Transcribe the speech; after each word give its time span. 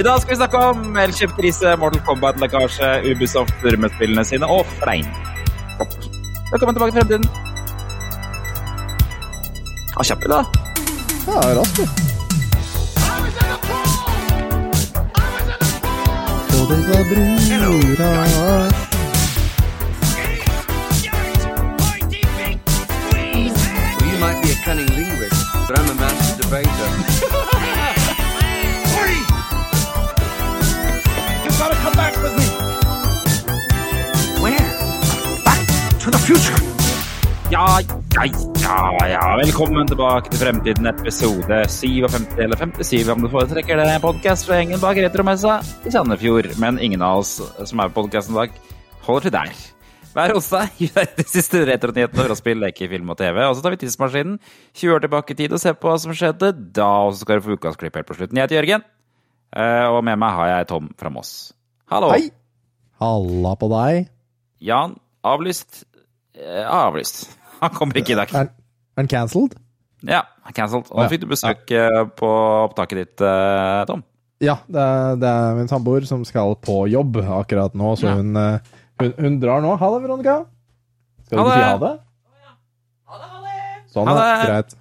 I 0.00 0.02
dag 0.02 0.20
skal 0.20 0.32
vi 0.32 0.36
snakke 0.36 0.58
om 0.64 0.94
Elkjøp-krise, 0.96 1.74
Mortal 1.76 2.00
Kombat-lekkasje, 2.06 2.86
Ubisoft 3.10 3.52
med 3.78 4.24
sine 4.24 4.46
og 4.48 4.66
Flein. 4.78 5.04
Velkommen 6.52 6.74
tilbake 6.74 6.92
til 6.92 7.00
fremtiden. 7.00 7.24
Ja, 9.96 10.02
kjapp 10.08 10.24
i 10.24 10.30
dag. 10.32 10.44
Ja, 11.26 11.40
raskt, 11.58 11.76
du. 11.76 11.82
Og 16.56 16.64
det 16.70 16.80
var 16.88 17.02
brura 17.10 18.10
you 24.00 24.16
might 24.22 24.38
be 24.42 24.48
a 24.48 24.58
cunning 24.64 24.90
linguist, 24.96 25.44
but 25.68 25.78
I'm 25.78 25.90
a 25.90 25.94
master 25.94 26.42
debater. 26.42 27.86
Ja, 37.50 37.80
ja, 38.14 38.24
ja, 38.62 39.06
ja. 39.10 39.22
Velkommen 39.40 39.88
tilbake 39.90 40.30
til 40.30 40.38
Fremtiden, 40.38 40.86
episode 40.86 41.56
57 41.66 42.38
eller 42.38 42.60
57, 42.60 43.08
om 43.10 43.24
du 43.24 43.28
foretrekker 43.32 43.80
det. 43.80 43.96
Podkast 44.04 44.46
fra 44.46 44.60
gjengen 44.60 44.78
bak 44.78 45.00
retromessa 45.02 45.56
i 45.82 45.90
Sandefjord. 45.90 46.52
Men 46.62 46.78
ingen 46.78 47.02
av 47.02 47.24
oss 47.24 47.40
som 47.66 47.82
er 47.82 47.90
på 47.90 48.04
podkasten 48.04 48.36
i 48.36 48.44
dag, 48.44 48.56
holder 49.08 49.26
til 49.26 49.34
der. 49.34 49.60
Hver 50.14 50.36
onsdag 50.38 50.70
deg, 50.78 50.94
vi 50.94 51.06
de 51.18 51.28
siste 51.34 51.66
retronyhetene 51.66 52.30
fra 52.30 52.38
spill, 52.38 52.62
leker, 52.62 52.90
film 52.94 53.10
og 53.10 53.18
TV. 53.18 53.42
Og 53.48 53.58
så 53.58 53.66
tar 53.66 53.74
vi 53.74 53.82
tidsmaskinen 53.82 54.40
20 54.70 54.96
år 54.96 55.06
tilbake 55.08 55.34
i 55.34 55.40
tid 55.42 55.54
og 55.54 55.62
ser 55.62 55.78
på 55.78 55.90
hva 55.90 55.98
som 56.02 56.14
skjedde 56.14 56.54
da. 56.70 56.90
Og 57.06 57.16
så 57.16 57.24
skal 57.24 57.40
du 57.40 57.48
få 57.48 57.58
ukas 57.58 57.78
klipp 57.80 57.98
helt 57.98 58.08
på 58.08 58.18
slutten. 58.18 58.38
Jeg 58.38 58.46
heter 58.46 58.62
Jørgen, 58.62 58.86
eh, 59.58 59.86
og 59.90 60.04
med 60.06 60.22
meg 60.22 60.38
har 60.38 60.54
jeg 60.54 60.70
Tom 60.70 60.92
fra 60.98 61.10
Moss. 61.10 61.50
Hallo. 61.90 62.12
Hei! 62.14 62.28
Halla 63.02 63.56
på 63.58 63.66
deg. 63.66 64.04
Jan, 64.62 64.92
avlyst. 65.26 65.80
Eh, 66.38 66.62
avlyst. 66.62 67.24
Han 67.64 67.72
kommer 67.74 67.98
ikke 67.98 68.12
i 68.14 68.18
dag. 68.20 68.30
Er 68.30 68.52
han 68.94 69.08
cancelled? 69.10 69.56
Ja, 70.06 70.20
cancelled. 70.54 70.86
Og 70.92 71.00
nå 71.00 71.08
ja. 71.08 71.10
fikk 71.10 71.24
du 71.24 71.32
besøk 71.32 71.72
ja. 71.74 72.04
på 72.14 72.28
opptaket 72.68 73.00
ditt, 73.00 73.24
eh, 73.26 73.80
Tom. 73.88 74.04
Ja, 74.38 74.54
det 74.70 74.84
er, 74.84 75.18
det 75.18 75.32
er 75.32 75.58
min 75.58 75.70
samboer 75.72 76.06
som 76.06 76.22
skal 76.28 76.54
på 76.62 76.76
jobb 76.92 77.18
akkurat 77.24 77.74
nå, 77.74 77.96
så 77.98 78.06
Ja. 78.06 78.12
hun, 78.20 78.38
eh, 78.38 78.70
hun, 79.02 79.10
hun 79.18 79.40
drar 79.42 79.64
nå. 79.64 79.72
Ha 79.80 79.88
det, 79.96 79.98
Veronica. 80.04 80.36
Skal 81.26 81.40
du 81.40 81.42
ikke 81.42 81.56
si 81.56 81.64
ha 81.64 81.72
det. 81.80 81.90
det? 81.90 83.24
Sånn, 83.90 84.12
Ha 84.12 84.14
det. 84.20 84.28
Greit. 84.44 84.78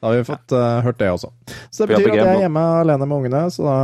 Da 0.00 0.08
har 0.08 0.16
vi 0.16 0.24
fått 0.30 0.56
uh, 0.56 0.80
hørt 0.86 0.98
det 1.04 1.12
også. 1.12 1.28
Så 1.68 1.84
det 1.84 1.98
betyr 1.98 2.14
at 2.14 2.22
jeg 2.22 2.38
er 2.38 2.42
hjemme 2.46 2.64
alene 2.80 3.04
med 3.04 3.20
ungene, 3.20 3.44
så 3.52 3.68
da, 3.68 3.76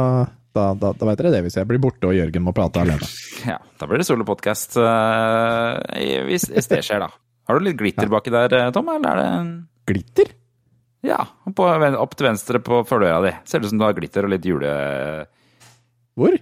da, 0.54 0.70
da, 0.78 0.92
da 0.94 1.08
vet 1.08 1.20
dere 1.20 1.32
det 1.34 1.42
hvis 1.46 1.58
jeg 1.58 1.68
blir 1.68 1.80
borte 1.82 2.08
og 2.08 2.14
Jørgen 2.16 2.46
må 2.46 2.54
prate 2.56 2.82
alene. 2.84 3.10
Ja, 3.44 3.58
da 3.76 3.86
blir 3.90 4.00
det 4.00 4.06
solopodkast 4.08 4.78
uh, 4.80 5.76
hvis, 6.24 6.46
hvis 6.48 6.70
det 6.70 6.78
skjer, 6.86 7.02
da. 7.04 7.10
Har 7.44 7.58
du 7.58 7.66
litt 7.66 7.76
glitter 7.76 8.08
baki 8.08 8.32
der, 8.32 8.54
eh, 8.56 8.70
Tom, 8.72 8.88
eller 8.88 9.10
er 9.10 9.20
det 9.20 9.26
en 9.36 9.52
Glitter? 9.84 10.30
Ja, 11.04 11.18
på, 11.52 11.66
opp 12.00 12.14
til 12.16 12.30
venstre 12.30 12.60
på 12.64 12.80
følgeøya 12.88 13.18
di. 13.26 13.32
Ser 13.50 13.60
ut 13.60 13.68
som 13.68 13.82
du 13.82 13.84
har 13.84 13.92
glitter 13.96 14.24
og 14.24 14.32
litt 14.32 14.46
jule... 14.48 14.70
Hvor? 16.16 16.38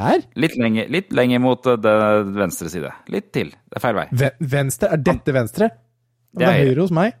Her? 0.00 0.24
Litt 0.40 0.56
lenger, 0.56 0.88
litt 0.88 1.12
lenger 1.12 1.42
mot 1.44 1.66
eh, 1.68 1.76
det 1.76 1.94
venstre 2.38 2.72
side. 2.72 2.92
Litt 3.12 3.28
til. 3.36 3.52
Det 3.52 3.76
er 3.76 3.84
feil 3.84 3.98
vei. 3.98 4.06
V 4.16 4.30
venstre? 4.54 4.94
Er 4.96 5.04
dette 5.04 5.34
venstre? 5.36 5.68
Det 6.30 6.40
Det 6.40 6.48
er 6.48 6.54
er 6.54 6.70
høyre 6.70 6.86
hos 6.86 6.94
meg. 6.94 7.18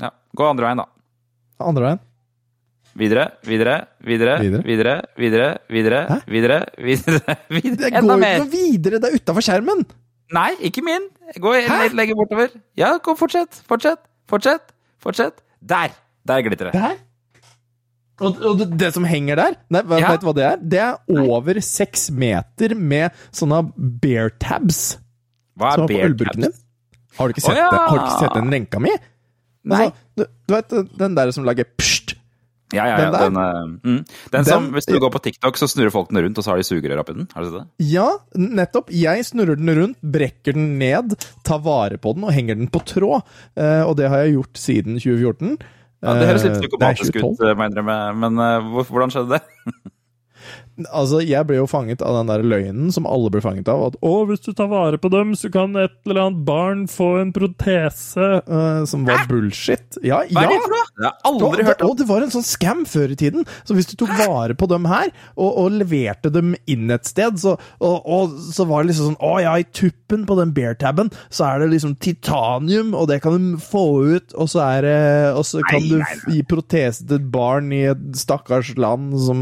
Ja, 0.00 0.14
Gå 0.36 0.48
andre 0.48 0.70
veien, 0.70 0.80
da. 0.80 0.88
Andre 1.66 1.90
veien. 1.90 2.02
Videre, 2.96 3.26
videre, 3.44 3.74
videre, 4.00 4.34
Videre? 4.40 4.62
videre, 5.18 5.48
videre, 5.68 5.98
Hæ? 6.08 6.16
videre, 6.32 6.58
videre, 6.80 7.34
videre. 7.56 7.90
Det 7.90 7.90
Enda 7.92 8.14
går 8.14 8.20
mer! 8.22 8.36
ikke 8.38 8.44
noe 8.46 8.52
videre, 8.54 9.00
det 9.02 9.10
er 9.10 9.18
utafor 9.20 9.44
skjermen! 9.44 9.82
Nei, 10.34 10.48
ikke 10.66 10.82
min. 10.82 11.04
Gå 11.38 11.52
litt 11.60 11.94
lenger 11.94 12.16
bortover. 12.18 12.54
Ja, 12.80 12.94
kom, 13.04 13.18
fortsett, 13.20 13.60
fortsett, 13.68 14.00
fortsett, 14.32 14.72
fortsett. 15.04 15.42
Der! 15.60 15.92
Der 16.26 16.40
glitrer 16.46 16.72
det. 16.72 16.80
Der? 16.80 16.96
Og, 18.24 18.38
og 18.48 18.56
det, 18.62 18.70
det 18.80 18.88
som 18.96 19.04
henger 19.04 19.36
der, 19.36 19.58
nei, 19.68 19.82
Ja. 20.00 20.14
vet 20.14 20.22
du 20.24 20.26
hva 20.30 20.34
det 20.38 20.46
er? 20.48 20.56
Det 20.72 20.80
er 20.80 21.20
over 21.36 21.60
seks 21.60 22.08
meter 22.16 22.72
med 22.74 23.12
sånne 23.28 23.60
bear 23.76 24.32
tabs 24.40 24.96
Hva 25.60 25.74
er 25.76 25.84
bear 25.90 26.16
tabs? 26.22 26.62
Har 27.20 27.28
du 27.28 27.36
ikke 27.36 27.44
sett, 27.44 27.52
sett, 27.52 27.60
ja. 27.60 27.68
det? 27.72 27.82
Har 27.84 27.98
du 28.00 28.06
ikke 28.06 28.22
sett 28.24 28.38
den 28.40 28.50
lenka 28.56 28.80
mi? 28.80 28.94
Nei. 29.68 29.84
Altså, 29.90 30.08
du, 30.16 30.24
du 30.48 30.54
vet 30.56 30.74
den 31.04 31.14
der 31.20 31.30
som 31.36 31.44
lager 31.48 31.68
pst? 31.76 31.95
Ja, 32.74 32.82
ja, 32.90 32.96
ja. 32.98 33.10
Den? 33.14 33.36
Den, 33.36 33.36
eh, 33.42 33.90
mm. 33.92 34.00
den 34.32 34.44
som, 34.48 34.64
Den- 34.64 34.72
hvis 34.74 34.88
du 34.90 34.98
går 34.98 35.12
på 35.14 35.20
TikTok, 35.22 35.56
så 35.60 35.68
snurrer 35.70 35.92
folk 35.94 36.08
den 36.10 36.18
rundt, 36.24 36.38
og 36.38 36.44
så 36.44 36.50
har 36.50 36.58
de 36.58 36.66
sugerør 36.66 37.02
oppi 37.04 37.14
den. 37.14 37.28
Har 37.34 37.44
du 37.44 37.50
sett 37.52 37.60
det? 37.62 37.86
Ja, 37.92 38.08
nettopp. 38.34 38.90
Jeg 38.90 39.22
snurrer 39.28 39.56
den 39.60 39.70
rundt, 39.78 39.98
brekker 40.02 40.56
den 40.56 40.78
ned, 40.80 41.14
tar 41.46 41.60
vare 41.62 41.98
på 42.02 42.14
den 42.16 42.26
og 42.26 42.34
henger 42.34 42.58
den 42.58 42.66
på 42.74 42.82
tråd. 42.82 43.22
Eh, 43.54 43.82
og 43.86 43.94
det 44.00 44.10
har 44.10 44.24
jeg 44.24 44.34
gjort 44.38 44.58
siden 44.58 44.98
2014. 44.98 45.56
Ja, 46.04 46.12
det 46.18 46.26
høres 46.28 46.42
litt 46.44 46.56
Eh, 46.58 46.60
psykopatisk 46.66 47.14
nei, 47.14 47.22
2012. 47.22 47.36
ut, 47.38 47.56
må 47.56 47.62
jeg 47.64 47.72
innrømme. 47.72 47.98
Men 48.24 48.84
hvordan 48.90 49.14
skjedde 49.14 49.38
det? 49.38 49.44
Altså, 50.92 51.22
jeg 51.24 51.46
ble 51.48 51.56
jo 51.56 51.66
fanget 51.70 52.02
av 52.04 52.18
den 52.18 52.28
der 52.28 52.42
løgnen 52.44 52.90
som 52.92 53.06
alle 53.08 53.30
ble 53.32 53.40
fanget 53.40 53.68
av. 53.72 53.84
At 53.88 53.94
å, 54.04 54.10
hvis 54.28 54.42
du 54.44 54.50
tar 54.52 54.68
vare 54.68 54.98
på 55.00 55.08
dem, 55.12 55.30
så 55.38 55.48
kan 55.54 55.72
et 55.80 55.94
eller 56.04 56.20
annet 56.26 56.42
barn 56.44 56.82
få 56.90 57.06
en 57.22 57.30
protese. 57.32 58.26
Uh, 58.48 58.84
som 58.88 59.06
var 59.08 59.24
bullshit. 59.30 59.96
Ja, 60.04 60.20
Hva 60.28 60.42
er 60.44 60.50
ja. 60.50 60.52
det 60.52 60.60
for 60.66 60.74
noe? 60.74 60.84
Det 60.96 61.06
har 61.08 61.16
aldri 61.30 61.64
hørt 61.70 61.82
om. 61.86 61.90
og 61.94 61.96
det 62.00 62.08
var 62.10 62.26
en 62.26 62.34
sånn 62.34 62.44
scam 62.46 62.84
før 62.88 63.14
i 63.14 63.18
tiden. 63.20 63.46
Så 63.64 63.76
hvis 63.76 63.88
du 63.88 63.96
tok 64.00 64.12
vare 64.20 64.56
på 64.58 64.68
dem 64.70 64.84
her, 64.90 65.08
og, 65.36 65.50
og 65.64 65.78
leverte 65.80 66.32
dem 66.34 66.54
inn 66.68 66.90
et 66.92 67.08
sted, 67.08 67.40
så, 67.40 67.56
og, 67.80 67.96
og, 68.04 68.36
så 68.52 68.66
var 68.68 68.84
det 68.84 68.92
liksom 68.92 69.12
sånn 69.14 69.18
Å 69.26 69.32
ja, 69.42 69.54
i 69.60 69.64
tuppen 69.76 70.26
på 70.28 70.36
den 70.38 70.52
bear-tabben 70.56 71.08
så 71.32 71.46
er 71.48 71.60
det 71.64 71.70
liksom 71.72 71.96
titanium, 72.02 72.92
og 72.96 73.08
det 73.10 73.20
kan 73.24 73.36
du 73.36 73.56
få 73.62 73.82
ut, 74.16 74.34
og 74.36 74.48
så 74.52 74.62
er 74.66 74.84
det 74.86 74.98
Og 75.38 75.44
så 75.48 75.60
kan 75.66 75.80
Nei, 75.80 75.88
du 75.90 75.96
nei, 76.00 76.12
f- 76.16 76.26
gi 76.34 76.42
protese 76.48 77.06
til 77.06 77.18
et 77.20 77.28
barn 77.32 77.72
i 77.74 77.82
et 77.90 78.04
stakkars 78.18 78.74
land 78.80 79.14
som 79.24 79.40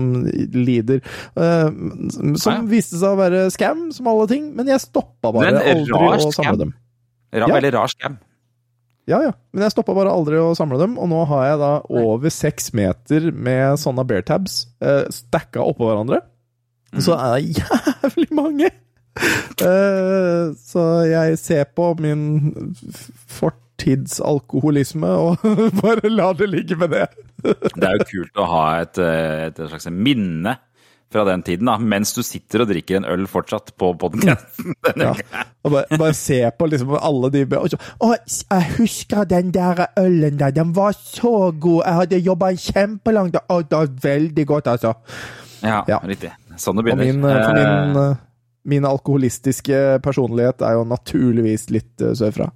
lider. 0.54 1.02
Eh, 1.36 1.68
som 2.12 2.34
Ja, 2.34 2.58
ja. 2.58 2.60
viste 2.70 3.00
seg 3.00 3.14
å 3.14 3.18
være 3.20 3.46
scam, 3.54 3.86
som 3.94 4.08
alle 4.12 4.26
ting, 4.30 4.50
men 4.56 4.68
jeg 4.70 4.82
stoppa 4.84 5.32
bare 5.34 5.54
aldri 5.60 5.98
å 6.28 6.30
samle 6.34 6.58
dem. 6.66 6.72
Ra, 7.34 7.48
Ja. 7.48 7.54
Veldig 7.56 7.72
rar 7.74 7.90
scam. 7.90 8.18
Ja, 9.10 9.18
ja. 9.20 9.32
Men 9.52 9.66
jeg 9.66 9.74
stoppa 9.74 9.92
bare 9.96 10.12
aldri 10.14 10.38
å 10.40 10.54
samle 10.56 10.78
dem, 10.80 10.94
og 10.98 11.10
nå 11.10 11.24
har 11.28 11.42
jeg 11.50 11.58
da 11.60 11.72
over 11.92 12.32
seks 12.32 12.70
meter 12.72 13.26
med 13.36 13.76
sånne 13.82 14.04
bear 14.08 14.22
tabs 14.24 14.62
uh, 14.80 15.04
stacka 15.12 15.60
oppå 15.60 15.90
hverandre. 15.90 16.22
Så 17.02 17.12
er 17.18 17.34
det 17.34 17.58
jævlig 17.58 18.30
mange! 18.38 18.70
Eh, 19.62 20.46
så 20.58 20.84
jeg 21.06 21.36
ser 21.38 21.68
på 21.76 21.92
min 22.02 22.74
fortidsalkoholisme 23.30 25.06
og 25.06 25.44
bare 25.82 26.10
lar 26.10 26.34
det 26.38 26.48
ligge 26.50 26.76
med 26.80 26.90
det. 26.94 27.06
Det 27.44 27.84
er 27.88 27.98
jo 28.00 28.06
kult 28.10 28.40
å 28.40 28.46
ha 28.50 28.64
et, 28.82 28.98
eh, 28.98 29.46
et 29.50 29.60
slags 29.68 29.86
minne 29.92 30.56
fra 31.14 31.22
den 31.28 31.42
tiden, 31.46 31.68
da, 31.70 31.76
mens 31.78 32.10
du 32.16 32.20
sitter 32.26 32.64
og 32.64 32.68
drikker 32.72 32.98
en 32.98 33.06
øl 33.08 33.24
fortsatt 33.30 33.70
på 33.78 33.92
podkasten. 34.02 34.74
Ja. 35.00 35.12
Og 35.64 35.72
bare, 35.72 35.98
bare 35.98 36.14
se 36.18 36.42
på 36.58 36.66
liksom 36.68 36.92
alle 36.98 37.30
de 37.32 37.44
og 37.56 37.70
så, 37.72 37.78
Å, 38.04 38.10
jeg 38.18 38.66
husker 38.76 39.24
den 39.30 39.48
der 39.54 39.86
ølen 40.00 40.36
der. 40.42 40.52
Den 40.54 40.74
var 40.76 40.92
så 40.98 41.50
god. 41.56 41.80
Jeg 41.86 41.98
hadde 42.02 42.20
jobba 42.26 42.50
kjempelangt. 42.60 43.38
Å, 43.48 43.60
det 43.64 43.78
var 43.80 43.94
veldig 44.04 44.46
godt, 44.50 44.68
altså. 44.74 44.92
Ja, 45.64 45.80
Ja. 45.88 46.02
riktig. 46.04 46.34
Sånn 46.60 46.76
det 46.78 46.84
begynner. 46.90 47.08
min, 47.08 47.22
for 47.24 47.56
min, 47.56 47.96
Eh, 47.96 48.10
eh, 48.10 48.16
min 48.74 48.84
alkoholistiske 48.88 49.80
personlighet 50.04 50.62
er 50.64 50.76
jo 50.78 50.84
naturligvis 50.88 51.66
litt 51.72 52.00
uh, 52.04 52.12
sørfra. 52.16 52.50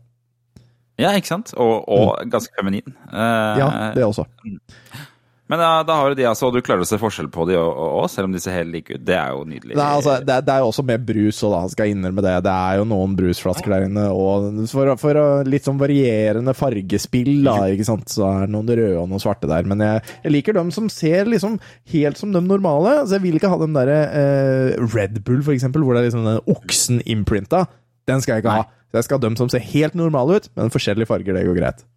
ja, 0.98 1.10
ikke 1.16 1.30
sant? 1.32 1.54
Og, 1.56 1.84
og 1.88 2.30
ganske 2.32 2.52
feminin. 2.58 2.94
Eh, 3.12 3.58
Ja, 3.62 3.68
det 3.96 4.04
også. 4.06 4.24
Men 5.48 5.62
da, 5.62 5.68
da 5.88 5.94
har 5.96 6.12
du 6.12 6.18
de, 6.18 6.26
altså, 6.28 6.50
og 6.50 6.56
du 6.56 6.60
klarer 6.64 6.84
å 6.84 6.88
se 6.88 6.98
forskjell 7.00 7.30
på 7.32 7.46
de 7.48 7.54
òg, 7.56 8.04
selv 8.12 8.28
om 8.28 8.34
de 8.34 8.40
ser 8.42 8.52
helt 8.58 8.68
like 8.74 8.92
ut. 8.92 9.00
Det 9.08 9.14
er 9.16 9.32
jo 9.32 9.46
nydelig. 9.48 9.78
Nei, 9.78 9.86
altså, 9.96 10.18
det, 10.20 10.36
det 10.44 10.52
er 10.52 10.60
jo 10.60 10.68
også 10.68 10.84
med 10.84 11.06
brus, 11.08 11.38
og 11.48 11.54
da 11.54 11.62
skal 11.72 11.88
jeg 11.88 11.96
innrømme 11.96 12.24
det. 12.26 12.34
Det 12.44 12.52
er 12.52 12.80
jo 12.82 12.84
noen 12.90 13.14
brusflasker 13.16 13.72
der 13.72 13.86
inne, 13.86 14.04
og 14.12 14.60
for, 14.68 14.92
for 15.00 15.20
litt 15.48 15.64
sånn 15.64 15.80
varierende 15.80 16.52
fargespill, 16.58 17.32
da, 17.48 17.56
ikke 17.72 17.88
sant. 17.88 18.12
Så 18.12 18.26
er 18.28 18.44
det 18.44 18.52
noen 18.52 18.68
røde 18.74 19.00
og 19.00 19.08
noen 19.08 19.24
svarte 19.24 19.48
der. 19.48 19.64
Men 19.72 19.84
jeg, 19.86 20.04
jeg 20.26 20.36
liker 20.36 20.58
dem 20.60 20.72
som 20.74 20.92
ser 20.92 21.32
liksom 21.32 21.56
helt 21.94 22.20
som 22.20 22.36
de 22.36 22.44
normale. 22.44 22.98
Så 23.08 23.16
jeg 23.16 23.24
vil 23.24 23.40
ikke 23.40 23.52
ha 23.54 23.60
den 23.64 23.76
derre 23.76 24.00
eh, 24.20 24.88
Red 24.92 25.22
Bull, 25.24 25.40
for 25.46 25.56
eksempel, 25.56 25.84
hvor 25.86 25.96
det 25.96 26.04
er 26.04 26.10
liksom 26.10 26.28
den 26.28 26.42
oksen 26.58 27.00
imprinta. 27.08 27.64
Den 28.08 28.20
skal 28.24 28.36
jeg 28.36 28.44
ikke 28.44 28.60
ha. 28.60 28.68
Så 28.88 29.00
jeg 29.00 29.08
skal 29.08 29.18
ha 29.18 29.24
dem 29.26 29.36
som 29.40 29.48
ser 29.52 29.64
helt 29.72 29.96
normale 29.96 30.38
ut, 30.40 30.52
men 30.60 30.72
forskjellige 30.72 31.08
farger. 31.08 31.36
Det 31.36 31.48
går 31.48 31.56
greit. 31.60 31.88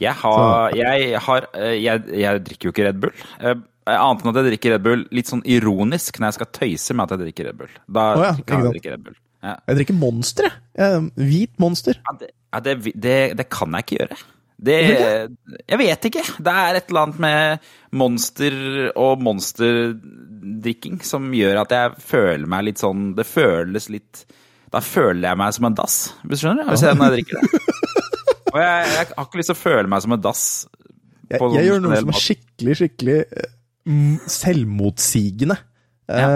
Jeg 0.00 0.14
har, 0.20 0.76
jeg, 0.76 1.08
har 1.26 1.48
eh, 1.58 1.74
jeg, 1.82 2.04
jeg 2.22 2.44
drikker 2.46 2.68
jo 2.68 2.74
ikke 2.74 2.86
Red 2.86 3.00
Bull. 3.02 3.24
Eh, 3.40 3.56
Annet 3.86 4.24
enn 4.24 4.32
at 4.32 4.40
jeg 4.40 4.48
drikker 4.50 4.74
Red 4.74 4.84
Bull 4.86 5.04
litt 5.14 5.30
sånn 5.30 5.44
ironisk 5.46 6.18
når 6.18 6.32
jeg 6.32 6.38
skal 6.40 6.52
tøyse 6.58 6.96
med 6.96 7.06
at 7.06 7.14
jeg 7.14 7.24
drikker 7.26 7.50
Red 7.50 7.60
Bull. 7.60 7.74
Da 7.86 8.06
oh, 8.14 8.24
ja, 8.24 8.32
kan 8.46 8.64
jeg 8.64 8.78
drikke 8.78 8.94
Red 8.94 9.04
Bull. 9.06 9.18
Ja. 9.46 9.58
Jeg 9.68 9.78
drikker 9.80 9.98
Monster, 10.00 10.48
jeg. 10.74 11.04
Hvit 11.20 11.60
Monster. 11.62 12.00
Ja, 12.02 12.16
det, 12.18 12.32
det, 12.56 12.96
det, 12.98 13.18
det 13.38 13.46
kan 13.52 13.76
jeg 13.76 13.86
ikke 13.86 14.00
gjøre. 14.00 14.18
Det 14.56 14.76
Jeg 15.68 15.78
vet 15.78 16.08
ikke. 16.08 16.22
Det 16.40 16.52
er 16.52 16.78
et 16.78 16.88
eller 16.88 17.02
annet 17.02 17.18
med 17.20 17.66
monster 17.96 18.54
og 18.96 19.20
drikking 20.64 21.02
som 21.04 21.28
gjør 21.36 21.62
at 21.66 21.74
jeg 21.76 22.00
føler 22.00 22.48
meg 22.48 22.70
litt 22.70 22.80
sånn 22.80 23.10
Det 23.16 23.26
føles 23.28 23.90
litt 23.92 24.24
Da 24.72 24.80
føler 24.84 25.28
jeg 25.28 25.40
meg 25.40 25.56
som 25.56 25.68
en 25.68 25.76
dass, 25.76 25.98
hvis 26.24 26.40
du 26.40 26.46
skjønner? 26.46 26.70
Hvis 26.72 26.86
jeg, 26.86 26.96
når 26.96 27.12
jeg 27.12 27.20
drikker 27.20 27.42
det. 27.42 27.76
Og 28.56 28.60
jeg, 28.62 28.88
jeg 28.96 29.06
har 29.12 29.26
ikke 29.28 29.40
lyst 29.42 29.52
til 29.52 29.56
å 29.58 29.60
føle 29.60 29.90
meg 29.92 30.02
som 30.06 30.16
en 30.16 30.24
dass. 30.24 30.42
Jeg, 31.26 31.36
jeg 31.36 31.40
sånn 31.42 31.56
gjør 31.66 31.80
noe 31.84 32.00
som 32.00 32.12
er 32.12 32.20
skikkelig, 32.24 32.76
skikkelig 32.80 33.16
eh, 33.22 33.54
selvmotsigende. 34.40 35.58
Ja. 36.06 36.26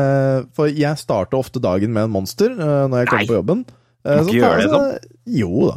for 0.50 0.66
jeg 0.66 0.98
starter 0.98 1.38
ofte 1.38 1.60
dagen 1.62 1.92
med 1.94 2.08
en 2.08 2.10
monster 2.10 2.50
eh, 2.50 2.86
når 2.90 3.04
jeg 3.04 3.10
kommer 3.12 3.20
Nei. 3.22 3.28
på 3.28 3.36
jobben. 3.38 3.60
Eh, 4.02 4.16
må 4.16 4.24
så 4.24 4.32
ikke 4.32 4.40
tar 4.40 4.40
gjøre 4.40 4.64
jeg 4.64 4.70
det 4.72 4.80
så- 4.80 5.16
Jo 5.30 5.68
da. 5.68 5.76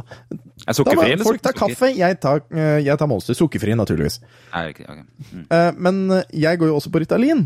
Er 0.64 0.72
sukkerfri 0.78 1.12
eller 1.12 1.28
folk 1.28 1.42
tar 1.44 1.52
kaffe, 1.54 1.90
jeg 1.94 2.18
tar, 2.24 2.40
eh, 2.50 2.78
jeg 2.82 2.98
tar 2.98 3.06
monster. 3.06 3.36
Sukkerfri, 3.38 3.76
naturligvis. 3.78 4.16
Nei, 4.50 4.64
okay, 4.72 4.86
okay. 4.88 5.04
Mm. 5.30 5.44
Eh, 5.46 5.70
men 5.78 6.00
eh, 6.10 6.24
jeg 6.42 6.58
går 6.58 6.72
jo 6.72 6.78
også 6.80 6.90
på 6.90 7.04
Ritalin. 7.04 7.44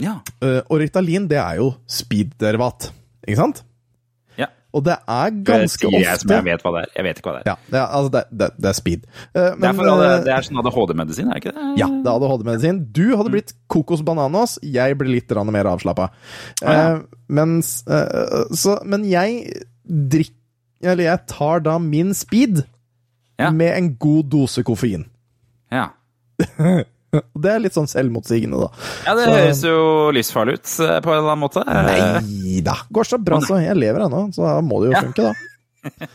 Ja. 0.00 0.14
Eh, 0.40 0.62
og 0.70 0.80
Ritalin, 0.80 1.28
det 1.28 1.36
er 1.42 1.60
jo 1.60 1.74
speed-derivat. 1.90 2.88
Ikke 3.26 3.36
sant? 3.42 3.62
Og 4.76 4.82
det 4.84 4.96
er 5.08 5.36
ganske 5.46 5.80
sier 5.80 5.94
jeg 5.94 6.04
jeg 6.04 6.18
ofte 6.20 6.38
vet 6.44 6.64
hva 6.66 6.72
det 6.74 6.80
er. 6.84 6.90
Jeg 6.98 7.06
vet 7.06 7.20
ikke 7.20 7.30
hva 7.30 7.34
det 7.36 7.42
er. 7.42 7.48
Ja, 7.48 7.56
det 7.72 7.78
er, 7.80 7.86
altså 7.98 8.12
det, 8.16 8.22
det, 8.42 8.48
det 8.60 8.70
er 8.70 8.76
speed. 8.76 9.06
Men, 9.06 9.60
Det 9.62 9.68
er, 9.70 9.76
for 9.78 10.04
eh, 10.06 10.16
det 10.26 10.34
er 10.34 10.46
sånn 10.48 10.60
ADHD-medisin, 10.62 11.30
er 11.30 11.38
det 11.38 11.42
ikke 11.44 11.54
det? 11.56 11.68
Ja, 11.80 11.88
det 11.92 12.10
er 12.12 12.18
ADHD-medisin. 12.20 12.80
Du 12.98 13.04
hadde 13.16 13.32
blitt 13.32 13.54
kokos 13.72 14.04
bananas, 14.06 14.58
jeg 14.62 14.98
ble 15.00 15.14
litt 15.14 15.36
mer 15.56 15.70
avslappa. 15.72 16.10
Ah, 16.62 16.66
ja. 16.66 16.86
Eh, 16.96 17.22
mens 17.40 17.72
eh, 17.90 18.44
så, 18.54 18.76
Men 18.86 19.02
jeg 19.10 19.48
drikker 19.82 20.34
Eller 20.86 21.08
jeg 21.08 21.24
tar 21.26 21.64
da 21.64 21.78
min 21.82 22.12
speed 22.14 22.62
Ja. 23.40 23.50
med 23.50 23.72
en 23.76 23.88
god 24.00 24.30
dose 24.32 24.62
koffein. 24.64 25.06
Ja. 25.72 25.88
Det 27.46 27.50
er 27.52 27.60
litt 27.64 27.76
sånn 27.76 27.88
selvmotsigende, 27.90 28.60
da. 28.66 28.68
ja, 29.06 29.14
det 29.18 29.24
Så- 29.26 29.34
høres 29.36 29.62
jo 29.68 29.80
livsfarlig 30.16 30.54
ut 30.60 30.70
eh, 30.86 31.00
på 31.04 31.12
en 31.12 31.18
eller 31.18 31.32
annen 31.34 31.44
måte. 31.44 31.64
Nei 31.66 32.60
da. 32.66 32.78
Går 32.92 33.04
så 33.12 33.18
bra, 33.22 33.40
så. 33.44 33.58
Jeg 33.62 33.76
lever 33.78 34.06
ennå, 34.06 34.26
så 34.36 34.46
da 34.48 34.54
må 34.64 34.80
det 34.82 34.92
jo 34.92 34.96
Ja. 34.96 35.02
funke, 35.06 35.28
da. 35.30 36.06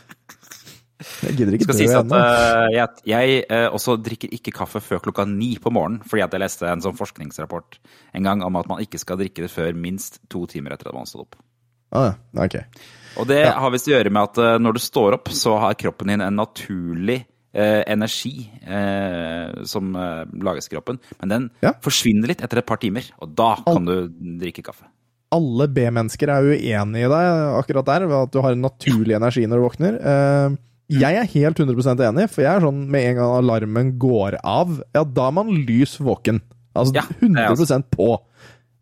Jeg 1.22 1.34
gidder 1.34 1.56
ikke 1.56 1.66
skal 1.74 1.78
dø 1.82 1.94
ennå. 1.98 2.18
eh, 2.18 2.68
jeg, 2.76 2.88
jeg 3.10 3.38
uh, 3.50 3.68
også 3.74 3.96
drikker 3.98 4.30
ikke 4.36 4.52
kaffe 4.54 4.78
før 4.84 5.00
klokka 5.02 5.24
ni 5.26 5.56
på 5.58 5.72
morgenen, 5.74 6.02
fordi 6.06 6.22
at 6.22 6.34
jeg 6.36 6.42
leste 6.44 6.68
en 6.70 6.82
sånn 6.84 6.94
forskningsrapport 6.98 7.80
en 8.14 8.22
gang 8.28 8.44
om 8.46 8.58
at 8.60 8.68
man 8.70 8.82
ikke 8.84 9.00
skal 9.02 9.18
drikke 9.18 9.42
det 9.42 9.50
før 9.50 9.74
minst 9.74 10.20
to 10.30 10.44
timer 10.46 10.76
etter 10.76 10.92
at 10.92 10.94
man 10.94 11.02
har 11.02 11.10
stått 11.10 11.24
opp. 11.26 11.40
Ah, 11.92 12.14
okay. 12.38 12.62
ok. 12.62 12.86
Og 13.20 13.26
det 13.28 13.42
har 13.50 13.74
visst 13.74 13.90
å 13.90 13.96
gjøre 13.96 14.12
med 14.14 14.30
at 14.30 14.38
uh, 14.40 14.54
når 14.62 14.78
du 14.78 14.82
står 14.84 15.18
opp, 15.18 15.32
så 15.34 15.56
har 15.60 15.74
kroppen 15.80 16.12
din 16.14 16.22
en 16.24 16.38
naturlig 16.38 17.24
eh, 17.54 17.82
energi 17.92 18.48
eh, 18.64 19.62
som 19.68 19.94
eh, 19.96 20.24
lages 20.42 20.68
i 20.70 20.74
kroppen, 20.74 20.98
men 21.20 21.28
den 21.34 21.50
Ja. 21.62 21.72
forsvinner 21.84 22.28
litt 22.32 22.42
etter 22.42 22.58
et 22.62 22.66
par 22.66 22.80
timer, 22.82 23.04
og 23.20 23.34
da 23.36 23.54
kan 23.66 23.84
du 23.84 24.08
drikke 24.40 24.62
kaffe. 24.64 24.84
alle 25.32 25.66
B-mennesker 25.68 26.28
er 26.28 26.42
uenige 26.44 27.06
i 27.06 27.08
deg 27.08 27.56
akkurat 27.62 27.86
der, 27.88 28.06
ved 28.06 28.18
at 28.28 28.32
du 28.34 28.40
har 28.44 28.52
en 28.52 28.60
naturlig 28.66 29.14
energi 29.16 29.46
når 29.48 29.56
du 29.62 29.64
våkner. 29.68 29.94
Eh, 30.00 30.56
jeg 30.92 31.16
er 31.16 31.24
helt 31.24 31.56
100% 31.56 32.02
enig, 32.04 32.26
for 32.28 32.42
jeg 32.44 32.52
er 32.52 32.60
sånn 32.60 32.82
med 32.92 33.06
en 33.06 33.16
gang 33.16 33.30
alarmen 33.38 33.94
går 33.98 34.36
av, 34.44 34.74
ja, 34.92 35.04
da 35.04 35.28
er 35.30 35.32
man 35.32 35.48
lys 35.48 35.96
våken. 36.04 36.42
Altså 36.76 36.94
Ja, 36.98 37.02
er 37.08 37.54
100% 37.56 37.88
på. 37.90 38.10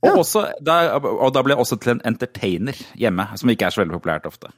Og, 0.02 0.16
også, 0.24 0.46
da, 0.64 0.96
og 0.98 1.30
da 1.34 1.42
ble 1.44 1.52
jeg 1.54 1.60
også 1.60 1.76
til 1.78 1.92
en 1.92 2.00
entertainer 2.08 2.74
hjemme, 2.98 3.26
som 3.36 3.50
ikke 3.52 3.66
er 3.68 3.70
så 3.74 3.82
veldig 3.84 3.98
populært 4.00 4.26
ofte. 4.26 4.48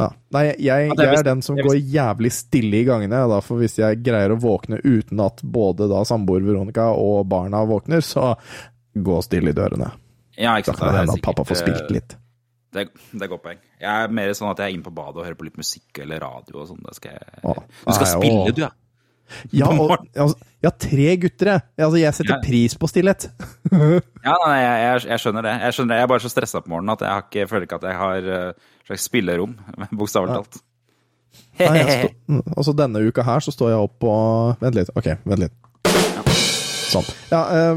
Ja. 0.00 0.08
Nei, 0.32 0.44
jeg, 0.64 0.92
jeg 0.96 1.18
er 1.18 1.26
den 1.26 1.42
som 1.44 1.58
går 1.58 1.76
jævlig 1.76 2.30
stille 2.32 2.80
i 2.80 2.86
gangene, 2.88 3.18
da, 3.28 3.40
for 3.44 3.60
hvis 3.60 3.76
jeg 3.80 4.00
greier 4.04 4.32
å 4.32 4.38
våkne 4.40 4.80
uten 4.80 5.20
at 5.20 5.42
både 5.44 5.88
da 5.90 6.00
samboer 6.08 6.44
Veronica 6.46 6.88
og 6.96 7.26
barna 7.28 7.60
våkner, 7.68 8.00
så 8.04 8.32
gå 8.92 9.20
stille 9.24 9.52
i 9.52 9.56
dørene. 9.56 9.90
Ja, 10.40 10.56
ikke 10.56 10.72
Da 10.72 10.78
kan 10.78 10.88
det 10.88 11.02
hende 11.02 11.16
at 11.18 11.24
pappa 11.24 11.44
får 11.44 11.60
spilt 11.60 11.84
eh, 11.84 11.94
litt. 11.98 12.16
Det, 12.72 12.86
det 13.12 13.26
er 13.26 13.28
godt 13.28 13.44
poeng. 13.44 13.58
Jeg 13.82 13.90
er 14.06 14.14
mer 14.16 14.32
sånn 14.36 14.48
at 14.48 14.62
jeg 14.62 14.70
er 14.70 14.78
inne 14.78 14.86
på 14.86 14.94
badet 14.96 15.20
og 15.20 15.26
hører 15.26 15.36
på 15.36 15.44
litt 15.44 15.58
musikk 15.60 16.00
eller 16.00 16.22
radio 16.24 16.62
og 16.62 16.70
sånn. 16.70 16.80
Du 16.80 16.96
skal 16.96 18.08
spille, 18.08 18.54
du, 18.56 18.62
ja. 18.64 18.70
Ja, 19.58 19.68
og, 19.72 19.94
altså, 20.14 20.50
har 20.62 20.74
tre 20.78 21.16
gutter, 21.24 21.50
jeg. 21.52 21.64
Altså, 21.78 21.98
jeg 22.00 22.14
setter 22.18 22.34
Ja. 22.36 22.40
pris 22.44 22.76
på 22.78 22.90
stillhet. 22.90 23.28
Ja, 24.22 24.36
nei, 24.46 24.58
jeg, 24.60 24.74
jeg, 24.82 25.06
jeg 25.10 25.18
skjønner 25.24 25.42
det. 25.48 25.52
Jeg 25.66 25.74
skjønner 25.74 25.94
det. 25.94 25.96
Jeg 25.98 26.06
er 26.06 26.10
bare 26.12 26.22
så 26.22 26.30
stressa 26.30 26.60
på 26.62 26.70
morgenen 26.70 26.92
at 26.94 27.00
jeg, 27.02 27.10
har 27.10 27.24
ikke, 27.26 27.48
føler 27.50 27.64
ikke 27.66 27.78
at 27.80 27.86
jeg 27.88 27.96
har 27.98 28.28
uh, 28.30 28.76
slags 28.86 29.08
spillerom, 29.08 29.56
bokstavelig 29.98 30.36
talt. 30.36 30.60
Altså 32.56 32.74
denne 32.76 33.02
uka 33.02 33.24
her 33.26 33.42
så 33.42 33.50
står 33.54 33.72
jeg 33.72 33.88
opp 33.88 34.06
og 34.06 34.62
Vent 34.62 34.78
litt. 34.78 34.92
Ok, 34.94 35.08
vent 35.26 35.42
litt. 35.42 35.56
Sånn. 36.92 37.06
Ja, 37.32 37.40
eh, 37.56 37.76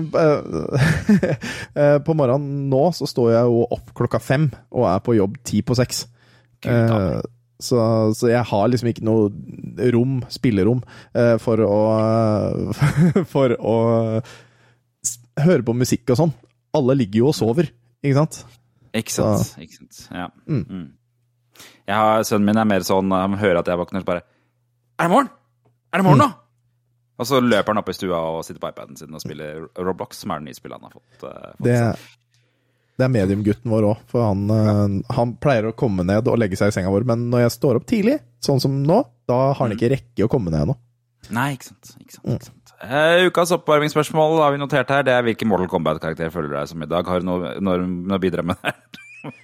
eh, 1.72 1.98
på 2.04 2.16
morgenen 2.20 2.66
nå 2.72 2.82
så 2.96 3.08
står 3.08 3.30
jeg 3.32 3.48
jo 3.48 3.62
opp 3.78 3.94
klokka 3.96 4.20
fem 4.20 4.50
og 4.76 4.90
er 4.92 5.00
på 5.06 5.16
jobb 5.16 5.38
ti 5.48 5.62
på 5.64 5.78
seks. 5.80 6.04
Eh, 6.68 7.22
så, 7.62 7.80
så 8.18 8.30
jeg 8.32 8.44
har 8.50 8.68
liksom 8.68 8.90
ikke 8.92 9.06
noe 9.08 9.30
rom, 9.96 10.18
spillerom, 10.34 10.82
eh, 11.16 11.36
for 11.42 11.62
å 11.64 11.78
For 13.34 13.56
å 13.56 13.76
høre 15.46 15.66
på 15.68 15.76
musikk 15.76 16.12
og 16.14 16.20
sånn. 16.20 16.34
Alle 16.76 16.96
ligger 17.00 17.24
jo 17.24 17.32
og 17.32 17.38
sover, 17.38 17.70
ikke 18.04 18.18
sant? 18.20 18.42
Ikke 18.96 19.12
sant. 19.16 19.54
Ikke 19.60 19.78
sant. 19.80 20.06
Ja. 20.12 20.30
Mm. 20.48 20.64
Mm. 20.68 20.88
Har, 21.88 22.24
sønnen 22.28 22.48
min 22.50 22.60
er 22.60 22.68
mer 22.68 22.84
sånn 22.84 23.12
Han 23.14 23.38
hører 23.40 23.62
at 23.62 23.70
jeg 23.70 23.80
våkner, 23.80 24.02
så 24.04 24.08
bare 24.08 24.24
Er 25.00 25.06
det 25.08 25.12
morgen? 25.14 25.30
Er 25.94 26.02
det 26.02 26.08
morgen 26.08 26.24
nå? 26.24 26.30
Og 27.16 27.28
så 27.30 27.40
løper 27.40 27.72
han 27.72 27.80
opp 27.80 27.92
i 27.92 27.96
stua 27.96 28.18
og 28.34 28.42
sitter 28.44 28.60
på 28.60 28.72
iPaden 28.74 28.98
sin 29.00 29.14
og 29.16 29.22
spiller 29.24 29.68
Roblox, 29.80 30.20
som 30.24 30.34
er 30.36 30.42
det 30.42 30.50
nye 30.50 30.58
spillet 30.58 30.76
han 30.76 30.90
har 30.90 30.96
fått. 30.98 31.24
eh, 31.24 31.52
fått 31.56 31.70
Det. 31.70 31.84
Det 32.96 33.06
er 33.06 33.12
mediumgutten 33.12 33.72
vår 33.72 33.90
òg, 33.90 34.04
for 34.12 34.24
han, 34.24 34.46
ja. 34.48 34.76
han 35.18 35.36
pleier 35.44 35.68
å 35.68 35.76
komme 35.76 36.06
ned 36.08 36.30
og 36.32 36.40
legge 36.40 36.60
seg 36.60 36.72
i 36.72 36.76
senga 36.78 36.94
vår, 36.94 37.08
men 37.10 37.28
når 37.32 37.46
jeg 37.46 37.56
står 37.58 37.80
opp 37.82 37.88
tidlig, 37.90 38.22
sånn 38.44 38.62
som 38.64 38.78
nå, 38.88 39.02
da 39.28 39.40
har 39.50 39.60
han 39.60 39.76
ikke 39.76 39.92
rekke 39.96 40.28
å 40.28 40.32
komme 40.32 40.54
ned 40.54 40.68
ennå. 40.68 40.78
Nei, 41.34 41.56
ikke 41.56 41.72
sant. 41.72 41.96
Ikke 42.00 42.18
sant, 42.18 42.30
ikke 42.36 42.50
sant. 42.50 42.66
Eh, 42.86 43.26
ukas 43.30 43.54
oppvarmingsspørsmål 43.56 44.38
har 44.44 44.54
vi 44.54 44.62
notert 44.62 44.92
her. 44.92 45.06
Det 45.08 45.14
er 45.16 45.26
hvilken 45.26 45.50
Mortal 45.50 45.70
Kombat-karakter 45.72 46.32
føler 46.34 46.52
du 46.52 46.58
deg 46.58 46.70
som 46.70 46.84
i 46.84 46.90
dag? 46.90 47.08
Har 47.08 47.24
du 47.24 47.28
noe, 47.28 47.56
noe, 47.64 47.88
å 48.16 48.22
bidra 48.22 48.46
med 48.46 48.62
der? 48.62 48.78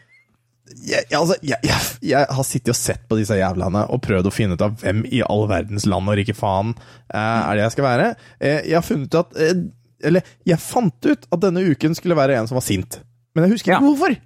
Jeg, 0.88 1.04
altså, 1.18 1.36
jeg, 1.44 1.58
jeg, 1.68 1.96
jeg 2.08 2.28
har 2.32 2.46
sittet 2.48 2.72
og 2.72 2.78
sett 2.80 3.02
på 3.10 3.18
disse 3.20 3.36
jævlene 3.36 3.82
og 3.92 4.00
prøvd 4.06 4.30
å 4.30 4.32
finne 4.32 4.56
ut 4.56 4.62
av 4.64 4.78
hvem 4.80 5.02
i 5.12 5.20
all 5.26 5.44
verdens 5.52 5.84
land 5.90 6.08
og 6.08 6.16
rike 6.16 6.32
faen 6.38 6.72
uh, 6.72 7.18
er 7.18 7.58
det 7.60 7.66
jeg 7.66 7.74
skal 7.74 7.86
være. 7.90 8.06
Uh, 8.40 8.60
jeg 8.70 8.78
har 8.78 8.86
funnet 8.88 9.12
ut 9.12 9.18
at 9.20 9.36
eh, 9.36 9.66
Eller, 10.08 10.30
jeg 10.48 10.64
fant 10.64 11.10
ut 11.10 11.28
at 11.28 11.44
denne 11.44 11.66
uken 11.68 11.98
skulle 11.98 12.16
være 12.16 12.40
en 12.40 12.48
som 12.48 12.56
var 12.56 12.64
sint. 12.64 13.02
Men 13.36 13.46
jeg 13.46 13.54
husker 13.56 13.72
ikke 13.72 13.80
Ja. 13.80 13.86
hvorfor! 13.88 14.18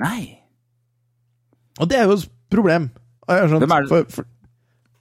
Nei. 0.00 0.38
Og 1.80 1.88
det 1.88 1.98
er 1.98 2.04
jo 2.04 2.18
et 2.18 2.28
problem. 2.50 2.90
skjønt. 3.28 3.62
Hvem 3.62 3.76
er 3.76 3.80
det- 3.82 3.88
For, 3.88 4.04
for, 4.10 4.24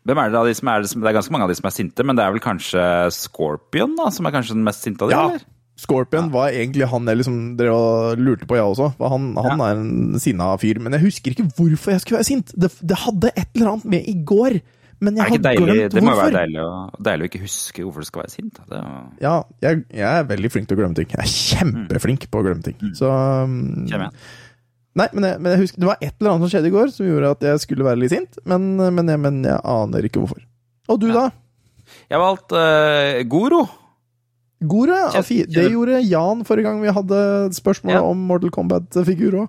Hvem 0.07 0.17
er 0.17 0.29
det 0.29 0.39
av 0.39 0.45
de 0.47 0.53
som 0.55 0.67
er 0.67 0.81
Det 0.81 0.95
er 0.95 1.13
ganske 1.13 1.31
mange 1.31 1.43
av 1.43 1.49
de 1.49 1.55
som 1.55 1.65
er 1.67 1.75
sinte, 1.75 2.03
men 2.05 2.15
det 2.15 2.23
er 2.25 2.31
vel 2.31 2.39
kanskje 2.39 3.11
Scorpion 3.11 3.95
da, 3.95 4.09
som 4.09 4.25
er 4.25 4.31
kanskje 4.31 4.55
den 4.55 4.63
mest 4.63 4.81
sinte 4.81 5.03
av 5.03 5.09
de, 5.09 5.15
ja, 5.15 5.27
eller? 5.29 5.43
Scorpion 5.79 6.29
var 6.31 6.51
egentlig 6.51 6.87
han 6.89 7.05
jeg 7.05 7.17
liksom 7.21 7.57
drev 7.59 7.73
og 7.73 8.17
lurte 8.19 8.45
på, 8.45 8.57
jeg 8.57 8.67
også. 8.67 8.89
Han, 8.99 9.29
han, 9.37 9.59
ja. 9.59 9.67
er 9.69 9.77
en 9.79 10.19
sinna 10.19 10.57
fyr. 10.59 10.79
Men 10.83 10.91
jeg 10.97 11.05
husker 11.05 11.31
ikke 11.31 11.47
hvorfor 11.55 11.93
jeg 11.93 12.01
skulle 12.01 12.17
være 12.19 12.27
sint. 12.27 12.51
Det, 12.51 12.71
det 12.83 12.97
hadde 12.97 13.31
et 13.31 13.47
eller 13.55 13.71
annet 13.71 13.85
med 13.85 14.09
i 14.11 14.15
går. 14.27 14.59
Men 14.99 15.15
jeg 15.15 15.29
har 15.31 15.37
deilig? 15.45 15.65
glemt 15.65 15.93
Det 15.95 16.01
må 16.03 16.11
hvorfor. 16.11 16.25
være 16.27 16.41
deilig 16.43 16.59
å, 16.65 16.71
deilig 17.07 17.23
å 17.23 17.29
ikke 17.29 17.41
huske 17.45 17.83
hvorfor 17.85 18.03
du 18.03 18.07
skal 18.09 18.21
være 18.25 18.33
sint. 18.33 18.59
er 18.67 18.87
Ja, 19.23 19.33
jeg, 19.63 19.83
jeg 19.95 20.07
er 20.19 20.27
veldig 20.27 20.51
flink 20.51 20.67
til 20.67 20.75
å 20.75 20.81
glemme 20.81 20.97
ting. 20.97 21.07
Jeg 21.13 21.23
er 21.23 21.31
kjempeflink 21.33 22.27
på 22.31 22.41
å 22.41 22.45
glemme 22.49 22.65
ting. 22.65 22.75
Så 22.99 23.07
um, 23.07 23.85
Kjem 23.87 24.03
igjen. 24.05 24.17
Nei, 24.99 25.05
men, 25.13 25.23
jeg, 25.29 25.39
men 25.39 25.53
jeg 25.53 25.61
husker, 25.61 25.79
det 25.79 25.87
var 25.87 26.01
et 26.03 26.15
eller 26.19 26.31
annet 26.33 26.43
som 26.43 26.51
skjedde 26.51 26.67
i 26.67 26.73
går 26.73 26.89
som 26.91 27.07
gjorde 27.07 27.29
at 27.37 27.45
jeg 27.47 27.61
skulle 27.63 27.85
være 27.87 28.01
litt 28.01 28.11
sint, 28.11 28.39
men, 28.49 28.65
men, 28.81 29.11
jeg, 29.13 29.21
men 29.23 29.37
jeg 29.47 29.61
aner 29.71 30.07
ikke 30.09 30.19
hvorfor. 30.23 30.41
Og 30.89 30.99
du, 30.99 31.07
da? 31.15 31.29
Jeg 32.11 32.19
valgte 32.19 32.59
uh, 32.59 33.21
Goro. 33.31 33.61
Goro? 34.59 34.97
Ja, 35.15 35.21
det 35.23 35.69
gjorde 35.71 36.01
Jan 36.03 36.43
forrige 36.43 36.67
gang 36.67 36.81
vi 36.83 36.91
hadde 36.91 37.21
spørsmål 37.55 37.95
Ja. 37.95 38.01
om 38.03 38.25
Mortal 38.27 38.51
Kombat-figur 38.51 39.37
òg. 39.45 39.47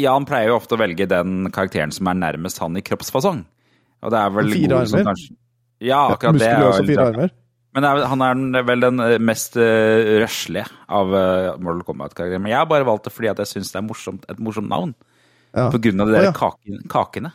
Jan 0.00 0.24
pleier 0.28 0.50
jo 0.54 0.56
ofte 0.56 0.76
å 0.76 0.80
velge 0.80 1.04
den 1.08 1.50
karakteren 1.52 1.92
som 1.92 2.08
er 2.08 2.16
nærmest 2.16 2.58
han 2.62 2.76
i 2.76 2.82
kroppsfasong. 2.84 3.42
Og 4.04 4.14
det 4.14 4.22
er 4.22 4.32
vel 4.36 4.50
Fire 4.54 4.68
god, 4.68 4.80
armer. 4.80 5.06
kanskje 5.12 5.36
Ja, 5.88 6.00
akkurat 6.12 6.38
det. 6.38 6.48
Muskuløs 6.48 6.62
jo 6.62 6.70
og 6.70 6.86
litt 6.86 6.92
fire 6.92 7.06
armer. 7.12 7.34
Men 7.76 7.84
det 7.84 7.90
er, 7.90 8.06
han 8.10 8.22
er 8.58 8.64
vel 8.66 8.80
den 8.82 9.02
eh, 9.04 9.18
mest 9.22 9.58
uh, 9.60 10.14
røslige 10.22 10.64
av 10.88 11.12
uh, 11.12 11.50
Mortal 11.60 11.84
Kombat-karakterene. 11.86 12.40
Men 12.42 12.54
jeg 12.54 12.58
har 12.62 12.70
bare 12.70 12.86
valgt 12.88 13.06
det 13.06 13.12
fordi 13.14 13.30
at 13.30 13.42
jeg 13.44 13.52
syns 13.52 13.74
det 13.74 13.78
er 13.78 13.84
morsomt, 13.86 14.24
et 14.32 14.40
morsomt 14.42 14.70
navn. 14.70 14.94
Ja. 15.52 15.68
På 15.72 15.78
grunn 15.82 16.02
av 16.02 16.10
de 16.10 16.16
der 16.16 16.26
ja. 16.30 16.32
kaken, 16.36 16.80
kakene. 16.90 17.34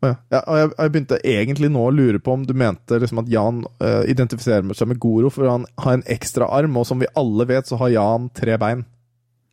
Å 0.00 0.08
Ja. 0.08 0.14
Ja, 0.32 0.38
og 0.40 0.56
jeg, 0.56 0.68
jeg 0.78 0.92
begynte 0.94 1.18
egentlig 1.28 1.68
nå 1.74 1.82
å 1.84 1.92
lure 1.92 2.18
på 2.24 2.32
om 2.32 2.46
du 2.48 2.54
mente 2.56 2.96
liksom 3.02 3.20
at 3.20 3.28
Jan 3.28 3.58
uh, 3.82 4.00
identifiserer 4.08 4.64
seg 4.72 4.88
med 4.88 5.00
Goro, 5.02 5.28
for 5.34 5.50
han 5.50 5.66
har 5.84 5.98
en 5.98 6.06
ekstra 6.08 6.48
arm, 6.48 6.78
og 6.80 6.88
som 6.88 7.02
vi 7.02 7.10
alle 7.20 7.44
vet, 7.50 7.68
så 7.68 7.76
har 7.82 7.92
Jan 7.92 8.30
tre 8.32 8.56
bein. 8.62 8.86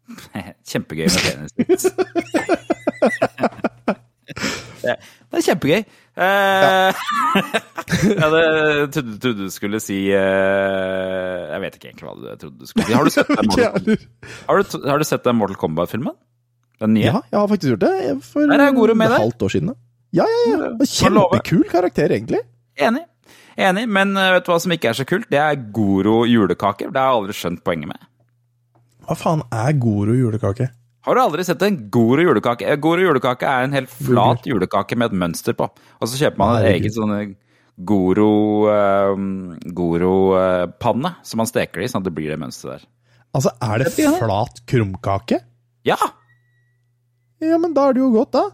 Kjempegøy 0.72 1.10
med 1.12 1.22
penis. 1.26 1.90
det, 4.86 4.96
det 5.28 5.42
er 5.42 5.48
kjempegøy. 5.50 5.84
Eh, 6.18 7.02
jeg 8.10 8.22
hadde 8.24 8.40
trodde, 8.90 9.18
trodde 9.22 9.44
du 9.46 9.52
skulle 9.54 9.78
si 9.84 9.98
eh, 10.10 11.42
Jeg 11.52 11.62
vet 11.62 11.76
ikke 11.78 11.92
egentlig 11.92 12.08
hva 12.08 12.16
du 12.18 12.40
trodde 12.42 12.64
du 12.64 12.70
skulle 12.70 12.88
si. 12.88 12.96
Har 12.98 13.06
du 13.06 13.14
sett 13.14 13.30
den 13.30 13.46
Mortal, 13.52 14.00
har 14.48 14.64
du, 14.64 14.88
har 14.90 15.04
du 15.04 15.06
sett 15.06 15.28
den 15.28 15.38
Mortal 15.38 15.60
Kombat-filmen? 15.62 16.16
Den 16.82 16.96
nye? 16.98 17.06
Ja, 17.10 17.22
jeg 17.30 17.38
har 17.38 17.52
faktisk 17.52 17.76
gjort 17.76 17.86
det 17.86 18.16
for 18.26 18.46
er 18.50 18.96
med 18.98 19.12
et 19.12 19.22
halvt 19.22 19.46
år 19.46 19.54
siden. 19.54 19.76
Ja, 20.16 20.26
ja, 20.26 20.42
ja. 20.50 20.58
Ja. 20.72 20.90
Kjempekul 20.90 21.64
karakter, 21.70 22.14
egentlig. 22.14 22.42
Enig. 22.78 23.06
Enig, 23.58 23.88
men 23.90 24.18
eh, 24.18 24.32
vet 24.36 24.46
du 24.46 24.52
hva 24.54 24.60
som 24.62 24.74
ikke 24.74 24.92
er 24.92 24.98
så 24.98 25.06
kult? 25.10 25.30
Det 25.34 25.40
er 25.42 25.58
Goro 25.74 26.24
julekake. 26.30 26.90
Det 26.90 27.02
har 27.02 27.12
jeg 27.12 27.22
aldri 27.22 27.38
skjønt 27.38 27.64
poenget 27.66 27.94
med. 27.94 28.10
Hva 29.08 29.18
faen 29.18 29.42
er 29.54 29.74
Goro 29.82 30.18
julekake? 30.18 30.70
Har 31.08 31.16
du 31.16 31.22
aldri 31.24 31.44
sett 31.48 31.62
en 31.64 31.78
Goro 31.92 32.20
julekake? 32.20 32.74
Goro 32.84 33.00
julekake 33.06 33.48
er 33.48 33.64
en 33.64 33.76
helt 33.78 33.92
flat 33.92 34.44
julekake 34.48 34.98
med 35.00 35.14
et 35.14 35.20
mønster 35.22 35.56
på. 35.56 35.70
Og 36.02 36.10
så 36.12 36.20
kjøper 36.20 36.42
man 36.42 36.58
en 36.60 36.68
egen 36.74 36.92
sånn 36.92 37.14
Goro 37.88 38.32
eh, 38.74 39.14
Goro-panne 39.78 41.14
som 41.24 41.40
man 41.40 41.48
steker 41.48 41.86
i, 41.86 41.88
sånn 41.88 42.04
at 42.04 42.10
det 42.10 42.16
blir 42.18 42.34
det 42.34 42.40
mønsteret 42.42 42.82
der. 42.82 42.88
Altså, 43.38 43.54
er 43.64 43.86
det 43.86 43.94
flat 43.96 44.64
krumkake? 44.68 45.40
Ja! 45.88 45.98
Ja, 47.40 47.58
men 47.62 47.76
da 47.78 47.88
er 47.88 47.96
det 47.96 48.02
jo 48.02 48.12
godt, 48.18 48.34
da. 48.36 48.46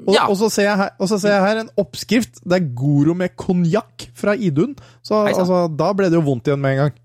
Og, 0.00 0.14
Ja. 0.16 0.26
og, 0.26 0.36
så 0.40 0.48
ser 0.52 0.66
jeg 0.66 0.76
her, 0.80 0.90
og 0.98 1.08
så 1.08 1.20
ser 1.22 1.36
jeg 1.36 1.44
her 1.44 1.60
en 1.62 1.70
oppskrift. 1.80 2.40
Det 2.44 2.58
er 2.58 2.72
Goro 2.76 3.14
med 3.16 3.36
konjakk 3.38 4.10
fra 4.16 4.34
Idun. 4.36 4.74
Så 5.06 5.22
altså, 5.24 5.68
da 5.72 5.92
ble 5.96 6.10
det 6.10 6.18
jo 6.18 6.26
vondt 6.26 6.50
igjen 6.50 6.60
med 6.60 6.76
en 6.76 6.82
gang. 6.84 6.98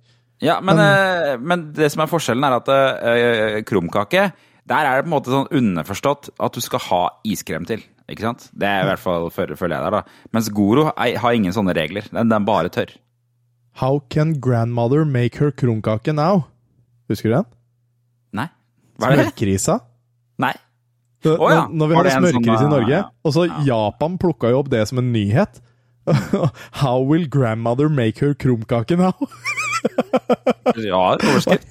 Ja, 0.45 0.59
men, 0.61 0.79
eh, 0.81 1.35
men 1.41 1.69
det 1.73 1.89
som 1.93 2.03
er 2.03 2.11
forskjellen, 2.11 2.45
er 2.45 2.57
at 2.59 2.69
uh, 2.69 3.61
krumkake 3.65 4.27
Der 4.65 4.87
er 4.87 4.99
det 4.99 5.05
på 5.05 5.09
en 5.09 5.15
måte 5.15 5.33
sånn 5.33 5.49
underforstått 5.53 6.29
at 6.41 6.57
du 6.57 6.61
skal 6.63 6.81
ha 6.87 7.01
iskrem 7.27 7.67
til. 7.69 7.83
Ikke 8.09 8.25
sant? 8.27 8.47
Det 8.53 8.69
er 8.69 8.83
i 8.83 8.89
hvert 8.91 9.01
fall 9.01 9.27
føler, 9.33 9.57
jeg 9.57 9.71
der, 9.73 9.93
da. 9.93 10.27
Mens 10.33 10.49
Goro 10.53 10.87
er, 10.91 11.17
har 11.21 11.37
ingen 11.37 11.53
sånne 11.53 11.73
regler. 11.77 12.05
Den, 12.13 12.29
den 12.33 12.47
bare 12.47 12.71
tørr. 12.73 12.93
How 13.81 13.99
can 14.09 14.39
grandmother 14.39 15.05
make 15.05 15.41
her 15.41 15.51
krumkake 15.51 16.13
now? 16.15 16.45
Husker 17.11 17.29
du 17.29 17.35
den? 17.35 17.49
Nei. 18.41 18.47
Hva 18.97 19.11
er 19.11 19.19
det? 19.19 19.27
Smørkrisa. 19.29 19.79
Nei. 20.41 20.53
Når, 21.25 21.37
oh, 21.41 21.49
ja. 21.51 21.61
når 21.69 21.89
vi 21.89 21.97
har 21.97 22.05
hadde 22.05 22.15
en 22.15 22.37
sånn, 22.37 22.45
i 22.45 22.53
eh, 22.53 22.67
Norge, 22.69 22.93
ja. 22.93 23.05
og 23.25 23.33
så 23.33 23.47
Japan 23.65 24.19
plukka 24.21 24.53
jo 24.53 24.61
opp 24.61 24.69
det 24.73 24.83
som 24.89 25.01
en 25.01 25.09
nyhet. 25.13 25.61
How 26.81 27.01
will 27.01 27.25
grandmother 27.25 27.89
make 27.89 28.21
her 28.21 28.33
krumkake 28.37 28.97
now? 28.97 29.13
Ja, 30.81 31.15
overskrift. 31.15 31.69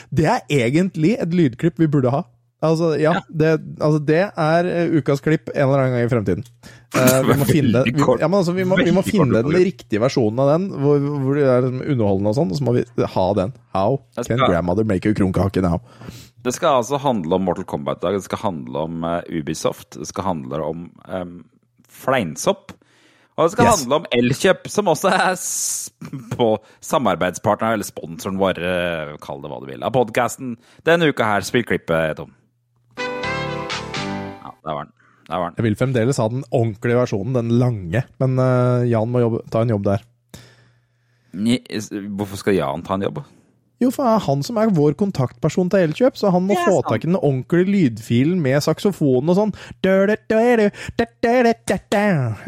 Det 0.18 0.26
er 0.30 0.42
egentlig 0.52 1.16
et 1.20 1.34
lydklipp 1.34 1.80
vi 1.82 1.90
burde 1.90 2.12
ha. 2.14 2.24
Altså, 2.64 2.94
ja, 2.96 3.12
Det, 3.28 3.50
altså, 3.84 3.98
det 4.00 4.22
er 4.32 4.68
eh, 4.70 4.94
ukas 4.96 5.20
klipp 5.20 5.50
en 5.52 5.66
eller 5.66 5.82
annen 5.82 5.96
gang 5.96 6.06
i 6.06 6.12
fremtiden. 6.12 6.46
Uh, 6.96 7.18
vi, 7.26 7.34
må 7.36 7.48
finne, 7.58 7.82
vi, 7.84 7.92
ja, 8.00 8.28
men 8.30 8.38
altså, 8.38 8.54
vi, 8.56 8.64
må, 8.64 8.78
vi 8.80 8.94
må 8.96 9.02
finne 9.04 9.42
den 9.44 9.52
riktige 9.52 10.00
versjonen 10.00 10.40
av 10.40 10.52
den, 10.54 10.70
hvor, 10.80 11.02
hvor 11.24 11.36
det 11.36 11.44
er 11.44 11.66
liksom 11.66 11.82
underholdende 11.84 12.32
og 12.32 12.38
sånn, 12.38 12.54
og 12.54 12.60
så 12.60 12.66
må 12.66 12.76
vi 12.78 12.86
ha 13.16 13.26
den. 13.42 13.52
How 13.76 13.98
can 14.22 14.40
grandmother 14.40 14.88
make 14.88 15.10
a 15.10 15.18
krumkake 15.18 15.64
now? 15.64 15.82
Det 16.46 16.54
skal 16.54 16.80
altså 16.80 17.00
handle 17.02 17.36
om 17.36 17.44
Mortal 17.44 17.66
Kombat 17.68 18.00
i 18.00 18.06
dag. 18.06 18.16
Det 18.16 18.28
skal 18.28 18.44
handle 18.46 18.86
om 18.88 19.04
uh, 19.04 19.20
Ubisoft. 19.28 19.98
Det 19.98 20.08
skal 20.08 20.28
handle 20.30 20.62
om 20.64 20.88
um, 21.10 21.38
fleinsopp. 21.90 22.72
Og 23.36 23.44
det 23.44 23.52
skal 23.52 23.66
Yes. 23.68 23.80
handle 23.82 23.96
om 24.00 24.06
Elkjøp, 24.16 24.66
som 24.72 24.88
også 24.88 25.10
er 25.12 25.34
på 26.36 26.46
samarbeidspartneren, 26.80 27.74
eller 27.76 27.84
sponsoren 27.84 28.38
vår, 28.40 28.56
eh, 28.64 29.16
kall 29.20 29.42
det 29.42 29.50
hva 29.52 29.60
du 29.60 29.66
vil, 29.68 29.82
av 29.84 29.92
podkasten 29.92 30.54
denne 30.88 31.10
uka 31.12 31.24
her. 31.28 31.44
Spill 31.44 31.64
klippet, 31.68 32.16
Tom. 32.16 32.32
Ja, 32.96 34.52
der 34.64 34.72
var 34.72 34.84
den. 34.84 34.92
Der 35.28 35.38
var 35.42 35.50
den. 35.50 35.56
Jeg 35.58 35.64
vil 35.66 35.76
fremdeles 35.76 36.16
ha 36.22 36.28
den 36.32 36.44
ordentlige 36.50 36.96
versjonen, 37.02 37.34
den 37.36 37.52
lange, 37.60 38.04
men 38.22 38.38
eh, 38.40 38.88
Jan 38.88 39.10
må 39.12 39.20
jobbe, 39.20 39.42
ta 39.52 39.60
en 39.66 39.74
jobb 39.74 39.84
der. 39.84 40.00
Hvorfor 41.36 42.40
skal 42.40 42.56
Jan 42.56 42.82
ta 42.86 42.94
en 42.96 43.02
jobb? 43.04 43.20
Jo, 43.82 43.90
for 43.92 44.06
det 44.08 44.12
er 44.14 44.22
han 44.24 44.42
som 44.46 44.56
er 44.60 44.70
vår 44.72 44.94
kontaktperson 44.96 45.68
til 45.72 45.82
Elkjøp, 45.84 46.16
så 46.16 46.30
han 46.32 46.46
må 46.48 46.56
få 46.56 46.78
sant. 46.78 46.86
tak 46.88 47.04
i 47.04 47.10
den 47.10 47.18
ordentlige 47.18 47.68
lydfilen 47.68 48.38
med 48.40 48.64
saksofonen 48.64 49.28
og 49.32 49.36
sånn. 49.36 49.52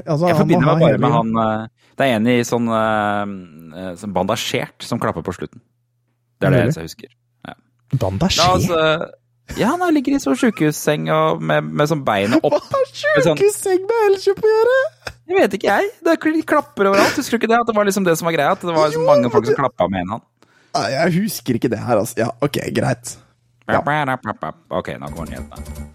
Altså, 0.06 0.30
Jeg 0.30 0.38
forbinder 0.38 0.64
meg 0.70 0.80
bare 0.86 0.98
med 1.02 1.12
han 1.12 1.32
eh, 1.42 1.66
Det 1.98 2.06
er 2.06 2.16
en 2.16 2.30
i 2.32 2.38
sånn, 2.48 2.68
eh, 2.72 3.34
eh, 3.76 3.92
sånn 4.00 4.14
bandasjert 4.16 4.86
som 4.88 5.00
klapper 5.02 5.26
på 5.26 5.34
slutten. 5.36 5.60
Det 6.40 6.48
er 6.48 6.54
det 6.54 6.62
eneste 6.64 6.84
jeg 6.84 6.92
husker. 6.92 7.12
Ja. 7.44 7.54
Bandasjert? 7.98 8.54
oss, 8.56 8.70
eh, 8.70 9.60
ja, 9.60 9.74
han 9.74 9.94
ligger 9.94 10.16
i 10.16 10.22
sånn 10.22 10.36
sjukehusseng 10.38 11.08
med, 11.42 11.68
med 11.68 11.92
sånn 11.92 12.04
beinet 12.08 12.40
opp. 12.40 12.52
Hva 12.56 12.72
har 12.72 12.88
sånn- 13.26 13.36
sjukehusseng 13.36 13.84
med 13.84 14.08
Elkjøp 14.08 14.40
å 14.40 14.54
gjøre? 14.54 14.80
Jeg 15.28 15.36
vet 15.42 15.54
ikke, 15.58 15.76
jeg. 15.76 15.92
Det 16.08 16.44
klapper 16.48 16.88
overalt. 16.88 17.16
Husker 17.20 17.36
du 17.36 17.42
ikke 17.42 17.52
det? 17.52 17.60
At 17.60 17.68
det 17.68 17.76
var 17.76 17.84
liksom 17.84 18.04
det 18.08 18.16
som 18.16 18.24
var 18.30 18.36
greia? 18.38 18.56
At 18.56 18.64
det 18.64 18.72
var 18.72 18.88
så 18.94 19.04
mange 19.04 19.28
folk 19.32 19.44
som 19.44 19.58
klappa 19.58 19.88
med 19.92 20.06
en 20.06 20.16
hånd. 20.16 20.26
Nei, 20.74 20.88
Jeg 20.92 21.14
husker 21.22 21.58
ikke 21.58 21.70
det 21.72 21.80
her, 21.80 21.96
altså. 22.02 22.14
Ja, 22.20 22.28
ok, 22.44 22.58
greit. 22.76 23.16
Ja. 23.68 23.80
Ok, 24.70 24.88
nå 25.00 25.10
kommer 25.12 25.30
nyhetene. 25.32 25.86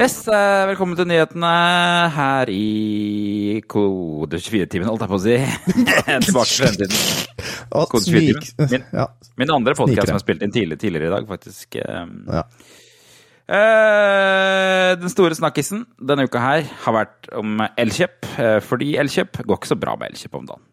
Yes, 0.00 0.14
eh, 0.32 0.62
velkommen 0.70 0.96
til 0.96 1.04
nyhetene 1.10 1.48
her 2.14 2.48
i 2.54 3.60
Kode 3.68 4.38
24-timen, 4.40 4.86
holdt 4.88 5.02
jeg 5.04 5.10
på 5.10 5.18
å 5.18 5.20
si. 5.20 5.34
Tilbake 6.24 6.46
til 6.48 6.62
fremtiden. 6.62 6.94
Kode 7.90 8.04
snik... 8.06 8.38
24. 8.54 8.70
Min, 8.70 8.86
min 9.42 9.52
andre 9.58 9.74
podkast 9.76 10.08
som 10.08 10.16
jeg 10.16 10.24
spilte 10.24 10.46
inn 10.46 10.54
tidlig, 10.54 10.78
tidligere 10.80 11.10
i 11.10 11.14
dag, 11.18 11.26
faktisk. 11.28 11.76
eh, 11.82 12.06
ja. 12.38 12.46
Eh, 13.50 14.92
den 15.00 15.10
store 15.10 15.34
snakkisen 15.34 15.82
denne 15.98 16.28
uka 16.28 16.38
her 16.38 16.66
har 16.84 16.94
vært 16.94 17.30
om 17.34 17.62
Elkjøp. 17.66 18.26
eh, 18.38 18.58
fordi 18.62 18.92
Elkjøp 19.00 19.40
går 19.42 19.58
ikke 19.58 19.72
så 19.72 19.78
bra 19.80 19.96
med 19.98 20.12
Elkjøp 20.12 20.36
om 20.38 20.44
dagen. 20.46 20.66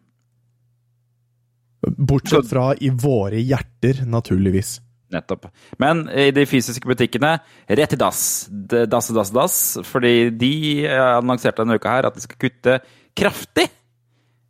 Bortsett 1.98 2.46
fra 2.50 2.74
i 2.78 2.90
våre 2.90 3.40
hjerter, 3.42 4.04
naturligvis. 4.06 4.78
Nettopp. 5.10 5.48
Men 5.80 6.04
i 6.12 6.30
de 6.30 6.44
fysiske 6.46 6.86
butikkene, 6.86 7.38
rett 7.66 7.92
i 7.92 7.98
dass. 7.98 8.46
Dass, 8.50 9.08
dass, 9.08 9.32
dass. 9.32 9.58
Fordi 9.82 10.30
de 10.30 10.86
eh, 10.86 11.16
annonserte 11.16 11.64
denne 11.64 11.80
uka 11.80 11.96
her 11.96 12.06
at 12.06 12.14
de 12.14 12.22
skal 12.22 12.38
kutte 12.38 12.78
kraftig. 13.18 13.66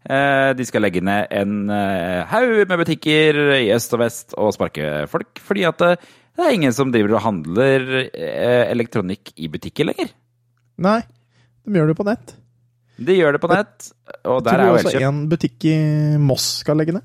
De 0.08 0.64
skal 0.64 0.80
legge 0.80 1.02
ned 1.04 1.26
en 1.36 1.68
haug 2.30 2.62
med 2.70 2.78
butikker 2.80 3.36
i 3.58 3.66
øst 3.74 3.92
og 3.92 4.00
vest 4.00 4.32
og 4.40 4.54
sparke 4.54 5.04
folk. 5.10 5.36
Fordi 5.44 5.66
at 5.68 5.82
det 6.38 6.46
er 6.46 6.54
ingen 6.54 6.72
som 6.76 6.92
driver 6.94 7.16
og 7.18 7.24
handler 7.26 7.86
eh, 8.06 8.64
elektronikk 8.72 9.32
i 9.42 9.48
butikker 9.50 9.88
lenger. 9.90 10.12
Nei, 10.78 11.00
de 11.66 11.74
gjør 11.80 11.90
det 11.92 11.96
på 11.98 12.06
nett. 12.06 12.34
De 12.98 13.14
gjør 13.14 13.36
det 13.36 13.40
på 13.42 13.50
nett, 13.50 13.88
og 14.26 14.40
der 14.46 14.54
er 14.54 14.58
tror 14.58 14.64
du 14.64 14.78
også 14.78 14.90
Elkjøp. 14.92 15.06
en 15.08 15.18
butikk 15.30 15.64
i 15.70 15.74
Moss 16.22 16.46
skal 16.64 16.78
legge 16.80 16.94
ned. 16.96 17.04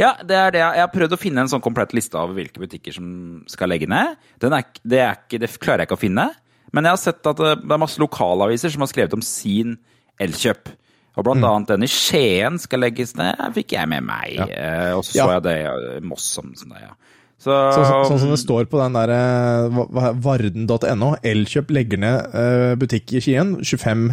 Ja, 0.00 0.12
det 0.24 0.36
er 0.38 0.50
det. 0.54 0.60
Jeg 0.62 0.80
har 0.82 0.92
prøvd 0.92 1.14
å 1.16 1.18
finne 1.20 1.42
en 1.44 1.50
sånn 1.52 1.62
komplett 1.64 1.92
liste 1.94 2.16
av 2.18 2.30
hvilke 2.34 2.62
butikker 2.62 2.94
som 2.96 3.08
skal 3.50 3.68
legge 3.70 3.88
ned. 3.90 4.14
Den 4.42 4.54
er, 4.56 4.64
det, 4.82 5.00
er 5.02 5.18
ikke, 5.18 5.40
det 5.42 5.50
klarer 5.60 5.82
jeg 5.84 5.90
ikke 5.90 5.98
å 5.98 6.04
finne. 6.04 6.26
Men 6.74 6.86
jeg 6.88 6.94
har 6.96 7.02
sett 7.02 7.28
at 7.28 7.38
det 7.42 7.52
det 7.62 7.74
er 7.76 7.82
masse 7.82 8.00
lokalaviser 8.02 8.72
som 8.72 8.82
har 8.86 8.90
skrevet 8.90 9.14
om 9.18 9.22
sin 9.22 9.76
Elkjøp. 10.22 10.70
Og 11.16 11.24
blant 11.24 11.40
Mm. 11.42 11.48
annet 11.50 11.68
den 11.74 11.84
i 11.86 11.90
Skien 11.92 12.58
skal 12.60 12.80
legges 12.80 13.14
ned, 13.16 13.36
fikk 13.56 13.72
jeg 13.76 13.88
med 13.88 14.02
meg. 14.04 14.34
Ja. 14.36 14.94
Og 14.96 15.04
så 15.04 15.12
så 15.12 15.16
Ja. 15.20 15.28
jeg 15.36 15.42
det 15.44 15.56
i 15.98 16.06
Moss 16.06 16.24
som 16.34 16.54
som 16.56 16.70
det, 16.70 16.80
ja. 16.82 16.94
Så, 17.36 17.52
Så, 17.52 17.82
så, 17.84 17.96
sånn 18.08 18.20
som 18.22 18.30
det 18.32 18.40
står 18.40 18.68
på 18.72 18.78
den 18.80 18.94
der 18.96 19.12
eh, 19.12 20.14
varden.no. 20.24 21.10
Elkjøp 21.20 21.74
legger 21.76 22.00
ned 22.00 22.38
eh, 22.38 22.72
butikk 22.80 23.12
i 23.12 23.22
Skien. 23.22 23.58
25 23.60 24.08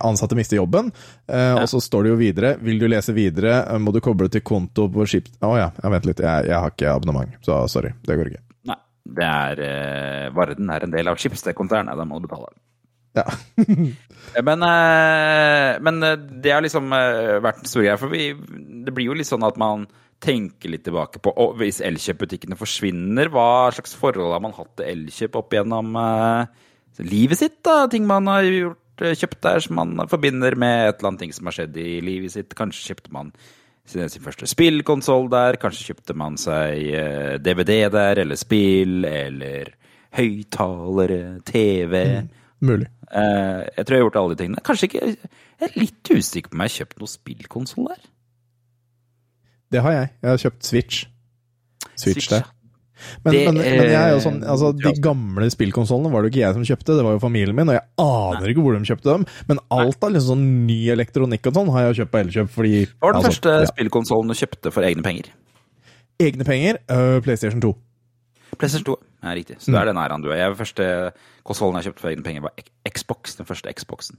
ansatte 0.00 0.38
mister 0.38 0.56
jobben. 0.56 0.92
Ja. 1.26 1.60
Og 1.60 1.68
så 1.70 1.82
står 1.82 2.06
det 2.06 2.12
jo 2.14 2.18
videre. 2.20 2.54
Vil 2.62 2.80
du 2.80 2.88
lese 2.88 3.14
videre, 3.16 3.58
eh, 3.64 3.78
må 3.82 3.92
du 3.94 4.00
koble 4.04 4.30
til 4.32 4.44
konto 4.46 4.88
på 4.92 5.06
skip... 5.10 5.28
Å 5.44 5.52
ja, 5.58 5.70
jeg 5.82 5.94
vent 5.96 6.08
litt. 6.08 6.22
Jeg, 6.24 6.48
jeg 6.50 6.62
har 6.62 6.74
ikke 6.74 6.94
abonnement, 6.94 7.36
så 7.44 7.64
sorry. 7.70 7.92
Det 8.06 8.18
går 8.18 8.32
ikke. 8.32 8.44
Nei, 8.72 8.80
det 9.20 9.28
er 9.32 9.66
eh, 9.66 10.30
Varden 10.36 10.72
er 10.72 10.86
en 10.86 10.96
del 10.96 11.12
av 11.12 11.20
Schibsted-konsernet, 11.20 11.98
da 11.98 12.08
må 12.08 12.22
du 12.22 12.30
betale. 12.30 12.56
Ja. 13.16 13.24
Men, 14.42 14.62
eh, 14.62 15.80
men 15.80 16.02
eh, 16.02 16.18
det 16.42 16.52
har 16.52 16.60
liksom 16.64 16.92
eh, 16.92 17.38
vært 17.40 17.62
en 17.62 17.70
stor 17.70 17.84
greie. 17.84 17.96
For 18.00 18.12
vi, 18.12 18.26
det 18.84 18.92
blir 18.92 19.08
jo 19.08 19.16
litt 19.16 19.28
sånn 19.28 19.46
at 19.46 19.56
man 19.60 19.86
tenker 20.22 20.72
litt 20.72 20.84
tilbake 20.86 21.20
på 21.22 21.32
og 21.42 21.58
hvis 21.60 21.82
Elkjøp-butikkene 21.84 22.56
forsvinner, 22.58 23.30
hva 23.32 23.68
slags 23.74 23.94
forhold 23.98 24.32
har 24.34 24.42
man 24.44 24.56
hatt 24.56 24.72
til 24.78 24.88
Elkjøp 24.88 25.36
opp 25.42 25.52
gjennom 25.56 25.92
uh, 25.98 26.48
livet 27.04 27.40
sitt? 27.40 27.60
da? 27.66 27.84
Ting 27.92 28.08
man 28.08 28.30
har 28.30 28.46
gjort, 28.46 29.04
eh, 29.04 29.16
kjøpt 29.18 29.42
der 29.44 29.62
som 29.64 29.76
man 29.80 30.08
forbinder 30.10 30.56
med 30.56 30.88
et 30.88 30.98
eller 30.98 31.12
annet 31.12 31.26
ting 31.26 31.36
som 31.36 31.50
har 31.50 31.58
skjedd 31.58 31.76
i 31.82 32.00
livet 32.04 32.32
sitt. 32.32 32.56
Kanskje 32.56 32.94
kjøpte 32.94 33.12
man 33.16 33.34
sin, 33.86 34.08
sin 34.10 34.24
første 34.24 34.48
spillkonsoll 34.50 35.28
der, 35.32 35.60
kanskje 35.62 35.92
kjøpte 35.92 36.16
man 36.18 36.40
seg 36.40 36.88
uh, 36.96 37.36
DVD 37.42 37.86
der, 37.92 38.24
eller 38.24 38.40
spill, 38.40 39.04
eller 39.04 39.74
høyttalere, 40.16 41.22
TV. 41.46 42.00
Mulig. 42.64 42.88
Uh, 43.12 43.62
jeg 43.76 43.84
tror 43.84 43.94
jeg 43.94 44.00
har 44.00 44.06
gjort 44.08 44.20
alle 44.22 44.34
de 44.34 44.42
tingene. 44.42 44.64
Kanskje 44.66 44.88
ikke 44.88 45.06
Jeg 45.06 45.70
er 45.70 45.78
litt 45.78 46.08
usikker 46.10 46.50
på 46.50 46.56
om 46.56 46.62
jeg 46.64 46.72
har 46.72 46.78
kjøpt 46.80 47.02
noen 47.02 47.12
spillkonsoll 47.12 47.90
der. 47.92 48.06
Det 49.72 49.82
har 49.82 49.92
jeg. 49.96 50.10
Jeg 50.22 50.30
har 50.30 50.42
kjøpt 50.44 50.68
Switch. 50.68 51.06
Switch, 51.96 52.02
Switch, 52.26 52.28
der. 52.30 52.44
Men, 53.24 53.32
Det, 53.34 53.40
men, 53.52 53.58
men 53.60 53.90
jeg 53.92 53.98
er 54.00 54.12
jo 54.14 54.20
sånn, 54.24 54.38
altså 54.48 54.70
De 54.72 54.90
gamle 55.04 55.50
spillkonsollene 55.52 56.08
var 56.12 56.22
det 56.24 56.30
jo 56.30 56.32
ikke 56.32 56.42
jeg 56.46 56.54
som 56.56 56.64
kjøpte, 56.64 56.94
det 56.96 57.04
var 57.04 57.16
jo 57.16 57.20
familien 57.20 57.56
min, 57.58 57.68
og 57.68 57.76
jeg 57.76 57.84
aner 58.00 58.52
ikke 58.52 58.62
hvor 58.64 58.72
de 58.78 58.88
kjøpte 58.88 59.10
dem. 59.12 59.26
Men 59.50 59.60
alt 59.76 60.06
av 60.06 60.14
liksom 60.14 60.30
sånn 60.32 60.46
ny 60.70 60.78
elektronikk 60.94 61.50
og 61.50 61.58
sånn 61.58 61.72
har 61.74 61.84
jeg 61.90 61.98
kjøpt 62.00 62.12
på 62.14 62.20
Elkjøp, 62.22 62.48
fordi 62.54 62.72
Hva 62.86 63.10
var 63.10 63.12
den 63.12 63.20
altså, 63.20 63.32
første 63.34 63.56
ja. 63.60 63.68
spillkonsollen 63.72 64.32
du 64.32 64.38
kjøpte 64.40 64.72
for 64.72 64.88
egne 64.88 65.04
penger? 65.04 65.28
Egne 66.24 66.46
penger, 66.48 66.80
Uh, 66.88 67.18
PlayStation 67.26 67.60
2. 67.60 67.74
PlayStation 68.56 68.86
2. 68.88 68.96
Ja, 69.26 69.34
riktig. 69.36 69.58
Så 69.60 69.74
det 69.74 69.80
er 69.82 69.90
den 69.90 70.00
æraen 70.00 70.22
du 70.24 70.30
er. 70.32 70.38
Jeg, 70.40 70.56
første 70.56 70.88
konsollen 71.44 71.76
jeg 71.82 71.90
kjøpte 71.90 72.00
for 72.06 72.12
egne 72.14 72.24
penger, 72.24 72.46
var 72.46 72.56
Xbox. 72.88 73.36
Den 73.36 73.48
første 73.48 73.72
Xboxen. 73.76 74.16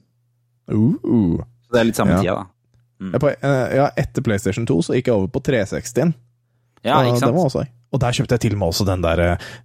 Uh, 0.70 1.42
Så 1.66 1.74
det 1.74 1.80
er 1.82 1.88
litt 1.90 1.98
samme 1.98 2.18
Ja. 2.18 2.22
tida, 2.22 2.36
da. 2.44 2.46
På, 3.00 3.30
øh, 3.30 3.76
ja, 3.78 3.90
etter 3.98 4.22
PlayStation 4.26 4.66
2 4.68 4.82
så 4.82 4.94
gikk 4.98 5.08
jeg 5.08 5.16
over 5.16 5.28
på 5.28 5.40
360-en. 5.48 6.14
Ja, 6.86 7.02
ikke 7.04 7.20
sant? 7.20 7.36
også, 7.36 7.66
og 7.92 8.00
der 8.02 8.12
kjøpte 8.16 8.36
jeg 8.38 8.40
til 8.46 8.54
og 8.54 8.60
med 8.62 8.68
også 8.68 8.86
den 8.88 9.02
der 9.04 9.22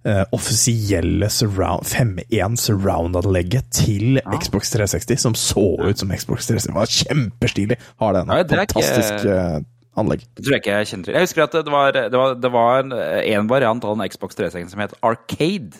uh, 0.07 0.23
offisielle 0.35 1.29
surround, 1.31 1.85
5.1 1.85 2.55
surround-anlegget 2.59 3.69
til 3.71 4.19
Ja. 4.21 4.37
Xbox 4.39 4.71
360, 4.73 5.19
som 5.21 5.35
så 5.35 5.63
ut 5.83 5.99
som 5.99 6.11
Xbox 6.11 6.47
360. 6.47 6.67
Det 6.67 6.75
var 6.75 6.85
kjempestilig. 6.91 7.77
Har 7.99 8.13
det 8.13 8.25
Ja, 8.27 8.33
er 8.33 8.43
ikke- 8.43 8.57
Fantastisk 8.57 9.25
eh, 9.25 9.59
anlegg. 9.97 10.23
Det 10.35 10.45
tror 10.45 10.55
jeg 10.55 10.61
ikke 10.63 10.77
jeg 10.77 10.87
kjenner 10.87 11.05
til. 11.05 11.13
Jeg 11.13 11.21
husker 11.27 11.43
at 11.43 11.51
det 11.51 11.71
var, 11.71 11.91
det 11.91 12.11
var, 12.17 12.33
det 12.35 12.51
var 12.51 12.79
en, 12.79 12.91
en 12.93 13.47
variant 13.49 13.83
av 13.85 13.97
den 13.97 14.09
Xbox 14.09 14.35
360 14.35 14.71
som 14.71 14.79
het 14.79 14.93
Arcade. 15.03 15.77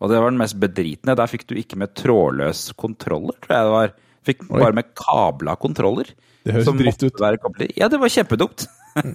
Og 0.00 0.10
det 0.10 0.18
var 0.20 0.30
den 0.30 0.38
mest 0.38 0.58
bedritne. 0.60 1.14
Der 1.16 1.26
fikk 1.30 1.46
du 1.48 1.54
ikke 1.56 1.76
med 1.78 1.94
trådløs 1.94 2.72
kontroller, 2.76 3.32
tror 3.40 3.54
jeg 3.56 3.64
det 3.64 3.72
var. 3.76 3.94
Fikk 4.26 4.44
Oi. 4.50 4.58
bare 4.60 4.74
med 4.76 4.88
kabla 4.98 5.54
kontroller. 5.62 6.08
Det 6.46 6.54
høres 6.56 6.68
dritt 6.78 7.02
ut. 7.06 7.20
Ja, 7.78 7.88
det 7.92 8.00
var 8.02 8.12
kjempedumt. 8.12 8.66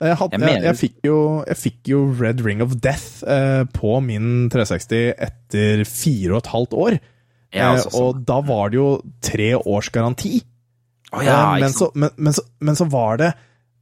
Jeg, 0.00 0.16
hadde, 0.16 0.38
Jeg 0.40 0.62
jeg, 0.64 0.76
fikk 0.80 0.94
jo, 1.04 1.16
jeg 1.44 1.56
fikk 1.60 1.88
jo 1.90 1.98
Red 2.16 2.38
Ring 2.40 2.62
of 2.64 2.70
Death 2.80 3.20
eh, 3.28 3.66
på 3.76 3.98
min 4.00 4.46
360 4.48 5.10
etter 5.26 5.82
fire 5.84 6.32
og 6.32 6.38
et 6.40 6.48
halvt 6.54 6.76
år. 6.86 6.96
Ja, 7.52 7.66
Eh, 7.66 7.72
altså, 7.74 7.90
sånn. 7.90 8.06
og 8.06 8.22
da 8.24 8.38
var 8.46 8.70
det 8.72 8.78
jo 8.78 8.86
tre 9.26 9.50
års 9.58 9.90
garanti. 9.92 10.38
Oh, 11.12 11.20
ja, 11.20 11.34
Eh, 11.52 11.60
men, 11.66 11.72
så, 11.76 11.90
men, 11.98 12.14
men, 12.16 12.32
så, 12.32 12.44
men 12.64 12.78
så 12.78 12.86
var 12.88 13.18
det 13.20 13.28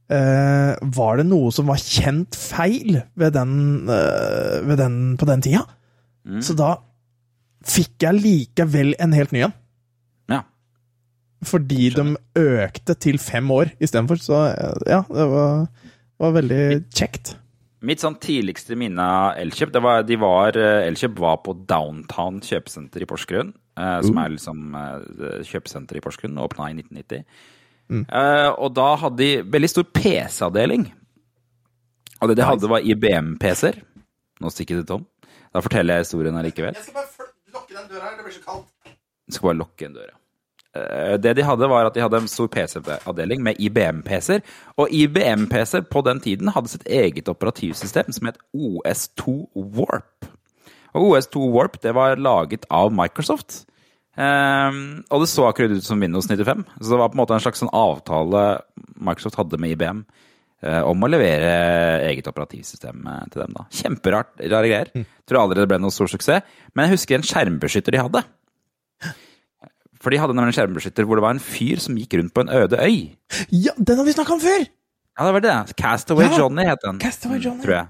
eh, 0.09 0.73
Var 0.97 1.19
det 1.21 1.25
noe 1.29 1.51
som 1.55 1.69
var 1.69 1.77
kjent 1.79 2.35
feil 2.35 2.97
ved 3.15 3.35
den, 3.37 3.53
eh, 3.93 4.59
ved 4.65 4.81
den 4.81 4.97
på 5.21 5.27
den 5.29 5.45
tida? 5.45 5.63
Mm. 6.27 6.41
Så 6.43 6.57
da 6.57 6.73
fikk 7.63 7.95
jeg 8.09 8.19
likevel 8.25 8.95
en 8.99 9.13
helt 9.15 9.31
ny 9.31 9.45
en. 9.47 9.55
Fordi 11.47 11.89
de 11.95 12.05
økte 12.39 12.95
til 12.99 13.19
fem 13.21 13.47
år 13.55 13.71
istedenfor. 13.79 14.19
Så 14.21 14.39
eh, 14.49 14.81
ja, 14.91 15.03
det 15.07 15.27
var, 15.31 15.69
var 16.19 16.35
veldig 16.35 16.63
kjekt. 16.91 17.35
Mitt 17.85 18.03
sånn 18.03 18.17
tidligste 18.19 18.75
minne 18.75 18.99
av 18.99 19.37
Elkjøp 19.39 19.71
det 19.71 19.81
var, 19.85 20.01
de 20.03 20.17
var, 20.19 20.57
eh, 20.59 20.87
Elkjøp 20.89 21.15
var 21.23 21.39
på 21.45 21.55
Downtown 21.69 22.41
kjøpesenter 22.43 23.05
i 23.05 23.07
Porsgrunn. 23.07 23.53
Uh. 23.79 23.99
Som 24.03 24.19
er 24.19 24.33
liksom 24.35 24.65
kjøpesenteret 24.75 25.53
kjøpesenter 25.53 25.99
i 25.99 26.03
Porsgrunn. 26.03 26.41
Åpna 26.43 26.73
i 26.73 26.79
1990. 26.81 27.23
Mm. 27.89 28.03
Uh, 28.05 28.51
og 28.59 28.73
da 28.77 28.89
hadde 29.01 29.21
de 29.21 29.29
veldig 29.49 29.71
stor 29.71 29.87
PC-avdeling. 29.95 30.89
Og 32.19 32.29
det 32.29 32.35
de 32.37 32.45
hadde, 32.45 32.67
var 32.69 32.83
IBM-PC-er. 32.83 33.79
Nå 34.43 34.51
stikker 34.51 34.81
det 34.81 34.89
tom. 34.91 35.07
Da 35.55 35.63
forteller 35.63 35.97
jeg 35.97 36.09
historien 36.09 36.37
allikevel. 36.37 36.75
skal 36.75 36.99
bare 36.99 37.29
lukke 37.55 37.73
den 37.73 37.87
døra 37.89 38.09
her, 38.09 38.17
det 38.19 38.27
blir 38.27 38.35
så 38.35 38.43
kaldt. 38.45 38.67
Jeg 38.89 39.37
skal 39.37 39.49
bare 39.49 39.61
lukke 39.63 39.87
en 39.87 39.95
dør, 39.95 40.09
ja. 40.11 40.18
Eh, 40.75 41.17
Det 41.17 41.33
de 41.35 41.45
hadde, 41.45 41.69
var 41.69 41.85
at 41.89 41.93
de 41.95 42.01
hadde 42.03 42.17
en 42.21 42.27
stor 42.29 42.47
PC-avdeling 42.47 43.41
med 43.43 43.57
IBM-PC-er. 43.59 44.41
Og 44.77 44.91
IBM-PC-er 44.93 45.87
på 45.89 46.03
den 46.05 46.19
tiden 46.21 46.51
hadde 46.53 46.69
sitt 46.69 46.85
eget 46.85 47.27
operativsystem 47.31 48.11
som 48.13 48.29
het 48.29 48.37
OS2 48.53 49.47
Warp. 49.55 50.29
Og 50.93 51.11
OS2 51.11 51.49
Warp 51.53 51.81
det 51.81 51.93
var 51.97 52.17
laget 52.17 52.65
av 52.69 52.91
Microsoft. 52.93 53.65
Ehm, 54.19 55.03
og 55.09 55.21
det 55.21 55.29
så 55.31 55.45
akkurat 55.47 55.71
ut 55.77 55.85
som 55.85 55.99
Windows 56.01 56.27
95. 56.27 56.65
Så 56.81 56.89
det 56.91 56.97
var 56.99 57.09
på 57.09 57.15
en 57.17 57.21
måte 57.23 57.33
en 57.37 57.43
slags 57.43 57.61
sånn 57.63 57.71
avtale 57.73 58.61
Microsoft 58.99 59.37
hadde 59.39 59.59
med 59.61 59.71
IBM 59.77 60.01
eh, 60.65 60.81
om 60.83 61.05
å 61.05 61.09
levere 61.09 61.53
eget 62.09 62.27
operativsystem 62.27 63.05
eh, 63.07 63.21
til 63.31 63.43
dem. 63.45 63.53
da. 63.55 63.65
Kjemperart, 63.71 64.33
rare 64.51 64.67
greier. 64.71 64.91
Tror 65.29 65.43
aldri 65.45 65.61
det 65.61 65.69
ble 65.71 65.79
noen 65.79 65.93
stor 65.93 66.09
suksess. 66.11 66.43
Men 66.73 66.87
jeg 66.89 66.97
husker 66.97 67.19
en 67.19 67.27
skjermbeskytter 67.29 67.95
de 67.95 68.01
hadde. 68.03 68.25
For 69.99 70.13
de 70.13 70.19
hadde 70.21 70.35
nemlig 70.37 70.53
en 70.53 70.57
skjermbeskytter 70.59 71.07
hvor 71.07 71.19
det 71.19 71.25
var 71.25 71.35
en 71.35 71.43
fyr 71.43 71.81
som 71.83 71.97
gikk 71.99 72.15
rundt 72.19 72.33
på 72.35 72.45
en 72.45 72.51
øde 72.55 72.79
øy. 72.79 72.99
Ja, 73.51 73.73
den 73.75 73.99
har 73.99 74.07
vi 74.07 74.15
snakka 74.15 74.37
om 74.37 74.43
før! 74.43 74.63
Ja, 75.19 75.25
det 75.27 75.33
var 75.35 75.43
det. 75.43 75.75
Castaway 75.75 76.29
Ja, 76.29 76.37
Johnny 76.39 76.63
het 76.63 76.79
den. 76.85 76.99
Castaway 76.99 77.39
Johnny. 77.43 77.63
Tror 77.65 77.75
jeg. 77.75 77.87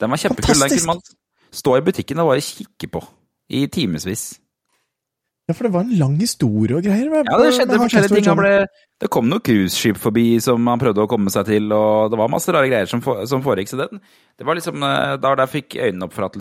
Den 0.00 0.10
var 0.10 0.16
kjempekul. 0.16 0.54
Den 0.54 0.72
kunne 0.74 0.86
man 0.86 1.02
stå 1.52 1.76
i 1.78 1.84
butikken 1.86 2.18
og 2.18 2.32
bare 2.32 2.42
kikke 2.42 2.90
på 2.90 3.04
i 3.48 3.66
timevis. 3.66 4.40
Ja, 5.48 5.54
for 5.56 5.64
det 5.64 5.72
var 5.72 5.86
en 5.86 5.94
lang 5.96 6.16
historie 6.20 6.76
og 6.76 6.82
greier. 6.84 7.08
med- 7.08 7.24
Ja, 7.30 7.38
det 7.40 7.54
skjedde 7.56 7.78
forskjellige 7.80 8.20
ting. 8.20 8.36
Ble, 8.36 8.66
det 9.00 9.08
kom 9.10 9.30
noen 9.30 9.40
cruiseskip 9.40 9.96
forbi 9.96 10.26
som 10.44 10.66
han 10.68 10.78
prøvde 10.78 11.00
å 11.00 11.08
komme 11.08 11.30
seg 11.32 11.46
til, 11.46 11.72
og 11.72 12.10
det 12.12 12.18
var 12.20 12.28
masse 12.28 12.52
rare 12.52 12.68
greier 12.68 12.86
som, 12.86 13.00
for, 13.00 13.24
som 13.24 13.40
foregikk. 13.42 13.70
Så 13.72 13.78
den, 13.80 14.00
det 14.36 14.44
var 14.44 14.58
liksom 14.58 14.82
eh, 14.84 15.16
da 15.16 15.34
der 15.40 15.48
fikk 15.48 15.78
øynene 15.80 16.04
opp 16.04 16.12
for 16.12 16.26
at 16.28 16.36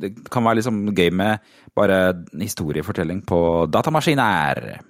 det 0.00 0.14
kan 0.32 0.44
være 0.48 0.62
liksom 0.62 0.94
gøy 0.96 1.10
med 1.12 1.40
bare 1.76 1.98
historiefortelling 2.40 3.20
på 3.28 3.68
datamaskiner. 3.70 4.80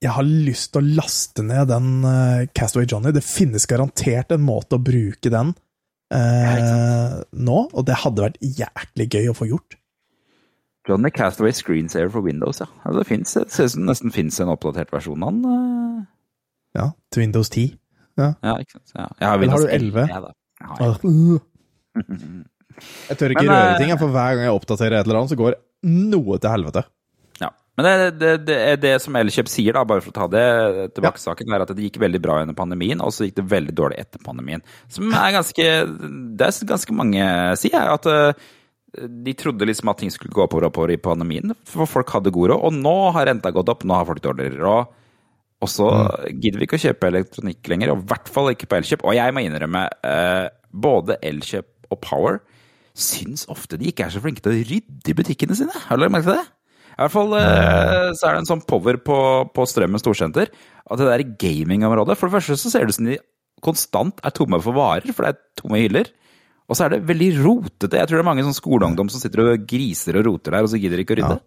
Jeg 0.00 0.14
har 0.14 0.22
lyst 0.24 0.70
til 0.72 0.80
å 0.80 0.94
laste 1.02 1.42
ned 1.44 1.66
den 1.68 1.90
uh, 2.06 2.46
Castaway 2.54 2.86
Johnny. 2.86 3.10
Det 3.12 3.24
finnes 3.26 3.66
garantert 3.66 4.30
en 4.32 4.46
måte 4.46 4.78
å 4.78 4.80
bruke 4.80 5.28
den 5.34 5.50
uh, 6.14 7.20
nå, 7.34 7.58
og 7.74 7.84
det 7.90 7.98
hadde 8.06 8.24
vært 8.30 8.38
jæklig 8.40 9.10
gøy 9.10 9.28
å 9.32 9.36
få 9.36 9.50
gjort. 9.50 9.76
Johnny 10.90 11.12
Castaway 11.14 11.54
Screensaver 11.56 12.10
for 12.12 12.26
Windows, 12.26 12.60
ja. 12.62 12.68
ja 12.84 12.94
det, 12.98 13.06
finnes, 13.08 13.32
det 13.38 13.48
ser 13.54 13.70
ut 13.70 13.74
som 13.76 13.84
det 13.86 13.92
nesten 13.94 14.14
fins 14.14 14.40
en 14.42 14.52
oppdatert 14.52 14.92
versjon 14.94 15.22
av 15.26 15.36
den. 15.36 15.44
eh. 15.54 16.08
Ja, 16.80 16.90
til 17.10 17.24
Windows 17.24 17.50
10. 17.50 17.70
Ja, 18.20 18.34
ikke 18.60 18.76
sant. 18.76 18.92
Ja. 18.94 19.08
Jeg 19.18 19.26
har 19.30 19.38
Men 19.40 19.54
har 19.54 19.64
Windows 19.64 19.64
du 19.64 19.74
11? 19.74 20.08
Ja. 20.10 20.34
Jeg. 20.84 21.40
Jeg 23.10 23.18
tør 23.20 23.34
ikke 23.34 23.44
Men, 23.44 23.52
røre 23.52 23.72
eh, 23.74 23.80
ting, 23.82 23.90
for 23.98 24.14
hver 24.14 24.36
gang 24.38 24.46
jeg 24.46 24.56
oppdaterer 24.56 24.94
et 25.00 25.08
eller 25.08 25.18
annet, 25.20 25.32
så 25.32 25.36
går 25.36 25.56
noe 25.90 26.38
til 26.40 26.52
helvete. 26.52 26.82
Ja. 27.42 27.50
Men 27.76 27.88
det, 27.88 27.96
det, 28.20 28.30
det 28.46 28.58
det 28.84 28.92
som 29.04 29.18
Elkjøp 29.20 29.50
sier, 29.52 29.76
da, 29.76 29.82
bare 29.88 30.04
for 30.04 30.12
å 30.12 30.16
ta 30.16 30.28
det 30.32 30.44
tilbake 30.96 31.20
saken, 31.20 31.52
er 31.52 31.64
at 31.64 31.72
det 31.76 31.88
gikk 31.88 31.98
veldig 32.00 32.20
bra 32.24 32.38
under 32.44 32.56
pandemien, 32.56 33.02
og 33.04 33.12
så 33.12 33.26
gikk 33.26 33.36
det 33.40 33.46
veldig 33.50 33.74
dårlig 33.76 34.00
etter 34.00 34.22
pandemien. 34.24 34.64
Som 34.92 35.12
er 35.12 35.34
ganske 35.36 35.68
Det 36.38 36.48
er 36.48 36.70
ganske 36.72 36.96
mange 36.96 37.28
sier 37.60 37.76
jeg, 37.76 37.98
at 37.98 38.08
eh, 38.14 38.48
de 38.90 39.34
trodde 39.38 39.66
liksom 39.68 39.90
at 39.92 40.00
ting 40.02 40.10
skulle 40.12 40.34
gå 40.34 40.44
oppover 40.46 40.94
i 40.94 41.00
pandemien, 41.00 41.54
for 41.68 41.88
folk 41.88 42.10
hadde 42.14 42.32
god 42.34 42.52
råd. 42.52 42.64
Og 42.66 42.78
nå 42.78 42.96
har 43.14 43.28
renta 43.30 43.52
gått 43.54 43.70
opp, 43.72 43.84
nå 43.86 43.98
har 43.98 44.08
folk 44.08 44.22
dårligere 44.24 44.60
råd. 44.64 44.96
Og 45.60 45.68
så 45.68 45.88
gidder 46.32 46.56
vi 46.58 46.66
ikke 46.66 46.78
å 46.78 46.84
kjøpe 46.86 47.10
elektronikk 47.10 47.68
lenger, 47.68 47.92
og 47.92 48.00
i 48.00 48.08
hvert 48.10 48.30
fall 48.32 48.48
ikke 48.54 48.68
på 48.70 48.78
Elkjøp. 48.78 49.04
Og 49.04 49.16
jeg 49.18 49.34
må 49.36 49.44
innrømme, 49.44 49.82
eh, 50.08 50.46
både 50.72 51.18
Elkjøp 51.26 51.92
og 51.92 52.00
Power 52.00 52.40
syns 52.96 53.44
ofte 53.52 53.78
de 53.78 53.90
ikke 53.90 54.06
er 54.06 54.14
så 54.14 54.22
flinke 54.22 54.42
til 54.44 54.54
å 54.54 54.62
rydde 54.70 55.12
i 55.12 55.16
butikkene 55.16 55.56
sine. 55.58 55.74
Har 55.86 55.98
du 55.98 56.04
lagt 56.04 56.14
merke 56.16 56.30
til 56.30 56.40
det? 56.40 56.48
I 56.90 57.02
hvert 57.04 57.14
fall 57.14 57.34
eh, 57.38 58.08
så 58.18 58.28
er 58.28 58.34
det 58.34 58.40
en 58.42 58.48
sånn 58.50 58.64
power 58.68 58.98
på, 59.00 59.18
på 59.54 59.66
Strømmen 59.68 60.02
storsenter 60.02 60.50
at 60.50 61.00
det 61.00 61.06
der 61.06 61.22
gamingområdet 61.40 62.16
For 62.18 62.28
det 62.28 62.34
første 62.34 62.58
så 62.58 62.72
ser 62.72 62.84
det 62.84 62.92
ut 62.92 62.98
som 62.98 63.08
de 63.08 63.16
konstant 63.64 64.20
er 64.26 64.34
tomme 64.36 64.58
for 64.64 64.76
varer, 64.76 65.12
for 65.14 65.24
det 65.24 65.34
er 65.34 65.60
tomme 65.60 65.80
hyller. 65.80 66.08
Og 66.70 66.78
så 66.78 66.86
er 66.86 66.94
det 66.94 67.00
veldig 67.08 67.30
rotete. 67.42 67.98
Jeg 67.98 68.06
tror 68.06 68.20
det 68.20 68.22
er 68.22 68.28
mange 68.30 68.44
sånn 68.46 68.54
skoleungdom 68.56 69.08
som 69.10 69.22
sitter 69.22 69.42
og 69.42 69.64
griser 69.70 70.20
og 70.20 70.28
roter 70.28 70.54
der, 70.54 70.66
og 70.66 70.70
så 70.70 70.78
gidder 70.78 71.00
de 71.00 71.06
ikke 71.06 71.16
å 71.16 71.20
rydde. 71.20 71.38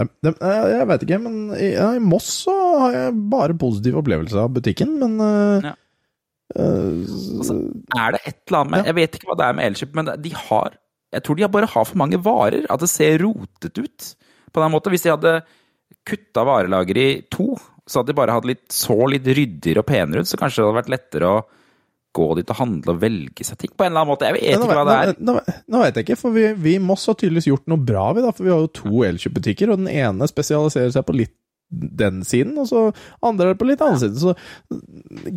Ja. 0.00 0.06
De, 0.24 0.30
jeg 0.32 0.68
jeg 0.72 0.88
vet 0.88 1.02
ikke, 1.04 1.18
men 1.20 1.34
i, 1.52 1.66
ja, 1.74 1.90
i 1.98 2.00
Moss 2.00 2.30
så 2.46 2.54
har 2.80 2.94
jeg 2.96 3.16
bare 3.34 3.56
positive 3.60 4.00
opplevelser 4.00 4.40
av 4.40 4.54
butikken, 4.56 4.94
men 5.02 5.18
uh, 5.20 5.66
Ja. 5.66 5.74
uh, 6.56 7.02
Altså, 7.36 7.58
er 7.98 8.16
det 8.16 8.22
et 8.24 8.38
eller 8.46 8.62
annet 8.62 8.72
med 8.72 8.88
Jeg 8.88 8.96
vet 9.02 9.18
ikke 9.18 9.28
hva 9.28 9.36
det 9.42 9.48
er 9.50 9.58
med 9.58 9.68
Elkjøp, 9.68 9.98
men 10.00 10.10
de 10.24 10.32
har 10.46 10.78
Jeg 11.12 11.26
tror 11.26 11.36
de 11.36 11.50
bare 11.58 11.68
har 11.74 11.84
for 11.90 12.00
mange 12.00 12.22
varer. 12.24 12.64
At 12.72 12.80
det 12.80 12.88
ser 12.88 13.20
rotete 13.20 13.84
ut. 13.84 14.08
På 14.48 14.64
den 14.64 14.72
måten. 14.72 14.94
Hvis 14.96 15.04
de 15.04 15.12
hadde 15.12 15.34
kutta 16.08 16.44
varelageret 16.48 17.04
i 17.04 17.24
to, 17.28 17.50
så 17.84 18.00
hadde 18.00 18.14
de 18.14 18.16
bare 18.16 18.32
hatt 18.32 18.48
litt, 18.48 18.64
så 18.72 18.96
litt 19.12 19.28
ryddigere 19.28 19.82
og 19.84 19.90
penere 19.92 20.24
ut, 20.24 20.30
så 20.30 20.40
kanskje 20.40 20.62
det 20.62 20.70
hadde 20.70 20.78
vært 20.80 20.94
lettere 20.94 21.28
å 21.28 21.42
gå 22.12 22.26
dit 22.36 22.50
og 22.52 22.58
handle 22.58 22.92
og 22.94 23.00
velge 23.02 23.44
seg 23.46 23.56
ting 23.60 23.70
på 23.72 23.84
en 23.86 23.92
eller 23.92 24.02
annen 24.02 24.12
måte. 24.12 24.26
Jeg 24.28 24.36
vet 24.36 24.56
ikke 24.58 24.76
hva 24.76 24.84
det 24.88 24.96
er. 25.00 25.12
Nå, 25.18 25.34
nå, 25.38 25.54
nå 25.72 25.82
vet 25.84 25.96
jeg 26.00 26.06
ikke, 26.06 26.18
for 26.20 26.34
vi, 26.36 26.46
vi 26.60 26.74
i 26.76 26.82
Moss 26.82 27.06
har 27.08 27.16
tydeligvis 27.16 27.48
gjort 27.48 27.66
noe 27.72 27.80
bra, 27.80 28.08
vi 28.16 28.24
da, 28.24 28.32
for 28.36 28.44
vi 28.44 28.52
har 28.52 28.60
jo 28.66 28.72
to 28.76 29.04
elkjøpbutikker, 29.08 29.72
og 29.72 29.80
den 29.80 29.88
ene 29.92 30.28
spesialiserer 30.28 30.92
seg 30.92 31.06
på 31.08 31.16
litt 31.16 31.32
den 31.72 32.18
siden, 32.28 32.52
og 32.60 32.66
så 32.68 32.80
andre 33.24 33.54
er 33.54 33.56
på 33.56 33.64
litt 33.64 33.80
annen 33.80 33.96
side. 34.02 34.20
Så 34.20 34.34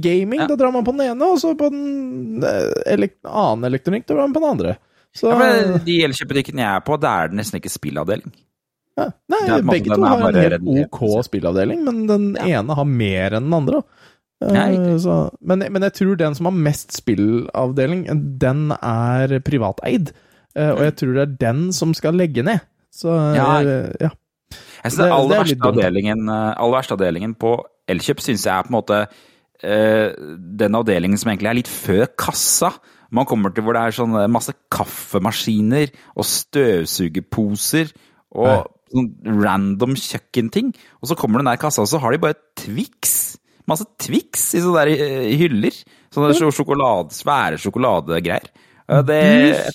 gaming, 0.03 0.41
Ja. 0.41 0.47
da 0.51 0.55
drar 0.59 0.73
man 0.75 0.83
på 0.83 0.91
den 0.91 1.05
ene, 1.07 1.29
og 1.31 1.39
så 1.39 1.53
på 1.55 1.69
den 1.71 2.43
elekt 2.85 3.21
annen 3.23 3.63
elektronikk, 3.71 4.05
da 4.07 4.15
drar 4.17 4.27
man 4.27 4.33
på 4.35 4.41
den 4.43 4.49
andre. 4.51 4.75
Så, 5.15 5.29
Ja, 5.31 5.37
men 5.39 5.79
de 5.85 5.95
elkjøpbutikkene 6.03 6.59
jeg 6.59 6.75
er 6.75 6.83
på, 6.83 6.97
der 6.99 7.23
er 7.23 7.27
det 7.31 7.37
nesten 7.39 7.61
ikke 7.61 7.71
spillavdeling. 7.71 8.33
ja, 8.99 9.09
nei, 9.31 9.39
det 9.47 9.65
begge 9.67 9.95
to 9.95 10.03
har 10.03 10.27
en 10.27 10.35
helt 10.35 10.67
ok 10.91 11.23
spillavdeling, 11.23 11.83
men 11.87 12.05
den 12.07 12.27
ene 12.37 12.75
har 12.75 12.85
mer 12.85 13.31
enn 13.39 13.47
den 13.47 13.53
andre. 13.53 13.79
da. 13.79 14.04
Eh, 14.43 14.51
Nei. 14.51 14.97
så, 14.99 15.29
men, 15.41 15.63
men 15.71 15.81
jeg 15.87 15.93
tror 15.93 16.15
den 16.19 16.35
som 16.35 16.45
har 16.49 16.55
mest 16.67 16.91
spillavdeling, 16.97 18.05
den 18.41 18.71
er 18.75 19.39
privateid. 19.45 20.11
Eh, 20.55 20.71
og 20.73 20.81
jeg 20.83 20.95
tror 20.99 21.13
det 21.15 21.23
er 21.23 21.37
den 21.51 21.61
som 21.73 21.93
skal 21.95 22.13
legge 22.19 22.43
ned. 22.43 22.59
Så 22.91 23.09
Ja. 23.35 23.61
eh, 23.61 23.93
ja. 24.01 24.09
Jeg 24.83 24.91
synes 24.91 24.97
Det- 24.97 25.11
aller 25.11 25.27
det 25.29 25.37
er 25.37 25.43
verste, 25.43 25.67
avdelingen, 25.71 26.29
aller 26.29 26.75
verste 26.77 26.93
avdelingen 26.93 27.33
på 27.35 27.55
Elkjøp 27.89 28.19
syns 28.21 28.43
jeg 28.45 28.53
er 28.57 28.63
på 28.63 28.69
en 28.73 28.77
måte 28.81 29.07
den 29.63 30.75
avdelingen 30.75 31.17
som 31.17 31.31
egentlig 31.31 31.49
er 31.49 31.57
litt 31.57 31.67
før 31.71 32.05
kassa. 32.17 32.69
Man 33.11 33.25
kommer 33.25 33.53
til 33.53 33.63
hvor 33.63 33.73
det 33.73 33.81
er 33.81 33.95
sånn 33.97 34.15
masse 34.31 34.53
kaffemaskiner 34.69 35.89
og 36.15 36.25
støvsugerposer 36.25 37.91
og 38.35 38.67
sånn 38.93 39.09
random 39.41 39.95
kjøkkenting. 39.95 40.73
Og 41.01 41.09
så 41.09 41.17
kommer 41.17 41.39
du 41.41 41.47
nær 41.47 41.57
kassa, 41.61 41.81
og 41.81 41.87
så 41.89 41.99
har 42.01 42.11
de 42.15 42.21
bare 42.21 42.37
Twix. 42.59 43.34
Masse 43.67 43.87
Twix 44.01 44.51
i 44.55 44.61
sånne 44.63 44.83
der 44.85 44.93
eh, 45.07 45.31
hyller. 45.39 45.73
Sånne 46.13 46.51
sjokolade, 46.53 47.11
svære 47.15 47.57
sjokoladegreier. 47.59 48.45
Eh, 48.85 49.01
Det, 49.01 49.21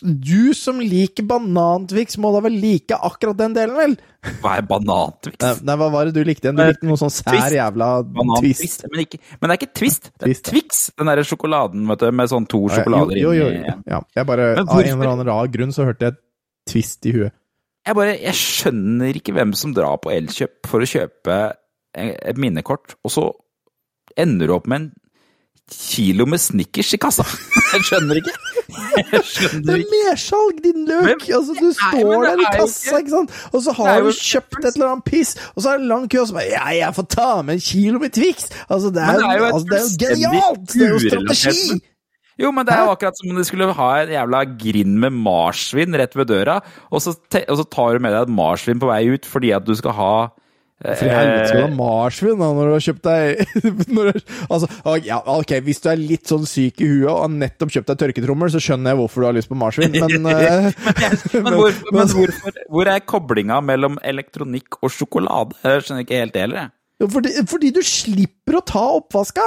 Du, 0.01 0.13
du 0.23 0.55
som 0.55 0.79
liker 0.79 1.25
banantwix 1.27 2.15
må 2.23 2.31
da 2.37 2.45
vel 2.45 2.55
like 2.63 2.95
akkurat 2.95 3.37
den 3.41 3.57
delen, 3.57 3.75
vel? 3.77 3.97
hva 4.43 4.53
er 4.61 4.63
banantwix? 4.69 5.39
Nei, 5.43 5.51
nei, 5.67 5.75
hva 5.81 5.89
var 5.91 6.07
det 6.07 6.15
du 6.15 6.23
likte 6.29 6.47
igjen? 6.47 6.59
Du 6.61 6.63
likte 6.69 6.87
noe 6.87 7.01
sånn 7.01 7.11
sær 7.11 7.33
Twist. 7.35 7.55
jævla 7.57 7.89
twist. 8.39 8.85
Men, 8.93 9.03
ikke, 9.07 9.19
men 9.41 9.49
det 9.49 9.55
er 9.57 9.59
ikke 9.59 9.71
Twist, 9.81 10.11
det 10.13 10.21
er 10.23 10.27
Twist. 10.29 10.45
Twix. 10.53 10.81
Den 11.01 11.11
derre 11.11 11.25
sjokoladen 11.27 11.89
vet 11.91 12.05
du, 12.05 12.11
med 12.21 12.31
sånn 12.31 12.47
to 12.53 12.61
sjokolader 12.71 13.19
jo, 13.19 13.33
jo, 13.35 13.49
inni. 13.51 13.67
jo. 13.67 13.77
Ja, 13.97 14.01
jeg 14.21 14.29
bare, 14.31 14.49
Av 14.61 14.75
en 14.79 14.93
eller 14.95 15.13
annen 15.17 15.27
rar 15.33 15.51
grunn 15.57 15.73
så 15.75 15.89
hørte 15.89 16.11
jeg 16.13 16.19
twist 16.71 17.09
i 17.11 17.17
huet. 17.17 17.35
Jeg 17.89 17.97
bare, 17.97 18.15
jeg 18.21 18.37
skjønner 18.37 19.17
ikke 19.19 19.33
hvem 19.35 19.55
som 19.57 19.73
drar 19.75 19.97
på 20.05 20.13
Elkjøp 20.13 20.69
for 20.69 20.85
å 20.85 20.91
kjøpe 20.95 21.39
et 21.97 22.39
minnekort, 22.39 22.95
og 23.03 23.11
så 23.11 23.25
ender 24.19 24.51
du 24.51 24.55
opp 24.57 24.67
med 24.71 24.81
en 24.81 24.91
kilo 25.71 26.27
med 26.27 26.41
Snickers 26.43 26.95
i 26.95 26.99
kassa. 26.99 27.23
Jeg 27.75 27.85
skjønner 27.87 28.19
ikke. 28.19 28.33
Jeg 28.71 29.05
Det 29.67 29.75
er 29.77 29.85
mersalg, 29.93 30.59
din 30.65 30.83
løk! 30.89 31.29
Altså, 31.31 31.55
du 31.59 31.69
står 31.77 32.25
der 32.25 32.43
i 32.43 32.49
kassa, 32.57 32.99
ikke- 32.99 33.13
sant? 33.13 33.37
og 33.53 33.63
så 33.63 33.75
har 33.79 34.03
du 34.03 34.11
kjøpt 34.11 34.59
et 34.65 34.75
eller 34.75 34.89
annet 34.91 35.07
piss, 35.07 35.37
og 35.55 35.63
så 35.63 35.75
er 35.75 35.79
det 35.79 35.87
lang 35.91 36.09
kø, 36.11 36.21
og 36.25 36.27
så 36.31 36.35
bare 36.39 36.49
Ja, 36.51 36.67
jeg 36.75 36.97
får 36.99 37.07
ta 37.15 37.29
med 37.43 37.55
en 37.55 37.63
kilo 37.69 38.03
med 38.03 38.11
Twix! 38.17 38.51
Altså, 38.69 38.91
det 38.91 39.03
er, 39.05 39.21
det 39.21 39.29
er 39.31 39.39
jo 39.39 39.47
altså, 39.51 39.67
det 39.71 39.79
er 39.79 39.87
jo 39.87 40.27
genialt! 40.27 40.75
Det 40.75 40.83
er 40.89 40.93
jo 40.95 41.01
strategi! 41.07 41.81
Jo, 42.41 42.51
men 42.57 42.65
det 42.65 42.73
er 42.73 42.87
jo 42.87 42.93
akkurat 42.95 43.19
som 43.19 43.31
om 43.31 43.37
de 43.37 43.45
skulle 43.45 43.67
ha 43.77 43.89
en 44.01 44.13
jævla 44.15 44.39
grind 44.59 44.95
med 45.03 45.13
marsvin 45.13 45.97
rett 46.01 46.15
ved 46.17 46.31
døra, 46.31 46.61
og 46.91 47.03
så, 47.05 47.13
og 47.13 47.57
så 47.61 47.67
tar 47.69 47.95
du 47.99 48.03
med 48.07 48.15
deg 48.17 48.23
et 48.27 48.33
marsvin 48.33 48.81
på 48.81 48.89
vei 48.89 49.03
ut 49.13 49.29
fordi 49.29 49.51
at 49.53 49.67
du 49.67 49.75
skal 49.77 49.93
ha 49.99 50.13
For 50.81 51.05
i 51.05 51.13
helvete 51.13 51.49
skal 51.51 51.59
du 51.61 51.67
ha 51.67 51.77
marsvin 51.77 52.39
da, 52.41 52.47
når 52.57 52.71
du 52.71 52.73
har 52.73 52.85
kjøpt 52.87 53.03
deg 53.05 53.41
når 53.99 54.07
altså, 54.47 54.69
ja, 55.05 55.19
ok, 55.29 55.53
Hvis 55.67 55.83
du 55.85 55.91
er 55.93 56.01
litt 56.01 56.31
sånn 56.31 56.47
syk 56.49 56.81
i 56.81 56.89
huet 56.89 57.11
og 57.11 57.19
har 57.19 57.35
nettopp 57.35 57.75
kjøpt 57.75 57.91
deg 57.93 58.01
tørketrommel, 58.01 58.53
så 58.55 58.63
skjønner 58.65 58.95
jeg 58.95 59.01
hvorfor 59.03 59.21
du 59.21 59.29
har 59.29 59.37
lyst 59.37 59.51
på 59.53 59.59
marsvin, 59.61 59.93
men 59.93 60.17
men, 60.25 60.71
Men, 61.37 61.59
hvor, 61.59 61.77
men 61.99 62.15
hvorfor, 62.15 62.63
hvor 62.73 62.93
er 62.95 63.05
koblinga 63.05 63.61
mellom 63.65 64.01
elektronikk 64.09 64.81
og 64.81 64.95
sjokolade? 64.95 65.59
Jeg 65.67 65.85
skjønner 65.85 66.07
ikke 66.07 66.23
helt 66.23 66.37
det 66.37 66.47
heller, 66.47 66.65
jeg. 66.65 67.11
Fordi, 67.13 67.35
fordi 67.49 67.75
du 67.77 67.83
slipper 67.85 68.61
å 68.61 68.65
ta 68.73 68.87
oppvaska! 68.97 69.45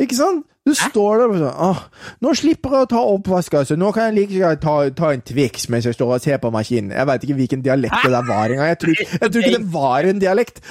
Ikke 0.00 0.16
sant? 0.16 0.44
Du 0.70 0.74
står 0.78 1.22
det 1.24 1.40
sånn 1.42 1.80
nå 2.24 2.32
slipper 2.38 2.74
jeg 2.76 2.86
å 2.86 2.90
ta 2.94 3.00
oppvasken, 3.14 3.66
så 3.68 3.76
nå 3.80 3.90
kan 3.96 4.08
jeg 4.10 4.16
like 4.20 4.36
gjerne 4.38 4.60
ta, 4.62 4.74
ta 4.94 5.10
en 5.16 5.22
Twix 5.26 5.66
mens 5.72 5.88
jeg 5.88 5.96
står 5.98 6.14
og 6.16 6.22
ser 6.24 6.38
på 6.42 6.52
maskinen. 6.54 6.92
Jeg 6.94 7.08
veit 7.10 7.26
ikke 7.26 7.38
hvilken 7.40 7.64
dialekt 7.66 8.04
det 8.04 8.12
der 8.14 8.28
var 8.28 8.54
engang. 8.54 8.70
Jeg, 8.70 8.78
tror- 8.84 9.02
jeg 9.16 9.30
tror 9.30 9.40
ikke 9.42 9.56
det 9.58 9.72
var 9.74 10.10
en 10.12 10.22
dialekt. 10.22 10.62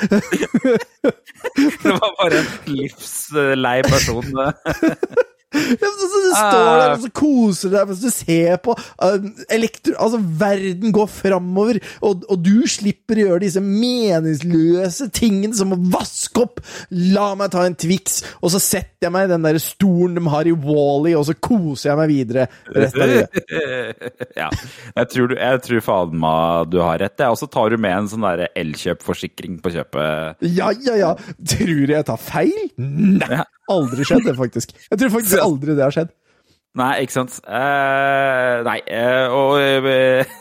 Det 1.49 1.91
var 1.95 2.11
bare 2.19 2.39
en 2.41 2.47
livslei 2.75 3.77
person. 3.87 4.25
Ja, 5.49 5.89
så, 5.97 6.07
står 6.29 6.79
der 6.79 6.91
og 6.93 7.01
så 7.01 7.09
koser 7.15 7.71
deg 7.73 7.89
mens 7.89 8.01
du 8.03 8.09
ser 8.13 8.59
på 8.61 8.75
uh, 8.77 9.17
elektro... 9.49 9.95
Altså, 9.97 10.19
verden 10.39 10.93
går 10.93 11.07
framover, 11.09 11.79
og, 12.05 12.23
og 12.29 12.43
du 12.45 12.67
slipper 12.69 13.17
å 13.17 13.25
gjøre 13.25 13.43
disse 13.45 13.63
meningsløse 13.63 15.09
tingene 15.15 15.57
som 15.57 15.73
å 15.73 15.79
vaske 15.89 16.43
opp. 16.45 16.61
La 16.93 17.31
meg 17.39 17.53
ta 17.53 17.65
en 17.65 17.77
Twix, 17.79 18.21
og 18.43 18.53
så 18.53 18.61
setter 18.61 19.07
jeg 19.07 19.15
meg 19.15 19.27
i 19.27 19.33
den 19.33 19.47
der 19.47 19.59
stolen 19.63 20.19
de 20.19 20.25
har 20.29 20.49
i 20.49 20.53
Wall-E, 20.53 21.15
og 21.17 21.25
så 21.29 21.35
koser 21.39 21.91
jeg 21.91 21.99
meg 21.99 22.09
videre 22.11 22.47
ja, 24.39 24.47
jeg 24.49 25.09
tror, 25.11 25.29
du, 25.31 25.35
jeg 25.35 25.61
tror 25.65 25.83
faen 25.83 26.17
meg 26.21 26.69
du 26.73 26.79
har 26.83 26.99
rett. 27.01 27.17
jeg. 27.19 27.33
Og 27.33 27.39
så 27.39 27.49
tar 27.51 27.73
du 27.73 27.77
med 27.81 27.95
en 27.95 28.09
sånn 28.11 28.25
der 28.25 28.47
Elkjøp-forsikring 28.59 29.59
på 29.63 29.73
kjøpet. 29.73 30.43
Ja, 30.45 30.71
ja, 30.85 30.97
ja. 30.99 31.13
Tror 31.53 31.85
du 31.89 31.93
jeg 31.95 32.07
tar 32.07 32.21
feil? 32.21 32.59
Nei. 32.77 33.43
Aldri 33.69 34.07
skjedd 34.07 34.25
det, 34.25 34.35
faktisk. 34.39 34.73
Jeg 34.89 35.01
tror 35.01 35.13
faktisk 35.13 35.43
aldri 35.43 35.75
det 35.77 35.85
har 35.85 35.95
skjedd. 35.95 36.13
Nei, 36.79 36.93
ikke 37.03 37.15
sant. 37.15 37.39
Uh, 37.45 38.61
nei, 38.67 38.79
uh, 38.93 39.27
og 39.33 39.89
eh, 39.89 40.37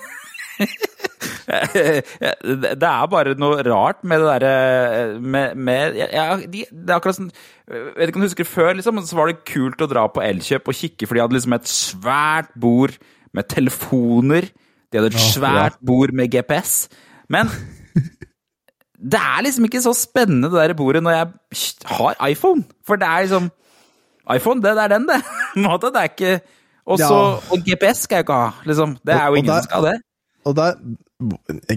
Det 1.49 2.85
er 2.85 3.09
bare 3.09 3.33
noe 3.41 3.63
rart 3.65 4.03
med 4.09 4.21
det 4.21 4.29
derre 4.29 5.21
med, 5.23 5.55
med 5.57 5.97
ja, 5.97 6.27
de, 6.37 6.65
Det 6.69 6.91
er 6.91 6.97
akkurat 6.99 7.17
sånn 7.17 7.31
jeg 7.31 7.95
Vet 7.95 8.11
ikke 8.11 8.21
om 8.21 8.25
du 8.25 8.29
husker 8.29 8.49
før, 8.49 8.71
liksom, 8.77 9.01
så 9.07 9.17
var 9.17 9.31
det 9.31 9.47
kult 9.49 9.85
å 9.85 9.89
dra 9.91 10.05
på 10.13 10.23
Elkjøp 10.25 10.71
og 10.71 10.77
kikke, 10.77 11.07
for 11.07 11.17
de 11.17 11.23
hadde 11.25 11.37
liksom 11.37 11.57
et 11.57 11.69
svært 11.69 12.53
bord 12.57 12.95
med 13.37 13.49
telefoner. 13.53 14.49
De 14.89 14.97
hadde 14.97 15.11
et 15.13 15.21
svært 15.21 15.77
bord 15.85 16.15
med 16.17 16.33
GPS. 16.33 16.87
Men 17.29 17.53
det 18.99 19.21
er 19.21 19.43
liksom 19.47 19.65
ikke 19.69 19.83
så 19.83 19.93
spennende 19.95 20.51
det 20.51 20.59
der 20.71 20.75
bordet 20.75 21.03
når 21.03 21.15
jeg 21.15 21.27
har 21.87 22.17
iPhone. 22.29 22.65
For 22.87 22.99
det 22.99 23.07
er 23.07 23.27
liksom 23.27 23.51
iPhone, 24.35 24.63
det, 24.63 24.75
det 24.77 24.85
er 24.85 24.95
den, 24.97 25.09
det. 25.09 25.21
Det 25.83 25.97
er 25.97 26.11
ikke 26.11 26.41
Også, 26.89 27.05
Ja. 27.05 27.37
Og 27.53 27.59
GPS 27.67 28.05
skal 28.07 28.17
jeg 28.17 28.25
ikke 28.25 28.33
ha, 28.33 28.51
liksom. 28.65 28.97
Det 29.05 29.15
er 29.15 29.27
jo 29.27 29.35
ingen 29.35 29.53
der- 29.53 29.61
som 29.61 29.69
skal 29.69 29.85
ha 29.85 29.93
det. 29.93 30.01
Og 30.45 30.57
der, 30.57 30.73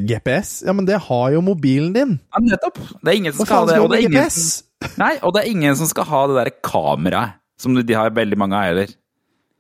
GPS? 0.08 0.64
Ja, 0.66 0.72
men 0.72 0.88
det 0.88 1.02
har 1.02 1.32
jo 1.34 1.42
mobilen 1.42 1.94
din. 1.94 2.20
Ja, 2.34 2.40
nettopp. 2.40 2.78
Det 3.02 3.08
er 3.08 3.18
ingen 3.20 3.34
som 3.34 3.46
skal 3.46 3.58
ha 3.58 3.66
det. 3.66 3.80
Og 3.82 3.90
det 3.92 4.00
er 4.00 4.08
ingen 4.08 4.30
som, 4.30 4.66
nei, 4.98 5.12
og 5.22 5.34
det 5.34 5.44
er 5.44 5.50
ingen 5.52 5.76
som 5.76 5.90
skal 5.90 6.08
ha 6.08 6.22
det 6.28 6.38
derre 6.38 6.54
kameraet 6.64 7.38
som 7.62 7.76
de 7.76 7.94
har 7.94 8.10
veldig 8.16 8.38
mange 8.40 8.58
av 8.58 8.70
heller. 8.72 8.94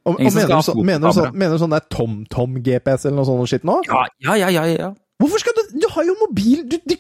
Og, 0.06 0.15
og 0.15 0.21
mener, 0.24 0.47
du 0.47 0.62
så, 0.65 0.74
mener, 0.74 1.04
du 1.04 1.13
så, 1.13 1.28
mener 1.34 1.54
du 1.54 1.62
sånn 1.62 1.76
der 1.76 1.84
TomTom-GPS 1.93 3.06
eller 3.06 3.19
noe 3.19 3.28
sånt 3.28 3.52
skitt 3.52 3.67
nå? 3.67 3.76
Ja, 3.86 4.06
ja, 4.26 4.50
ja, 4.50 4.63
ja. 4.71 4.88
Hvorfor 5.21 5.43
skal 5.43 5.54
Du 5.54 5.61
har 5.96 6.06
jo 6.08 6.16
mobil! 6.22 6.62
Du, 6.72 6.78
du, 6.88 6.96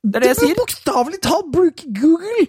Det 0.00 0.16
er 0.16 0.24
det 0.24 0.28
jeg 0.30 0.36
du 0.36 0.40
sier. 0.40 0.52
bør 0.54 0.60
bokstavelig 0.62 1.18
talt 1.26 1.48
bruke 1.52 1.88
Google! 1.98 2.46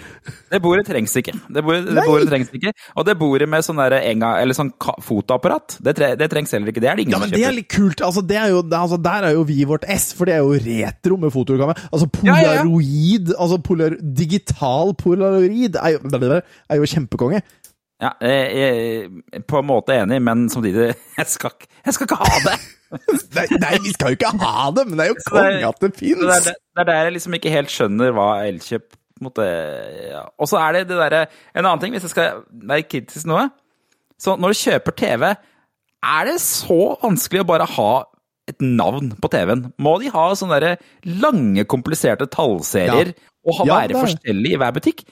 Det 0.52 0.60
bordet 0.64 0.86
trengs 0.88 1.16
ikke. 1.20 1.34
Det 1.52 1.64
bordet, 1.68 1.90
det 1.96 2.06
bordet 2.08 2.30
trengs 2.32 2.52
ikke. 2.56 2.72
Og 2.96 3.06
det 3.08 3.16
bordet 3.20 3.48
med 3.52 3.66
sånn 3.68 3.82
der 3.82 3.96
enga, 4.00 4.30
eller 4.40 4.56
sånn 4.56 4.72
fotoapparat, 5.04 5.78
det, 5.84 5.94
tre, 6.00 6.12
det 6.20 6.30
trengs 6.32 6.54
heller 6.56 6.72
ikke. 6.72 6.84
Det 6.84 6.92
er 6.92 7.00
det 7.00 7.06
ingen 7.08 7.18
Ja, 7.18 7.22
men 7.24 7.32
som 7.32 7.38
det 7.38 7.46
er 7.50 7.56
litt 7.58 7.70
kult. 7.72 8.04
Altså, 8.08 8.24
det 8.28 8.40
er 8.40 8.54
jo, 8.54 8.62
det, 8.64 8.80
altså, 8.80 9.00
der 9.04 9.28
er 9.30 9.36
jo 9.36 9.46
vi 9.52 9.60
vårt 9.68 9.88
S, 9.92 10.12
for 10.18 10.30
det 10.32 10.38
er 10.38 10.46
jo 10.46 10.56
retro 10.64 11.20
med 11.20 11.34
fotokamera. 11.36 11.88
Altså, 11.92 12.08
Ja, 12.24 12.36
ja, 12.40 12.54
ja. 12.60 12.66
polaroid 12.66 13.34
Altså, 13.38 13.62
polar, 13.68 13.98
digital 14.24 14.96
polaroid 15.00 15.76
er 15.82 15.98
jo, 15.98 16.42
er 16.72 16.80
jo 16.80 16.92
kjempekonge. 16.96 17.42
Ja, 18.02 18.16
jeg, 18.26 18.46
jeg 18.58 19.10
er 19.38 19.44
på 19.46 19.60
en 19.60 19.68
måte 19.70 19.94
enig, 19.94 20.18
men 20.26 20.48
samtidig 20.50 20.94
Jeg 21.20 21.28
skal, 21.30 21.52
jeg 21.86 21.94
skal 21.94 22.08
ikke 22.08 22.18
ha 22.24 22.40
det! 22.48 22.56
Nei, 22.92 23.46
nei, 23.62 23.76
vi 23.86 23.94
skal 23.96 24.12
jo 24.12 24.18
ikke 24.18 24.32
ha 24.42 24.66
det, 24.76 24.84
men 24.90 25.00
det 25.00 25.06
er 25.06 25.12
jo 25.14 25.22
konge 25.30 25.68
at 25.70 25.84
det 25.84 25.90
fins! 25.96 26.20
det, 26.20 26.56
det 26.56 26.84
er 26.84 26.88
der 26.90 27.06
jeg 27.06 27.14
liksom 27.16 27.38
ikke 27.38 27.54
helt 27.54 27.72
skjønner 27.72 28.12
hva 28.18 28.26
Elkjøp 28.50 28.90
måtte 29.22 29.46
ja. 30.10 30.24
Og 30.42 30.50
så 30.50 30.58
er 30.60 30.80
det 30.80 30.88
det 30.90 30.98
derre 30.98 31.22
En 31.54 31.62
annen 31.64 31.82
ting, 31.84 31.94
hvis 31.94 32.08
jeg 32.08 32.14
skal 32.16 32.42
være 32.68 32.88
kritisk 32.90 33.28
noe 33.30 33.46
Så 34.20 34.34
når 34.42 34.56
du 34.56 34.60
kjøper 34.64 34.96
TV, 34.98 35.28
er 36.02 36.26
det 36.28 36.36
så 36.42 36.80
vanskelig 37.04 37.44
å 37.44 37.50
bare 37.52 37.68
ha 37.78 37.92
et 38.50 38.58
navn 38.66 39.12
på 39.22 39.30
TV-en? 39.32 39.68
Må 39.80 39.96
de 40.02 40.10
ha 40.12 40.26
sånne 40.36 40.58
der 40.64 40.82
lange, 41.22 41.64
kompliserte 41.70 42.26
tallserier 42.34 43.14
og 43.46 43.60
ha, 43.60 43.68
Ja, 43.70 43.78
være 43.78 43.94
det 43.94 44.02
forskjellige 44.02 44.58
i 44.58 44.62
hver 44.62 44.76
butikk? 44.76 45.06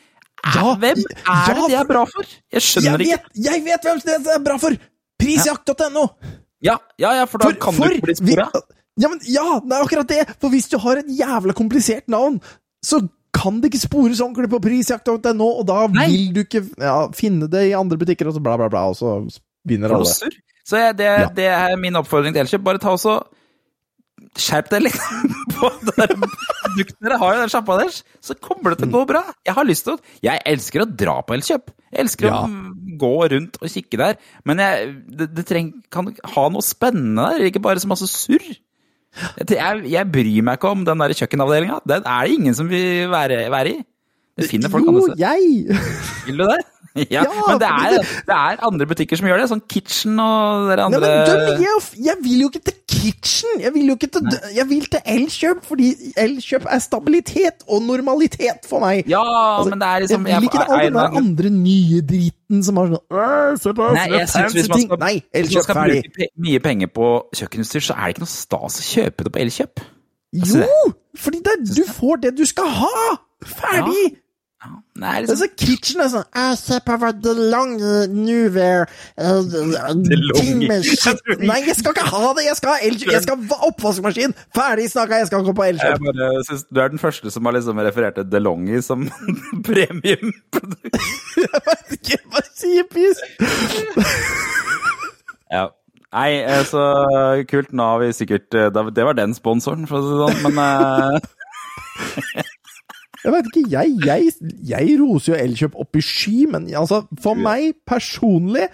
Ja, 0.56 0.74
hvem 0.80 1.00
er 1.06 1.16
ja, 1.28 1.54
det 1.54 1.70
det 1.70 1.80
er 1.82 1.88
bra 1.90 2.04
for? 2.10 2.28
Jeg 2.56 2.66
skjønner 2.66 3.02
Jeg 3.04 3.20
ikke. 3.20 3.24
vet, 3.30 3.42
jeg 3.46 3.64
vet 3.66 3.88
hvem 3.90 4.04
det 4.06 4.36
er 4.36 4.46
bra 4.50 4.60
for! 4.62 4.78
Prisjakt.no! 5.20 6.06
Ja, 6.66 6.76
ja, 7.00 7.14
ja, 7.22 7.28
for 7.30 7.42
da 7.42 7.54
kan 7.56 7.78
du 7.78 7.86
ikke 7.88 8.10
bli 8.10 8.18
spora. 8.20 8.50
Ja, 9.00 9.08
men, 9.08 9.22
ja, 9.24 9.46
det 9.64 9.78
er 9.78 9.86
akkurat 9.86 10.10
det! 10.12 10.26
For 10.42 10.52
hvis 10.52 10.68
du 10.72 10.76
har 10.84 11.00
et 11.00 11.08
jævla 11.16 11.56
komplisert 11.56 12.10
navn, 12.12 12.42
så 12.84 13.00
kan 13.36 13.62
det 13.62 13.72
ikke 13.72 13.86
spores 13.86 14.20
ordentlig 14.24 14.50
på 14.52 14.60
prisjakt.no, 14.66 15.48
og 15.48 15.66
da 15.70 15.86
Nei. 15.94 16.10
vil 16.12 16.34
du 16.36 16.42
ikke 16.44 16.66
ja, 16.82 16.98
finne 17.16 17.48
det 17.52 17.70
i 17.70 17.76
andre 17.78 18.00
butikker, 18.02 18.28
og 18.28 18.36
så 18.36 18.44
bla, 18.44 18.58
bla, 18.60 18.68
bla, 18.72 18.88
og 18.92 18.98
så 19.00 19.16
vinner 19.70 19.94
alle. 19.96 20.32
Så 20.70 20.82
det, 20.98 21.10
det 21.38 21.48
er 21.48 21.78
min 21.80 21.96
oppfordring 21.98 22.36
til 22.36 22.44
Elkjøp. 22.44 22.66
Bare 22.66 22.82
ta 22.82 22.92
også 22.94 23.16
Skjerp 24.38 24.70
deg 24.72 24.84
litt 24.86 25.00
på 25.56 25.70
det 25.90 26.06
produktet 26.14 26.96
dere 27.02 27.18
har 27.20 27.36
i 27.36 27.42
den 27.42 27.52
sjappa 27.52 27.80
deres, 27.82 28.04
så 28.24 28.36
kommer 28.38 28.74
det 28.74 28.84
til 28.84 28.92
å 28.92 29.00
gå 29.00 29.02
bra. 29.10 29.24
Jeg 29.48 29.56
har 29.58 29.68
lyst 29.68 29.88
til 29.88 29.96
å 29.98 30.00
Jeg 30.26 30.44
elsker 30.46 30.86
å 30.86 30.90
dra 31.02 31.18
på 31.26 31.36
Elkjøp. 31.38 31.74
Jeg 31.90 32.04
elsker 32.06 32.30
Ja. 32.30 32.44
å 32.46 32.98
gå 33.02 33.14
rundt 33.34 33.58
og 33.62 33.72
kikke 33.74 34.00
der. 34.00 34.18
Men 34.46 34.62
jeg, 34.64 34.96
det, 35.10 35.30
det 35.36 35.46
treng, 35.50 35.72
kan 35.92 36.12
ha 36.36 36.48
noe 36.54 36.66
spennende 36.66 37.30
der, 37.34 37.50
ikke 37.50 37.64
bare 37.64 37.82
så 37.82 37.90
masse 37.90 38.08
surr. 38.12 38.46
Jeg, 39.42 39.86
jeg, 39.90 40.06
bryr 40.14 40.44
meg 40.46 40.60
ikke 40.60 40.74
om 40.76 40.84
den 40.86 41.02
der 41.02 41.16
kjøkkenavdelinga. 41.18 41.80
Den 41.90 42.06
er 42.06 42.28
det 42.28 42.36
ingen 42.38 42.56
som 42.58 42.70
vil 42.70 43.10
være, 43.12 43.48
være 43.52 43.74
i. 43.74 43.80
finner 44.48 44.72
folk 44.72 44.88
andre 44.88 45.08
steder. 45.08 45.24
jeg! 45.26 45.80
Vil 46.28 46.44
du 46.44 46.46
det? 46.46 46.60
Ja, 47.14 47.22
Ja, 47.24 47.24
men 47.48 47.60
det 47.62 47.68
er, 47.70 47.98
det- 48.02 48.36
er 48.36 48.64
andre 48.66 48.86
butikker 48.90 49.18
som 49.20 49.28
gjør 49.30 49.42
det. 49.44 49.48
Sånn 49.52 49.62
Kitchen 49.70 50.18
og 50.20 50.70
dere 50.72 50.88
Nei, 50.90 50.98
andre 50.98 51.00
men 51.00 51.30
døm, 51.30 51.62
jeg, 51.64 51.82
jeg 52.08 52.16
vil 52.24 52.40
jo 52.44 52.50
ikke 52.50 52.62
til 52.70 52.78
Kitchen! 52.90 53.60
Jeg 53.64 53.74
vil 53.76 53.88
jo 53.92 53.96
ikke 53.96 54.10
til, 54.16 54.40
jeg 54.56 54.66
vil 54.70 54.88
til 54.92 55.04
Elkjøp, 55.14 55.62
fordi 55.70 55.90
Elkjøp 56.20 56.66
er 56.70 56.82
stabilitet 56.84 57.64
og 57.70 57.84
normalitet 57.86 58.66
for 58.68 58.82
meg. 58.84 59.04
Ja, 59.08 59.22
Altså, 59.22 59.70
men 59.70 59.80
det 59.84 59.88
er 59.92 60.04
liksom 60.06 60.28
jeg 60.28 60.42
vil 60.42 60.50
ikke 60.50 60.64
det 60.66 60.76
all 60.80 60.88
den 60.90 61.22
andre 61.24 61.50
nye 61.54 62.02
driten 62.10 62.64
som 62.66 62.82
har 62.82 62.90
sånn 63.62 63.78
Nei, 63.96 64.08
jeg 64.18 64.30
synes 64.34 64.58
hvis 64.58 64.70
man 64.74 64.84
skal, 64.88 65.02
Nei, 65.06 65.14
Elkjøp 65.44 65.64
skal 65.68 65.80
bruke 65.84 66.14
pe 66.18 66.28
mye 66.48 66.60
penger 66.66 66.92
på 66.96 67.12
kjøkkenutstyr, 67.38 67.86
så 67.92 67.96
er 67.96 68.10
det 68.10 68.16
ikke 68.18 68.26
noe 68.26 68.34
stas 68.34 68.80
å 68.82 68.88
kjøpe 68.90 69.28
det 69.30 69.34
på 69.38 69.44
Elkjøp. 69.46 69.86
Jo! 70.50 70.66
Fordi 71.20 71.40
det, 71.46 71.56
du 71.76 71.84
får 71.90 72.20
det 72.26 72.34
du 72.38 72.44
skal 72.50 72.68
ha! 72.82 72.98
Ferdig! 73.46 74.04
Ja, 74.12 74.18
det 74.60 75.04
er 75.04 75.14
Altså, 75.22 75.36
liksom 75.36 75.52
kitchen 75.60 76.02
er 76.04 76.10
sånn 76.12 76.26
Jeg 76.36 76.58
ser 76.60 76.82
på 76.84 76.96
hva 77.00 77.14
Long 77.54 77.78
Nuver 78.12 78.90
Ting 80.36 80.66
med 80.68 80.84
shit 80.84 81.22
Nei, 81.40 81.62
jeg 81.70 81.78
skal 81.80 81.96
ikke 81.96 82.10
ha 82.12 82.34
det! 82.36 82.44
Jeg 82.50 82.58
skal 82.60 82.74
ha! 82.74 82.78
Jeg 82.84 83.24
skal 83.24 83.56
oppvaskmaskin! 83.70 84.36
Ferdig 84.56 84.90
snakka! 84.92 85.22
Jeg 85.22 85.30
skal 85.32 85.48
gå 85.48 85.56
på 85.56 85.68
Elkjøp! 85.70 86.04
Du 86.76 86.82
er 86.84 86.92
den 86.92 87.00
første 87.00 87.32
som 87.32 87.48
har 87.48 87.56
liksom 87.56 87.80
referert 87.80 88.20
til 88.20 88.28
DeLonghi 88.28 88.82
som 88.84 89.08
premiumprodukt. 89.68 91.00
Jeg 91.40 91.64
vet 91.70 91.98
ikke 92.00 92.22
hva 92.28 92.46
sier! 92.52 92.86
Ja. 95.50 95.64
Nei, 96.14 96.44
eh, 96.44 96.62
så 96.66 96.84
kult. 97.50 97.72
Nå 97.74 97.86
har 97.92 98.04
vi 98.04 98.12
sikkert 98.14 98.54
eh, 98.54 98.70
Det 98.70 99.06
var 99.08 99.18
den 99.18 99.34
sponsoren, 99.34 99.88
for 99.90 99.98
å 99.98 100.04
si 100.06 100.12
det 100.14 100.20
sånn, 100.22 100.40
men 100.46 100.62
eh, 100.62 102.49
Jeg 103.24 103.34
veit 103.36 103.48
ikke, 103.52 103.64
jeg, 103.74 103.96
jeg, 104.06 104.34
jeg 104.70 104.98
roser 105.02 105.34
jo 105.34 105.40
Elkjøp 105.44 105.76
opp 105.84 105.96
i 106.00 106.02
sky, 106.06 106.46
men 106.52 106.70
altså, 106.80 107.02
for 107.22 107.36
meg 107.36 107.74
personlig, 107.90 108.68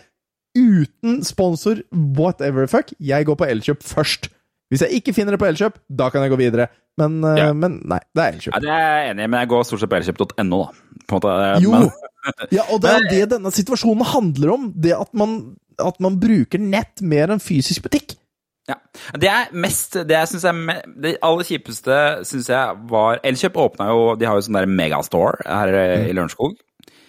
uten 0.55 1.19
sponsor, 1.27 1.81
whatever 2.15 2.67
fuck, 2.71 2.93
jeg 3.03 3.25
går 3.27 3.35
på 3.41 3.47
Elkjøp 3.49 3.81
først. 3.83 4.29
Hvis 4.71 4.81
jeg 4.85 4.99
ikke 5.01 5.13
finner 5.13 5.35
det 5.35 5.41
på 5.41 5.47
Elkjøp, 5.49 5.79
da 5.89 6.07
kan 6.13 6.23
jeg 6.25 6.31
gå 6.33 6.37
videre. 6.39 6.69
Men, 6.97 7.17
eh, 7.27 7.37
Ja. 7.41 7.53
men 7.53 7.81
nei, 7.85 7.99
det 8.15 8.23
er 8.23 8.31
Elkjøp. 8.37 8.53
ja, 8.53 8.59
Det 8.63 8.69
er 8.69 8.85
jeg 9.03 9.09
enig 9.11 9.23
i, 9.23 9.27
men 9.27 9.39
jeg 9.41 9.49
går 9.49 9.63
stort 9.67 9.79
sett 9.83 9.89
på 9.91 9.97
elkjøp.no, 9.99 10.59
da. 10.63 10.69
På 11.09 11.17
en 11.17 11.19
måte, 11.19 11.33
eh, 11.43 11.61
Jo! 11.61 11.71
Men, 11.71 11.89
Ja, 12.51 12.63
og 12.73 12.81
det 12.81 12.89
er 12.89 13.03
det 13.11 13.29
denne 13.35 13.51
situasjonen 13.53 14.05
handler 14.05 14.53
om. 14.55 14.71
Det 14.75 14.93
at 14.97 15.11
man, 15.13 15.55
at 15.77 15.99
man 16.01 16.15
bruker 16.19 16.57
nett 16.59 17.01
mer 17.01 17.27
enn 17.29 17.39
fysisk 17.43 17.83
butikk. 17.83 18.15
Ja. 18.69 18.77
Det 19.13 19.29
er 19.29 19.51
mest 19.53 19.93
Det 20.09 20.15
jeg 20.15 20.29
synes 20.31 20.45
er 20.49 20.85
Det 20.97 21.11
aller 21.21 21.45
kjipeste 21.45 21.97
syns 22.25 22.47
jeg 22.49 22.77
var 22.89 23.19
Elkjøp 23.21 23.59
åpna 23.61 23.91
jo 23.91 23.99
De 24.17 24.25
har 24.25 24.39
jo 24.39 24.45
sånn 24.47 24.57
der 24.57 24.65
megastore 24.65 25.45
her 25.45 25.73
mm. 25.75 26.07
i 26.09 26.15
Lørenskog. 26.17 26.55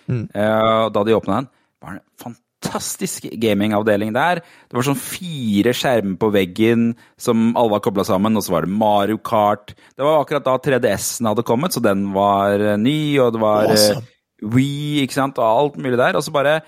Mm. 0.07 0.27
Uh, 0.37 0.89
da 0.93 1.03
de 1.07 1.17
åpna 1.17 1.41
den, 1.41 1.49
var 1.83 1.97
det 1.97 2.03
en 2.03 2.37
fantastisk 2.67 3.27
gamingavdeling 3.43 4.13
der. 4.15 4.41
Det 4.41 4.77
var 4.77 4.87
sånn 4.87 4.99
fire 5.01 5.73
skjermer 5.77 6.19
på 6.21 6.31
veggen 6.35 6.89
som 7.21 7.49
alle 7.57 7.75
var 7.75 7.83
kobla 7.85 8.05
sammen, 8.07 8.37
og 8.39 8.45
så 8.47 8.55
var 8.55 8.67
det 8.67 8.77
Mario 8.77 9.19
Kart. 9.19 9.75
Det 9.97 10.05
var 10.05 10.21
akkurat 10.21 10.47
da 10.47 10.57
3DS-en 10.63 11.31
hadde 11.31 11.47
kommet, 11.47 11.75
så 11.75 11.83
den 11.85 12.09
var 12.15 12.61
eh, 12.61 12.79
ny, 12.81 13.19
og 13.23 13.35
det 13.35 13.43
var 13.43 13.67
eh, 13.67 13.75
Awesome. 13.75 14.07
Wii, 14.53 15.03
ikke 15.03 15.17
sant, 15.17 15.39
og 15.41 15.47
alt 15.47 15.81
mulig 15.81 15.99
der. 15.99 16.19
Og 16.19 16.25
så 16.25 16.35
bare 16.35 16.61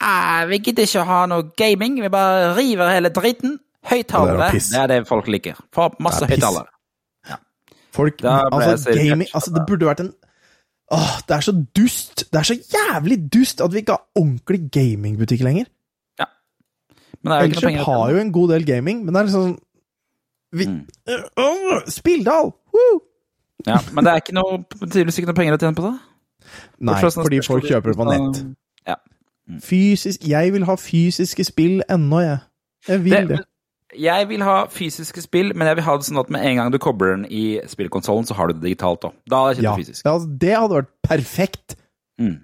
«Ah, 0.00 0.46
Vi 0.48 0.60
gidder 0.64 0.86
ikke 0.86 1.02
å 1.02 1.08
ha 1.08 1.24
noe 1.28 1.50
gaming, 1.56 1.98
vi 2.00 2.12
bare 2.12 2.54
river 2.56 2.92
hele 2.92 3.12
dritten. 3.12 3.58
Ja, 3.82 3.88
det 3.88 3.96
Høyttalere, 3.96 4.46
er 4.46 4.52
det 4.52 4.80
er 4.80 4.86
det 4.86 5.06
folk 5.08 5.26
liker. 5.26 5.54
Få 5.74 5.88
masse 6.00 6.26
høyttalere. 6.26 6.66
Ja. 7.28 7.36
Folk, 7.92 8.20
altså, 8.24 8.92
gaming 8.94 9.28
Altså, 9.34 9.50
det 9.54 9.64
burde 9.66 9.86
vært 9.86 10.00
en 10.00 10.12
Åh, 10.92 11.20
det 11.28 11.36
er 11.36 11.40
så 11.40 11.52
dust! 11.76 12.24
Det 12.32 12.38
er 12.38 12.42
så 12.42 12.54
jævlig 12.74 13.32
dust 13.32 13.60
at 13.60 13.72
vi 13.72 13.78
ikke 13.78 13.92
har 13.92 14.06
ordentlig 14.18 14.70
gamingbutikk 14.74 15.40
lenger. 15.46 15.64
Men 17.22 17.30
det 17.30 17.36
er 17.36 17.40
jo 17.40 17.50
ikke 17.50 17.66
Elkjøp 17.68 17.84
har 17.84 18.10
jo 18.10 18.16
en 18.18 18.32
god 18.32 18.48
del 18.48 18.66
gaming, 18.66 19.04
men 19.04 19.14
det 19.14 19.20
er 19.20 19.24
liksom 19.24 19.58
vi, 20.52 20.66
Mm. 20.66 20.86
Øh, 21.38 21.80
Spilldal! 21.88 22.44
Woo! 22.74 23.00
Ja, 23.66 23.76
men 23.92 24.04
det 24.04 24.10
er 24.10 24.14
ikke 24.16 24.32
noe, 24.34 24.64
tydeligvis 24.80 25.18
ikke 25.18 25.26
noe 25.30 25.34
penger 25.36 25.54
å 25.54 25.60
tjene 25.60 25.76
på 25.76 25.82
det. 25.84 25.98
Nei, 26.80 26.96
fordi 27.10 27.40
folk 27.46 27.64
kjøper 27.68 27.92
det 27.92 27.96
på 27.96 28.06
nett. 28.08 28.40
Ja. 28.88 28.94
Fysisk 29.62 30.24
Jeg 30.28 30.52
vil 30.52 30.64
ha 30.64 30.74
fysiske 30.80 31.44
spill 31.44 31.82
ennå, 31.90 32.20
jeg. 32.24 32.38
Jeg 32.88 33.04
vil 33.04 33.12
det. 33.12 33.28
Det- 33.28 33.46
Jeg 33.98 34.28
vil 34.28 34.42
ha 34.46 34.66
fysiske 34.70 35.22
spill, 35.24 35.52
men 35.54 35.66
jeg 35.66 35.76
vil 35.80 35.84
ha 35.84 35.96
det 35.98 36.06
sånn 36.06 36.20
at 36.20 36.30
med 36.30 36.44
en 36.46 36.56
gang 36.60 36.70
du 36.70 36.78
kobler 36.78 37.16
den 37.16 37.24
i 37.26 37.60
spillkonsollen, 37.66 38.26
så 38.28 38.34
har 38.38 38.46
du 38.48 38.54
det 38.54 38.62
digitalt 38.68 39.02
òg. 39.08 39.14
Da 39.28 39.40
hadde 39.46 39.56
jeg 39.56 39.64
Ja. 39.64 39.74
det 39.76 39.86
fysisk. 39.86 40.04
ja, 40.04 40.12
altså, 40.14 40.38
det 40.38 40.52
hadde 40.56 40.76
vært 40.78 40.92
perfekt. 41.08 41.76
Mm. 42.20 42.36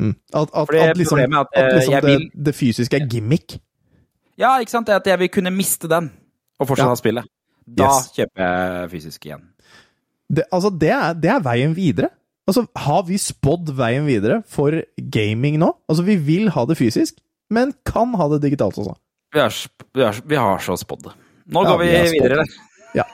Mm. 0.00 0.16
At, 0.34 0.48
at, 0.54 0.74
at 0.74 0.96
liksom, 0.96 1.18
er 1.18 1.28
at, 1.38 1.46
at 1.54 1.62
eh, 1.64 1.76
liksom 1.78 1.94
det, 1.94 2.02
vil- 2.10 2.44
det 2.44 2.54
fysiske 2.54 2.96
er 3.00 3.06
gimmick. 3.06 3.58
Ja, 4.38 4.58
ikke 4.58 4.70
sant? 4.70 4.86
Det 4.86 4.94
at 4.96 5.06
jeg 5.06 5.18
vil 5.18 5.28
kunne 5.28 5.50
miste 5.54 5.86
den, 5.88 6.10
og 6.58 6.66
fortsatt 6.68 6.86
Ja. 6.86 6.88
ha 6.88 6.94
spillet. 6.96 7.24
Da 7.68 7.84
Yes. 7.84 8.10
kjøper 8.16 8.42
jeg 8.42 8.90
fysisk 8.90 9.26
igjen. 9.26 9.42
Det, 10.32 10.44
altså, 10.50 10.70
det 10.78 10.90
er, 10.90 11.12
det 11.14 11.30
er 11.30 11.40
veien 11.40 11.74
videre. 11.76 12.08
Altså, 12.48 12.66
har 12.74 13.02
vi 13.06 13.14
spådd 13.22 13.70
veien 13.76 14.04
videre 14.06 14.42
for 14.48 14.72
gaming 14.98 15.58
nå? 15.60 15.76
Altså, 15.88 16.02
vi 16.02 16.16
vil 16.16 16.48
ha 16.50 16.64
det 16.66 16.76
fysisk, 16.76 17.20
men 17.50 17.72
kan 17.86 18.14
ha 18.14 18.26
det 18.32 18.40
digitalt 18.42 18.74
også. 18.82 18.96
Vi 19.32 19.40
har, 19.40 19.54
vi 19.96 20.02
er, 20.04 20.20
vi 20.28 20.36
har 20.36 20.58
så 20.64 20.76
spådd 20.80 21.06
det. 21.08 21.12
Nå 21.52 21.62
Ja, 21.64 21.70
går 21.72 21.78
vi, 21.82 21.88
vi 22.12 22.20
videre. 22.20 22.44
Ja. 22.94 23.06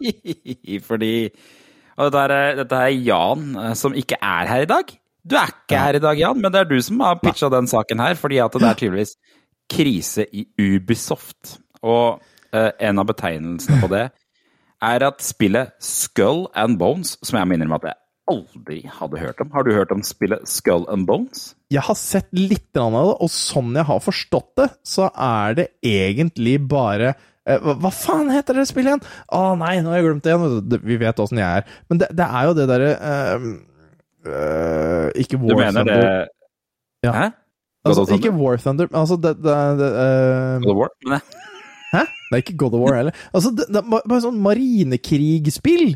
Fordi 0.88 1.12
Og 2.00 2.06
dette 2.14 2.22
er, 2.32 2.54
dette 2.62 2.78
er 2.86 2.94
Jan 3.04 3.50
eh, 3.60 3.74
som 3.76 3.94
ikke 3.98 4.16
er 4.22 4.48
her 4.48 4.64
i 4.64 4.70
dag. 4.70 4.94
Du 5.26 5.34
er 5.36 5.50
ikke 5.52 5.74
Ja. 5.76 5.82
her 5.84 5.98
i 5.98 6.02
dag, 6.02 6.16
Jan, 6.18 6.40
men 6.40 6.52
det 6.54 6.60
er 6.62 6.70
du 6.70 6.78
som 6.82 7.00
har 7.04 7.18
pitcha 7.20 7.50
den 7.52 7.68
saken 7.68 8.00
her. 8.00 8.14
Fordi 8.16 8.38
at 8.40 8.54
det 8.56 8.62
er 8.70 8.78
tydeligvis 8.80 9.16
krise 9.70 10.24
i 10.32 10.46
Ubisoft. 10.58 11.58
Og 11.82 12.22
eh, 12.54 12.70
en 12.80 12.98
av 13.02 13.06
betegnelsene 13.10 13.80
på 13.82 13.90
det 13.92 14.06
er 14.80 15.04
at 15.04 15.20
spillet 15.20 15.74
Skull 15.84 16.46
and 16.56 16.78
Bones, 16.80 17.18
som 17.22 17.36
jeg 17.36 17.50
må 17.50 17.58
innrømme 17.58 17.76
at 17.82 17.90
jeg 17.90 17.99
aldri 18.30 18.82
hadde 18.98 19.20
hørt 19.20 19.40
om 19.42 19.50
Har 19.54 19.66
du 19.66 19.72
hørt 19.74 19.92
om 19.94 20.02
spillet 20.06 20.46
Skull 20.48 20.86
and 20.92 21.06
Bones? 21.08 21.50
Jeg 21.72 21.84
har 21.86 21.98
sett 21.98 22.28
litt 22.36 22.76
av 22.78 22.94
det, 22.94 23.02
og 23.22 23.32
sånn 23.32 23.74
jeg 23.78 23.86
har 23.88 24.00
forstått 24.02 24.52
det, 24.60 24.68
så 24.86 25.10
er 25.14 25.58
det 25.58 25.66
egentlig 25.86 26.56
bare 26.70 27.12
eh, 27.12 27.60
hva, 27.62 27.76
hva 27.84 27.92
faen 27.94 28.32
heter 28.34 28.58
det 28.58 28.66
spillet 28.70 28.94
igjen? 28.94 29.04
Å 29.36 29.42
nei, 29.60 29.76
nå 29.82 29.92
har 29.92 30.00
jeg 30.00 30.08
glemt 30.08 30.26
det 30.26 30.34
igjen. 30.34 30.80
Vi 30.88 30.98
vet 31.02 31.22
åssen 31.22 31.42
jeg 31.42 31.62
er. 31.62 31.76
Men 31.90 32.02
det, 32.02 32.10
det 32.18 32.26
er 32.26 32.48
jo 32.48 32.56
det 32.58 32.66
derre 32.70 32.90
uh, 32.98 33.46
uh, 34.26 35.06
Ikke 35.22 35.38
Du 35.38 35.46
War 35.52 35.70
Thunder. 35.70 35.84
det 35.84 36.00
Thunder. 36.00 36.34
Ja. 37.06 37.14
Hæ? 37.16 37.28
Altså, 37.88 38.04
ikke 38.12 38.34
War 38.36 38.58
Thunder, 38.60 38.90
altså 38.92 39.16
det, 39.16 39.38
det, 39.40 39.56
det 39.80 39.92
uh, 39.94 40.58
God 40.66 40.74
of 40.74 40.82
War? 40.82 40.90
Nei. 41.08 41.22
Hæ? 41.94 42.04
Det 42.04 42.36
er 42.36 42.42
ikke 42.44 42.58
God 42.60 42.74
of 42.76 42.84
War 42.84 42.98
heller. 42.98 43.24
Altså, 43.32 43.54
det, 43.56 43.70
det 43.72 43.86
bare 43.90 44.20
sånn 44.22 44.42
marinekrigspill. 44.44 45.94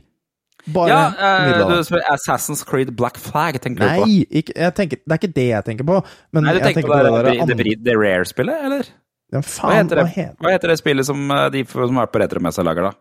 Bare 0.73 0.89
Ja, 0.89 1.01
eh, 1.13 1.63
du 1.69 1.83
spør 1.85 2.05
Assassin's 2.09 2.63
Creed 2.65 2.95
Black 2.97 3.19
Flag, 3.21 3.59
tenker 3.61 3.83
du 3.83 3.85
på? 3.85 4.07
Nei, 4.09 4.21
det 4.31 4.45
er 4.65 5.19
ikke 5.19 5.33
det 5.37 5.49
jeg 5.51 5.67
tenker 5.67 5.89
på. 5.89 5.99
Men 6.33 6.47
Nei, 6.47 6.55
du 6.57 6.63
tenker 6.63 6.81
tenker 6.81 6.93
på 6.93 7.01
det, 7.05 7.11
på 7.11 7.25
det 7.27 7.57
det, 7.59 7.67
det, 7.67 7.77
det, 7.85 7.97
Rare-spillet, 8.01 8.63
eller? 8.71 8.89
Ja, 9.35 9.43
faen, 9.43 9.69
Hva 9.69 9.77
heter 9.77 10.01
hva 10.01 10.07
heter 10.09 10.47
hva 10.47 10.55
heter 10.55 10.73
det 10.73 10.79
spillet 10.81 11.09
som 11.09 11.27
eh, 11.35 11.49
de 11.53 11.65
som 11.69 12.01
er 12.01 12.09
på 12.13 12.23
Retromessa 12.23 12.65
lager, 12.65 12.89
da? 12.89 12.95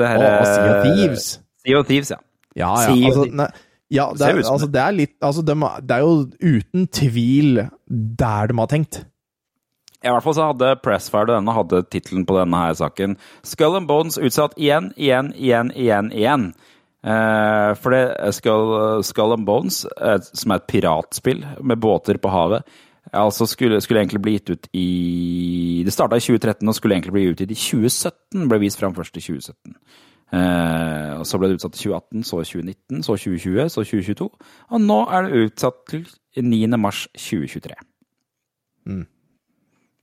Det 0.00 0.12
her 0.12 0.24
oh, 0.24 0.46
Sea 0.46 0.70
of 0.70 0.86
Thieves. 0.86 1.26
Sea 1.60 1.80
of 1.80 1.90
Thieves, 1.90 2.14
ja. 2.14 2.20
Ja, 2.56 2.70
ja. 2.88 2.94
Altså, 3.10 3.26
ne, 3.28 3.50
ja 3.90 4.06
det, 4.14 4.26
er, 4.26 4.40
altså, 4.46 4.66
det 4.70 4.80
er 4.80 4.94
litt 4.94 5.12
altså, 5.22 5.42
de, 5.46 5.54
Det 5.86 5.96
er 5.96 6.02
jo 6.02 6.58
uten 6.58 6.86
tvil 6.94 7.64
der 7.90 8.50
de 8.50 8.58
har 8.58 8.70
tenkt. 8.70 9.02
I 10.00 10.08
hvert 10.08 10.24
fall 10.24 10.36
så 10.36 10.48
hadde 10.48 10.76
Pressfire 10.80 11.28
denne 11.34 11.54
hadde 11.54 11.82
tittelen 11.92 12.24
på 12.28 12.36
denne 12.38 12.60
her 12.62 12.76
saken 12.78 13.18
Skull 13.44 13.76
and 13.76 13.88
Bones 13.90 14.16
utsatt 14.16 14.56
igjen, 14.56 14.92
igjen, 14.96 15.32
igjen, 15.36 15.72
igjen, 15.76 16.12
igjen. 16.16 16.46
Eh, 17.04 17.70
for 17.80 17.92
det 17.92 18.02
er 18.16 18.32
Skull, 18.36 19.02
Skull 19.04 19.36
and 19.36 19.48
Bones, 19.48 19.82
eh, 20.00 20.16
som 20.32 20.52
er 20.52 20.60
et 20.60 20.70
piratspill 20.72 21.44
med 21.60 21.80
båter 21.80 22.20
på 22.20 22.32
havet, 22.32 22.64
altså 23.12 23.46
skulle, 23.48 23.80
skulle 23.80 24.00
egentlig 24.00 24.22
bli 24.22 24.34
gitt 24.36 24.50
ut 24.50 24.68
i 24.76 25.82
Det 25.84 25.92
starta 25.92 26.16
i 26.16 26.24
2013 26.24 26.68
og 26.68 26.76
skulle 26.76 26.94
egentlig 26.96 27.16
bli 27.16 27.28
utgitt 27.32 27.50
i 27.50 27.58
2017. 27.58 28.48
Ble 28.48 28.60
vist 28.60 28.80
fram 28.80 28.94
først 28.94 29.16
i 29.16 29.24
2017. 29.24 29.76
Eh, 30.32 31.14
og 31.18 31.26
Så 31.26 31.38
ble 31.38 31.48
det 31.48 31.58
utsatt 31.58 31.72
til 31.74 31.90
2018, 31.90 32.24
så 32.24 32.42
2019, 32.44 33.02
så 33.02 33.16
2020, 33.16 33.68
så 33.68 33.84
2022. 33.84 34.28
Og 34.70 34.80
nå 34.80 35.00
er 35.10 35.22
det 35.26 35.46
utsatt 35.46 35.80
til 35.90 36.06
9. 36.44 36.76
mars 36.78 37.08
2023. 37.16 37.74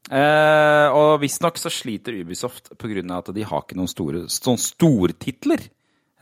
Eh, 0.08 0.96
og 0.96 1.20
visstnok 1.20 1.60
så 1.60 1.72
sliter 1.74 2.15
Ubisoft 2.15 2.72
pga. 2.80 3.04
at 3.17 3.34
de 3.36 3.43
har 3.43 3.63
ikke 3.63 3.76
noen 3.76 3.91
store 3.91 4.26
sånn 4.32 4.60
stortitler. 4.62 5.65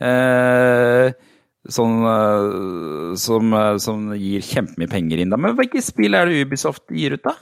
Eh, 0.02 1.12
sånn, 1.70 2.00
eh, 2.10 3.14
som, 3.16 3.52
eh, 3.54 3.76
som 3.82 4.08
gir 4.14 4.40
kjempemye 4.40 4.90
penger 4.90 5.22
inn. 5.22 5.30
da. 5.30 5.36
Men 5.36 5.56
hvilke 5.56 5.82
spill 5.82 6.14
er 6.14 6.26
det 6.26 6.46
Ubisoft 6.46 6.88
gir 6.90 7.14
ut, 7.14 7.22
da? 7.22 7.36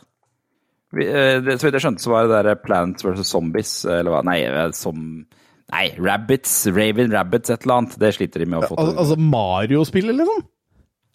Vi, 0.95 1.07
eh, 1.07 1.41
det, 1.41 1.59
så 1.59 1.67
vidt 1.67 1.81
jeg 1.81 1.87
skjønte, 1.87 2.05
så 2.05 2.13
var 2.13 2.29
det 2.29 2.45
der 2.45 2.61
Plants 2.61 3.03
vs. 3.03 3.27
Zombies, 3.27 3.85
eller 3.85 4.13
hva 4.13 4.23
Nei, 4.25 4.71
som 4.73 5.27
Nei, 5.73 5.87
Rabbits, 5.97 6.67
Raven 6.69 7.11
Rabbits, 7.11 7.51
et 7.51 7.65
eller 7.65 7.81
annet. 7.81 7.99
Det 7.99 8.13
sliter 8.15 8.45
de 8.45 8.47
med 8.47 8.61
å 8.61 8.69
få 8.69 8.77
Al 8.79 8.93
altså 9.01 9.17
Mario-spillet, 9.17 10.15
liksom? 10.15 10.45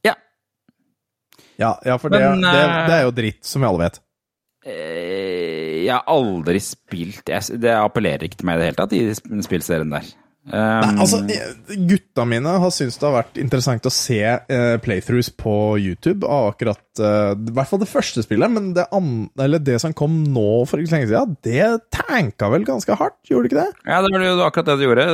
Ja. 0.04 0.16
Ja, 1.62 1.78
ja 1.86 1.98
for 2.02 2.10
det, 2.10 2.20
Men, 2.20 2.42
det, 2.42 2.66
det 2.90 2.96
er 2.98 3.04
jo 3.06 3.12
dritt, 3.12 3.44
som 3.46 3.62
vi 3.62 3.70
alle 3.70 3.86
vet. 3.86 4.02
Eh, 4.68 5.86
Jeg 5.86 5.94
har 5.94 6.04
aldri 6.12 6.60
spilt 6.60 7.30
Det 7.30 7.72
appellerer 7.72 8.28
ikke 8.28 8.42
til 8.42 8.50
meg 8.50 8.58
i 8.58 8.62
det 8.62 8.72
hele 8.72 8.82
tatt, 8.82 8.96
i 8.98 9.06
den 9.30 9.46
spillserien 9.46 9.94
der. 9.94 10.10
Um, 10.50 10.56
Nei, 10.56 11.04
altså, 11.04 11.18
gutta 11.86 12.24
mine 12.26 12.54
har 12.64 12.72
syntes 12.74 12.96
det 12.98 13.06
har 13.06 13.16
vært 13.20 13.36
interessant 13.38 13.86
å 13.86 13.92
se 13.94 14.18
uh, 14.24 14.78
playthroughs 14.82 15.28
på 15.38 15.52
YouTube 15.78 16.26
av 16.26 16.54
akkurat 16.56 17.02
uh, 17.04 17.36
I 17.36 17.54
hvert 17.54 17.70
fall 17.70 17.82
det 17.84 17.90
første 17.92 18.24
spillet, 18.26 18.50
men 18.56 18.72
det, 18.74 18.88
an 18.96 19.28
eller 19.38 19.62
det 19.62 19.76
som 19.84 19.94
kom 19.94 20.16
nå 20.32 20.64
for 20.66 20.82
ikke 20.82 20.96
lenge 20.96 21.12
siden, 21.12 21.36
det 21.46 21.68
tanka 21.94 22.50
vel 22.50 22.66
ganske 22.66 22.98
hardt, 22.98 23.20
gjorde 23.30 23.46
det 23.46 23.52
ikke 23.52 23.68
det? 23.68 23.92
Ja, 23.92 24.00
det 24.02 24.10
var 24.16 24.26
jo 24.26 24.34
akkurat 24.48 24.72
det 24.72 24.78
de 24.80 24.88
gjorde. 24.88 25.08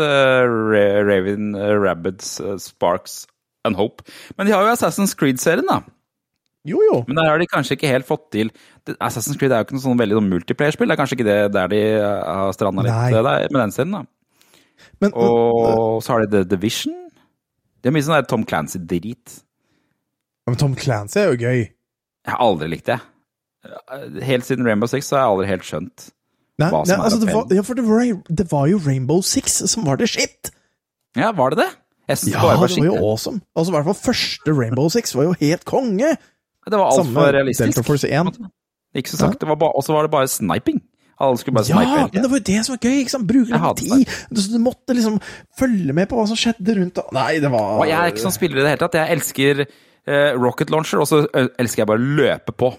Raven, 1.10 1.52
Rabbids, 1.84 2.38
Sparks 2.64 3.26
and 3.68 3.76
Hope. 3.82 4.08
Men 4.38 4.48
de 4.48 4.56
har 4.56 4.64
jo 4.64 4.72
Assassin's 4.78 5.18
Creed-serien, 5.20 5.68
da. 5.68 5.82
Jo, 6.66 6.82
jo. 6.82 6.98
Men 7.06 7.20
der 7.20 7.30
har 7.30 7.42
de 7.42 7.48
kanskje 7.50 7.78
ikke 7.78 7.92
helt 7.92 8.08
fått 8.08 8.28
til 8.34 8.50
Assassin's 8.98 9.38
Creed 9.38 9.54
er 9.54 9.62
jo 9.62 9.68
ikke 9.68 9.78
noe 9.78 9.84
sånn 9.84 10.00
veldig 10.02 10.18
sånn 10.18 10.30
multiplayer-spill. 10.32 10.90
Det 10.90 10.96
er 10.96 11.02
kanskje 11.02 11.18
ikke 11.20 11.28
det 11.28 11.40
der 11.54 11.72
de 11.72 11.82
eh, 11.94 12.22
har 12.42 12.54
stranda 12.58 12.86
litt 12.86 13.14
der, 13.14 13.48
med 13.54 13.60
den 13.62 13.74
serien, 13.76 13.98
da. 14.00 14.04
Men, 15.04 15.14
Og 15.14 16.02
så 16.04 16.16
har 16.16 16.26
de 16.26 16.32
The 16.34 16.44
Division. 16.56 16.96
Det 17.82 17.92
er 17.92 17.96
mye 17.96 18.06
sånn 18.06 18.18
der 18.18 18.28
Tom 18.30 18.46
Clancy-drit. 18.50 19.38
Ja, 20.46 20.54
men 20.54 20.60
Tom 20.62 20.74
Clancy 20.78 21.22
er 21.22 21.32
jo 21.32 21.38
gøy. 21.38 21.62
Jeg 22.26 22.34
har 22.34 22.42
aldri 22.42 22.72
likt 22.74 22.90
det. 22.90 22.98
Helt 24.26 24.46
siden 24.46 24.66
Rainbow 24.66 24.90
Six 24.90 25.10
så 25.10 25.18
har 25.18 25.26
jeg 25.26 25.34
aldri 25.36 25.48
helt 25.50 25.66
skjønt 25.66 26.04
Nei, 26.62 26.68
Hva 26.70 26.84
som 26.84 26.92
nei, 26.92 26.96
er 26.96 27.06
altså, 27.08 27.18
det, 27.20 27.32
var, 27.34 27.48
ja, 27.52 27.64
for 27.66 27.76
det 27.78 27.84
var, 27.88 28.04
det 28.40 28.46
var 28.52 28.68
jo 28.70 28.78
Rainbow 28.86 29.24
Six 29.26 29.58
som 29.72 29.88
var 29.88 29.98
det 30.00 30.08
shit! 30.08 30.52
Ja, 31.18 31.32
var 31.36 31.52
det 31.52 31.64
det? 31.64 31.72
Ja, 32.06 32.16
det 32.16 32.36
var 32.38 32.62
det 32.62 32.78
var 32.78 32.86
jo 32.86 32.94
awesome. 33.02 33.42
Altså, 33.58 33.74
I 33.74 33.76
hvert 33.76 33.88
fall 33.90 33.98
første 33.98 34.54
Rainbow 34.54 34.88
Six 34.94 35.16
var 35.18 35.28
jo 35.28 35.34
helt 35.42 35.66
konge! 35.68 36.14
Det 36.66 36.78
var 36.82 36.92
altfor 36.92 37.32
realistisk. 37.36 37.68
Delta 37.76 37.84
Force 37.86 38.10
1. 38.10 38.38
Ikke 38.96 39.12
så 39.12 39.18
sagt. 39.22 39.40
Det 39.42 39.48
var 39.50 39.56
ba- 39.60 39.74
Og 39.76 39.84
så 39.86 39.94
var 39.94 40.08
det 40.08 40.12
bare 40.12 40.28
sniping. 40.32 40.82
Alle 41.20 41.38
skulle 41.40 41.56
bare 41.56 41.68
Ja, 41.70 41.78
snipe 41.80 41.98
Ja, 42.00 42.08
men 42.12 42.24
det 42.26 42.30
var 42.32 42.40
jo 42.42 42.44
det 42.48 42.66
som 42.66 42.74
var 42.76 42.80
gøy! 42.84 42.96
ikke 43.00 43.12
sant? 43.14 43.28
Bruke 43.28 43.52
litt 43.56 43.78
tid. 43.84 44.16
Så 44.36 44.52
du 44.52 44.58
måtte 44.60 44.96
liksom 44.98 45.20
følge 45.60 45.94
med 45.96 46.10
på 46.12 46.18
hva 46.20 46.26
som 46.28 46.36
skjedde 46.40 46.76
rundt 46.80 46.98
og 47.00 47.14
Nei, 47.16 47.40
det 47.40 47.52
var 47.54 47.80
Og 47.80 47.86
jeg 47.88 47.96
er 48.00 48.12
ikke 48.12 48.24
sånn 48.26 48.36
spiller 48.36 48.60
i 48.60 48.66
det 48.66 48.74
hele 48.74 48.82
tatt. 48.84 48.98
Jeg 49.00 49.16
elsker 49.16 49.62
eh, 49.64 50.34
rocket 50.36 50.74
launcher, 50.74 51.00
og 51.00 51.08
så 51.08 51.22
elsker 51.60 51.84
jeg 51.86 51.88
bare 51.88 52.04
å 52.04 52.10
løpe 52.20 52.52
på. 52.60 52.74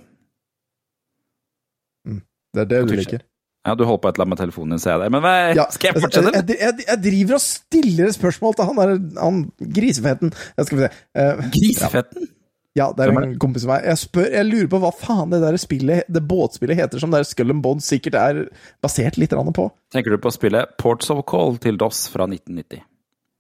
Det 2.06 2.62
er 2.64 2.68
det 2.70 2.82
du 2.88 2.94
liker. 2.96 3.24
Ja, 3.66 3.74
du 3.74 3.82
holder 3.84 3.98
på 4.04 4.08
et 4.08 4.14
eller 4.16 4.24
annet 4.28 4.36
med 4.36 4.40
telefonen 4.44 4.76
din, 4.76 4.80
ser 4.84 4.92
jeg 4.94 5.00
det. 5.02 5.08
Men 5.16 5.24
hva, 5.24 5.32
Ja, 5.58 5.64
skal 5.74 5.90
jeg 5.90 6.02
fortsette? 6.04 6.30
Jeg, 6.38 6.58
jeg, 6.60 6.84
jeg 6.86 7.00
driver 7.02 7.34
og 7.40 7.42
stiller 7.42 8.12
spørsmål 8.14 8.54
til 8.54 8.68
han 8.68 8.78
der 8.78 8.92
han 9.18 9.40
grisefeten. 9.80 10.30
Jeg 10.56 10.68
skal 10.68 10.78
vi 10.78 10.84
se. 10.86 10.90
Uh, 11.18 11.42
grisefeten? 11.56 12.28
ja, 12.30 12.35
det 12.76 13.06
er 13.06 13.12
en 13.16 13.36
kompis 13.40 13.64
av 13.64 13.70
meg. 13.72 13.86
Jeg 13.88 14.00
spør, 14.02 14.26
jeg 14.34 14.46
lurer 14.50 14.66
på 14.72 14.80
hva 14.82 14.90
faen 14.92 15.30
det 15.32 15.40
der 15.40 15.56
spillet, 15.60 16.08
det 16.12 16.22
båtspillet 16.28 16.76
heter, 16.76 17.00
som 17.00 17.14
der 17.14 17.24
Skull 17.24 17.54
and 17.54 17.62
Bones 17.64 17.88
sikkert 17.88 18.18
er 18.20 18.42
basert 18.84 19.16
litt 19.16 19.32
på. 19.32 19.68
Tenker 19.94 20.12
du 20.12 20.18
på 20.20 20.32
spillet 20.34 20.76
Ports 20.82 21.08
of 21.14 21.22
Call 21.30 21.56
til 21.62 21.78
DOS 21.80 22.06
fra 22.12 22.28
1990? 22.28 22.82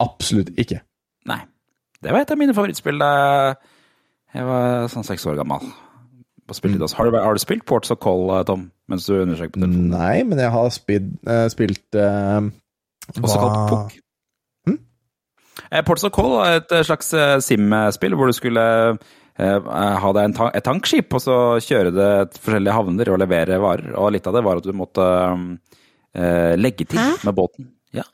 Absolutt 0.00 0.54
ikke. 0.56 0.80
Nei. 1.28 1.42
Det 2.00 2.12
var 2.12 2.24
et 2.24 2.32
av 2.32 2.38
mine 2.40 2.54
favorittspill 2.56 3.00
da 3.00 3.10
jeg 4.36 4.44
var 4.48 4.88
sånn 4.92 5.04
seks 5.06 5.24
år 5.28 5.36
gammel. 5.40 5.68
På 6.46 6.54
Mm. 6.62 6.78
DOS. 6.78 6.92
Har, 6.94 7.10
du, 7.10 7.16
har 7.18 7.34
du 7.34 7.40
spilt 7.42 7.64
Ports 7.66 7.90
of 7.90 7.98
Call, 7.98 8.28
eh, 8.30 8.44
Tom? 8.46 8.70
Mens 8.88 9.06
du 9.06 9.16
undersøker 9.18 9.56
på 9.56 9.60
telefonen? 9.64 9.88
Nei, 9.90 10.22
men 10.22 10.38
jeg 10.38 10.50
har 10.54 10.68
spilt, 10.70 11.08
uh, 11.26 11.48
spilt 11.50 11.96
uh, 11.98 12.38
Også 13.18 13.40
kalt 13.40 13.70
POK. 13.72 13.96
Hm? 14.68 14.76
Eh, 15.72 15.82
Ports 15.82 16.04
of 16.06 16.12
Call 16.14 16.36
er 16.44 16.60
et 16.60 16.72
eh, 16.76 16.84
slags 16.86 17.10
eh, 17.18 17.38
Sim-spill 17.42 18.14
hvor 18.14 18.30
du 18.30 18.36
skulle 18.36 18.62
eh, 18.62 19.00
ha 19.36 20.12
deg 20.16 20.22
en 20.24 20.34
ta 20.36 20.48
et 20.56 20.64
tankskip, 20.64 21.12
og 21.12 21.20
så 21.20 21.36
kjøre 21.60 21.92
det 21.92 22.10
til 22.32 22.44
forskjellige 22.46 22.76
havner 22.76 23.12
og 23.12 23.20
levere 23.20 23.60
varer. 23.60 23.92
Og 24.00 24.14
litt 24.14 24.26
av 24.28 24.36
det 24.38 24.44
var 24.46 24.60
at 24.62 24.68
du 24.68 24.72
måtte 24.76 25.06
eh, 26.16 26.54
legge 26.56 26.88
til 26.88 27.00
med 27.26 27.36
båten. 27.36 27.70
Ja. 27.96 28.06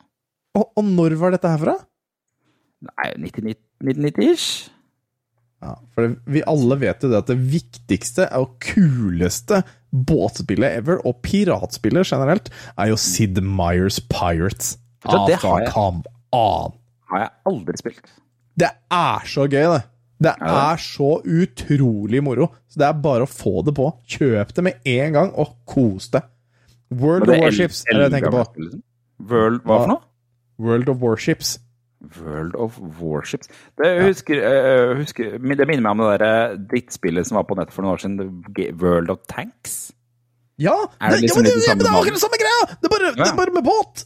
Og, 0.58 0.68
og 0.76 0.84
når 0.86 1.16
var 1.20 1.34
dette 1.36 1.52
herfra? 1.52 1.76
Nei, 2.90 3.12
1990-ish. 3.30 4.70
Ja, 5.62 5.76
for 5.94 6.08
det, 6.08 6.16
vi 6.26 6.42
alle 6.50 6.74
vet 6.80 7.04
jo 7.04 7.12
det 7.12 7.20
at 7.22 7.30
det 7.30 7.38
viktigste 7.38 8.26
og 8.34 8.56
kuleste 8.64 9.60
båtspillet 9.92 10.80
ever, 10.80 10.98
og 11.06 11.20
piratspillet 11.22 12.08
generelt, 12.08 12.50
er 12.74 12.90
jo 12.90 12.98
Sid 12.98 13.38
Meyers 13.46 14.00
Pirates. 14.10 14.74
Det 15.02 15.14
Altså, 15.14 15.38
har 15.46 15.62
jeg. 15.62 15.70
Har 17.12 17.22
jeg 17.22 17.30
aldri 17.46 17.78
spilt. 17.78 18.12
Det 18.58 18.70
er 18.90 19.26
så 19.28 19.46
gøy, 19.46 19.66
det. 19.76 19.82
Det 20.22 20.34
er 20.52 20.82
så 20.82 21.10
utrolig 21.24 22.22
moro. 22.24 22.50
Så 22.70 22.80
det 22.82 22.88
er 22.88 23.02
bare 23.04 23.26
å 23.26 23.30
få 23.30 23.62
det 23.66 23.74
på. 23.78 23.88
Kjøp 24.16 24.54
det 24.56 24.64
med 24.68 24.88
en 24.94 25.18
gang, 25.18 25.34
og 25.34 25.56
kos 25.68 26.10
deg. 26.14 26.28
World 26.92 27.28
of 27.28 27.40
Warships 27.40 27.84
er 27.88 27.98
det 27.98 28.08
jeg 28.08 28.14
tenker 28.18 28.34
på. 28.36 28.70
World, 29.32 29.62
hva 29.64 29.78
for 29.84 29.92
noe? 29.94 30.02
World 30.62 30.90
of 30.92 31.00
Warships. 31.02 31.56
World 32.18 32.56
of 32.58 32.78
Warships. 32.98 33.48
Det, 33.78 33.90
husker, 34.02 34.42
eh, 34.42 34.92
husker, 34.98 35.36
det 35.38 35.66
minner 35.68 35.84
meg 35.84 35.92
om 35.94 36.02
det 36.02 36.20
der 36.22 36.56
drittspillet 36.70 37.28
som 37.28 37.38
var 37.38 37.46
på 37.48 37.56
nettet 37.58 37.74
for 37.74 37.86
noen 37.86 37.94
år 37.94 38.02
siden. 38.02 38.74
World 38.82 39.12
of 39.14 39.22
Tanks. 39.30 39.92
Ja, 40.60 40.74
Er 41.00 41.14
det 41.14 41.22
det, 41.22 41.26
liksom 41.26 41.42
ja, 41.42 41.42
men 41.42 41.48
det, 41.48 41.54
det 41.54 41.68
ja, 41.68 41.74
det 41.74 41.86
er 41.86 41.92
samme 41.92 42.10
den 42.10 42.22
samme 42.22 42.38
greia! 42.38 42.64
Det 42.68 42.86
er 42.86 42.92
bare, 42.92 43.12
det 43.16 43.26
er 43.26 43.38
bare 43.38 43.54
med 43.54 43.64
båt! 43.66 44.04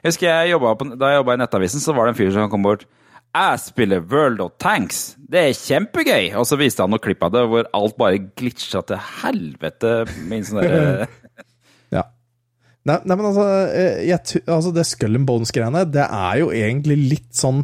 Jeg 0.00 0.14
husker 0.14 0.28
jeg 0.30 0.52
jobbet 0.54 0.78
på, 0.80 0.86
Da 1.00 1.10
jeg 1.10 1.20
jobba 1.20 1.34
i 1.34 1.40
Nettavisen, 1.42 1.82
så 1.82 1.92
var 1.96 2.06
det 2.06 2.14
en 2.14 2.20
fyr 2.20 2.30
som 2.32 2.52
kom 2.52 2.62
bort. 2.64 2.86
Jeg 3.30 3.60
spiller 3.62 4.00
World 4.10 4.40
of 4.42 4.56
Tanks. 4.58 5.14
Det 5.30 5.38
er 5.38 5.52
kjempegøy! 5.54 6.32
Og 6.40 6.46
så 6.50 6.56
viste 6.58 6.82
han 6.82 6.90
noen 6.90 7.02
klipp 7.04 7.22
av 7.22 7.30
det 7.36 7.44
hvor 7.46 7.68
alt 7.78 7.94
bare 8.00 8.18
glitcha 8.38 8.82
til 8.88 8.98
helvete. 9.22 9.92
Min 10.30 10.46
sånn 10.46 10.64
Ja. 11.94 12.02
Nei, 12.88 12.96
nei, 13.04 13.14
men 13.14 13.26
altså, 13.28 13.44
eh, 13.70 14.00
jeg, 14.08 14.40
altså 14.48 14.72
Det 14.74 14.86
Skull 14.88 15.18
and 15.18 15.28
Bones-greiene, 15.28 15.84
det 15.92 16.06
er 16.06 16.40
jo 16.40 16.48
egentlig 16.56 16.96
litt 17.10 17.28
sånn 17.36 17.60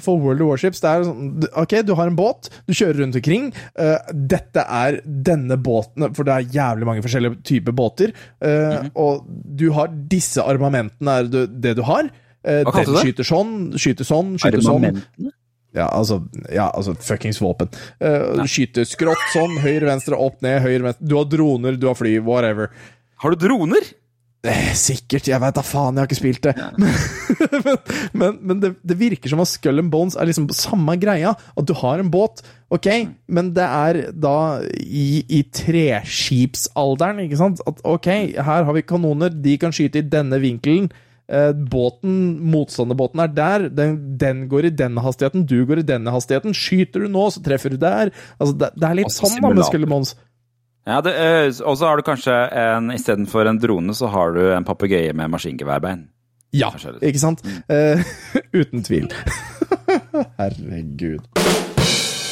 For 0.00 0.16
World 0.18 0.40
of 0.42 0.48
Warships, 0.54 0.80
det 0.80 0.88
er 0.90 1.04
sånn 1.04 1.44
Ok, 1.60 1.74
du 1.86 1.92
har 1.98 2.08
en 2.08 2.16
båt, 2.18 2.48
du 2.66 2.72
kjører 2.72 3.02
rundt 3.04 3.18
omkring. 3.20 3.50
Uh, 3.76 3.98
dette 4.32 4.64
er 4.64 4.98
denne 5.04 5.58
båten, 5.60 6.08
for 6.16 6.26
det 6.26 6.34
er 6.38 6.54
jævlig 6.56 6.88
mange 6.88 7.04
forskjellige 7.04 7.42
typer 7.50 7.76
båter. 7.76 8.14
eh, 8.42 8.88
Og 8.98 9.26
du 9.28 9.68
har 9.76 9.92
disse 10.10 10.42
armamentene, 10.42 11.18
er 11.20 11.30
det 11.30 11.44
det 11.68 11.76
du 11.78 11.84
har. 11.86 12.08
Hva 12.40 12.84
den 12.86 12.96
skyter 13.04 13.26
sånn, 13.26 13.54
skyter 13.76 14.06
sånn, 14.08 14.34
skyter 14.40 14.64
sånn. 14.64 15.02
Ja, 15.76 15.86
altså, 15.86 16.22
ja, 16.50 16.66
altså 16.74 16.96
fuckings 16.98 17.38
våpen. 17.42 17.70
Uh, 18.02 18.42
skyter 18.50 18.88
skrått 18.88 19.22
sånn, 19.34 19.54
høyre, 19.62 19.86
venstre, 19.86 20.18
opp, 20.18 20.40
ned, 20.42 20.58
høyre, 20.64 20.82
venstre. 20.88 21.06
Du 21.06 21.14
har 21.20 21.28
droner, 21.30 21.78
du 21.78 21.86
har 21.86 21.98
fly, 21.98 22.16
whatever. 22.26 22.72
Har 23.22 23.36
du 23.36 23.44
droner? 23.46 23.92
Eh, 24.40 24.70
sikkert, 24.72 25.26
jeg 25.28 25.36
veit 25.42 25.52
da 25.52 25.60
faen, 25.60 25.98
jeg 25.98 26.00
har 26.00 26.08
ikke 26.08 26.16
spilt 26.16 26.46
det. 26.46 26.54
men 27.66 27.76
men, 28.16 28.38
men 28.40 28.62
det, 28.62 28.70
det 28.88 28.96
virker 28.96 29.28
som 29.28 29.42
at 29.44 29.50
Skull 29.50 29.82
and 29.82 29.92
Bones 29.92 30.16
er 30.16 30.30
liksom 30.30 30.48
samme 30.56 30.96
greia. 30.98 31.34
At 31.36 31.68
du 31.68 31.74
har 31.76 32.00
en 32.00 32.08
båt, 32.10 32.40
ok, 32.72 32.88
men 33.28 33.52
det 33.56 33.66
er 33.68 34.00
da 34.16 34.38
i, 34.80 35.22
i 35.28 35.42
treskipsalderen, 35.44 37.20
ikke 37.26 37.38
sant? 37.38 37.60
At 37.68 37.84
ok, 37.84 38.08
her 38.40 38.66
har 38.66 38.74
vi 38.74 38.86
kanoner, 38.88 39.30
de 39.30 39.58
kan 39.60 39.76
skyte 39.76 40.00
i 40.00 40.08
denne 40.08 40.40
vinkelen. 40.40 40.88
Eh, 41.30 41.52
båten, 41.54 42.40
motstanderbåten 42.50 43.20
er 43.22 43.30
der, 43.34 43.68
den, 43.70 43.98
den 44.18 44.48
går 44.50 44.66
i 44.66 44.72
denne 44.74 45.02
hastigheten, 45.04 45.44
du 45.46 45.60
går 45.68 45.84
i 45.84 45.86
denne 45.86 46.10
hastigheten. 46.10 46.56
Skyter 46.56 47.04
du 47.04 47.12
nå, 47.12 47.28
så 47.30 47.42
treffer 47.44 47.70
du 47.70 47.78
der. 47.78 48.10
Altså, 48.40 48.56
det, 48.58 48.72
det 48.74 48.88
er 48.88 48.98
litt 48.98 49.14
sånn 49.14 49.38
da 49.38 49.52
med 49.54 49.62
Skullemons. 49.68 50.14
Skull. 50.16 50.26
Ja, 50.90 50.98
eh, 51.06 51.46
og 51.62 51.76
så 51.78 51.86
har 51.86 52.00
du 52.00 52.06
kanskje 52.06 52.34
en 52.34 52.90
Istedenfor 52.90 53.46
en 53.46 53.60
drone, 53.62 53.94
så 53.94 54.10
har 54.10 54.34
du 54.34 54.42
en 54.56 54.66
papegøye 54.66 55.12
med 55.14 55.30
maskingeværbein. 55.30 56.08
Ja, 56.56 56.72
ikke 56.98 57.20
sant? 57.22 57.44
Uh, 57.70 58.02
uten 58.60 58.82
tvil. 58.82 59.06
Herregud. 60.40 61.22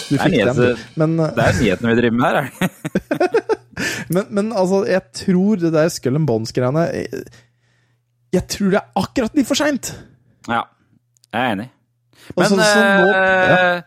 Du 0.08 0.16
Det 0.16 0.24
fikk 0.24 0.40
den, 0.40 0.78
Men, 0.96 1.18
Det 1.36 1.44
er 1.44 1.58
nyhetene 1.60 1.92
vi 1.92 2.00
driver 2.00 2.16
med 2.16 2.26
her, 2.26 2.38
er 2.40 2.48
det? 2.48 3.44
men, 4.16 4.24
men 4.30 4.54
altså, 4.56 4.82
jeg 4.88 5.04
tror 5.20 5.60
det 5.60 5.70
der 5.76 5.92
Skull 5.92 6.18
and 6.18 6.26
Bones-greiene 6.26 6.88
Jeg 8.34 8.44
tror 8.52 8.70
det 8.74 8.80
er 8.82 8.90
akkurat 9.00 9.34
litt 9.38 9.48
for 9.48 9.56
seint. 9.58 9.92
Ja, 10.48 10.64
jeg 11.32 11.40
er 11.40 11.54
enig. 11.54 11.68
Men 12.36 12.44
Altså, 12.44 12.56
så 12.60 12.82
nå- 12.82 13.12
ja. 13.14 13.82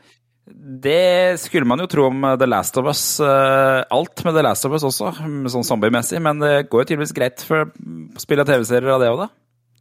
det 0.82 1.40
skulle 1.40 1.68
man 1.70 1.80
jo 1.84 1.86
tro 1.92 2.08
om 2.08 2.24
The 2.40 2.48
Last 2.48 2.78
of 2.82 2.88
Us. 2.90 3.04
eh, 3.20 3.84
alt 3.92 4.24
med 4.26 4.34
The 4.34 4.42
Last 4.48 4.66
of 4.66 4.74
Us 4.74 4.84
også, 4.84 5.12
sånn 5.54 5.68
zombiemessig. 5.68 6.22
Men 6.22 6.40
det 6.42 6.70
går 6.70 6.82
jo 6.82 6.90
tydeligvis 6.96 7.14
greit 7.14 7.42
for 7.46 7.70
spill 7.70 8.18
spille 8.26 8.46
TV-serier 8.50 8.96
av 8.96 9.00
det 9.04 9.12
òg, 9.14 9.20
da. 9.28 9.30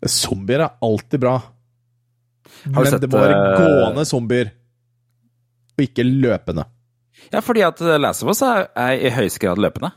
Zombier 0.08 0.60
er 0.66 0.76
alltid 0.82 1.20
bra. 1.20 1.38
Har 1.40 2.72
du 2.72 2.76
Men 2.84 2.86
sett, 2.92 3.00
det 3.00 3.10
må 3.12 3.20
være 3.20 3.38
eh, 3.38 3.64
gående 3.64 4.04
zombier, 4.08 4.52
og 5.78 5.84
ikke 5.86 6.04
løpende. 6.04 6.64
Ja, 7.32 7.40
fordi 7.44 7.62
at 7.66 7.76
The 7.80 7.98
Last 8.00 8.22
of 8.24 8.30
Us 8.32 8.42
er, 8.42 8.68
er 8.76 8.92
i 8.96 9.10
høyeste 9.12 9.40
grad 9.40 9.58
løpende. 9.60 9.92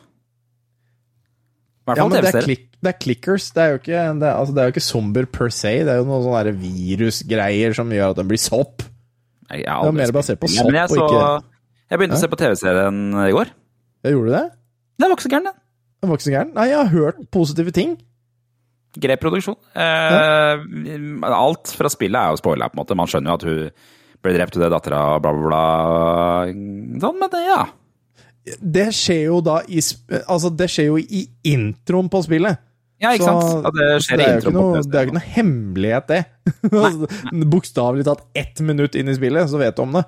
Hvert 1.83 1.99
Ja, 1.99 2.03
fall 2.05 2.13
men 2.13 2.23
det 2.23 2.31
er, 2.31 2.45
det 2.83 2.89
er 2.93 2.99
clickers. 3.01 3.49
Det 3.51 3.59
er 3.63 3.73
jo 3.73 3.79
ikke, 3.81 4.03
det 4.21 4.27
er, 4.27 4.35
altså, 4.37 4.53
det 4.55 4.61
er 4.61 4.69
jo 4.69 4.73
ikke 4.75 4.85
zombier 4.85 5.25
per 5.27 5.49
se. 5.51 5.73
Det 5.83 5.91
er 5.91 5.99
jo 5.99 6.05
noen 6.07 6.23
sånne 6.23 6.53
virusgreier 6.61 7.75
som 7.75 7.91
gjør 7.91 8.13
at 8.13 8.21
den 8.21 8.29
blir 8.29 8.39
sopp. 8.39 8.85
Det 9.51 9.65
er 9.67 9.91
mer 9.95 10.13
basert 10.15 10.39
på 10.39 10.47
sopp 10.47 10.63
Ja, 10.63 10.69
men 10.69 10.79
jeg, 10.79 10.93
så, 10.93 11.43
jeg 11.91 11.99
begynte 11.99 12.17
å 12.17 12.23
se 12.23 12.31
på 12.31 12.39
TV-serien 12.39 13.01
i 13.27 13.33
går. 13.35 13.51
Jeg 14.07 14.15
gjorde 14.15 14.31
det? 14.37 14.45
Det 14.99 15.09
var 15.09 15.17
ikke 15.17 15.25
så 15.27 15.33
gæren, 15.33 15.49
den. 15.51 15.59
Det 15.99 16.09
var 16.09 16.19
ikke 16.19 16.27
så 16.29 16.33
gæren. 16.37 16.55
Nei, 16.55 16.65
jeg 16.71 16.79
har 16.79 16.91
hørt 16.93 17.21
positive 17.35 17.75
ting. 17.75 17.93
Grei 19.03 19.15
produksjon. 19.17 19.59
Eh, 19.73 21.29
alt 21.33 21.71
fra 21.75 21.89
spillet 21.91 22.19
er 22.19 22.33
jo 22.33 22.39
spoila, 22.39 22.67
på 22.69 22.77
en 22.77 22.81
måte. 22.83 22.97
Man 22.99 23.09
skjønner 23.09 23.33
jo 23.33 23.37
at 23.39 23.45
hun 23.49 23.61
ble 24.23 24.33
drept, 24.37 24.55
hun 24.55 24.65
er 24.67 24.71
dattera, 24.71 24.99
bla, 25.23 25.31
bla, 25.35 25.47
bla. 25.49 25.63
Sånn, 27.03 27.17
men 27.19 27.31
det, 27.33 27.41
ja. 27.47 27.63
Det 28.59 28.89
skjer 28.95 29.25
jo 29.29 29.39
da 29.45 29.61
i 29.71 29.79
Altså, 29.79 30.49
det 30.51 30.67
skjer 30.71 30.89
jo 30.91 30.97
i 30.99 31.21
introen 31.47 32.09
på 32.11 32.23
spillet. 32.25 32.57
Ja, 33.03 33.13
ikke 33.15 33.27
Så- 33.27 33.39
sant? 33.63 33.75
Det 33.75 33.87
skjer 34.03 34.17
det 34.19 34.25
er 34.27 34.33
jo 34.35 34.41
ikke 34.43 34.53
noe, 34.55 34.81
det 34.83 34.95
er 34.95 35.05
jo 35.05 35.09
ikke 35.11 35.17
noe 35.19 35.29
hemmelighet, 35.35 36.07
det. 36.07 36.21
Altså, 36.71 37.07
Bokstavelig 37.51 38.05
talt 38.07 38.23
ett 38.35 38.61
minutt 38.63 38.95
inn 38.99 39.09
i 39.11 39.15
spillet, 39.17 39.49
så 39.51 39.59
vet 39.59 39.75
du 39.75 39.81
om 39.83 39.97
det. 39.99 40.03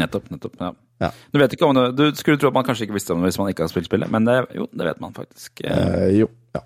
Nettopp. 0.00 0.30
nettopp, 0.32 0.54
ja. 0.60 0.70
Ja. 1.00 1.10
Du 1.32 1.38
vet 1.40 1.52
ikke 1.56 1.64
om 1.68 1.74
det, 1.76 1.84
du 1.96 2.16
skulle 2.16 2.36
tro 2.40 2.48
at 2.48 2.56
man 2.56 2.64
kanskje 2.64 2.84
ikke 2.86 2.96
visste 2.96 3.12
om 3.14 3.20
det 3.22 3.30
hvis 3.30 3.38
man 3.40 3.48
ikke 3.52 3.64
har 3.64 3.70
spilt 3.72 3.88
spillet, 3.88 4.08
men 4.12 4.24
det, 4.28 4.36
jo, 4.56 4.66
det 4.76 4.84
vet 4.90 5.00
man 5.00 5.12
faktisk. 5.16 5.60
Eh, 5.64 5.72
Eh, 5.72 6.18
jo, 6.20 6.28
ja. 6.56 6.60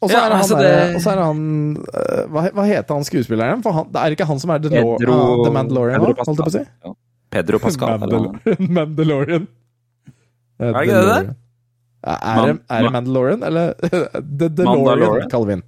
Og 0.00 0.08
så 0.10 0.14
Ja, 0.14 0.24
er 0.28 0.34
altså 0.38 1.10
er 1.10 1.20
han 1.24 1.40
eh, 1.76 2.26
hva, 2.30 2.44
hva 2.54 2.64
heter 2.68 2.94
han 2.94 3.04
skuespilleren? 3.04 3.62
For 3.64 3.72
han, 3.74 3.88
det 3.92 4.00
er 4.00 4.14
ikke 4.16 4.26
han 4.28 4.38
som 4.40 4.52
er 4.54 4.60
The, 4.62 4.70
Pedro, 4.70 5.12
Lord, 5.12 5.40
uh, 5.40 5.44
The 5.44 5.52
Mandalorian, 5.56 6.00
Pedro 6.00 6.14
Pascal. 6.14 6.34
holdt 6.34 6.38
jeg 6.38 6.46
på 6.46 6.52
å 6.52 6.56
si? 6.56 6.64
Ja. 6.84 6.92
Pedro 7.34 7.58
Pascal. 7.58 7.98
Mandalorian. 8.04 8.68
Mandalorian. 8.78 9.48
Eh, 10.58 10.66
Er 10.68 10.72
det 10.72 10.82
ikke 10.88 10.98
det 10.98 11.06
det? 11.28 11.36
Er 12.08 12.42
det, 12.46 12.52
er 12.70 12.82
det 12.86 12.92
Mandalorian, 12.94 13.42
eller 13.42 13.72
The 14.40 14.48
DeLorean, 14.48 15.30
kaller 15.30 15.46
vi 15.46 15.56
den. 15.58 15.64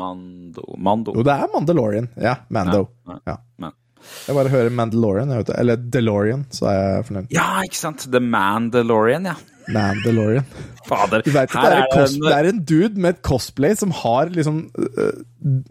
Mando. 0.00 0.64
Mando. 0.78 1.12
Jo, 1.16 1.22
det 1.26 1.34
er 1.34 1.50
Mandalorian. 1.54 2.08
Ja, 2.18 2.34
Mando. 2.48 2.88
Ja, 3.08 3.18
Ja. 3.26 3.36
ja. 3.60 3.70
Jeg 4.26 4.34
bare 4.34 4.48
hører 4.48 4.70
Mandalorian, 4.72 5.28
jeg 5.34 5.44
eller 5.60 5.76
DeLorean, 5.76 6.46
så 6.56 6.66
er 6.70 6.78
jeg 6.80 7.04
fornøyd. 7.10 7.26
Ja, 7.34 7.48
ikke 7.66 7.76
sant? 7.76 8.06
The 8.10 8.20
Mandalorian, 8.24 9.26
ja. 9.28 9.34
Mandalorian. 9.68 10.46
Fader. 10.88 11.22
Du 11.26 11.30
vet 11.34 11.52
det 11.52 11.72
er, 11.76 11.84
cos 11.92 12.14
det 12.16 12.32
er 12.32 12.48
en 12.48 12.62
dude 12.64 12.96
med 13.00 13.16
et 13.18 13.22
cosplay 13.26 13.76
som 13.78 13.92
har 13.94 14.32
liksom 14.32 14.62
uh, 14.78 15.20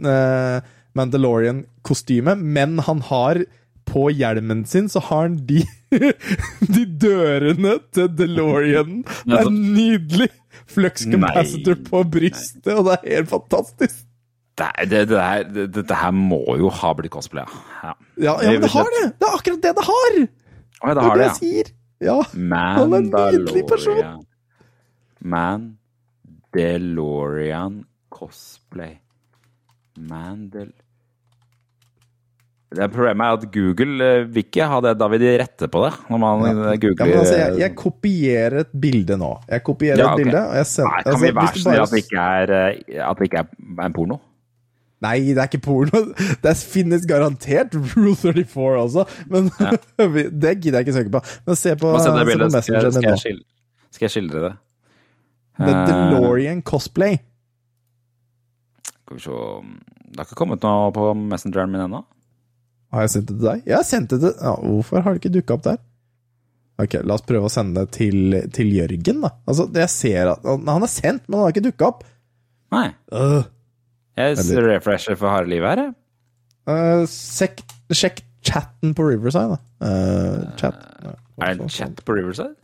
uh, 0.05 0.59
Mandalorian-kostyme, 0.95 2.35
men 2.37 2.77
han 2.85 3.01
har 3.09 3.41
på 3.89 4.09
hjelmen 4.13 4.65
sin 4.69 4.89
så 4.91 5.01
har 5.09 5.27
han 5.27 5.39
de, 5.49 5.63
de 6.75 6.83
dørene 7.01 7.79
til 7.95 8.11
DeLorean. 8.17 9.01
Det 9.25 9.41
er 9.41 9.49
nydelig! 9.53 10.29
Flux 10.69 11.05
capacitor 11.09 11.77
Nei. 11.77 11.85
på 11.87 12.03
brystet, 12.13 12.69
og 12.75 12.85
det 12.85 12.95
er 12.99 13.15
helt 13.15 13.29
fantastisk. 13.31 14.05
Det, 14.59 14.67
det, 14.91 15.01
det, 15.09 15.23
det, 15.55 15.65
dette 15.77 15.97
her 15.97 16.11
må 16.13 16.41
jo 16.59 16.69
ha 16.81 16.91
blitt 16.97 17.13
cosplay, 17.13 17.47
ja. 17.81 17.93
ja. 18.19 18.33
Ja, 18.43 18.51
men 18.51 18.65
det 18.65 18.71
har 18.73 18.89
det! 18.97 19.05
Det 19.17 19.27
er 19.29 19.37
akkurat 19.37 19.61
det 19.63 19.73
det 19.77 19.85
har! 19.87 20.17
Ja, 20.19 20.89
det 20.89 20.95
Det 20.95 21.05
har 21.07 21.21
det 21.21 21.29
det. 21.39 21.71
Ja. 21.99 22.17
ja. 22.17 22.65
Han 22.75 22.93
er 22.93 22.97
en 22.97 23.09
nydelig 23.13 23.63
person. 23.71 24.25
Man 25.19 25.69
DeLorean 26.53 27.83
cosplay. 28.09 28.99
Mandel... 29.97 30.71
Det 32.69 32.85
Problemet 32.93 33.25
er 33.25 33.37
at 33.39 33.45
Google 33.53 34.05
eh, 34.05 34.25
vil 34.29 34.43
ikke 34.43 34.65
ha 34.69 34.77
det 34.85 34.91
da 34.99 35.07
vil 35.09 35.19
de 35.23 35.29
rette 35.41 35.67
på 35.73 35.79
det. 35.87 35.93
Når 36.11 36.19
man 36.21 36.43
eh, 36.45 36.49
Ja, 36.69 36.75
googler 36.83 37.07
men 37.09 37.17
altså, 37.23 37.37
jeg, 37.39 37.55
jeg 37.63 37.73
kopierer 37.79 38.59
et 38.61 38.73
bilde 38.83 39.17
nå. 39.17 39.29
Jeg 39.49 39.63
kopierer 39.65 39.97
Ja, 40.03 40.11
et 40.13 40.19
bilde, 40.21 40.43
og 40.51 40.53
jeg 40.59 40.67
sender 40.69 40.91
Nei, 40.93 41.03
kan 41.03 41.13
altså, 41.15 41.23
vi 41.25 41.31
være 41.39 41.61
så 41.63 41.69
bare- 41.71 41.81
at 41.87 41.93
det 41.95 42.01
ikke 42.03 42.25
er, 42.25 42.53
eh, 42.59 43.07
at 43.09 43.17
det 43.23 43.29
ikke 43.31 43.41
er 43.41 43.85
en 43.87 43.95
porno? 43.97 44.19
Nei, 45.01 45.15
det 45.31 45.37
er 45.41 45.47
ikke 45.49 45.61
porno. 45.65 46.01
Det 46.45 46.53
finnes 46.59 47.05
garantert 47.09 47.73
Rule 47.95 48.13
34 48.19 48.83
også, 48.83 49.05
men 49.31 49.49
det 50.43 50.53
gidder 50.61 50.81
jeg 50.83 50.87
ikke 50.89 50.97
søke 50.99 51.13
på. 51.17 51.21
Men 51.47 51.55
se 51.55 51.73
på, 51.79 51.93
se 52.03 52.11
på 52.13 52.25
bildet, 52.27 52.51
skal, 52.51 52.75
jeg- 52.75 52.83
Messenger 52.83 52.99
din 52.99 53.09
nå. 53.09 53.17
skildre, 53.23 53.45
skal 53.95 54.05
jeg 54.05 54.13
skildre 54.17 54.43
det? 54.45 54.53
The 55.59 55.73
Eh, 55.73 55.87
DeLorean 55.89 56.61
cosplay. 56.61 57.17
Skal 59.01 59.17
vi 59.17 59.23
se 59.25 59.31
Det 60.09 60.21
har 60.21 60.25
ikke 60.29 60.37
kommet 60.39 60.63
noe 60.63 60.91
på 60.95 61.09
messengeren 61.17 61.71
min 61.73 61.81
ennå. 61.87 62.03
Har 62.93 63.05
jeg 63.05 63.11
sendt 63.13 63.27
det 63.29 63.35
til 63.37 63.45
deg? 63.45 63.63
Jeg 63.69 63.75
har 63.77 63.85
sendt 63.85 64.09
det 64.15 64.19
til 64.23 64.31
ja, 64.41 64.53
Hvorfor 64.65 65.03
har 65.05 65.13
det 65.15 65.21
ikke 65.21 65.33
dukka 65.35 65.55
opp 65.59 65.65
der? 65.67 65.77
Ok, 66.79 66.93
la 67.03 67.17
oss 67.17 67.25
prøve 67.27 67.49
å 67.49 67.51
sende 67.51 67.83
det 67.83 67.91
til, 67.97 68.37
til 68.55 68.69
Jørgen, 68.71 69.19
da. 69.25 69.33
Altså, 69.51 69.65
jeg 69.75 69.91
ser 69.91 70.29
at 70.31 70.45
Han 70.47 70.85
er 70.85 70.89
sendt, 70.91 71.25
men 71.27 71.35
han 71.37 71.43
har 71.45 71.53
ikke 71.53 71.65
dukka 71.67 71.89
opp. 71.91 72.05
Nei. 72.71 72.85
Uh, 73.11 73.43
Jeg 74.17 74.37
Eller- 74.39 74.67
refresher 74.77 75.17
for 75.19 75.27
harde 75.33 75.51
livet 75.51 75.69
her, 75.73 75.81
jeg. 75.89 75.95
Uh, 76.69 77.03
sjekk, 77.09 77.61
sjekk 77.91 78.21
chatten 78.45 78.93
på 78.95 79.05
Riverside, 79.09 79.57
da. 79.57 79.59
Uh, 79.83 80.55
chat. 80.59 80.77
Ja, 81.03 81.13
Er 81.43 81.55
det 81.59 81.65
en 81.67 81.73
chat 81.73 81.99
på 82.07 82.15
Riverside? 82.15 82.55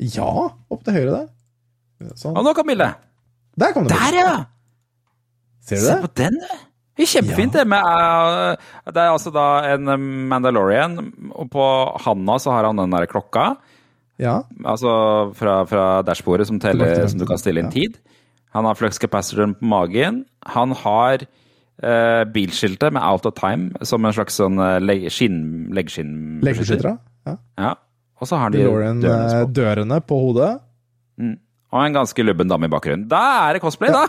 Ja, 0.00 0.30
opp 0.70 0.84
til 0.86 0.94
høyre 0.94 1.10
der. 1.16 1.28
Sånn. 2.16 2.36
Og 2.38 2.44
nå 2.46 2.52
kom 2.56 2.68
bildet! 2.70 2.94
Der 3.58 3.72
kom 3.74 3.88
det. 3.88 3.96
Der, 3.98 4.14
ja! 4.16 4.34
Ser 5.66 5.76
du 5.76 5.84
Se 5.84 5.92
det? 5.92 6.00
på 6.06 6.10
den, 6.22 6.36
du! 6.40 6.52
Det 6.98 7.06
er 7.06 7.10
Kjempefint, 7.12 7.54
det. 7.54 7.64
Med, 7.70 7.78
eh, 7.78 8.68
det 8.90 9.02
er 9.04 9.14
altså 9.14 9.30
da 9.34 9.46
en 9.70 9.90
eh, 9.94 10.06
Mandalorian, 10.32 10.98
og 11.30 11.50
på 11.54 11.66
handa 12.04 12.38
så 12.42 12.56
har 12.56 12.66
han 12.66 12.80
den 12.80 12.94
der 12.96 13.06
klokka. 13.10 13.52
Ja. 14.18 14.40
Altså 14.66 14.92
fra, 15.38 15.60
fra 15.70 15.88
dashbordet 16.02 16.48
som, 16.48 16.58
teller, 16.58 17.06
som 17.06 17.20
du 17.20 17.26
kan 17.28 17.38
stille 17.38 17.62
inn 17.62 17.70
ja. 17.70 17.76
tid. 17.76 17.98
Han 18.56 18.66
har 18.66 18.74
flux 18.74 18.98
capacitoren 18.98 19.54
på 19.54 19.68
magen. 19.70 20.24
Han 20.56 20.74
har 20.82 21.22
eh, 21.22 22.24
bilskiltet 22.34 22.92
med 22.96 23.02
Out 23.04 23.28
of 23.30 23.36
Time 23.38 23.70
som 23.86 24.04
en 24.04 24.16
slags 24.16 24.38
sånn 24.40 24.58
eh, 24.58 24.78
leg, 24.82 25.06
skinn, 25.14 25.68
leggskinn... 25.76 26.40
Leggeskyttere. 26.46 26.96
Ja. 27.28 27.36
Ja. 27.60 27.74
Og 28.18 28.26
så 28.26 28.40
har 28.40 28.50
de 28.50 28.64
dørene 28.64 29.06
eh, 29.06 29.36
på. 29.44 29.52
dørene 29.54 30.00
på 30.02 30.18
hodet. 30.24 30.50
Og 31.68 31.84
en 31.84 31.94
ganske 32.00 32.24
lubben 32.24 32.50
dame 32.50 32.66
i 32.66 32.72
bakgrunnen. 32.72 33.06
Da 33.10 33.22
er 33.44 33.56
det 33.58 33.62
cosplay, 33.62 33.92
da! 33.94 34.06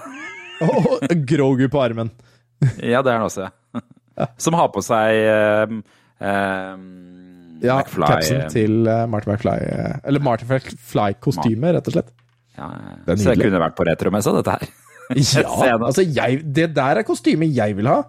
Og 0.66 1.06
Grogu 1.30 1.68
på 1.72 1.82
armen. 1.84 2.10
Ja, 2.91 3.01
det 3.05 3.12
er 3.14 3.20
han 3.20 3.28
også. 3.28 3.49
Som 4.43 4.57
har 4.60 4.68
på 4.74 4.82
seg 4.84 5.16
eh, 5.16 5.74
eh, 6.20 6.82
Ja, 7.64 7.78
McFly, 7.80 8.05
capsen 8.07 8.41
eh, 8.43 8.49
til 8.51 8.78
Martin 8.84 9.12
Marty 9.14 9.32
McFly. 9.32 9.57
eh, 9.70 9.97
eller 10.10 10.24
Martin 10.26 10.49
McFly-kostyme, 10.51 11.74
rett 11.78 11.88
og 11.91 11.95
slett. 11.97 12.14
ja, 12.57 12.70
Det 13.07 13.18
Så 13.22 13.34
jeg 13.34 13.43
kunne 13.45 13.62
vært 13.64 13.78
på 13.80 13.88
retromessa, 13.88 14.36
dette 14.39 14.57
her. 14.57 14.70
Ja, 15.10 15.74
altså 15.80 16.03
jeg, 16.05 16.43
Det 16.53 16.68
der 16.78 16.99
er 17.01 17.07
kostyme 17.07 17.47
jeg 17.49 17.74
vil 17.80 17.88
ha. 17.89 18.03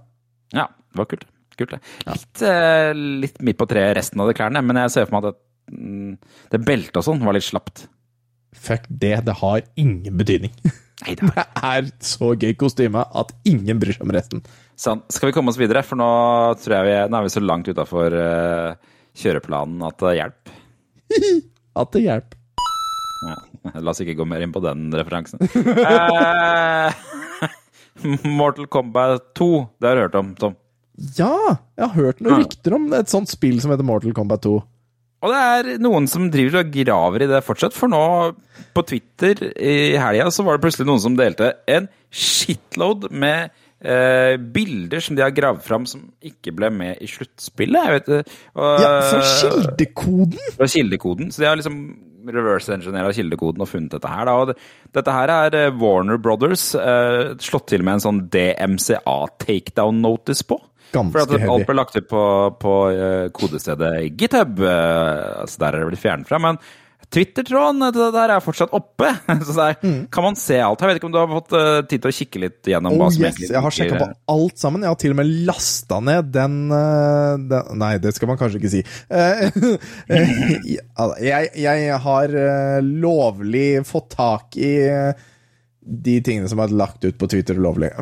Ja, 0.53 0.66
det 0.92 0.98
var 1.01 1.07
kult. 1.09 1.22
kult 1.57 1.70
det. 1.72 1.78
Litt, 2.11 2.42
uh, 2.44 2.90
litt 3.22 3.38
midt 3.46 3.57
på 3.57 3.66
treet 3.70 3.94
resten 3.96 4.20
av 4.20 4.28
de 4.28 4.34
klærne, 4.36 4.61
men 4.66 4.76
jeg 4.82 4.92
ser 4.92 5.07
for 5.09 5.16
meg 5.16 5.30
at 5.30 5.38
det, 5.38 5.78
mm, 5.78 6.12
det 6.53 6.61
beltet 6.66 6.98
og 7.01 7.07
sånn 7.07 7.22
var 7.24 7.38
litt 7.38 7.46
slapt. 7.46 7.86
Fuck 8.53 8.84
det, 8.90 9.14
det 9.30 9.38
har 9.40 9.62
ingen 9.80 10.18
betydning. 10.20 10.53
Det 11.01 11.44
er 11.64 11.86
så 12.05 12.32
gøy 12.34 12.53
kostyme 12.61 13.03
at 13.16 13.32
ingen 13.48 13.80
bryr 13.80 13.96
seg 13.96 14.05
om 14.05 14.12
resten. 14.14 14.42
Sånn, 14.80 15.03
skal 15.12 15.30
vi 15.30 15.36
komme 15.36 15.53
oss 15.53 15.61
videre? 15.61 15.82
For 15.86 15.98
nå 16.01 16.09
vi 16.61 16.74
nå 17.09 17.20
er 17.20 17.24
vi 17.26 17.32
så 17.32 17.42
langt 17.44 17.68
utafor 17.68 18.16
kjøreplanen 19.20 19.86
at 19.88 20.03
det 20.05 20.16
hjelper. 20.18 20.59
At 21.80 21.92
det 21.94 22.03
hjelper. 22.03 22.36
Ja, 23.20 23.36
la 23.84 23.92
oss 23.92 24.01
ikke 24.03 24.16
gå 24.18 24.24
mer 24.28 24.42
inn 24.42 24.53
på 24.55 24.62
den 24.64 24.88
referansen. 24.96 25.42
Eh, 25.44 26.96
Mortal 28.40 28.66
Kombat 28.72 29.30
2, 29.38 29.48
det 29.78 29.88
har 29.90 29.98
du 29.98 30.03
hørt 30.07 30.18
om, 30.18 30.32
Tom. 30.40 30.57
Ja, 31.16 31.32
jeg 31.78 31.84
har 31.86 31.94
hørt 31.96 32.20
noen 32.24 32.42
rykter 32.42 32.76
om 32.76 32.88
et 32.96 33.12
sånt 33.12 33.30
spill 33.32 33.61
som 33.62 33.72
heter 33.72 33.86
Mortal 33.86 34.16
Kombat 34.16 34.44
2. 34.48 34.57
Og 35.21 35.33
det 35.33 35.41
er 35.41 35.81
noen 35.85 36.07
som 36.09 36.31
driver 36.33 36.62
og 36.62 36.71
graver 36.73 37.25
i 37.27 37.31
det 37.31 37.43
fortsatt, 37.45 37.77
for 37.77 37.93
nå 37.93 38.03
på 38.77 38.85
Twitter 38.89 39.43
i 39.53 39.97
helga 40.01 40.31
så 40.33 40.45
var 40.47 40.57
det 40.57 40.64
plutselig 40.64 40.89
noen 40.89 41.03
som 41.03 41.16
delte 41.18 41.53
en 41.68 41.89
shitload 42.09 43.11
med 43.12 43.51
eh, 43.85 44.37
bilder 44.41 45.05
som 45.05 45.18
de 45.18 45.25
har 45.25 45.35
gravd 45.37 45.64
fram 45.66 45.85
som 45.89 46.07
ikke 46.25 46.55
ble 46.57 46.71
med 46.73 47.03
i 47.05 47.09
sluttspillet. 47.11 47.91
Jeg. 48.09 48.23
Og, 48.57 48.71
Ja, 48.81 48.95
fra 49.11 49.21
kildekoden! 49.27 50.55
fra 50.57 50.71
kildekoden. 50.73 51.35
Så 51.35 51.45
de 51.45 51.51
har 51.51 51.61
liksom 51.61 51.83
reverse 52.31 52.73
engineera 52.75 53.12
kildekoden 53.16 53.64
og 53.64 53.68
funnet 53.71 53.95
dette 53.97 54.09
her. 54.12 54.25
Da. 54.29 54.35
Og 54.41 54.51
det, 54.51 54.57
dette 54.97 55.14
her 55.18 55.35
er 55.37 55.59
eh, 55.66 55.77
Warner 55.81 56.21
Brothers 56.21 56.71
eh, 56.79 57.37
slått 57.45 57.71
til 57.73 57.85
med 57.85 57.99
en 57.99 58.07
sånn 58.09 58.25
DMCA 58.33 59.18
takedown 59.45 60.01
notice 60.05 60.45
på. 60.49 60.61
Ganske 60.93 61.12
For 61.14 61.22
at 61.24 61.30
alt 61.55 61.66
ble 61.68 61.76
lagt 61.78 61.97
ut 61.97 62.09
på, 62.11 62.22
på 62.61 62.72
eh, 62.91 63.26
kodestedet 63.36 63.93
GitHub. 64.18 64.59
eh, 64.66 65.41
altså 65.45 65.57
der 65.62 65.76
er 65.76 65.80
det 65.84 65.91
blitt 65.93 66.03
fjernet 66.03 66.28
fra. 66.30 66.38
Men 66.43 66.59
Twitter-tråden 67.11 67.82
eh, 67.88 67.97
der 68.14 68.28
er 68.34 68.43
fortsatt 68.45 68.74
oppe. 68.76 69.09
Så 69.47 69.53
der 69.57 69.72
kan 70.12 70.26
man 70.26 70.36
se 70.38 70.59
alt. 70.62 70.82
Jeg 70.82 70.91
vet 70.91 70.97
ikke 71.01 71.09
om 71.09 71.14
du 71.14 71.18
har 71.20 71.30
fått 71.30 71.53
tid 71.91 72.03
til 72.05 72.11
å 72.11 72.14
kikke 72.18 72.43
litt 72.45 72.61
gjennom 72.70 72.93
Mm. 72.95 72.99
Oh 72.99 73.03
hva 73.07 73.11
som 73.14 73.24
yes, 73.28 73.41
jeg 73.51 73.62
har 73.64 73.74
sjekka 73.74 74.01
på 74.03 74.09
alt 74.34 74.57
sammen. 74.62 74.80
Jeg 74.86 74.93
har 74.93 75.01
til 75.03 75.14
og 75.14 75.18
med 75.22 75.30
lasta 75.49 75.97
ned 76.11 76.24
den, 76.34 76.55
den 77.51 77.64
Nei, 77.80 77.93
det 78.03 78.12
skal 78.18 78.30
man 78.30 78.38
kanskje 78.41 78.61
ikke 78.61 78.74
si. 78.74 78.82
Jeg, 81.20 81.51
jeg 81.61 81.99
har 82.05 82.32
lovlig 82.82 83.68
fått 83.88 84.09
tak 84.18 84.57
i 84.61 84.72
de 85.80 86.16
tingene 86.22 86.49
som 86.51 86.61
er 86.62 86.72
lagt 86.76 87.05
ut 87.07 87.16
på 87.18 87.28
Twitter 87.30 87.57
ulovlig. 87.59 87.91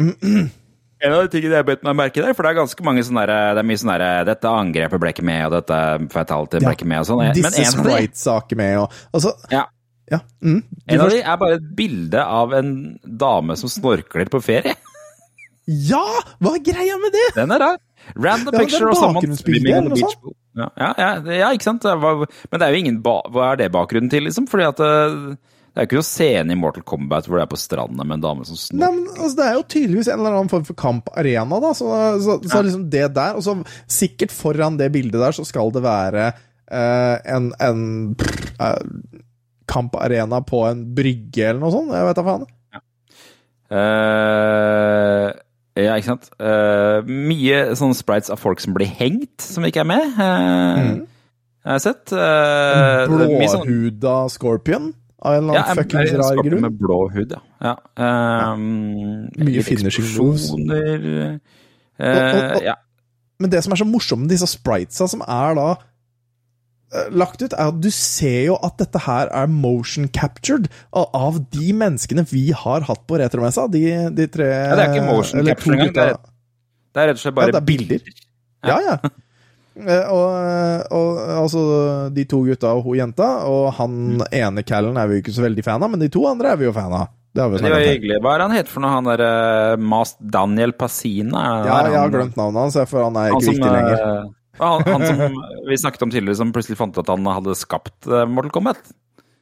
En 0.98 1.14
av 1.14 1.24
de 1.24 1.30
tingene 1.30 1.60
jeg 1.60 1.66
bet 1.68 1.82
meg 1.86 1.96
merke 1.98 2.22
der, 2.24 2.34
for 2.34 2.42
det 2.42 2.50
er 2.50 2.58
ganske 2.58 2.84
mange 2.86 3.04
sånne 3.06 3.24
der, 3.28 3.54
det 3.54 3.62
er 3.62 3.66
mye 3.70 3.80
sånn 3.80 3.92
derre 3.92 4.10
Dette 4.26 4.50
angrepet 4.50 5.02
ble 5.02 5.12
ikke 5.14 5.26
med, 5.26 5.44
og 5.46 5.56
dette 5.58 5.80
fatality 6.14 6.62
ble 6.64 6.74
ikke 6.74 6.88
med, 6.90 7.02
og 7.04 7.10
sånn. 7.10 7.22
Men 7.22 7.36
Disse 7.38 7.62
en 7.62 7.68
av 7.68 7.86
de, 7.86 7.96
sprite-saker 7.96 8.58
med 8.58 8.80
og 8.82 8.96
Altså, 9.14 9.34
ja, 9.54 9.64
ja. 10.10 10.22
Mm, 10.42 10.62
en 10.88 11.04
av 11.04 11.12
de 11.12 11.20
er 11.22 11.40
bare 11.44 11.58
et 11.60 11.68
bilde 11.78 12.24
av 12.40 12.54
en 12.58 12.72
dame 13.04 13.58
som 13.60 13.70
snorkler 13.72 14.32
på 14.32 14.42
ferie. 14.44 14.76
Ja! 15.68 16.00
Hva 16.40 16.54
er 16.56 16.62
greia 16.64 16.94
med 16.96 17.12
det?! 17.12 17.26
Den 17.36 17.50
er 17.52 17.60
rar. 17.60 17.74
Random 18.16 18.54
Ja, 18.54 18.62
er 18.62 18.64
picture 18.64 18.88
of 18.88 18.96
someone 18.96 19.36
swimming 19.36 19.74
on 19.76 19.90
the 19.90 19.98
beach. 19.98 20.14
Ja, 20.56 20.68
ja, 20.80 20.88
ja, 20.96 21.34
ja, 21.42 21.50
ikke 21.52 21.66
sant. 21.66 21.84
Men 21.84 22.56
det 22.56 22.64
er 22.64 22.72
jo 22.72 22.78
ingen 22.80 23.02
Hva 23.04 23.50
er 23.50 23.60
det 23.60 23.68
bakgrunnen 23.74 24.08
til, 24.08 24.24
liksom? 24.24 24.46
Fordi 24.48 24.64
at 24.64 24.80
det, 25.78 25.84
er 25.84 25.86
jo 25.86 25.90
ikke 25.92 25.98
noen 26.00 26.08
scene 26.08 26.50
i 26.50 26.58
Mortal 26.58 26.82
Kombat 26.90 27.28
hvor 27.28 27.38
det 27.38 27.44
er 27.44 27.50
på 27.52 27.60
stranda 27.62 28.02
med 28.02 28.16
en 28.16 28.22
dame 28.24 28.46
som 28.48 28.58
Nei, 28.80 28.88
men 28.96 29.04
altså, 29.12 29.36
Det 29.38 29.44
er 29.44 29.52
jo 29.54 29.62
tydeligvis 29.70 30.08
en 30.10 30.18
eller 30.18 30.34
annen 30.34 30.50
form 30.50 30.64
for 30.66 30.78
kamparena, 30.80 31.60
da. 31.62 31.70
Så, 31.78 31.86
så, 32.24 32.36
så 32.42 32.62
liksom 32.66 32.88
det 32.90 33.04
der 33.14 33.38
Og 33.38 33.44
så 33.46 33.54
sikkert 33.86 34.34
foran 34.34 34.80
det 34.80 34.90
bildet 34.96 35.22
der 35.22 35.36
så 35.38 35.46
skal 35.46 35.70
det 35.76 35.84
være 35.86 36.32
uh, 36.34 37.16
en, 37.30 37.52
en 37.62 37.86
uh, 38.58 38.82
kamparena 39.70 40.42
på 40.42 40.66
en 40.66 40.82
brygge 40.98 41.46
eller 41.46 41.62
noe 41.62 41.70
sånt. 41.76 41.94
Jeg 41.94 42.10
vet 42.10 42.18
da 42.18 42.26
faen. 42.26 42.46
Eh, 43.78 45.26
ja, 45.84 45.94
ikke 45.94 46.08
sant. 46.08 46.30
Uh, 46.42 47.06
mye 47.06 47.66
sånne 47.78 47.94
sprites 47.94 48.32
av 48.34 48.40
folk 48.42 48.58
som 48.64 48.74
blir 48.74 48.90
hengt, 48.98 49.44
som 49.44 49.62
ikke 49.68 49.84
er 49.84 49.90
med. 49.94 50.14
Uh, 50.16 50.24
mm. 50.24 51.02
Jeg 51.68 51.76
har 51.76 51.84
sett. 51.84 52.06
Uh, 52.10 52.18
er 52.18 53.52
sånn- 53.52 53.68
Blåhuda 53.68 54.16
scorpion 54.32 54.90
av 55.22 55.34
en 55.34 55.42
eller 55.42 55.54
Ja, 55.58 55.62
annen 55.64 55.76
ja, 55.76 55.82
fuckings 55.82 56.12
rar 56.20 56.36
grunn. 56.46 56.60
Med 56.62 56.72
blå 56.78 56.98
hud, 57.10 57.32
ja. 57.34 57.40
ja. 57.64 57.74
Um, 58.52 59.28
Mye 59.36 59.50
litt 59.58 59.66
finishing 59.66 60.06
moves. 60.16 60.50
og- 60.54 61.40
ja. 62.62 62.74
Men 63.40 63.50
det 63.50 63.62
som 63.64 63.72
er 63.72 63.76
så 63.82 63.86
morsomt 63.86 64.20
med 64.26 64.30
disse 64.34 64.46
spritesa 64.50 65.06
som 65.10 65.20
er 65.22 65.54
da 65.58 65.66
eh, 66.94 67.10
lagt 67.12 67.42
ut, 67.42 67.52
er 67.52 67.68
at 67.68 67.80
du 67.84 67.90
ser 67.94 68.46
jo 68.48 68.56
at 68.64 68.78
dette 68.80 68.98
her 69.04 69.28
er 69.30 69.46
motion 69.52 70.08
captured 70.08 70.68
av- 70.92 71.44
de 71.52 71.72
menneskene 71.72 72.24
vi 72.30 72.50
har 72.52 72.80
hatt 72.88 73.02
på 73.06 73.18
retromessa. 73.20 73.68
De, 73.70 73.82
de 74.14 74.26
tre 74.26 74.44
Ja, 74.48 74.74
det 74.74 74.84
er 74.86 74.94
ikke 74.94 75.06
motion 75.06 75.44
captured 75.46 75.78
engang, 75.78 75.94
det 75.94 76.16
Det 76.94 77.02
er 77.02 77.06
rett 77.12 77.18
og 77.18 77.22
slett 77.26 77.34
bare 77.36 77.52
Ja, 77.52 77.58
er 77.58 77.66
bilder. 77.68 78.00
Ja, 78.64 78.78
ja. 78.80 78.96
Eh, 79.78 80.08
Og, 80.10 80.88
og 80.90 81.18
altså 81.44 81.60
de 82.14 82.24
to 82.26 82.40
gutta 82.46 82.72
og 82.74 82.82
hun 82.88 82.96
jenta, 82.98 83.28
og 83.46 83.72
han 83.78 84.22
ene 84.34 84.64
callen 84.66 84.96
er 84.98 85.06
vi 85.06 85.18
jo 85.18 85.22
ikke 85.22 85.34
så 85.36 85.44
veldig 85.46 85.64
fan 85.66 85.82
av, 85.82 85.90
men 85.92 86.00
de 86.02 86.08
to 86.10 86.24
andre 86.26 86.50
er 86.54 86.56
vi 86.60 86.66
jo 86.66 86.72
fan 86.74 86.92
av. 86.92 87.08
Det 87.38 87.44
Det 87.60 87.70
var 87.70 87.84
hyggelig. 87.84 88.16
Hva 88.24 88.32
er 88.34 88.40
han 88.46 88.50
het 88.56 88.68
for 88.72 88.80
noe, 88.82 88.90
han 88.90 89.04
derre 89.06 89.76
Mas 89.78 90.16
Daniel 90.18 90.72
Pasina? 90.72 91.38
Er 91.38 91.66
Ja, 91.68 91.76
jeg 91.84 91.92
har 91.94 92.00
han- 92.00 92.10
glemt 92.16 92.36
navnet 92.40 92.60
hans, 92.64 92.78
for 92.90 93.04
han 93.04 93.16
er 93.16 93.28
han 93.30 93.36
ikke 93.38 93.44
som, 93.44 93.54
viktig 93.54 93.72
lenger. 93.76 94.02
Uh, 94.02 94.34
Han, 94.58 94.82
han 94.82 95.06
som 95.06 95.20
vi 95.68 95.76
snakket 95.78 96.02
om 96.02 96.10
tidligere, 96.10 96.34
som 96.40 96.50
plutselig 96.52 96.76
fant 96.80 96.96
ut 96.98 97.04
at 97.04 97.12
han 97.14 97.24
hadde 97.30 97.54
skapt 97.54 98.08
uh, 98.10 98.24
Mortal 98.26 98.50
Kombat. 98.50 98.80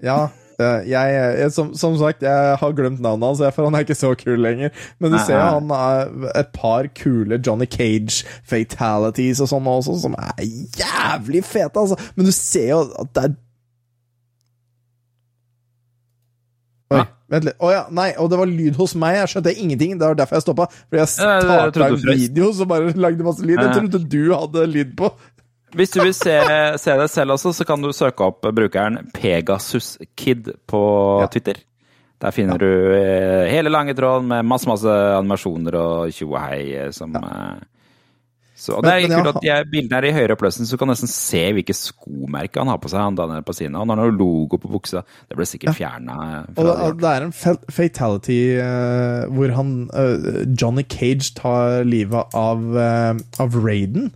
Ja, 0.05 0.25
eh, 0.27 0.29
jeg, 0.59 1.17
jeg 1.41 1.53
som, 1.53 1.73
som 1.77 1.97
sagt, 2.01 2.23
jeg 2.25 2.57
har 2.61 2.77
glemt 2.77 3.01
navnet 3.05 3.29
hans, 3.29 3.55
for 3.55 3.69
han 3.69 3.77
er 3.77 3.85
ikke 3.85 3.99
så 3.99 4.15
kul 4.19 4.39
lenger. 4.41 4.73
Men 4.99 5.13
du 5.13 5.19
Nei, 5.19 5.25
ser 5.29 5.43
han 5.43 5.73
er 5.77 6.13
et 6.41 6.53
par 6.57 6.89
kule 6.97 7.41
Johnny 7.41 7.69
Cage-fatalities 7.69 9.43
og 9.45 9.51
sånn 9.53 9.69
også, 9.73 9.99
som 10.07 10.17
er 10.21 10.47
jævlig 10.81 11.45
fete, 11.45 11.77
altså. 11.77 11.99
Men 12.17 12.31
du 12.31 12.33
ser 12.37 12.71
jo 12.73 12.85
at 13.03 13.13
det 13.17 13.27
er 13.29 13.37
Oi, 16.87 16.99
Hæ? 17.01 17.07
vent 17.35 17.47
litt. 17.49 17.57
Å 17.59 17.71
ja, 17.73 17.79
nei, 17.91 18.11
og 18.23 18.29
det 18.31 18.39
var 18.39 18.51
lyd 18.51 18.77
hos 18.79 18.93
meg. 18.99 19.17
Jeg 19.19 19.33
skjønte 19.33 19.55
ingenting. 19.59 19.97
Det 19.99 20.07
var 20.07 20.19
derfor 20.21 20.39
jeg 20.39 20.45
stoppa. 20.45 20.69
Fordi 20.87 21.01
jeg 21.01 21.11
starta 21.17 21.89
en 21.89 21.97
video 22.07 22.53
som 22.55 22.71
bare 22.71 22.93
lagde 22.95 23.27
masse 23.27 23.43
lyd. 23.43 23.59
Jeg 23.59 23.73
trodde 23.75 24.03
du 24.13 24.21
hadde 24.31 24.67
lyd 24.71 24.93
på. 25.01 25.11
Hvis 25.77 25.93
du 25.93 26.01
vil 26.01 26.15
se, 26.17 26.35
se 26.81 26.97
det 26.97 27.09
selv 27.13 27.37
også, 27.37 27.53
så 27.53 27.67
kan 27.69 27.83
du 27.85 27.93
søke 27.93 28.25
opp 28.25 28.47
brukeren 28.57 29.11
PegasusKid 29.17 30.55
på 30.69 30.83
Ja. 31.23 31.31
Twitter. 31.33 31.61
Der 32.23 32.33
finner 32.33 32.57
du 32.57 32.69
eh, 32.97 33.45
hele 33.53 33.69
lange 33.69 33.93
tråden 33.95 34.31
med 34.31 34.47
masse 34.49 34.69
masse 34.69 34.89
animasjoner 34.89 35.77
og 35.77 36.15
tjo 36.17 36.31
og 36.31 36.39
hei 36.41 36.63
eh, 36.73 36.89
som 36.97 37.13
ja. 37.13 37.59
så, 38.57 38.79
og 38.79 38.87
Det 38.87 38.95
er 38.95 39.03
men 39.05 39.19
kult 39.19 39.31
at 39.35 39.43
de 39.45 39.57
bildene 39.69 39.99
er 39.99 40.07
i 40.09 40.15
høyere 40.17 40.33
oppløsning, 40.33 40.65
så 40.65 40.79
du 40.79 40.81
kan 40.81 40.89
nesten 40.89 41.13
se 41.13 41.43
hvilke 41.59 41.77
skomerker 41.77 42.65
han 42.65 42.73
har 42.73 42.81
på 42.81 42.89
seg. 42.89 43.03
han 43.05 43.19
Daniel 43.21 43.45
Pasina. 43.45 43.83
Han 43.85 43.93
har 43.93 44.01
noe 44.01 44.17
logo 44.17 44.57
på 44.57 44.73
buksa. 44.73 45.05
Det 45.29 45.37
ble 45.37 45.45
sikkert 45.45 45.77
fjerna. 45.77 46.47
Og 46.57 46.63
det, 46.65 46.77
det 47.03 47.11
er 47.13 47.27
en 47.27 47.37
fatality 47.37 48.41
uh, 48.57 49.29
hvor 49.37 49.53
han 49.59 49.75
uh, 49.93 50.41
Johnny 50.57 50.87
Cage 50.89 51.35
tar 51.37 51.85
livet 51.85 52.33
av, 52.33 52.65
uh, 52.73 53.43
av 53.45 53.61
Raiden. 53.61 54.09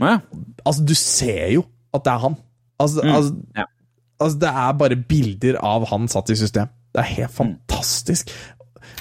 Ja. 0.00 0.18
Altså, 0.64 0.82
du 0.86 0.94
ser 0.98 1.52
jo 1.54 1.64
at 1.94 2.04
det 2.06 2.12
er 2.14 2.22
han. 2.24 2.36
Altså, 2.82 3.04
Mm, 3.04 3.14
altså, 3.14 3.34
ja. 3.56 3.64
altså, 4.20 4.38
det 4.42 4.50
er 4.50 4.72
bare 4.80 4.96
bilder 4.96 5.58
av 5.62 5.86
han 5.92 6.08
satt 6.10 6.30
i 6.34 6.36
system. 6.38 6.70
Det 6.94 7.02
er 7.02 7.10
helt 7.18 7.34
fantastisk. 7.34 8.30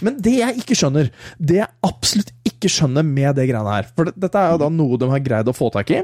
Men 0.06 0.18
det 0.24 0.34
jeg 0.40 0.58
ikke 0.64 0.76
skjønner, 0.78 1.10
det 1.40 1.58
jeg 1.60 1.70
absolutt 1.86 2.32
ikke 2.48 2.70
skjønner 2.72 3.04
med 3.06 3.36
det 3.38 3.46
greiene 3.50 3.74
her 3.76 3.88
For 3.96 4.10
dette 4.10 4.40
er 4.40 4.54
jo 4.54 4.62
da 4.64 4.70
noe 4.72 4.98
de 4.98 5.10
har 5.12 5.22
greid 5.26 5.50
å 5.52 5.56
få 5.56 5.70
tak 5.74 5.92
i, 5.94 6.02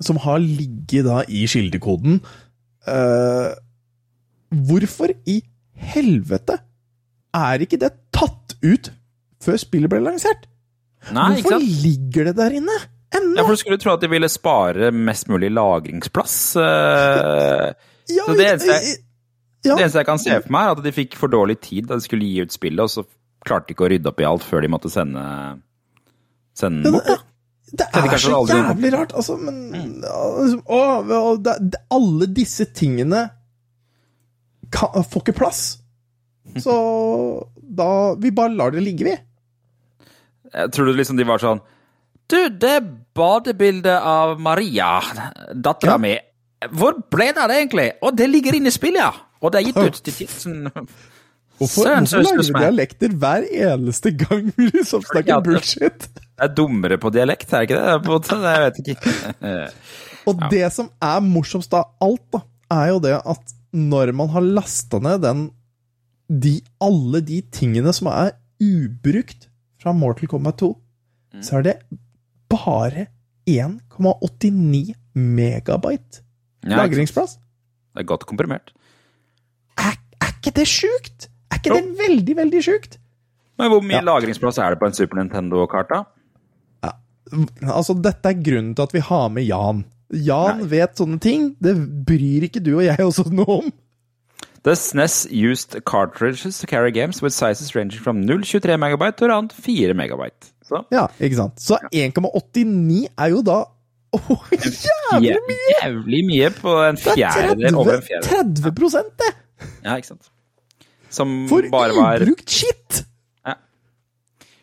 som 0.00 0.18
har 0.24 0.40
ligget 0.42 1.06
da 1.06 1.20
i 1.28 1.44
kildekoden. 1.50 2.20
Uh, 2.88 3.52
hvorfor 4.68 5.12
i 5.28 5.40
helvete 5.92 6.58
er 7.36 7.62
ikke 7.64 7.78
det 7.80 7.92
tatt 8.16 8.56
ut 8.64 8.90
før 9.40 9.60
spillet 9.60 9.92
ble 9.92 10.00
lansert? 10.04 10.48
Nei, 11.14 11.38
Hvorfor 11.40 11.62
ligger 11.62 12.28
det 12.28 12.36
der 12.40 12.56
inne 12.58 12.74
ennå? 13.16 13.36
Ja, 13.36 13.44
for 13.44 13.56
Du 13.56 13.60
skulle 13.62 13.78
tro 13.82 13.94
at 13.94 14.02
de 14.04 14.10
ville 14.12 14.28
spare 14.30 14.90
mest 14.94 15.28
mulig 15.28 15.50
lagringsplass. 15.54 16.56
eh, 16.56 17.72
Ja, 18.10 18.24
Så 18.26 18.34
det 18.34 18.46
eneste 18.48 18.74
jeg- 18.74 18.98
ja, 19.62 19.74
Det 19.76 19.82
eneste 19.84 19.98
jeg 20.00 20.06
kan 20.06 20.18
se 20.18 20.40
for 20.40 20.52
meg, 20.52 20.66
er 20.66 20.70
at 20.78 20.82
de 20.82 20.92
fikk 20.92 21.14
for 21.20 21.28
dårlig 21.28 21.60
tid 21.60 21.86
da 21.86 21.98
de 22.00 22.00
skulle 22.00 22.24
gi 22.26 22.40
ut 22.42 22.52
spillet, 22.52 22.80
og 22.80 22.90
så 22.90 23.04
klarte 23.46 23.68
de 23.68 23.74
ikke 23.74 23.84
å 23.86 23.90
rydde 23.92 24.08
opp 24.08 24.20
i 24.20 24.24
alt 24.24 24.42
før 24.42 24.64
de 24.64 24.70
måtte 24.72 24.90
sende, 24.90 25.22
sende 26.56 26.82
den 26.88 26.92
bort. 26.96 27.06
da. 27.06 27.18
Det 27.70 27.86
de 27.94 28.00
er 28.02 28.18
så 28.18 28.40
jævlig 28.50 28.92
rart, 28.96 29.12
altså, 29.14 29.36
men 29.38 29.58
mm. 29.70 30.00
å, 30.66 30.80
å, 31.06 31.36
det, 31.38 31.54
det, 31.70 31.78
Alle 31.94 32.26
disse 32.26 32.66
tingene 32.74 33.28
kan, 34.74 35.04
får 35.06 35.22
ikke 35.22 35.36
plass. 35.38 35.60
Så 36.64 36.74
da 37.62 38.14
Vi 38.18 38.32
bare 38.34 38.56
lar 38.58 38.74
det 38.74 38.82
ligge, 38.82 39.06
vi. 39.06 39.14
Jeg 40.50 40.72
tror 40.74 40.88
du 40.90 40.96
liksom 40.98 41.20
de 41.20 41.28
var 41.28 41.38
sånn 41.38 41.60
Du, 42.30 42.36
det 42.62 42.76
badebildet 43.16 43.96
av 44.06 44.36
Maria, 44.40 45.00
dattera 45.54 45.96
Ja. 45.96 45.98
mi, 45.98 46.12
hvor 46.76 46.98
ble 47.10 47.30
det 47.34 47.42
av 47.42 47.48
det 47.50 47.56
egentlig? 47.64 47.88
Og 48.06 48.16
det 48.16 48.28
ligger 48.30 48.54
inne 48.58 48.70
i 48.70 48.74
spillet, 48.74 49.00
ja! 49.02 49.10
Og 49.40 49.52
det 49.54 49.60
er 49.62 49.66
gitt 49.70 49.78
ut 49.80 50.02
til 50.04 50.12
tidsen 50.18 50.66
Hvorfor, 51.60 51.84
Søren, 51.84 52.06
hvorfor 52.08 52.22
lager 52.24 52.42
du 52.44 52.58
dialekter 52.60 53.14
hver 53.20 53.44
eneste 53.52 54.12
gang 54.16 54.46
vi 54.56 54.66
liksom 54.70 55.02
snakker 55.04 55.28
ja, 55.34 55.38
bullshit? 55.44 56.06
Det 56.16 56.44
er 56.46 56.52
dummere 56.56 56.96
på 57.00 57.10
dialekt, 57.12 57.50
er 57.52 57.66
det 57.66 57.70
ikke 57.70 58.18
det? 58.20 58.40
Jeg 58.44 58.62
vet 58.64 58.80
ikke. 58.80 59.64
Og 60.30 60.44
det 60.52 60.66
som 60.72 60.88
er 61.04 61.20
morsomst 61.24 61.72
av 61.76 61.90
alt, 62.04 62.22
da, 62.32 62.40
er 62.76 62.92
jo 62.94 63.00
det 63.04 63.14
at 63.18 63.54
når 63.76 64.12
man 64.16 64.28
har 64.32 64.44
lasta 64.44 64.98
ned 65.04 65.20
den 65.24 65.42
de, 66.30 66.56
Alle 66.82 67.20
de 67.26 67.40
tingene 67.54 67.92
som 67.96 68.08
er 68.12 68.32
ubrukt 68.62 69.48
fra 69.82 69.92
Mortal 69.96 70.28
Kombat 70.30 70.60
2, 70.64 70.72
Mm. 71.30 71.42
så 71.46 71.60
er 71.60 71.62
det 71.62 71.72
bare 72.50 73.06
1,89 73.48 74.94
megabyte 75.14 76.20
Ja, 76.66 76.76
lagringsplass. 76.82 77.38
det 77.94 78.02
er 78.02 78.08
godt 78.10 78.26
komprimert. 78.28 78.72
Er, 79.78 79.94
er 80.20 80.32
ikke 80.36 80.52
det 80.58 80.66
sjukt? 80.68 81.28
Er 81.50 81.56
ikke 81.62 81.74
det 81.78 81.98
veldig, 81.98 82.36
veldig 82.36 82.62
sjukt? 82.66 82.98
Men 83.58 83.70
hvor 83.72 83.82
mye 83.84 83.98
Ja. 83.98 84.04
lagringsplass 84.06 84.58
er 84.58 84.70
det 84.74 84.80
på 84.80 84.86
en 84.86 84.92
Super 84.96 85.16
Nintendo-karta? 85.22 86.04
Altså, 87.62 87.94
dette 88.02 88.26
er 88.26 88.40
grunnen 88.42 88.74
til 88.74 88.82
at 88.82 88.92
vi 88.92 89.00
har 89.06 89.28
med 89.30 89.44
Jan. 89.46 89.84
Jan 90.10 90.58
Nei. 90.58 90.66
vet 90.72 90.96
sånne 90.98 91.20
ting. 91.22 91.56
Det 91.62 91.74
bryr 92.06 92.42
ikke 92.48 92.62
du 92.64 92.72
og 92.80 92.84
jeg 92.84 92.98
også 92.98 93.28
noe 93.30 93.60
om. 93.60 93.68
The 94.64 94.74
SNES 94.76 95.26
used 95.30 95.76
cartridges 95.86 96.58
to 96.60 96.66
carry 96.66 96.90
games 96.90 97.22
with 97.22 97.32
sizes 97.32 97.74
ranging 97.76 98.00
from 98.02 98.24
0,23 98.26 98.76
megabyte 98.76 99.16
to 99.16 99.24
around 99.28 99.52
4 99.52 99.94
megabyte. 99.94 100.50
Så 100.70 100.82
Ja, 100.94 101.04
ikke 101.18 101.38
sant? 101.38 101.60
Så 101.62 101.78
1,89 101.90 103.04
er 103.10 103.34
jo 103.34 103.44
da 103.46 103.60
Åh, 104.16 104.30
jævlig 104.50 105.28
jævlig, 105.28 105.56
jævlig 105.76 106.20
mye 106.26 106.48
på 106.56 106.72
en 106.82 106.96
er 106.98 107.02
fjerdedel. 107.14 107.76
Over 107.78 108.00
en 108.00 108.02
fjerdedel. 108.02 108.72
30, 108.72 108.72
30 108.74 109.12
det! 109.20 109.28
Ja, 109.84 109.94
ikke 109.94 110.08
sant. 110.08 110.30
Som 111.14 111.34
For 111.50 111.68
bare 111.70 111.94
var 111.94 112.24
ubrukt 112.24 112.50
shit! 112.50 113.04
Ja. 113.46 113.54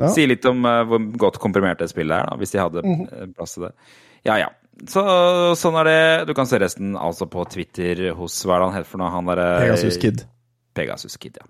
Ja. 0.01 0.09
Si 0.11 0.25
litt 0.27 0.43
om 0.51 0.67
uh, 0.67 0.81
hvor 0.89 0.99
godt 1.23 1.39
komprimert 1.43 1.79
det 1.79 1.87
spillet 1.93 2.17
er, 2.17 2.27
da, 2.27 2.35
hvis 2.41 2.51
de 2.51 2.59
hadde 2.59 2.83
mm 2.83 3.05
-hmm. 3.05 3.33
plass 3.39 3.55
til 3.55 3.69
det. 3.69 3.71
Ja, 4.27 4.37
ja. 4.37 4.49
Så 4.87 5.01
sånn 5.55 5.79
er 5.79 5.83
det. 5.83 6.27
Du 6.27 6.33
kan 6.33 6.45
se 6.45 6.59
resten 6.59 6.97
altså 6.97 7.25
på 7.25 7.45
Twitter 7.49 8.11
hos 8.13 8.45
Hva 8.45 8.55
er 8.55 8.59
det 8.59 8.67
han 8.67 8.75
heter 8.77 8.89
for 8.91 8.97
noe? 8.97 9.09
Han 9.09 9.25
derre 9.25 9.47
Pegasus 9.63 9.97
Kid. 9.97 10.27
Pegasus 10.75 11.17
Kid, 11.17 11.37
ja. 11.39 11.47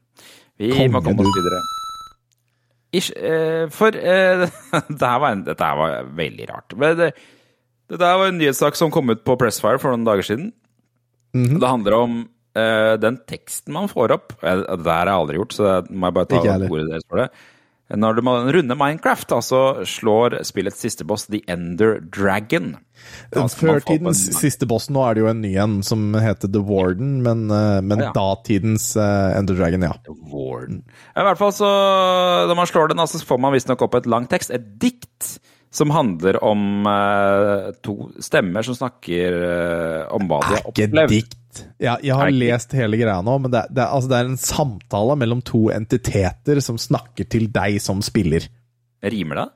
Vi 0.58 0.72
Kongen, 0.72 0.92
må 0.92 1.02
komme 1.02 1.26
oss 1.26 1.36
videre. 1.36 1.60
Ish, 2.96 3.12
eh, 3.20 3.66
for 3.74 3.96
eh, 3.96 4.46
det 5.00 5.04
her 5.04 5.20
var 5.20 5.34
en, 5.36 5.44
dette 5.48 5.72
var 5.82 6.08
veldig 6.18 6.48
rart. 6.50 6.76
Det, 6.78 7.12
det 7.92 8.00
der 8.00 8.18
var 8.20 8.32
en 8.32 8.40
nyhetssak 8.40 8.78
som 8.80 8.92
kom 8.94 9.12
ut 9.12 9.26
på 9.28 9.36
Pressfire 9.40 9.80
for 9.82 9.92
noen 9.94 10.08
dager 10.08 10.24
siden. 10.28 10.54
Mhm. 11.36 11.60
Det 11.60 11.68
handler 11.68 11.98
om 11.98 12.18
eh, 12.58 12.94
den 13.04 13.20
teksten 13.28 13.76
man 13.76 13.92
får 13.92 14.16
opp. 14.16 14.38
Eh, 14.42 14.64
Det 14.64 14.88
her 14.88 15.04
har 15.06 15.12
jeg 15.14 15.22
aldri 15.22 15.40
gjort, 15.42 15.58
så 15.58 15.68
det 15.68 15.92
må 15.92 16.08
jeg 16.10 16.18
bare 16.20 16.32
ta 16.32 16.42
ordet 16.72 16.90
deres 16.94 17.08
for 17.10 17.24
det. 17.24 17.30
Når 17.96 18.16
du 18.18 18.22
må 18.28 18.34
runde 18.52 18.76
Minecraft, 18.76 19.28
da, 19.32 19.38
så 19.40 19.60
slår 19.88 20.42
spillets 20.44 20.82
siste 20.84 21.06
boss 21.08 21.28
The 21.32 21.40
Ender 21.48 22.02
Dragon. 22.04 22.74
Da 23.32 23.46
skal 23.48 23.68
man 23.70 23.76
Før 23.78 23.80
få 23.80 23.80
opp 23.80 23.92
tidens 23.94 24.24
en- 24.28 24.34
siste 24.42 24.68
boss, 24.68 24.90
nå 24.92 25.04
er 25.08 25.14
det 25.16 25.22
jo 25.24 25.30
en 25.32 25.40
ny 25.42 25.54
en 25.64 25.78
som 25.88 26.02
heter 26.20 26.52
The 26.52 26.60
Warden, 26.68 27.22
men, 27.24 27.46
eh, 27.50 27.80
men 27.82 28.00
Ja. 28.04 28.12
datidens 28.12 28.90
uh, 29.00 29.38
Ender 29.40 29.56
Dragon, 29.56 29.82
ja. 29.88 29.94
The 30.04 30.18
Warden. 30.34 30.84
I 31.16 31.22
hvert 31.24 31.38
fall 31.40 31.52
så, 31.56 31.70
Når 32.50 32.56
man 32.60 32.68
slår 32.68 32.90
den, 32.90 33.00
altså, 33.00 33.20
så 33.22 33.26
får 33.26 33.40
man 33.40 33.54
visstnok 33.54 33.82
opp 33.82 33.96
et 33.96 34.06
langt 34.06 34.30
tekst, 34.30 34.52
et 34.52 34.68
dikt, 34.80 35.38
som 35.72 35.90
handler 35.92 36.38
om 36.44 36.86
eh, 36.88 37.72
to 37.84 38.10
stemmer 38.24 38.64
som 38.64 38.76
snakker 38.76 39.36
eh, 39.48 40.08
om 40.16 40.28
hva 40.28 40.40
de 40.44 40.56
har 40.56 40.64
Ikke 40.72 40.88
opplevd. 40.92 41.36
Ja, 41.80 41.98
jeg 42.04 42.14
har 42.16 42.30
Nei. 42.32 42.40
lest 42.48 42.72
hele 42.78 42.98
greia 43.00 43.22
nå, 43.26 43.36
men 43.42 43.52
det, 43.54 43.66
det, 43.74 43.86
altså, 43.86 44.10
det 44.12 44.18
er 44.20 44.30
en 44.32 44.38
samtale 44.42 45.16
mellom 45.20 45.42
to 45.46 45.68
entiteter 45.74 46.62
som 46.64 46.78
snakker 46.82 47.28
til 47.30 47.48
deg 47.54 47.80
som 47.84 48.02
spiller. 48.06 48.48
Rimer 49.04 49.36
det? 49.44 49.48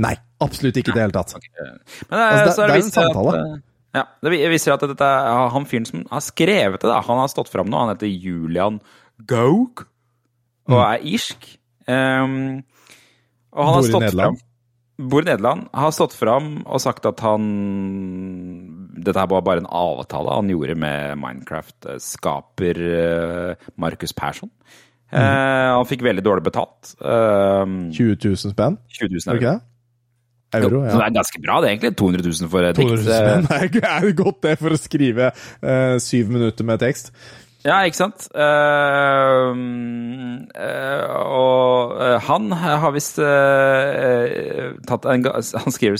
Nei, 0.00 0.14
absolutt 0.40 0.78
ikke 0.80 0.92
i 0.94 0.96
det 0.96 1.02
hele 1.04 1.12
tatt. 1.16 1.34
Men 1.36 2.16
det, 2.16 2.20
Altså, 2.20 2.62
det- 2.64 2.70
det 2.70 2.76
er 2.76 2.84
en 2.84 2.94
samtale. 2.94 3.34
At, 3.34 3.46
eh, 3.46 3.60
ja, 4.00 4.04
det 4.22 4.50
viser 4.50 4.72
at 4.72 4.80
dette 4.88 5.02
er 5.04 5.48
han 5.50 5.66
fyren 5.66 5.86
som 5.86 6.04
har 6.10 6.20
skrevet 6.20 6.80
det, 6.80 6.88
da. 6.88 7.00
Han 7.02 7.18
har 7.18 7.28
stått 7.28 7.48
fram 7.52 7.66
nå. 7.68 7.78
Han 7.78 7.94
heter 7.94 8.08
Julian 8.08 8.80
Gauk 9.26 9.86
og 10.68 10.78
Mm. 10.78 10.94
er 10.94 10.98
irsk. 11.04 11.56
Um, 11.88 12.62
og 13.52 13.64
han 13.64 13.74
har 13.74 13.80
Bor 13.82 13.88
i 13.88 13.90
stått 13.90 14.00
Nederland. 14.06 14.40
Bor 15.00 15.24
i 15.24 15.28
Nederland. 15.30 15.68
Har 15.72 15.94
stått 15.96 16.14
fram 16.16 16.60
og 16.66 16.82
sagt 16.82 17.06
at 17.08 17.22
han 17.24 17.48
Dette 19.00 19.16
her 19.16 19.30
var 19.30 19.44
bare 19.46 19.62
en 19.62 19.70
avtale 19.72 20.36
han 20.36 20.50
gjorde 20.52 20.76
med 20.76 21.16
Minecraft-skaper 21.22 22.80
eh, 22.90 23.68
Markus 23.80 24.12
Persson. 24.16 24.50
Mm. 25.10 25.22
Eh, 25.22 25.70
han 25.78 25.88
fikk 25.88 26.04
veldig 26.06 26.24
dårlig 26.26 26.44
betalt. 26.46 26.92
Um, 27.00 27.88
20 27.96 28.18
000 28.20 28.54
spenn, 28.54 28.78
20 29.00 29.16
000 29.16 29.34
euro. 29.34 29.40
Okay. 29.40 29.66
Euro, 30.60 30.82
ja. 30.84 30.90
Så 30.90 30.98
det 30.98 31.06
er 31.06 31.14
ganske 31.14 31.40
bra, 31.44 31.60
det, 31.62 31.70
egentlig. 31.70 31.92
200 31.96 32.26
000 32.26 32.50
for 32.50 32.66
et 32.66 32.78
200 32.78 33.04
000 33.06 33.14
eh, 33.14 33.52
er 33.62 33.94
er 33.94 34.06
det 34.08 34.16
godt 34.18 34.42
det 34.46 34.56
for 34.58 34.74
å 34.74 34.80
skrive 34.80 35.30
eh, 35.30 35.96
syv 36.02 36.32
minutter 36.34 36.66
med 36.66 36.82
tekst? 36.82 37.12
Ja, 37.60 37.82
ikke 37.84 37.98
sant? 37.98 38.24
Uh, 38.32 39.52
uh, 40.56 41.16
og 41.28 41.92
uh, 41.98 42.16
han 42.24 42.48
har 42.56 42.94
visst 42.94 43.20
tatt 44.88 45.08
en 45.12 45.26
Han 45.28 45.74
skrev, 45.76 45.98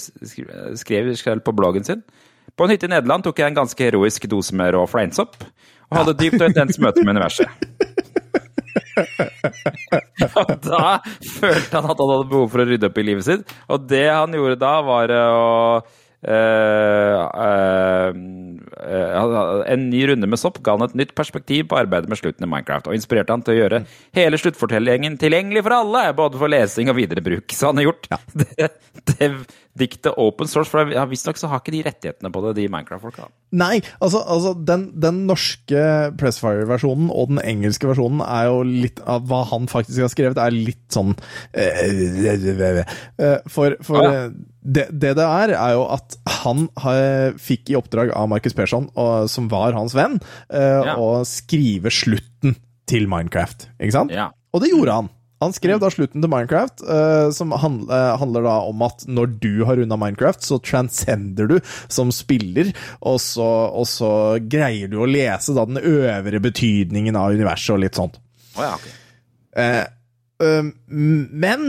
skrev, 0.80 1.42
på 1.44 1.56
bloggen 1.56 1.84
sin. 1.84 2.00
På 2.56 2.64
en 2.64 2.72
hytte 2.72 2.88
i 2.88 2.92
Nederland 2.92 3.24
tok 3.26 3.38
jeg 3.40 3.52
en 3.52 3.60
ganske 3.60 3.84
heroisk 3.84 4.24
dose 4.32 4.56
med 4.56 4.72
rå 4.74 4.86
fleinsopp. 4.88 5.36
Og 5.90 6.00
hadde 6.00 6.16
et 6.16 6.24
dypt 6.24 6.40
og 6.40 6.48
intenst 6.48 6.80
møte 6.80 7.04
med 7.04 7.18
universet. 7.18 7.48
Og 10.40 10.50
da 10.64 11.00
følte 11.24 11.76
han 11.76 11.88
at 11.90 12.00
han 12.00 12.10
hadde 12.12 12.28
behov 12.30 12.50
for 12.52 12.62
å 12.62 12.68
rydde 12.68 12.88
opp 12.90 13.00
i 13.00 13.06
livet 13.06 13.26
sitt. 13.26 13.54
Og 13.72 13.88
det 13.90 14.06
han 14.08 14.36
gjorde 14.36 14.60
da, 14.60 14.74
var 14.86 15.12
å 15.16 15.30
En 19.70 19.86
ny 19.88 20.02
runde 20.10 20.28
med 20.28 20.40
sopp 20.40 20.58
ga 20.64 20.74
han 20.76 20.84
et 20.84 20.98
nytt 20.98 21.14
perspektiv 21.16 21.70
på 21.70 21.78
arbeidet 21.80 22.10
med 22.12 22.20
slutten 22.20 22.44
i 22.44 22.50
Minecraft, 22.50 22.90
og 22.90 22.96
inspirerte 22.96 23.32
han 23.32 23.44
til 23.46 23.54
å 23.54 23.60
gjøre 23.62 23.78
hele 24.16 24.36
sluttfortellingen 24.40 25.16
tilgjengelig 25.20 25.62
for 25.64 25.72
alle, 25.78 26.02
både 26.18 26.40
for 26.42 26.52
lesing 26.52 26.92
og 26.92 26.98
videre 27.00 27.24
bruk. 27.24 27.48
Så 27.56 27.70
han 27.70 27.80
har 27.80 27.88
gjort 27.88 28.04
det, 28.42 28.68
det 29.14 29.30
diktet 29.80 30.18
open 30.20 30.50
source, 30.50 30.68
for 30.70 30.92
ja, 30.92 31.06
visstnok 31.08 31.38
så 31.40 31.48
har 31.50 31.62
ikke 31.62 31.74
de 31.74 31.82
rettighetene 31.86 32.32
på 32.34 32.42
det, 32.44 32.52
de 32.58 32.68
Minecraft-folka. 32.72 33.30
Nei, 33.56 33.80
altså, 33.98 34.20
altså 34.20 34.52
den, 34.54 34.90
den 35.00 35.24
norske 35.30 35.80
Pressfire-versjonen 36.20 37.08
og 37.10 37.32
den 37.32 37.40
engelske 37.42 37.88
versjonen 37.90 38.20
er 38.26 38.50
jo 38.50 38.60
litt 38.66 39.00
av 39.08 39.24
hva 39.30 39.40
han 39.50 39.70
faktisk 39.70 40.04
har 40.04 40.12
skrevet, 40.12 40.38
er 40.42 40.54
litt 40.54 40.84
sånn 40.92 41.14
eh, 41.56 41.80
eh, 41.88 43.36
For, 43.50 43.78
for 43.86 44.00
Ah, 44.00 44.14
ja. 44.14 44.30
Eh, 44.60 44.70
det, 44.74 44.86
det 44.92 45.14
det 45.18 45.26
er, 45.26 45.54
er 45.56 45.76
jo 45.76 45.86
at 45.92 46.16
han 46.40 46.66
har, 46.82 47.36
fikk 47.40 47.70
i 47.72 47.78
oppdrag 47.78 48.12
av 48.16 48.28
Marcus 48.32 48.56
Persson, 48.56 48.90
og, 48.94 49.28
som 49.32 49.48
var 49.52 49.72
hans 49.76 49.94
venn, 49.96 50.18
uh, 50.52 50.82
Ja. 50.86 50.96
å 51.00 51.22
skrive 51.28 51.90
slutten 51.92 52.56
til 52.90 53.08
Minecraft. 53.08 53.68
Ikke 53.80 53.94
sant? 53.94 54.12
Ja. 54.12 54.30
Og 54.52 54.62
det 54.64 54.70
gjorde 54.72 54.96
han. 55.00 55.08
Han 55.40 55.54
skrev 55.56 55.78
da 55.80 55.88
slutten 55.88 56.20
til 56.20 56.28
Minecraft, 56.28 56.82
uh, 56.84 57.30
som 57.32 57.54
handl 57.56 57.88
uh, 57.88 58.16
handler 58.20 58.44
da 58.44 58.58
om 58.68 58.82
at 58.84 59.06
når 59.08 59.30
du 59.40 59.62
har 59.64 59.78
runda 59.80 59.96
Minecraft, 59.96 60.42
så 60.44 60.58
transcender 60.60 61.48
du 61.48 61.54
som 61.88 62.10
spiller, 62.12 62.74
og 63.00 63.16
så, 63.24 63.46
og 63.72 63.88
så 63.88 64.10
greier 64.44 64.90
du 64.92 64.98
å 65.00 65.08
lese 65.08 65.54
da 65.56 65.64
den 65.64 65.80
øvre 65.80 66.42
betydningen 66.44 67.16
av 67.16 67.32
universet 67.32 67.72
og 67.78 67.80
litt 67.86 67.96
sånt. 67.96 68.20
Oh, 68.58 68.66
ja, 68.66 68.74
ok. 68.76 68.90
Eh, 69.64 69.80
eh, 70.44 70.68
men 70.92 71.64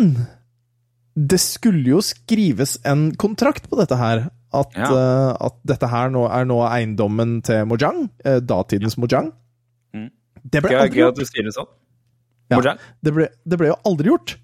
det 1.16 1.40
skulle 1.44 1.84
jo 1.92 2.00
skrives 2.02 2.78
en 2.88 3.12
kontrakt 3.20 3.70
på 3.70 3.78
dette 3.80 3.98
her. 4.00 4.30
At, 4.54 4.74
Ja. 4.76 4.88
uh, 4.92 5.38
at 5.48 5.56
dette 5.64 5.88
her 5.88 6.10
nå 6.12 6.26
er 6.28 6.44
nå 6.46 6.58
eiendommen 6.68 7.42
til 7.44 7.66
Mojang, 7.66 8.10
Uh, 8.26 8.40
datidens 8.44 8.98
Mojang. 9.00 9.32
Mm. 9.96 10.10
Det 10.44 10.62
ble 10.64 10.72
Gøy, 10.72 10.80
aldri 10.82 10.96
gøy 10.98 11.04
gjort. 11.06 11.12
at 11.14 11.16
du 11.20 11.26
sier 11.26 11.44
det 11.48 11.54
sånn. 11.56 11.70
Ja. 12.52 12.58
Mojang? 12.60 12.78
Det 13.04 13.14
ble, 13.16 13.28
det 13.48 13.58
ble 13.62 13.68
jo 13.72 13.78
aldri 13.86 14.10
gjort. 14.12 14.36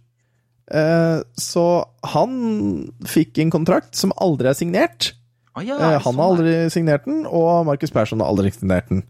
Uh, 0.74 1.24
så 1.40 1.64
han 2.04 2.92
fikk 3.08 3.38
en 3.40 3.52
kontrakt 3.52 3.96
som 3.96 4.12
aldri 4.20 4.48
er 4.52 4.54
signert. 4.60 5.14
Oh, 5.58 5.62
ja, 5.64 5.76
Eh, 5.76 5.98
han 5.98 6.02
sånn 6.04 6.16
har 6.20 6.30
aldri 6.32 6.56
aldri 6.56 6.72
signert 6.72 7.06
den, 7.06 7.26
og 7.26 7.66
Marcus 7.66 7.90
Persson 7.92 8.20
har 8.20 8.28
aldri 8.30 8.52
signert 8.52 8.88
den. 8.92 9.04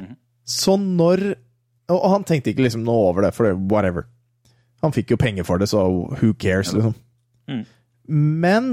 Mm. 0.00 0.16
Så 0.44 0.76
når 0.80 1.36
Og 1.88 2.02
og 2.04 2.10
han 2.12 2.24
tenkte 2.24 2.50
ikke 2.52 2.64
liksom 2.66 2.82
noe 2.84 3.08
over 3.08 3.22
det, 3.22 3.30
for 3.32 3.46
det, 3.48 3.54
whatever. 3.72 4.04
Han 4.82 4.92
fikk 4.94 5.10
jo 5.10 5.16
penger 5.20 5.44
for 5.44 5.58
det, 5.58 5.68
så 5.70 5.82
who 6.20 6.32
cares, 6.38 6.72
liksom. 6.72 6.94
Mm. 7.50 7.64
Men 8.44 8.68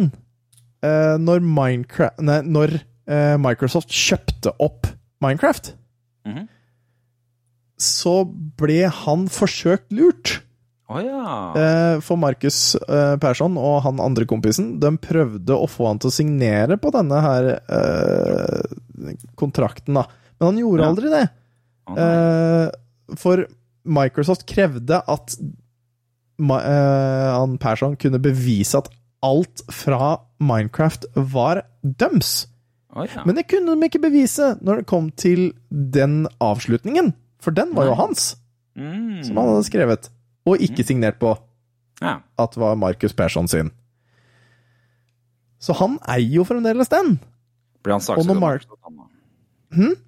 eh, 0.83 1.15
når 1.19 1.41
Minecraft 1.43 2.19
Nei, 2.21 2.41
når 2.45 2.75
eh, 3.07 3.35
Microsoft 3.41 3.89
kjøpte 3.89 4.53
opp 4.61 4.87
Minecraft, 5.23 5.73
Mhm. 6.25 6.47
så 7.77 8.13
ble 8.57 8.87
han 8.89 9.27
forsøkt 9.29 9.91
lurt. 9.93 10.39
Oh, 10.89 10.99
ja. 11.01 11.53
Eh, 11.57 11.99
For 12.05 12.17
Markus 12.21 12.75
eh, 12.77 13.15
Persson 13.21 13.55
og 13.57 13.79
han 13.87 13.97
andre 13.99 14.25
kompisen 14.29 14.75
De 14.79 14.91
prøvde 15.01 15.55
å 15.57 15.65
få 15.69 15.87
han 15.89 15.97
til 15.97 16.11
å 16.11 16.13
signere 16.13 16.77
på 16.77 16.91
denne 16.93 17.21
her 17.25 17.47
eh, 17.57 18.75
kontrakten, 19.41 19.97
da. 19.97 20.05
Men 20.39 20.51
han 20.51 20.59
gjorde 20.61 20.83
Ja. 20.85 20.89
aldri 20.93 21.09
det. 21.13 21.23
Oh, 21.87 23.15
for 23.17 23.45
Microsoft 23.85 24.45
krevde 24.49 25.01
at 25.07 25.35
han 26.39 27.57
Persson 27.61 27.95
kunne 27.95 28.19
bevise 28.19 28.77
at 28.77 28.89
alt 29.23 29.61
fra 29.71 30.17
Minecraft 30.39 31.05
var 31.15 31.63
døms. 31.83 32.47
Oh, 32.95 33.05
ja. 33.05 33.23
Men 33.25 33.36
det 33.36 33.47
kunne 33.51 33.75
de 33.75 33.88
ikke 33.89 33.99
bevise 34.03 34.53
når 34.61 34.81
det 34.81 34.86
kom 34.88 35.09
til 35.11 35.49
den 35.69 36.27
avslutningen. 36.39 37.13
For 37.43 37.51
den 37.51 37.73
var 37.75 37.86
jo 37.89 37.95
hans, 37.99 38.36
Mm. 38.75 39.23
som 39.23 39.38
han 39.38 39.47
hadde 39.53 39.63
skrevet. 39.69 40.09
Og 40.45 40.57
ikke 40.59 40.83
signert 40.86 41.17
på 41.19 41.38
Ja. 42.01 42.17
at 42.38 42.51
det 42.51 42.59
var 42.59 42.75
Markus 42.75 43.13
Persson 43.13 43.47
sin. 43.47 43.71
Så 45.59 45.73
han 45.79 45.97
eier 46.07 46.36
jo 46.36 46.43
fremdeles 46.43 46.89
den. 46.91 47.19
Blir 47.83 47.93
han 47.93 48.01
saksøkt 48.01 48.39
Mark- 48.39 48.65
Microsoft? 48.67 50.01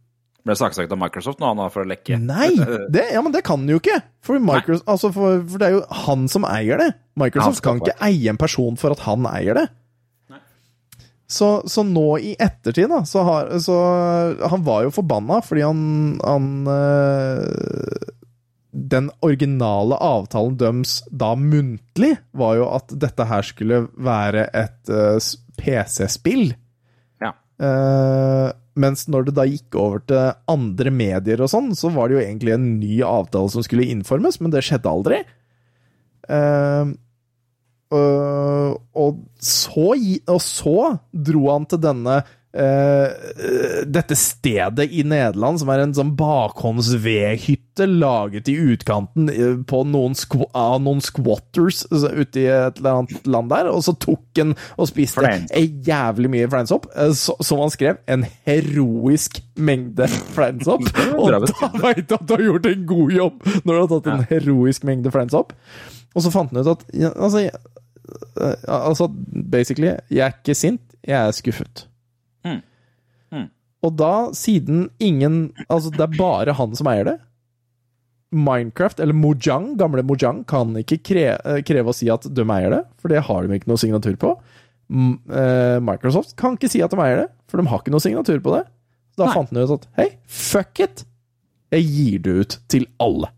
Ble 0.48 0.56
saksøkt 0.56 0.94
av 0.96 1.00
Microsoft 1.02 1.42
nå 1.42 1.50
han 1.50 1.60
har 1.60 1.72
for 1.74 1.84
å 1.84 1.90
lekke? 1.90 2.20
Nei, 2.24 2.54
det, 2.94 3.10
ja, 3.12 3.24
men 3.24 3.34
det 3.36 3.44
kan 3.48 3.60
han 3.60 3.74
jo 3.74 3.82
ikke! 3.82 4.00
For, 4.24 4.40
Microsoft, 4.40 4.88
altså 4.88 5.12
for, 5.16 5.42
for 5.44 5.60
det 5.60 5.68
er 5.68 5.76
jo 5.76 5.84
han 6.06 6.24
som 6.32 6.48
eier 6.48 6.80
det. 6.80 6.94
Microsoft 7.20 7.64
kan 7.66 7.82
ikke 7.82 7.98
eie 8.08 8.32
en 8.32 8.40
person 8.40 8.80
for 8.80 8.96
at 8.96 9.04
han 9.08 9.28
eier 9.28 9.60
det. 9.60 9.68
Så, 11.28 11.48
så 11.68 11.84
nå 11.84 12.06
i 12.24 12.36
ettertid, 12.40 12.88
da, 12.88 13.02
så 13.04 13.24
har 13.28 13.50
så 13.60 13.76
Han 14.48 14.62
var 14.64 14.86
jo 14.86 14.94
forbanna 14.96 15.42
fordi 15.44 15.66
han, 15.66 15.82
han 16.24 16.46
øh, 16.72 18.06
Den 18.72 19.10
originale 19.20 19.98
avtalen 20.00 20.56
døms 20.56 21.02
da 21.12 21.34
muntlig, 21.36 22.14
var 22.32 22.56
jo 22.62 22.70
at 22.78 22.96
dette 22.96 23.28
her 23.28 23.44
skulle 23.44 23.82
være 24.00 24.48
et 24.56 24.94
øh, 24.94 25.20
PC-spill. 25.60 26.54
Eh, 27.58 28.50
mens 28.78 29.08
når 29.10 29.28
det 29.28 29.34
da 29.40 29.48
gikk 29.50 29.78
over 29.82 30.04
til 30.06 30.36
andre 30.52 30.94
medier 30.94 31.42
og 31.42 31.50
sånn, 31.52 31.72
så 31.78 31.90
var 31.94 32.10
det 32.10 32.18
jo 32.18 32.24
egentlig 32.24 32.54
en 32.54 32.70
ny 32.78 33.02
avtale 33.06 33.50
som 33.54 33.66
skulle 33.66 33.88
innformes, 33.90 34.40
men 34.42 34.54
det 34.54 34.64
skjedde 34.68 34.92
aldri. 34.92 35.22
Uh, 36.28 36.92
uh, 37.96 38.74
og, 39.00 39.22
så, 39.40 39.94
og 40.28 40.42
så 40.44 40.76
dro 41.12 41.46
han 41.48 41.66
til 41.72 41.82
denne 41.82 42.20
eh, 42.58 43.84
dette 43.86 44.18
stedet 44.18 44.88
i 44.92 45.04
Nederland, 45.08 45.62
som 45.62 45.72
er 45.72 45.84
en 45.84 45.94
sånn 45.96 46.14
bakhåndsvedhytte 46.18 47.88
laget 47.90 48.50
i 48.52 48.58
utkanten 48.74 49.30
eh, 49.32 49.56
på 49.68 49.84
noen 49.88 50.18
av 50.58 50.80
noen 50.84 51.04
squatters 51.06 51.86
ute 51.92 52.42
i 52.42 52.48
et 52.50 52.82
eller 52.82 53.04
annet 53.04 53.30
land 53.30 53.52
der, 53.54 53.70
og 53.72 53.84
så 53.86 53.94
tok 53.98 54.42
han 54.42 54.56
og 54.78 54.90
spiste 54.90 55.24
jævlig 55.88 56.32
mye 56.34 56.50
fleinsopp, 56.52 56.88
uh, 56.94 57.12
som 57.14 57.62
han 57.64 57.74
skrev, 57.74 58.02
en 58.10 58.26
heroisk 58.48 59.42
mengde 59.58 60.08
fleinsopp. 60.36 60.86
Og 61.18 61.32
da 61.34 61.70
veit 61.82 62.08
du 62.08 62.16
at 62.18 62.26
du 62.28 62.36
har 62.36 62.44
gjort 62.44 62.70
en 62.70 62.86
god 62.90 63.14
jobb, 63.16 63.48
når 63.64 63.72
du 63.72 63.80
har 63.80 63.90
tatt 63.94 64.10
en 64.14 64.26
heroisk 64.32 64.86
mengde 64.88 65.14
fleinsopp. 65.14 65.54
Og 66.16 66.26
så 66.26 66.34
fant 66.34 66.54
han 66.54 66.62
ut 66.62 66.72
at 66.72 66.86
ja, 66.98 67.12
altså, 67.14 67.44
eh, 67.48 68.56
altså, 68.66 69.10
basically, 69.52 69.94
jeg 70.10 70.26
er 70.26 70.38
ikke 70.38 70.58
sint, 70.58 70.82
jeg 71.06 71.18
er 71.18 71.36
skuffet. 71.36 71.88
Og 73.88 73.96
da, 73.96 74.30
siden 74.36 74.90
ingen 75.00 75.48
Altså, 75.68 75.94
det 75.94 76.04
er 76.04 76.20
bare 76.20 76.56
han 76.58 76.76
som 76.78 76.90
eier 76.92 77.08
det. 77.08 77.18
Minecraft, 78.36 79.00
eller 79.00 79.16
Mojang, 79.16 79.72
gamle 79.80 80.04
Mojang, 80.04 80.44
kan 80.48 80.76
ikke 80.82 81.00
kre 81.12 81.28
eh, 81.38 81.62
kreve 81.66 81.94
å 81.94 81.96
si 81.96 82.10
at 82.12 82.28
de 82.28 82.44
eier 82.44 82.74
det, 82.74 82.82
for 83.00 83.14
det 83.14 83.24
har 83.24 83.46
de 83.46 83.56
ikke 83.56 83.72
noe 83.72 83.80
signatur 83.80 84.18
på. 84.20 84.34
Eh, 84.92 85.78
Microsoft 85.84 86.36
kan 86.40 86.58
ikke 86.58 86.70
si 86.72 86.82
at 86.84 86.92
de 86.92 87.00
eier 87.04 87.24
det, 87.24 87.30
for 87.48 87.62
de 87.62 87.72
har 87.72 87.84
ikke 87.84 87.94
noe 87.96 88.04
signatur 88.04 88.42
på 88.44 88.58
det. 88.58 88.66
Da 89.18 89.30
Nei. 89.30 89.38
fant 89.40 89.54
de 89.56 89.64
ut 89.64 89.74
at 89.78 89.88
hei, 90.02 90.10
fuck 90.28 90.84
it! 90.84 91.06
Jeg 91.74 91.88
gir 91.88 92.20
det 92.24 92.36
ut 92.36 92.58
til 92.72 92.86
alle. 93.04 93.32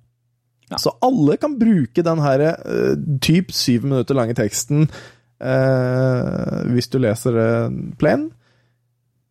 Ja. 0.70 0.78
Så 0.82 0.94
alle 1.06 1.38
kan 1.42 1.56
bruke 1.58 2.04
den 2.06 2.20
her 2.22 2.44
uh, 2.62 2.98
typ 3.26 3.54
syv 3.56 3.88
minutter 3.88 4.18
lange 4.18 4.36
teksten 4.38 4.84
uh, 4.86 6.60
hvis 6.70 6.92
du 6.94 7.00
leser 7.02 7.40
uh, 7.40 7.80
plain, 7.98 8.28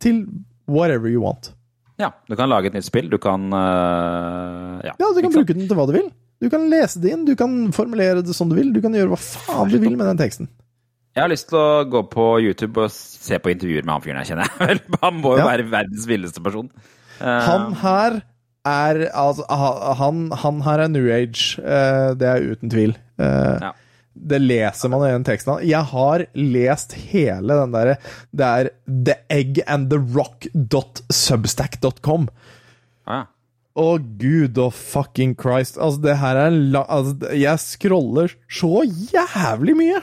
til 0.03 0.25
whatever 0.69 1.09
you 1.11 1.23
want. 1.25 1.53
Ja, 1.99 2.13
du 2.31 2.37
kan 2.39 2.49
lage 2.53 2.71
et 2.71 2.77
nytt 2.79 2.87
spill. 2.87 3.09
Du 3.11 3.19
kan 3.19 3.49
uh, 3.51 4.79
Ja. 4.87 4.93
Ja, 5.01 5.09
du 5.17 5.21
kan 5.25 5.33
bruke 5.35 5.57
den 5.57 5.67
til 5.67 5.77
hva 5.79 5.87
du 5.89 5.95
vil. 5.97 6.09
Du 6.39 6.47
kan 6.53 6.69
lese 6.71 7.01
det 7.03 7.11
inn, 7.17 7.25
du 7.27 7.35
kan 7.35 7.73
formulere 7.75 8.23
det 8.23 8.35
som 8.37 8.47
du 8.51 8.55
vil, 8.55 8.69
du 8.71 8.79
kan 8.85 8.95
gjøre 8.95 9.11
hva 9.11 9.19
faen 9.19 9.73
du 9.73 9.81
vil 9.83 9.97
med 9.99 10.07
den 10.07 10.21
teksten. 10.21 10.47
Jeg 11.17 11.25
har 11.25 11.33
lyst 11.33 11.49
til 11.51 11.59
å 11.59 11.83
gå 11.91 12.05
på 12.13 12.27
YouTube 12.45 12.85
og 12.85 12.93
se 12.95 13.41
på 13.43 13.51
intervjuer 13.51 13.83
med 13.83 13.97
han 13.97 14.05
fyren 14.05 14.21
jeg 14.23 14.29
kjenner. 14.31 14.83
Han 15.03 15.19
må 15.19 15.33
jo 15.35 15.41
Ja. 15.43 15.49
være 15.51 15.67
verdens 15.73 16.07
villeste 16.07 16.43
person. 16.45 16.69
Eh, 17.19 17.41
Han 17.49 17.73
her 17.81 18.21
er 18.69 19.01
altså, 19.19 19.49
han, 19.99 20.29
han 20.45 20.61
her 20.63 20.85
er 20.85 20.93
New 20.95 21.09
Age, 21.11 21.59
eh, 21.59 22.13
det 22.21 22.29
er 22.31 22.47
uten 22.53 22.71
tvil. 22.71 22.95
Eh, 23.19 23.59
Ja. 23.67 23.73
Det 24.19 24.39
leser 24.43 24.89
man 24.93 25.07
i 25.07 25.13
den 25.13 25.25
teksten. 25.27 25.69
Jeg 25.69 25.85
har 25.93 26.19
lest 26.35 26.93
hele 27.11 27.53
den 27.61 27.73
derre 27.75 27.97
Det 28.35 28.47
er 28.47 28.65
theeggandtherock.substack.com. 29.29 32.23
ah, 33.07 33.17
ja. 33.17 33.25
Å, 33.79 33.95
gud 34.19 34.59
og 34.59 34.75
fucking 34.75 35.37
Christ. 35.39 35.79
Altså, 35.79 36.03
det 36.03 36.17
her 36.19 36.35
er 36.49 36.51
la... 36.51 36.83
Altså, 36.91 37.15
jeg 37.39 37.59
scroller 37.63 38.35
så 38.51 38.83
jævlig 38.85 39.77
mye! 39.79 40.03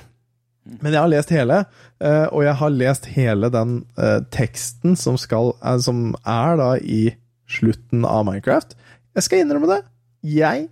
Men 0.82 0.96
jeg 0.96 1.02
har 1.02 1.12
lest 1.12 1.34
hele, 1.34 1.58
eh, 2.02 2.26
og 2.34 2.42
jeg 2.42 2.58
har 2.58 2.72
lest 2.74 3.06
hele 3.14 3.52
den 3.54 3.76
eh, 4.02 4.24
teksten 4.34 4.96
som, 4.98 5.18
skal, 5.22 5.52
eh, 5.62 5.78
som 5.84 6.16
er 6.24 6.58
da 6.58 6.72
i 6.82 7.14
slutten 7.52 8.02
av 8.10 8.26
Minecraft. 8.26 8.74
Jeg 9.14 9.28
skal 9.28 9.44
innrømme 9.44 9.70
det. 9.70 9.84
Jeg 10.26 10.66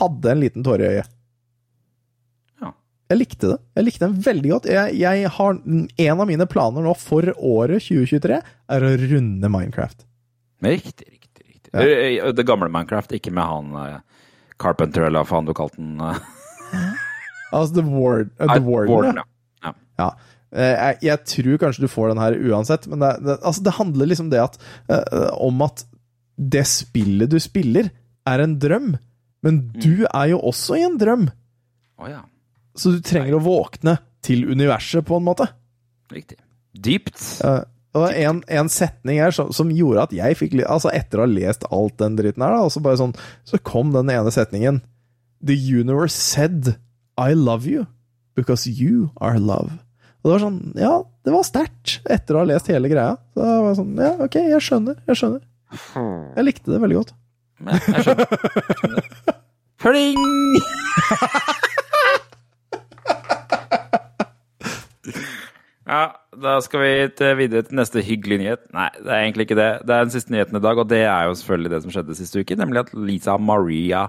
hadde 0.00 0.32
en 0.32 0.42
liten 0.42 0.66
tåre 0.66 0.88
i 0.88 0.96
øyet. 0.96 1.12
Jeg 3.12 3.20
likte 3.20 3.50
det. 3.50 3.58
Jeg 3.76 3.84
likte 3.84 4.06
den 4.06 4.20
veldig 4.24 4.50
godt. 4.54 4.66
Jeg, 4.72 4.94
jeg 4.96 5.30
har, 5.36 5.58
en 6.06 6.22
av 6.22 6.28
mine 6.30 6.46
planer 6.48 6.84
nå 6.86 6.94
for 6.96 7.28
året 7.36 7.84
2023 7.84 8.38
er 8.40 8.86
å 8.86 8.92
runde 9.02 9.50
Minecraft. 9.52 10.06
Riktig, 10.64 11.10
riktig. 11.10 11.44
riktig. 11.44 11.72
Ja. 11.76 12.30
Det 12.32 12.46
gamle 12.48 12.70
Minecraft, 12.72 13.12
ikke 13.18 13.34
med 13.36 13.44
han 13.44 13.76
uh, 13.76 14.24
Carpenter, 14.62 15.04
eller 15.10 15.20
hva 15.20 15.28
faen 15.28 15.50
du 15.50 15.52
kalte 15.56 15.82
den. 15.82 16.00
Uh. 16.00 16.16
Altså 17.52 17.82
The, 17.82 17.82
Ward, 17.84 18.30
uh, 18.40 18.48
the 18.48 18.62
Warden, 18.64 18.94
Warden, 18.94 19.18
ja. 19.60 19.72
ja. 20.00 20.06
Jeg, 20.56 20.96
jeg 21.04 21.20
tror 21.28 21.58
kanskje 21.60 21.82
du 21.84 21.90
får 21.92 22.14
den 22.14 22.20
her 22.22 22.36
uansett, 22.48 22.86
men 22.88 23.02
det, 23.04 23.10
det, 23.20 23.34
altså 23.44 23.64
det 23.66 23.74
handler 23.76 24.08
liksom 24.08 24.30
det 24.32 24.40
at, 24.40 24.56
om 25.36 25.60
at 25.64 25.82
det 26.40 26.64
spillet 26.70 27.28
du 27.28 27.36
spiller, 27.44 27.90
er 28.24 28.40
en 28.40 28.56
drøm. 28.60 28.94
Men 29.44 29.58
du 29.76 30.06
er 30.08 30.30
jo 30.32 30.40
også 30.48 30.80
i 30.80 30.86
en 30.88 30.96
drøm, 31.00 31.28
Å 32.00 32.08
ja. 32.08 32.22
Så 32.78 32.94
du 32.94 33.02
trenger 33.04 33.36
å 33.36 33.42
våkne 33.44 33.98
til 34.24 34.46
universet, 34.48 35.04
på 35.06 35.18
en 35.18 35.26
måte. 35.26 35.48
Riktig. 36.12 36.38
Dypt. 36.72 37.20
Uh, 37.44 37.62
og 37.98 38.08
en, 38.16 38.40
en 38.48 38.70
setning 38.72 39.20
her 39.20 39.34
som, 39.36 39.50
som 39.52 39.72
gjorde 39.74 40.06
at 40.06 40.14
jeg 40.16 40.38
fikk 40.38 40.54
Altså, 40.62 40.88
etter 40.94 41.20
å 41.20 41.26
ha 41.26 41.32
lest 41.32 41.66
alt 41.68 41.98
den 42.00 42.16
dritten 42.16 42.44
her, 42.44 42.54
da, 42.56 42.64
og 42.64 42.72
så 42.72 42.80
bare 42.80 42.96
sånn 42.96 43.12
Så 43.44 43.60
kom 43.60 43.92
den 43.92 44.08
ene 44.08 44.32
setningen 44.32 44.80
The 45.44 45.56
universe 45.58 46.16
said 46.16 46.78
I 47.20 47.34
love 47.36 47.68
you 47.68 47.84
because 48.32 48.64
you 48.64 49.10
are 49.20 49.36
love. 49.36 49.74
Og 50.22 50.30
det 50.30 50.32
var 50.32 50.42
sånn 50.46 50.60
Ja, 50.78 50.92
det 51.26 51.34
var 51.34 51.44
sterkt 51.44 51.98
etter 52.08 52.38
å 52.38 52.40
ha 52.40 52.48
lest 52.48 52.70
hele 52.72 52.88
greia. 52.88 53.18
Så 53.34 53.42
det 53.44 53.56
var 53.66 53.76
sånn 53.76 53.92
Ja, 54.00 54.12
ok, 54.24 54.38
jeg 54.54 54.64
skjønner. 54.64 54.96
Jeg 55.10 55.20
skjønner. 55.20 55.42
Jeg 56.38 56.46
likte 56.46 56.72
det 56.72 56.80
veldig 56.80 57.00
godt. 57.02 57.12
Ja, 57.60 57.76
jeg 57.76 58.06
skjønner. 58.06 58.26
skjønner. 58.80 59.40
Pling! 59.82 60.22
Ja, 65.92 66.02
da 66.40 66.54
skal 66.64 66.80
vi 66.80 66.92
til, 67.18 67.34
videre 67.36 67.66
til 67.66 67.76
neste 67.76 68.00
hyggelige 68.06 68.40
nyhet. 68.40 68.62
Nei, 68.72 68.86
det 68.96 69.10
er 69.12 69.24
egentlig 69.26 69.44
ikke 69.48 69.58
det. 69.58 69.70
Det 69.84 69.92
er 69.92 70.06
den 70.06 70.12
siste 70.14 70.32
nyheten 70.32 70.56
i 70.56 70.62
dag, 70.64 70.78
og 70.80 70.86
det 70.88 71.00
er 71.04 71.26
jo 71.28 71.34
selvfølgelig 71.36 71.72
det 71.74 71.80
som 71.84 71.92
skjedde 71.92 72.16
siste 72.16 72.40
uke. 72.40 72.56
Nemlig 72.56 72.80
at 72.86 72.92
Lisa 72.96 73.34
Maria 73.36 74.06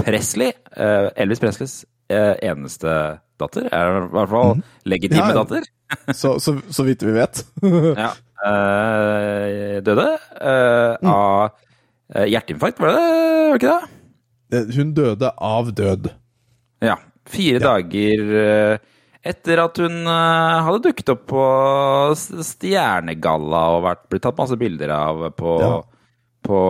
Presley, 0.00 0.50
eh, 0.74 1.06
Elvis 1.22 1.42
Presleys 1.42 1.76
eh, 2.10 2.34
eneste 2.50 2.96
datter, 3.40 3.68
er 3.70 4.00
i 4.00 4.08
hvert 4.16 4.32
fall 4.32 4.56
legitime 4.90 5.22
Ja, 5.28 5.30
ja. 5.30 5.38
datter, 5.44 5.68
Så, 6.20 6.36
så, 6.42 6.56
så 6.70 6.84
vidt 6.86 7.02
vi 7.02 7.14
vet. 7.16 7.40
ja, 7.62 8.10
eh, 8.50 9.78
døde 9.86 10.08
eh, 10.38 11.08
av 11.10 11.50
hjerteinfarkt, 12.30 12.78
var 12.82 12.90
det 12.94 13.00
var 13.00 13.54
det 13.54 13.60
ikke 13.60 13.74
det? 14.50 14.62
Hun 14.76 14.94
døde 14.96 15.30
av 15.38 15.70
død. 15.78 16.10
Ja. 16.82 16.96
Fire 17.30 17.60
dager 17.62 18.32
eh, 18.40 18.78
etter 19.24 19.60
at 19.64 19.76
hun 19.82 19.98
eh, 20.08 20.60
hadde 20.66 20.82
dukket 20.86 21.10
opp 21.12 21.26
på 21.28 21.44
Stjernegalla 22.16 23.62
og 23.76 23.82
vært, 23.84 24.04
blitt 24.12 24.22
tatt 24.24 24.38
masse 24.40 24.56
bilder 24.60 24.92
av 24.96 25.26
på, 25.36 25.56
Ja. 25.60 25.74
på 26.46 26.60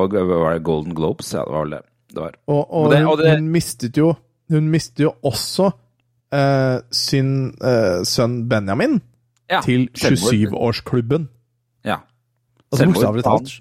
Golden 0.63 0.95
Globes. 0.95 1.33
Ja, 1.35 1.45
det 1.45 1.53
var 1.55 1.65
vel 1.65 1.71
det. 1.77 1.83
det 2.15 2.21
var. 2.25 2.33
Og, 2.49 2.59
og, 2.71 2.85
Og 2.87 2.91
det- 2.91 3.05
og 3.07 3.19
det- 3.19 3.37
hun 3.37 3.53
mistet 3.53 3.97
jo 3.97 4.17
Hun 4.51 4.69
mistet 4.69 4.99
jo 5.05 5.13
også 5.23 5.73
eh, 6.33 6.81
sin 6.91 7.55
eh, 7.63 8.03
sønn 8.03 8.49
Benjamin 8.49 9.01
Ja, 9.49 9.61
til 9.61 9.89
27-årsklubben. 9.95 11.29
Ja. 11.85 11.99
Altså 12.73 12.87
bokstavelig 12.87 13.23
talt. 13.23 13.61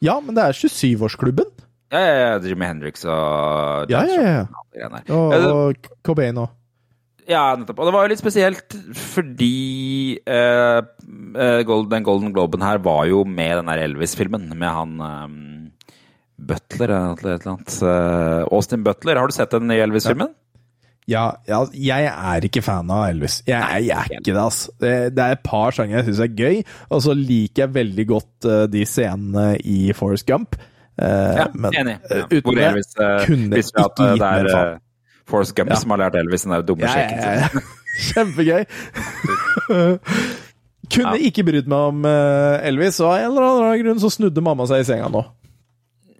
Ja, 0.00 0.18
men 0.20 0.34
det 0.34 0.44
er 0.44 0.52
27-årsklubben. 0.52 1.50
Ja, 1.92 1.98
ja, 1.98 2.14
ja, 2.32 2.38
Jimmy 2.40 2.64
Hendrix 2.66 3.04
og 3.04 3.90
Ja, 3.90 4.02
ja, 4.04 4.46
ja. 4.74 4.88
og. 5.08 5.32
Og, 5.32 5.76
Cobain 6.02 6.36
og 6.38 6.48
Ja, 7.26 7.56
nettopp. 7.58 7.80
Og 7.82 7.88
det 7.88 7.94
var 7.96 8.06
jo 8.06 8.12
litt 8.12 8.22
spesielt 8.22 8.76
fordi 8.94 10.18
eh, 10.22 10.78
eh, 10.78 11.60
den 11.90 12.06
Golden 12.06 12.32
Globen 12.34 12.62
her 12.62 12.78
var 12.84 13.06
jo 13.10 13.24
med 13.26 13.56
den 13.58 13.70
der 13.72 13.82
Elvis-filmen 13.88 14.48
med 14.54 14.70
han 14.70 14.92
um, 15.02 15.36
Butler 16.38 16.92
eller 16.92 17.12
et 17.34 17.46
eller 17.46 17.54
annet. 17.56 17.78
Eh, 17.82 18.42
Austin 18.54 18.84
Butler. 18.86 19.18
Har 19.18 19.26
du 19.26 19.34
sett 19.34 19.50
den 19.56 19.66
nye 19.72 19.82
Elvis-filmen? 19.86 20.34
ja, 21.06 21.24
ja, 21.46 21.60
jeg 21.70 22.06
er 22.10 22.46
ikke 22.48 22.62
fan 22.66 22.88
av 22.90 23.04
Elvis. 23.12 23.40
Jeg, 23.46 23.84
jeg 23.86 23.94
er 23.94 24.08
ikke 24.18 24.32
det, 24.32 24.40
altså. 24.42 24.72
Det, 24.82 24.94
det 25.14 25.22
er 25.22 25.36
et 25.36 25.44
par 25.46 25.70
sanger 25.74 26.00
jeg 26.00 26.08
syns 26.08 26.22
er 26.24 26.32
gøy, 26.40 26.56
og 26.90 27.04
så 27.04 27.14
liker 27.14 27.62
jeg 27.62 27.74
veldig 27.76 28.06
godt 28.10 28.48
uh, 28.50 28.64
de 28.70 28.82
scenene 28.90 29.44
i 29.62 29.92
Forest 29.94 30.26
Gump. 30.26 30.58
Uh, 30.98 31.36
Ja, 31.36 31.46
men 31.54 31.74
enig. 31.78 31.94
eh, 32.10 32.22
Ja. 32.22 32.26
uten 32.26 32.42
Hvor 32.48 32.58
Elvis 32.70 32.90
uh, 32.98 33.26
kunne 33.26 33.60
ikke 33.62 33.84
eh, 33.84 34.12
gitt 34.16 34.26
er 34.26 34.42
mer 34.42 34.50
faen. 34.50 34.82
Eh, 35.26 35.30
Forrest 35.30 35.54
Gump 35.58 35.70
Ja. 35.74 35.76
som 35.82 35.90
har 35.90 35.98
lært 36.04 36.14
Elvis 36.20 36.42
den 36.46 36.52
der 36.56 36.62
dumme 36.62 36.86
Ja, 36.86 36.94
sjekken. 36.94 37.62
Kjempegøy. 38.12 38.64
Kunne 40.92 41.18
ikke 41.26 41.42
brydd 41.46 41.66
meg 41.70 41.88
om 41.90 42.04
eh, 42.06 42.66
Elvis, 42.68 43.00
og 43.02 43.08
av 43.10 43.18
en 43.18 43.32
eller 43.32 43.46
annen 43.48 43.80
grunn 43.82 44.02
så 44.02 44.10
snudde 44.14 44.44
mamma 44.44 44.66
seg 44.70 44.84
i 44.84 44.86
senga 44.86 45.08
nå. 45.10 45.24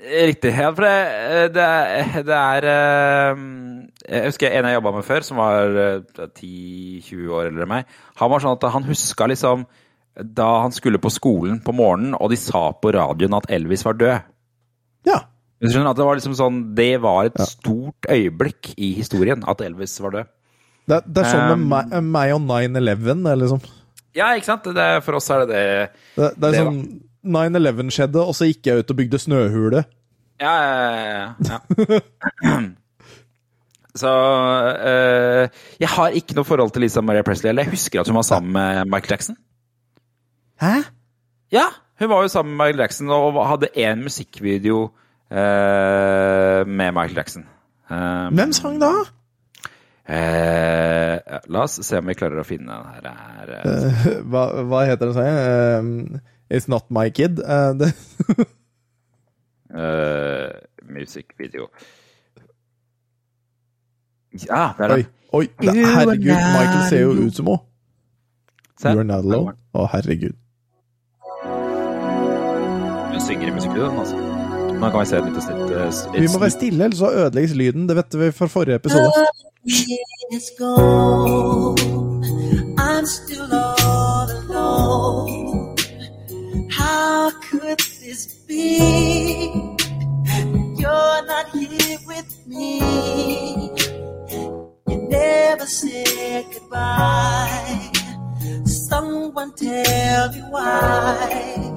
Riktig. 0.06 0.52
Ja, 0.54 0.70
for 0.74 0.86
det, 0.86 1.52
det, 1.54 1.62
er- 1.66 2.24
det 2.26 2.36
er 2.38 2.66
eh, 2.70 3.40
Jeg 4.06 4.28
husker 4.30 4.52
en 4.54 4.68
jeg 4.70 4.76
jobba 4.78 4.92
med 4.96 5.06
før, 5.06 5.24
som 5.26 5.38
var 5.40 5.78
eh, 5.82 6.26
10-20 6.26 7.30
år 7.34 7.48
eldre 7.50 7.66
enn 7.66 7.72
meg. 7.76 7.94
Han 8.20 8.30
var 8.32 8.42
sånn 8.44 8.58
at 8.58 8.66
han 8.74 8.86
huska 8.90 9.28
liksom 9.30 9.64
da 10.16 10.46
han 10.64 10.72
skulle 10.72 10.96
på 11.02 11.10
skolen 11.12 11.58
på 11.60 11.74
morgenen, 11.76 12.14
og 12.16 12.30
de 12.32 12.38
sa 12.40 12.70
på 12.80 12.88
radioen 12.96 13.34
at 13.36 13.50
Elvis 13.52 13.82
var 13.84 13.98
død. 14.00 14.30
Ja. 15.10 15.18
Du 15.62 15.70
skjønner 15.70 15.94
at 15.94 15.98
Det 15.98 16.04
var 16.04 16.18
liksom 16.18 16.34
sånn 16.36 16.56
Det 16.76 16.90
var 17.00 17.30
et 17.30 17.38
stort 17.48 18.08
øyeblikk 18.12 18.74
i 18.76 18.92
historien 18.98 19.44
at 19.48 19.62
Elvis 19.64 19.96
var 20.04 20.12
død. 20.18 20.32
Det, 20.86 21.00
det 21.06 21.22
er 21.24 21.32
sånn 21.32 21.48
med 21.48 21.64
Um, 21.64 21.68
meg, 21.72 21.94
meg 22.04 22.34
og 22.36 22.42
9-11. 22.44 23.24
er 23.26 23.40
Liksom. 23.40 23.62
Ja, 24.16 24.30
ikke 24.36 24.48
sant? 24.52 24.68
Det, 24.76 24.86
for 25.04 25.18
oss 25.18 25.28
er 25.32 25.44
det 25.44 25.48
det. 25.50 25.64
Det, 26.14 26.28
det 26.36 26.48
er 26.48 26.54
Det, 26.54 26.60
sånn 26.62 26.82
9-11 27.26 27.94
skjedde, 27.96 28.22
og 28.22 28.36
så 28.38 28.46
gikk 28.48 28.68
jeg 28.68 28.84
ut 28.84 28.92
og 28.92 28.98
bygde 29.00 29.20
snøhule. 29.20 29.82
Ja, 30.40 30.52
ja, 30.62 30.76
ja. 31.10 31.30
ja. 31.50 32.60
Så 33.96 34.10
eh, 34.76 35.48
Jeg 35.80 35.88
har 35.88 36.16
ikke 36.18 36.36
noe 36.36 36.44
forhold 36.44 36.74
til 36.74 36.84
Lisa 36.84 37.00
Maria 37.00 37.24
Presley. 37.24 37.48
Eller 37.48 37.64
jeg 37.64 37.78
husker 37.78 38.02
at 38.02 38.10
hun 38.10 38.18
var 38.18 38.26
sammen 38.28 38.52
med 38.52 38.92
Michael 38.92 39.16
Jackson. 39.16 39.38
Hæ? 40.60 40.74
Ja, 41.52 41.64
hun 42.00 42.10
var 42.12 42.22
jo 42.22 42.28
sammen 42.28 42.56
med 42.56 42.66
Michael 42.66 42.84
Jackson 42.84 43.12
og 43.16 43.40
hadde 43.48 43.72
én 43.72 44.04
musikkvideo 44.04 44.82
eh, 44.84 45.05
med 45.30 46.94
Michael 46.94 47.16
Jackson. 47.16 47.44
Eh, 47.90 48.28
Hvem 48.34 48.52
sang 48.52 48.80
da? 48.80 48.90
eh, 50.08 51.18
ja, 51.26 51.40
la 51.50 51.62
oss 51.66 51.80
se 51.86 51.98
om 51.98 52.06
vi 52.06 52.14
klarer 52.14 52.40
å 52.42 52.46
finne 52.46 52.76
den 53.02 53.16
her. 53.18 53.50
eh. 53.58 54.06
Hva, 54.22 54.44
hva 54.70 54.84
heter 54.86 55.06
den 55.10 55.14
sangen? 55.18 56.20
It's 56.50 56.68
Not 56.70 56.90
My 56.90 57.08
Kid. 57.10 57.40
Eh, 57.42 57.92
Eh, 59.76 60.52
musikkvideo. 60.88 61.66
Ja, 64.46 64.72
der 64.78 64.84
er 64.84 64.88
den. 64.96 65.06
oi. 65.34 65.46
Det, 65.60 65.66
da, 65.66 65.72
herregud, 65.98 66.38
Michael 66.54 66.84
ser 66.88 67.00
jo 67.02 67.10
ut 67.26 67.34
som 67.36 67.46
henne. 67.50 67.58
You 68.84 68.94
You're 68.94 69.02
not 69.08 69.24
alone. 69.26 69.56
Å, 69.74 69.86
herregud. 69.92 70.36
Hun 73.10 73.20
synger 73.26 73.48
i 73.50 73.54
musikkvideoen, 73.58 73.98
altså. 73.98 74.16
Nå 74.80 74.90
kan 74.90 75.00
vi 75.00 75.06
se 75.06 75.16
et 75.16 75.24
lite 75.24 75.40
snitt. 75.42 75.70
eh, 75.70 76.20
Vi 76.22 76.26
må 76.32 76.38
være 76.38 76.50
stille, 76.50 76.84
ellers 76.84 76.98
så 76.98 77.10
ødelegges 77.10 77.54
lyden. 77.54 77.88
Det 77.88 77.96
vet 77.96 78.18
vi 78.20 78.32
fra 78.32 78.46
forrige 78.46 78.74
episode. 78.74 79.10
I'm 82.78 83.06
still 83.06 83.52
all 83.52 84.28
alone. 84.30 85.76
How 86.70 87.30
could 87.50 87.78
this 88.02 88.22
be? 88.48 88.78
You're 90.82 91.22
not 91.32 91.46
here 91.54 91.98
with 92.06 92.30
me. 92.46 92.80
You 94.88 94.96
never 95.10 95.66
said 95.66 96.44
goodbye. 96.52 97.90
Someone 98.90 99.52
tell 99.56 100.32
me 100.32 100.40
why. 100.50 101.76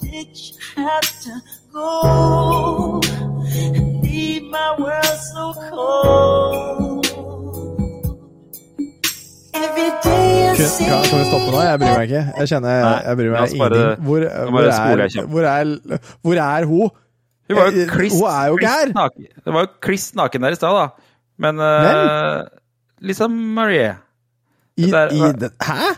Did 0.00 0.28
you 0.36 0.56
have 0.76 1.06
to 1.24 1.32
go 1.78 3.00
and 3.76 3.86
leave 4.04 4.44
my 4.56 4.68
world 4.82 5.18
so 5.32 5.44
cold? 5.70 7.06
Every 9.54 9.90
day 10.02 10.50
I 10.50 10.54
see 10.54 10.66
say 10.66 10.86
kan, 10.90 11.02
kan 11.10 11.18
vi 11.18 11.24
stoppe 11.30 11.50
nå? 11.54 11.60
Jeg 11.66 11.78
bryr 11.82 11.94
meg 11.98 12.06
ikke. 12.08 12.22
Jeg 12.38 12.50
kjenner 12.52 12.80
Nei, 12.84 12.96
jeg 13.08 13.18
bryr 13.20 13.30
meg 13.34 13.38
ingenting. 13.38 13.60
Hvor, 13.60 13.70
hvor, 14.08 14.20
er, 14.22 14.26
hvor, 15.34 15.42
er, 15.44 16.00
hvor 16.22 16.40
er 16.46 16.64
hun? 16.72 16.90
Hun 17.48 17.56
var 17.56 17.70
jo 17.72 17.80
Eh, 17.80 17.88
kliss, 17.88 18.14
hun 18.20 18.28
er 18.28 18.46
jo 18.50 18.56
ikke 18.58 18.66
kliss 18.68 18.76
her. 18.76 18.92
naken. 18.98 19.28
Det 19.44 19.54
var 19.54 19.60
jo 19.64 19.70
kliss 19.86 20.06
naken 20.18 20.42
der 20.44 20.56
i 20.56 20.58
stad, 20.58 20.74
da. 20.76 20.86
Men 21.38 21.60
uh, 21.64 22.42
Lisa 23.00 23.26
Marie 23.30 23.94
I, 24.76 24.90
Der- 24.90 25.14
i 25.14 25.20
den, 25.42 25.50
hæ? 25.62 25.88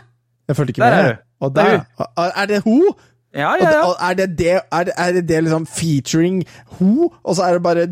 Jeg 0.47 0.55
fulgte 0.55 0.71
ikke 0.71 0.81
Der 0.81 0.87
er 0.87 1.03
med. 1.03 1.09
hun. 1.15 1.17
Og 1.41 1.55
Det 1.55 1.63
er 1.63 1.79
der, 1.97 2.31
er 2.41 2.45
det 2.45 2.61
hun? 2.63 2.85
Ja, 3.31 3.53
ja, 3.55 3.69
ja. 3.71 3.91
er, 4.09 4.15
det 4.19 4.25
det, 4.35 4.53
er, 4.59 4.85
det, 4.89 4.93
er 4.99 5.13
det 5.15 5.21
det 5.29 5.37
liksom 5.45 5.65
featuring 5.65 6.41
ho, 6.77 7.07
og 7.23 7.35
så 7.37 7.45
er 7.45 7.55
det 7.55 7.63
bare 7.63 7.85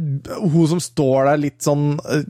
ho 0.52 0.66
som 0.68 0.82
står 0.84 1.30
der 1.30 1.40
litt 1.46 1.64
sånn 1.64 1.94
uh, 1.96 2.26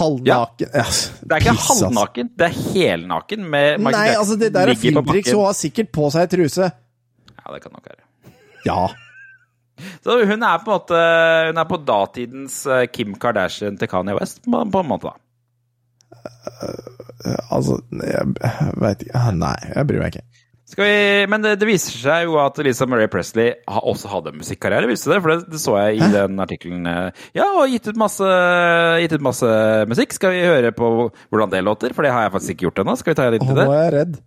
halvnaken 0.00 0.72
ja. 0.74 0.82
Det 0.88 1.36
er 1.36 1.44
ikke 1.44 1.54
piss, 1.60 1.68
halvnaken, 1.68 2.32
det 2.40 2.48
er 2.48 2.58
helnaken 2.72 3.46
med 3.46 3.78
Michael 3.78 3.94
Nei, 3.94 4.08
Jackson 4.08 4.24
altså 4.24 4.38
det 4.40 4.50
der 4.56 4.72
er 4.72 4.98
bakken. 4.98 5.30
Hun 5.30 5.46
har 5.46 5.56
sikkert 5.60 5.92
på 5.94 6.10
seg 6.16 6.34
truse. 6.34 6.72
Ja, 7.36 7.54
det 7.54 7.62
kan 7.62 7.74
nok 7.76 7.86
være. 7.86 8.02
Ja. 8.66 8.82
Så 10.04 10.18
hun 10.26 10.42
er 10.46 10.62
på 10.62 10.70
en 10.70 10.76
måte 10.76 10.98
Hun 11.48 11.58
er 11.62 11.66
på 11.70 11.78
datidens 11.86 12.58
eh, 12.66 12.84
Kim 12.92 13.14
Kardashian 13.18 13.78
til 13.78 13.90
Kanye 13.90 14.14
West, 14.18 14.42
på, 14.44 14.66
en 14.66 14.90
måte, 14.90 15.10
da. 15.10 15.18
Altså, 17.50 17.78
jeg 17.94 18.52
veit 18.82 19.02
ikke 19.06 19.24
Nei, 19.38 19.56
jeg 19.70 19.88
bryr 19.88 20.02
meg 20.02 20.14
ikke. 20.16 20.31
Vi, 20.78 21.26
men 21.28 21.42
det, 21.44 21.56
det 21.60 21.66
viser 21.68 21.98
seg 22.00 22.24
jo 22.30 22.38
at 22.40 22.56
Lisa 22.64 22.86
Marie 22.88 23.10
Presley 23.12 23.50
har, 23.68 23.82
også 23.92 24.08
hadde 24.08 24.32
en 24.32 24.40
musikkarriere, 24.40 24.88
visste 24.88 25.10
du 25.10 25.14
det? 25.14 25.20
For 25.24 25.32
det, 25.34 25.50
det 25.52 25.60
så 25.60 25.76
jeg 25.82 26.00
i 26.00 26.10
den 26.14 26.40
artikkelen. 26.40 26.86
eh, 26.88 27.22
Ja, 27.36 27.50
og 27.60 27.68
gitt 27.72 27.90
ut, 27.92 27.98
masse, 28.00 28.28
gitt 29.04 29.12
ut 29.18 29.24
masse 29.28 29.52
musikk. 29.90 30.16
Skal 30.16 30.32
vi 30.36 30.44
høre 30.48 30.72
på 30.76 30.92
hvordan 31.28 31.52
det 31.52 31.64
låter? 31.66 31.92
For 31.96 32.06
det 32.06 32.12
har 32.14 32.26
jeg 32.28 32.36
faktisk 32.38 32.54
ikke 32.56 32.68
gjort 32.70 32.84
ennå. 32.84 32.96
Skal 33.00 33.12
vi 33.12 33.20
ta 33.20 33.28
litt 33.34 33.44
til 33.44 33.52
nå 33.54 33.60
det? 33.60 33.68
er 33.68 33.82
jeg 33.84 33.94
redd. 33.98 34.20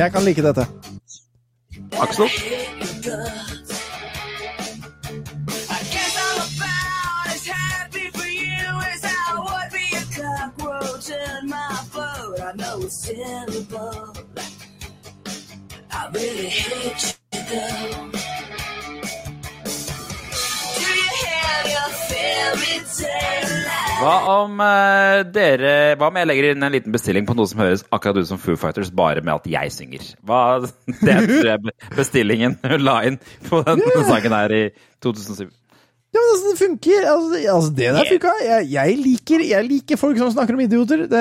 Jeg 0.00 0.12
kan 0.12 0.22
like 0.22 0.42
dette. 0.42 0.66
Aksel? 1.92 2.24
I 15.92 16.08
really 16.14 16.48
hate 16.48 17.02
you, 17.02 17.40
as 17.50 18.59
Hva 24.00 24.14
om 24.32 24.60
uh, 24.64 25.20
dere 25.28 25.72
Hva 26.00 26.08
om 26.08 26.16
jeg 26.16 26.28
legger 26.30 26.46
inn 26.54 26.64
en 26.64 26.72
liten 26.72 26.94
bestilling 26.94 27.26
på 27.28 27.34
noe 27.36 27.48
som 27.50 27.60
høres 27.60 27.82
akkurat 27.92 28.16
ut 28.22 28.28
som 28.30 28.40
Foo 28.40 28.56
Fighters, 28.60 28.88
bare 28.96 29.20
med 29.24 29.34
at 29.34 29.48
jeg 29.52 29.72
synger? 29.76 30.06
Hva, 30.24 30.40
det 31.04 31.16
tror 31.28 31.48
jeg 31.52 31.74
bestillingen 31.98 32.56
hun 32.64 32.84
la 32.86 33.00
inn 33.10 33.18
på 33.50 33.60
den 33.66 33.82
sangen 34.08 34.36
her 34.38 34.54
i 34.56 34.62
2007. 35.04 35.50
Ja, 36.10 36.18
men 36.18 36.30
altså, 36.32 36.48
det 36.48 36.56
funker. 36.58 37.04
Altså, 37.06 37.28
det- 37.36 37.42
altså 37.52 37.70
det 37.76 37.90
der 37.94 38.08
funka. 38.08 38.32
Jeg, 38.42 38.64
jeg, 38.72 38.96
liker, 39.04 39.44
jeg 39.46 39.68
liker 39.68 40.00
folk 40.00 40.16
som 40.18 40.32
snakker 40.34 40.56
om 40.56 40.64
idioter. 40.64 41.04
Det 41.12 41.20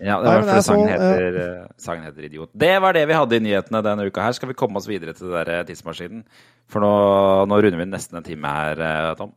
Ja, 0.00 0.14
det 0.22 0.30
var 0.30 0.38
men 0.38 0.48
fordi 0.48 0.62
sangen 0.70 0.88
heter, 0.94 1.36
eh, 1.42 1.66
sangen 1.82 2.06
heter 2.08 2.24
Idiot. 2.30 2.48
Det 2.56 2.72
var 2.80 2.96
det 2.96 3.02
vi 3.10 3.18
hadde 3.18 3.36
i 3.36 3.42
nyhetene 3.50 3.82
denne 3.84 4.06
uka 4.08 4.24
her. 4.24 4.32
Skal 4.38 4.48
vi 4.48 4.56
komme 4.56 4.80
oss 4.80 4.88
videre 4.88 5.12
til 5.18 5.28
det 5.28 5.42
der 5.42 5.52
eh, 5.58 5.66
tidsmaskinen? 5.68 6.22
For 6.72 6.80
nå, 6.80 6.94
nå 7.50 7.58
runder 7.66 7.82
vi 7.82 7.90
nesten 7.90 8.16
en 8.22 8.24
time 8.30 8.54
her, 8.56 9.12
Tom. 9.20 9.34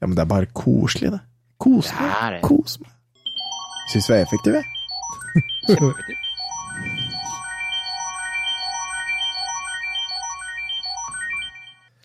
Ja, 0.00 0.06
men 0.08 0.16
det 0.16 0.24
er 0.24 0.32
bare 0.32 0.48
koselig, 0.56 1.12
det. 1.12 1.20
Kos 1.60 1.92
meg. 1.92 2.00
Det 2.00 2.16
er 2.24 2.36
det. 2.36 2.42
Kos 2.46 2.80
meg. 2.80 2.96
Syns 3.92 4.08
vi 4.08 4.16
er 4.16 4.24
effektive. 4.24 4.64
Kjempeeffektivt. 5.68 6.16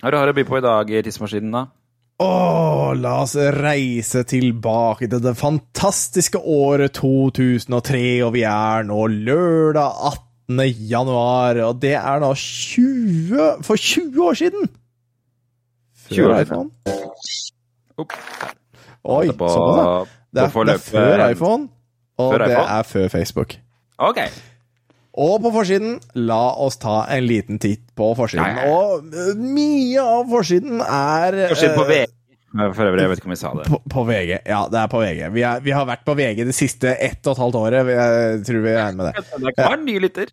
Hva 0.06 0.12
har 0.14 0.30
du 0.30 0.36
å 0.36 0.38
by 0.38 0.44
på 0.46 0.60
i 0.60 0.62
dag, 0.62 0.90
i 0.94 1.00
tidsmaskinen, 1.02 1.54
da? 1.56 1.64
Åh, 2.22 2.92
la 3.02 3.14
oss 3.24 3.34
reise 3.56 4.22
tilbake 4.30 5.08
til 5.10 5.24
det 5.24 5.34
fantastiske 5.40 6.38
året 6.38 6.94
2003, 7.00 8.04
og 8.28 8.36
vi 8.36 8.44
er 8.46 8.86
nå 8.86 9.00
lørdag 9.10 9.98
18. 10.12 10.62
januar, 10.92 11.58
og 11.66 11.82
det 11.82 11.96
er 11.98 12.22
da 12.22 12.30
20 12.38 13.66
For 13.66 13.82
20 13.82 14.22
år 14.28 14.38
siden! 14.44 14.70
20 16.14 16.22
år 16.22 16.36
Før 16.36 16.54
siden. 16.54 16.72
Opp. 18.02 18.12
Oi, 19.06 19.28
Det 19.30 19.38
på, 19.40 19.48
sånn, 19.52 19.78
ja. 19.80 19.94
Det 20.36 20.44
er, 20.44 20.66
det 20.68 20.74
er 20.76 20.84
før 20.84 21.24
iPhone, 21.32 21.68
og 22.20 22.32
Før 22.34 22.42
det 22.44 22.50
iPhone? 22.52 22.80
er 22.80 22.84
før 22.90 23.08
Facebook. 23.14 23.56
Ok. 24.10 24.20
Og 25.16 25.38
på 25.46 25.52
forsiden, 25.56 25.94
la 26.28 26.42
oss 26.66 26.76
ta 26.82 27.06
en 27.16 27.24
liten 27.24 27.60
titt 27.64 27.86
på 27.96 28.10
forsiden. 28.18 28.58
Ja. 28.60 28.66
Og 28.76 29.06
øh, 29.16 29.38
mye 29.40 30.02
av 30.04 30.26
forsiden 30.34 30.82
er 30.84 31.38
Forsiden 31.54 31.78
på 31.78 31.86
VG. 31.88 32.12
For 32.76 32.88
øvrig, 32.88 33.02
jeg 33.04 33.12
vet 33.12 33.20
ikke 33.20 33.28
om 33.28 33.34
vi 33.36 33.40
sa 33.40 33.50
det. 33.56 33.66
På, 33.68 33.80
på 33.92 34.04
VG. 34.08 34.30
Ja, 34.48 34.62
det 34.72 34.80
er 34.80 34.92
på 34.92 35.00
VG. 35.04 35.22
Vi, 35.36 35.42
er, 35.44 35.64
vi 35.64 35.72
har 35.76 35.88
vært 35.88 36.04
på 36.08 36.14
VG 36.16 36.44
det 36.48 36.56
siste 36.56 36.94
ett 37.04 37.20
og 37.28 37.34
et 37.36 37.42
halvt 37.44 37.58
året. 37.60 37.90
Jeg 37.96 38.44
tror 38.48 38.62
vi 38.64 38.76
regner 38.76 39.00
med 39.00 39.10
det. 39.12 39.24
Det 39.56 39.66
er 39.66 39.74
en 39.76 39.84
ny 39.88 39.96
lytter. 40.04 40.32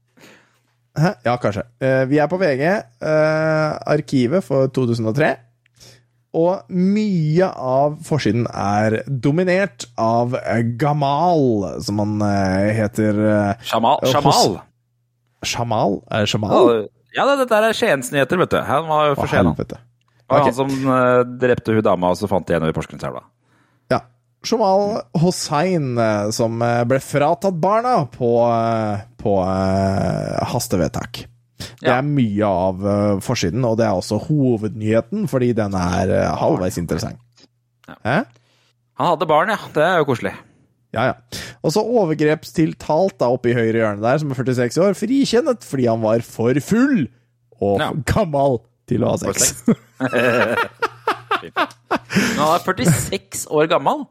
Hæ? 0.99 1.15
Ja, 1.27 1.35
kanskje. 1.43 1.65
Eh, 1.83 2.03
vi 2.11 2.19
er 2.23 2.29
på 2.31 2.39
VG. 2.43 2.63
eh, 2.63 3.73
arkivet 3.95 4.45
for 4.47 4.67
2003. 4.71 5.33
Og 6.33 6.73
mye 6.73 7.49
av 7.53 7.99
forsiden 8.07 8.47
er 8.49 9.03
dominert 9.07 9.85
av 10.01 10.39
eh, 10.41 10.63
Gamal, 10.81 11.83
som 11.85 12.01
han 12.01 12.25
eh, 12.25 12.73
heter. 12.79 13.21
Shamal? 13.69 14.01
Shamal? 14.09 14.59
Shamal? 15.45 16.01
Det 16.09 16.27
Shamal? 16.33 16.89
Ja, 17.13 17.27
det, 17.29 17.43
dette 17.45 17.59
er 17.61 17.77
Skiensnyheter, 17.77 18.41
vet 18.41 18.55
du. 18.55 18.59
Han 18.65 18.89
var 18.89 19.11
jo 19.11 19.19
for 19.19 19.29
sen. 19.29 19.47
han. 19.47 19.57
var 19.57 20.41
okay. 20.41 20.49
han 20.49 20.57
som 20.57 20.93
eh, 20.97 21.21
drepte 21.43 21.77
hun 21.77 21.85
dama, 21.85 22.13
og 22.13 22.21
så 22.21 22.31
fant 22.31 22.47
de 22.49 22.57
henne 22.57 22.71
i 22.73 22.77
Porsgrunnselva. 22.77 23.25
Ja. 23.93 24.01
Shamal 24.47 25.03
Hossein, 25.21 25.93
eh, 26.01 26.31
som 26.35 26.57
eh, 26.65 26.81
ble 26.89 27.03
fratatt 27.05 27.59
barna 27.61 27.99
på, 28.13 28.33
eh, 28.49 29.05
på 29.21 29.37
eh, 29.45 30.41
hastevedtak. 30.55 31.27
Det 31.83 31.91
er 31.93 32.03
mye 32.07 32.49
av 32.49 32.87
eh, 32.87 33.21
forsiden, 33.25 33.65
og 33.69 33.77
det 33.81 33.87
er 33.89 33.99
også 33.99 34.19
hovednyheten, 34.29 35.27
fordi 35.31 35.53
den 35.59 35.75
er 35.79 36.13
eh, 36.13 36.31
halvveis 36.41 36.79
interessant. 36.81 37.21
Hæ? 38.07 38.23
Han 39.01 39.09
hadde 39.15 39.27
barn, 39.31 39.51
ja. 39.55 39.59
Det 39.75 39.83
er 39.83 39.97
jo 40.03 40.09
koselig. 40.11 40.35
Ja, 40.93 41.07
ja. 41.09 41.41
Og 41.65 41.73
så 41.73 41.81
overgrepstiltalt 41.83 43.17
da 43.23 43.31
oppe 43.33 43.49
i 43.53 43.57
høyre 43.57 43.79
hjørne 43.81 44.03
der, 44.05 44.19
som 44.21 44.31
er 44.35 44.37
46 44.43 44.83
år, 44.85 44.97
frikjennet 44.99 45.65
fordi 45.65 45.87
han 45.89 46.03
var 46.05 46.21
for 46.27 46.59
full 46.61 47.07
og 47.63 47.81
Ja. 47.81 47.91
gammel 48.11 48.59
til 48.91 49.05
å 49.07 49.15
ha 49.15 49.21
sex. 49.23 49.63
Når 51.43 52.43
han 52.43 52.55
er 52.55 52.65
46 52.67 53.47
år 53.51 53.71
gammel. 53.73 54.05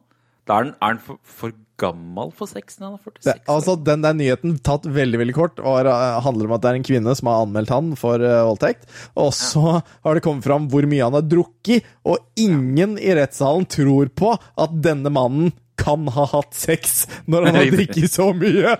Da 0.50 0.58
er 0.58 0.64
han, 0.66 0.72
er 0.82 0.94
han 0.96 1.02
for, 1.06 1.20
for 1.24 1.54
gammel 1.82 2.32
for 2.38 2.50
sex 2.50 2.78
når 2.80 2.88
han 2.88 2.98
er 2.98 3.04
46 3.08 3.26
Det, 3.28 3.36
altså, 3.56 3.76
den 3.90 4.06
der 4.06 4.18
nyheten, 4.18 4.54
tatt 4.66 4.86
veldig 4.86 5.22
veldig 5.24 5.36
kort, 5.38 5.62
var, 5.64 5.90
eh, 5.90 6.20
handler 6.26 6.50
om 6.50 6.56
at 6.58 6.64
det 6.64 6.72
er 6.72 6.80
en 6.80 6.88
kvinne 6.88 7.16
som 7.18 7.32
har 7.32 7.46
anmeldt 7.46 7.74
han 7.74 7.92
for 8.00 8.22
uh, 8.22 8.44
voldtekt. 8.50 8.86
Og 9.20 9.34
så 9.38 9.80
har 9.82 10.18
det 10.18 10.24
kommet 10.26 10.46
fram 10.48 10.70
hvor 10.72 10.86
mye 10.90 11.08
han 11.08 11.18
har 11.18 11.26
drukket, 11.26 11.88
og 12.08 12.22
ingen 12.40 12.98
i 13.02 13.12
rettssalen 13.18 13.68
tror 13.70 14.14
på 14.14 14.36
at 14.36 14.80
denne 14.86 15.12
mannen 15.14 15.52
kan 15.82 16.06
ha 16.14 16.28
hatt 16.30 16.54
sex 16.58 17.06
når 17.26 17.50
han 17.50 17.58
har 17.58 17.70
drikket 17.74 17.92
drukket 17.98 18.16
så 18.16 18.30
mye. 18.38 18.78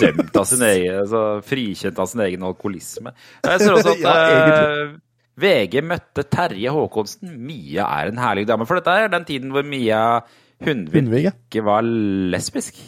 Dømt 0.00 0.36
av 0.40 0.44
sin 0.48 0.62
egen, 0.64 0.98
altså, 1.02 1.22
frikjent 1.44 1.98
av 2.00 2.08
sin 2.10 2.22
egen 2.24 2.44
alkoholisme. 2.48 3.12
Jeg 3.44 3.64
ser 3.64 3.74
også 3.76 3.96
at 3.96 4.06
Ja, 4.06 4.14
eh, 4.68 4.94
VG 5.42 5.80
møtte 5.84 6.24
Terje 6.28 6.72
Håkonsen. 6.72 7.32
Mia 7.40 7.86
er 7.88 8.10
en 8.10 8.20
herlig 8.20 8.46
dame. 8.48 8.66
For 8.68 8.78
dette 8.78 8.92
er 8.92 9.12
den 9.12 9.24
tiden 9.28 9.52
hvor 9.54 9.64
Mia 9.64 10.22
Hundvig, 10.66 11.24
ikke 11.32 11.64
var 11.66 11.86
lesbisk. 11.86 12.80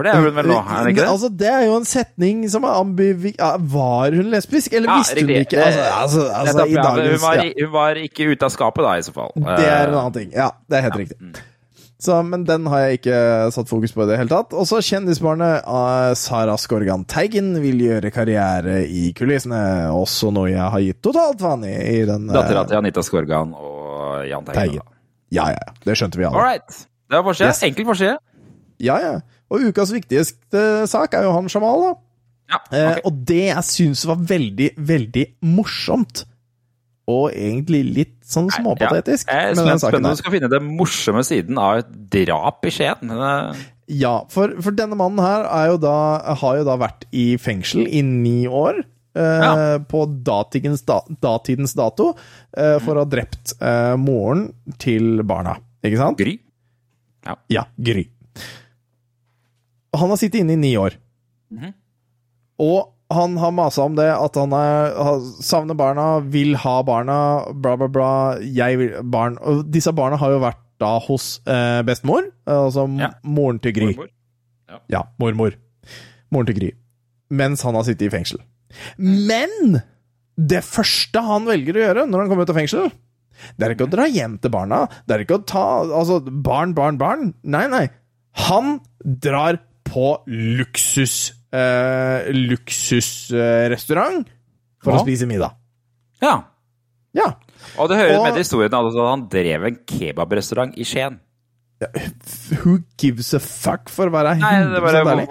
For 0.00 0.06
det 0.06 0.14
er 0.14 0.22
hun 0.22 0.36
vel 0.36 0.46
nå, 0.48 0.56
er 0.56 0.78
hun 0.80 0.88
ikke 0.92 1.02
det? 1.02 1.08
Altså, 1.10 1.28
det 1.40 1.48
er 1.50 1.64
jo 1.66 1.76
en 1.76 1.86
setning 1.88 2.42
som 2.48 2.64
er 2.64 2.78
ambivik... 2.78 3.40
Var 3.74 4.16
hun 4.16 4.30
lesbisk, 4.32 4.72
eller 4.78 4.88
Ja, 4.92 4.98
visste 5.02 5.24
hun 5.24 5.32
ikke? 5.34 5.60
Altså, 5.60 5.86
altså, 6.02 6.26
altså 6.30 6.56
Nettopp, 6.56 6.72
ja, 6.72 6.84
dagens 6.86 7.10
hun, 7.10 7.24
var, 7.26 7.42
ja. 7.42 7.52
hun 7.58 7.72
var 7.74 8.00
ikke 8.06 8.28
ute 8.30 8.46
av 8.48 8.54
skapet 8.54 8.86
da, 8.86 8.92
i 8.96 9.04
så 9.04 9.12
fall. 9.16 9.34
Det 9.36 9.66
er 9.66 9.90
en 9.90 9.94
Eh, 9.94 10.00
annen 10.00 10.14
ting. 10.14 10.30
Ja, 10.32 10.52
det 10.70 10.78
er 10.78 10.86
helt 10.86 11.00
riktig. 11.02 11.18
Mm. 11.20 11.34
Så, 12.00 12.22
men 12.24 12.46
den 12.48 12.64
har 12.72 12.86
jeg 12.86 13.00
ikke 13.00 13.16
satt 13.52 13.68
fokus 13.68 13.92
på 13.92 14.06
i 14.06 14.08
det 14.08 14.16
hele 14.22 14.32
tatt. 14.32 14.54
Og 14.56 14.64
så 14.70 14.80
kjendisbarnet 14.80 15.66
av 15.68 16.14
Sara 16.16 16.54
Skorgan 16.56 17.04
Teigen 17.04 17.52
vil 17.60 17.82
gjøre 17.84 18.12
karriere 18.14 18.78
i 18.88 19.10
kulissene. 19.16 19.60
Også 19.92 20.30
noe 20.32 20.48
jeg 20.48 20.64
har 20.64 20.86
gitt 20.86 21.02
totalt 21.04 21.42
faen 21.44 21.66
i. 21.68 21.74
i 21.76 21.98
uh, 22.08 22.14
Dattera 22.30 22.64
til 22.70 22.80
Anita 22.80 23.04
Skorgan 23.04 23.52
og 23.52 24.24
Jahn 24.30 24.48
Teigen. 24.48 24.78
Teigen. 24.78 24.88
Ja, 25.30 25.48
ja, 25.52 25.58
ja. 25.58 25.72
Det 25.86 25.96
skjønte 25.98 26.18
vi 26.18 26.24
All 26.26 26.34
alle. 26.34 26.42
right. 26.56 26.80
Det 27.10 27.18
var 27.18 27.26
forside. 27.30 27.48
Yes. 27.52 27.62
Enkel 27.66 27.86
forside. 27.86 28.16
Ja, 28.80 28.96
ja. 29.02 29.12
Og 29.50 29.64
ukas 29.70 29.90
viktigste 29.94 30.86
sak 30.90 31.14
er 31.18 31.26
jo 31.26 31.32
han 31.34 31.48
Jamal, 31.50 31.82
da. 31.84 31.92
Ja, 32.50 32.58
Eh, 32.74 32.96
ok. 32.96 33.04
og 33.06 33.18
det 33.28 33.42
jeg 33.52 33.62
syns 33.68 34.04
var 34.10 34.16
veldig, 34.16 34.70
veldig 34.78 35.26
morsomt. 35.42 36.24
Og 37.10 37.32
egentlig 37.34 37.80
litt 37.94 38.16
sånn 38.26 38.48
småpatetisk. 38.54 39.26
Ja. 39.30 39.50
Jeg 39.50 39.56
er 39.58 39.78
spent 39.82 40.02
du 40.06 40.16
skal 40.18 40.32
finne 40.34 40.50
den 40.50 40.68
morsomme 40.78 41.22
siden 41.26 41.58
av 41.58 41.80
et 41.82 41.92
drap 42.10 42.64
i 42.66 42.70
Skien. 42.74 43.10
Eh, 43.10 43.60
Ja, 43.90 44.20
for, 44.30 44.52
for 44.62 44.70
denne 44.70 44.94
mannen 44.94 45.18
her 45.18 45.42
er 45.50 45.72
jo 45.72 45.78
da, 45.82 45.94
har 46.38 46.58
jo 46.60 46.64
da 46.68 46.76
vært 46.78 47.08
i 47.10 47.32
fengsel 47.42 47.88
i 47.90 48.02
ni 48.06 48.46
år. 48.46 48.84
Eh, 49.14 49.42
Ja. 49.42 49.78
På 49.90 50.04
datidens, 50.06 50.82
da, 50.86 51.00
datidens 51.22 51.72
dato 51.74 52.12
eh, 52.56 52.78
for 52.78 52.94
å 52.94 53.02
ha 53.04 53.08
drept 53.10 53.56
eh, 53.60 53.96
moren 53.98 54.48
til 54.78 55.22
barna. 55.26 55.56
Ikke 55.82 55.98
sant? 55.98 56.18
Gry. 56.20 56.36
Ja, 57.50 57.64
Gry. 57.76 58.06
Han 59.96 60.12
har 60.12 60.16
sittet 60.20 60.40
inne 60.44 60.54
i 60.54 60.60
ni 60.60 60.72
år. 60.78 60.94
Mhm. 61.50 61.72
Og 62.60 62.92
han 63.10 63.36
har 63.42 63.50
masa 63.50 63.82
om 63.88 63.96
det, 63.98 64.06
at 64.14 64.36
han 64.38 64.52
er, 64.54 64.92
savner 65.42 65.74
barna, 65.74 66.20
vil 66.30 66.54
ha 66.62 66.76
barna, 66.86 67.16
bla, 67.56 67.72
bla, 67.80 67.88
bla. 67.90 68.10
Jeg 68.44 68.78
vil 68.78 68.92
barn. 69.10 69.38
Og 69.42 69.64
disse 69.72 69.90
barna 69.96 70.16
har 70.20 70.30
jo 70.36 70.42
vært 70.44 70.60
da 70.80 70.92
hos 71.08 71.40
eh, 71.50 71.80
bestemor, 71.84 72.28
altså 72.46 72.86
Ja. 73.00 73.10
moren 73.24 73.58
til 73.58 73.72
Gry. 73.76 73.90
Mormor. 73.96 74.08
Ja, 74.88 75.02
mormor. 75.18 75.56
Moren 76.30 76.46
til 76.46 76.54
Gry. 76.60 76.70
Mens 77.30 77.62
han 77.66 77.74
har 77.74 77.82
sittet 77.84 78.06
i 78.06 78.10
fengsel. 78.14 78.38
Men 78.98 79.80
det 80.40 80.62
første 80.64 81.20
han 81.26 81.44
velger 81.48 81.76
å 81.76 81.84
gjøre 81.86 82.04
når 82.08 82.22
han 82.24 82.28
kommer 82.32 82.46
ut 82.48 82.52
av 82.54 82.58
fengsel, 82.60 82.90
det 83.56 83.66
er 83.66 83.74
ikke 83.74 83.86
å 83.88 83.92
dra 83.92 84.04
hjem 84.08 84.38
til 84.40 84.52
barna. 84.52 84.82
Det 85.08 85.14
er 85.16 85.24
ikke 85.24 85.38
å 85.40 85.44
ta 85.48 85.64
Altså, 85.88 86.20
barn, 86.28 86.74
barn, 86.76 86.98
barn. 87.00 87.30
Nei, 87.42 87.66
nei. 87.72 87.86
Han 88.46 88.80
drar 89.02 89.58
på 89.88 90.10
luksus 90.28 91.32
eh, 91.52 92.28
luksusrestaurant 92.30 94.28
for 94.84 94.92
Ja. 94.92 94.98
å 94.98 95.02
spise 95.04 95.26
middag. 95.26 95.56
Ja. 96.22 96.44
Ja. 97.12 97.32
Og 97.76 97.88
det 97.88 97.96
hører 97.98 98.18
Og- 98.18 98.24
med 98.24 98.32
til 98.34 98.42
historien 98.44 98.70
altså, 98.72 99.00
at 99.02 99.10
han 99.10 99.28
drev 99.28 99.64
en 99.66 99.76
kebabrestaurant 99.86 100.76
i 100.78 100.84
Skien. 100.84 101.18
Who 102.60 102.74
gives 103.00 103.30
a 103.32 103.40
fuck, 103.40 103.88
for 103.88 104.10
å 104.10 104.12
være 104.12 104.34
100 104.36 104.44
Nei, 104.44 104.80
det 104.92 105.00
ærlig? 105.00 105.24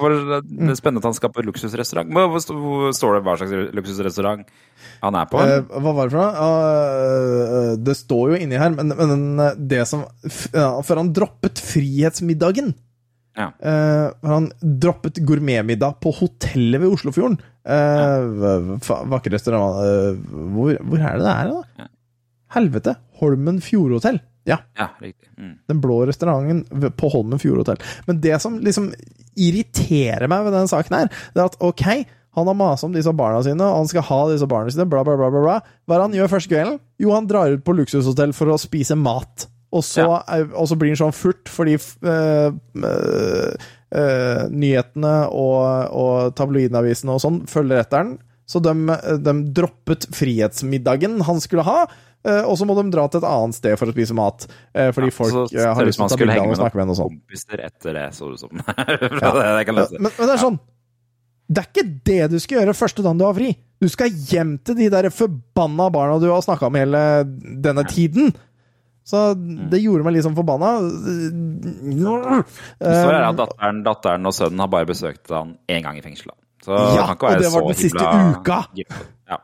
det 0.49 0.71
er 0.73 0.79
spennende 0.79 1.03
at 1.03 1.07
han 1.11 1.17
skal 1.17 1.31
på 1.35 1.45
luksusrestaurant. 1.45 2.09
Hvor, 2.09 2.41
står 2.97 3.17
det 3.17 3.21
hva 3.27 3.35
slags 3.37 3.75
luksusrestaurant 3.77 4.49
han 5.03 5.17
er 5.19 5.29
på? 5.29 5.43
Eh, 5.43 5.61
hva 5.69 5.93
var 5.93 6.09
det 6.09 6.15
for 6.15 6.23
noe? 6.23 6.49
Eh, 6.49 7.71
det 7.85 7.95
står 7.99 8.33
jo 8.33 8.41
inni 8.41 8.57
her, 8.57 8.73
men, 8.73 8.95
men 8.97 9.43
det 9.69 9.85
som 9.91 10.07
ja, 10.49 10.71
For 10.81 10.97
han 10.97 11.13
droppet 11.13 11.61
frihetsmiddagen. 11.61 12.73
Ja. 13.39 13.51
Uh, 13.63 14.09
han 14.27 14.49
droppet 14.59 15.21
gourmetmiddag 15.27 15.99
på 16.03 16.11
hotellet 16.17 16.81
ved 16.81 16.91
Oslofjorden. 16.91 17.37
Uh, 17.69 18.75
Vakker 19.11 19.35
restaurant 19.35 19.83
eh, 19.83 20.17
hvor, 20.55 20.73
hvor 20.81 21.03
er 21.03 21.19
det 21.19 21.27
det 21.27 21.35
er, 21.35 21.53
da? 21.53 21.83
Ja. 21.83 21.89
Helvete! 22.55 22.95
Holmen 23.21 23.59
Fjordhotell. 23.61 24.19
Ja, 24.47 24.57
ja, 24.77 24.87
riktig. 25.01 25.27
Mm. 25.37 25.57
den 25.67 25.81
blå 25.83 25.99
restauranten 26.07 26.91
på 26.97 27.09
Holmen 27.11 27.39
Fjordhotell. 27.41 27.77
Men 28.07 28.21
det 28.23 28.39
som 28.41 28.55
liksom 28.63 28.91
irriterer 29.39 30.27
meg 30.31 30.45
ved 30.47 30.55
denne 30.55 30.71
saken 30.71 30.95
her, 30.95 31.11
det 31.35 31.41
er 31.43 31.49
at 31.51 31.59
ok, 31.63 31.83
han 32.37 32.47
har 32.47 32.57
masa 32.57 32.87
om 32.87 32.93
disse 32.95 33.11
barna 33.17 33.41
sine, 33.45 33.65
og 33.65 33.81
han 33.81 33.89
skal 33.91 34.05
ha 34.07 34.19
disse 34.31 34.47
barna 34.49 34.71
sine, 34.73 34.85
bla, 34.89 35.03
bla, 35.05 35.15
bla, 35.19 35.29
bla, 35.33 35.41
bla. 35.43 35.57
Hva 35.85 35.95
er 35.95 36.01
det 36.01 36.07
han 36.07 36.17
gjør 36.19 36.31
første 36.33 36.51
kvelden? 36.53 36.79
Jo, 37.01 37.13
han 37.15 37.27
drar 37.29 37.55
ut 37.55 37.63
på 37.67 37.75
luksushotell 37.77 38.33
for 38.37 38.53
å 38.53 38.59
spise 38.61 38.97
mat. 38.99 39.47
Og 39.75 39.83
så, 39.85 40.01
Ja. 40.07 40.39
og 40.57 40.65
så 40.69 40.77
blir 40.81 40.95
han 40.95 41.01
sånn 41.03 41.13
furt, 41.13 41.49
fordi 41.51 41.75
øh, 41.77 42.55
øh, 42.81 43.51
øh, 43.93 44.43
nyhetene 44.49 45.13
og, 45.29 45.93
og 45.93 46.33
tabloidavisene 46.37 47.13
og 47.13 47.21
sånn 47.21 47.43
følger 47.49 47.83
etter 47.83 48.05
den. 48.07 48.15
Så 48.49 48.57
de, 48.65 48.73
de 49.21 49.33
droppet 49.53 50.07
frihetsmiddagen 50.15 51.19
han 51.27 51.41
skulle 51.43 51.65
ha, 51.67 51.83
og 52.45 52.57
så 52.59 52.65
må 52.67 52.75
de 52.75 52.89
dra 52.91 53.05
til 53.07 53.21
et 53.21 53.27
annet 53.29 53.55
sted 53.55 53.77
for 53.79 53.87
å 53.87 53.93
spise 53.95 54.15
mat. 54.17 54.43
øh, 54.75 54.89
Fordi 54.95 55.07
Ja, 55.07 55.15
folk 55.15 55.49
ser 55.53 55.69
har 55.73 55.85
lyst 55.87 55.97
til 56.01 56.05
å 56.05 56.09
ta 56.09 56.17
bilde 56.19 56.39
av 56.41 56.49
og 56.51 56.59
snakke 56.59 56.75
med 56.75 56.83
henne 56.83 56.95
og 56.95 56.99
sånn. 56.99 57.13
kompiser 57.15 57.63
etter 57.63 57.93
det, 57.95 58.07
så 58.17 58.27
det 58.33 58.39
som. 58.41 58.51
ja. 58.59 59.31
det 59.57 59.65
kan 59.69 59.75
lese. 59.79 59.95
Men, 59.99 60.11
men 60.17 60.27
det 60.27 60.33
er 60.35 60.41
sånn 60.43 60.59
Det 61.49 61.63
er 61.63 61.69
ikke 61.71 61.85
det 62.11 62.19
du 62.33 62.37
skal 62.43 62.59
gjøre 62.59 62.75
første 62.77 63.01
dagen 63.05 63.17
du 63.17 63.25
har 63.25 63.33
fri. 63.37 63.53
Du 63.79 63.87
skal 63.89 64.11
hjem 64.11 64.57
til 64.67 64.75
de 64.75 64.89
der 64.91 65.07
forbanna 65.09 65.87
barna 65.89 66.19
du 66.19 66.27
har 66.29 66.43
snakka 66.45 66.67
med 66.69 66.83
hele 66.87 67.01
denne 67.63 67.85
tiden. 67.89 68.33
Så 69.09 69.31
det 69.71 69.79
gjorde 69.81 70.03
meg 70.05 70.13
litt 70.13 70.25
sånn 70.27 70.35
forbanna. 70.37 70.75
Så 70.83 72.13
er 72.83 73.15
det 73.15 73.23
at 73.31 73.39
datteren, 73.39 73.79
datteren 73.87 74.29
og 74.29 74.35
sønnen 74.37 74.61
har 74.61 74.69
bare 74.69 74.85
besøkt 74.89 75.31
han 75.33 75.55
én 75.71 75.81
gang 75.85 75.97
i 75.97 76.03
fengsel. 76.05 76.29
Så 76.61 76.75
Ja, 76.75 77.07
det 77.07 77.15
kan 77.15 77.15
ikke 77.15 77.31
og 77.31 77.41
det 77.41 77.51
var 77.55 77.65
den 77.71 77.79
siste 77.79 78.05
uka. 78.35 78.59
Ja. 78.77 79.37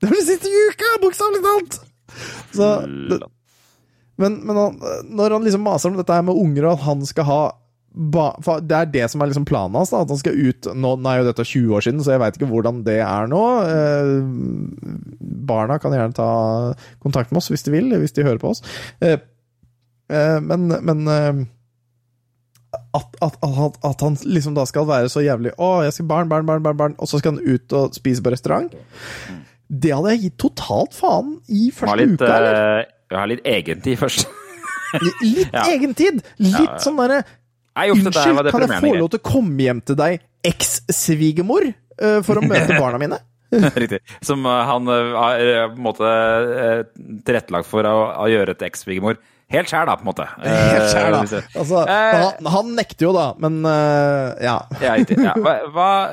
Det 0.00 0.08
var 0.08 0.16
den 0.16 0.28
siste 0.28 0.48
uka, 0.70 0.92
bokstavelig 1.02 1.42
talt! 1.48 1.80
Så, 2.54 2.68
det, 3.10 3.20
men, 4.20 4.40
men 4.44 4.58
han, 4.58 4.78
når 5.08 5.36
han 5.36 5.46
liksom 5.46 5.64
maser 5.64 5.92
om 5.92 5.98
dette 6.00 6.14
her 6.14 6.26
med 6.26 6.38
unger, 6.38 6.68
og 6.68 6.78
at 6.78 6.86
han 6.88 7.04
skal 7.08 7.28
ha 7.28 7.40
ba, 7.90 8.26
Det 8.62 8.76
er 8.76 8.90
det 8.92 9.06
som 9.10 9.22
er 9.22 9.30
liksom 9.30 9.46
planen 9.48 9.78
hans. 9.78 9.90
da 9.90 10.02
At 10.04 10.12
han 10.12 10.20
skal 10.20 10.36
ut 10.36 10.68
Nå, 10.74 10.94
nå 11.00 11.10
er 11.10 11.20
jo 11.20 11.28
dette 11.30 11.46
20 11.46 11.76
år 11.76 11.86
siden, 11.86 12.02
så 12.04 12.14
jeg 12.14 12.22
veit 12.22 12.36
ikke 12.38 12.50
hvordan 12.50 12.82
det 12.86 13.00
er 13.02 13.30
nå. 13.30 13.44
Eh, 13.66 14.12
barna 15.50 15.80
kan 15.82 15.94
gjerne 15.96 16.14
ta 16.16 16.30
kontakt 17.02 17.32
med 17.32 17.42
oss 17.42 17.50
hvis 17.50 17.66
de 17.66 17.74
vil, 17.74 17.90
hvis 17.98 18.14
de 18.14 18.26
hører 18.26 18.42
på 18.42 18.52
oss. 18.52 18.62
Eh, 19.02 19.18
eh, 20.12 20.38
men 20.44 20.68
men 20.70 21.08
eh, 21.08 21.42
at, 22.94 23.16
at, 23.22 23.36
at, 23.42 23.78
at 23.82 24.02
han 24.04 24.16
liksom 24.22 24.54
da 24.54 24.62
skal 24.68 24.86
være 24.86 25.10
så 25.10 25.22
jævlig 25.24 25.56
Å, 25.58 25.70
jeg 25.86 25.94
skal 25.96 26.06
barn, 26.10 26.28
barn, 26.30 26.46
barn, 26.46 26.62
barn, 26.62 26.78
barn, 26.78 26.98
og 26.98 27.10
så 27.10 27.18
skal 27.18 27.34
han 27.36 27.56
ut 27.56 27.74
og 27.74 27.96
spise 27.96 28.22
på 28.22 28.30
restaurant. 28.30 28.74
Det 29.70 29.92
hadde 29.94 30.12
jeg 30.16 30.22
gitt 30.26 30.36
totalt 30.42 30.96
faen 30.98 31.36
i 31.48 31.68
første 31.74 31.96
litt, 32.00 32.16
uka, 32.18 32.30
eller? 32.36 32.88
Jeg 33.10 33.18
har 33.20 33.30
litt 33.30 33.44
egentid 33.46 33.98
først. 34.00 34.26
Litt 35.22 35.52
Ja. 35.56 35.64
egentid! 35.70 36.22
Litt 36.42 36.56
Ja, 36.56 36.64
ja. 36.72 36.78
sånn 36.82 36.98
derre 36.98 37.20
Unnskyld, 37.80 38.50
kan 38.50 38.64
jeg 38.66 38.82
få 38.82 38.90
lov 38.98 39.08
til 39.14 39.20
å 39.20 39.24
komme 39.24 39.62
hjem 39.62 39.78
til 39.86 39.96
deg, 39.96 40.18
eks-svigermor, 40.44 41.68
eh, 41.70 42.18
for 42.26 42.40
å 42.40 42.42
møte 42.44 42.74
barna 42.76 42.98
mine? 43.00 43.18
Riktig. 43.82 44.00
Som 44.26 44.44
eh, 44.46 44.58
han 44.68 44.90
eh, 44.90 45.12
har 45.16 45.40
eh, 45.44 45.62
på 45.70 45.78
en 45.78 45.86
måte 45.86 46.10
eh, 46.10 46.82
tilrettelagt 47.26 47.70
for 47.70 47.86
å, 47.88 47.94
å 48.26 48.26
gjøre 48.30 48.56
til 48.58 48.68
eks-svigermor. 48.68 49.16
Helt 49.50 49.70
sjæl, 49.70 49.88
da, 49.88 49.96
på 49.98 50.04
en 50.04 50.10
måte. 50.12 50.26
Helt 50.44 50.94
Eh, 50.94 51.10
da. 51.10 51.20
Altså, 51.58 51.80
Eh, 51.90 52.16
han, 52.22 52.48
han 52.54 52.72
nekter 52.78 53.08
jo, 53.08 53.12
da, 53.16 53.26
men 53.42 53.58
eh, 53.66 54.46
ja. 54.46 54.56
Ja. 54.86 54.94
Ja. 55.00 55.34
Hva, 55.34 55.54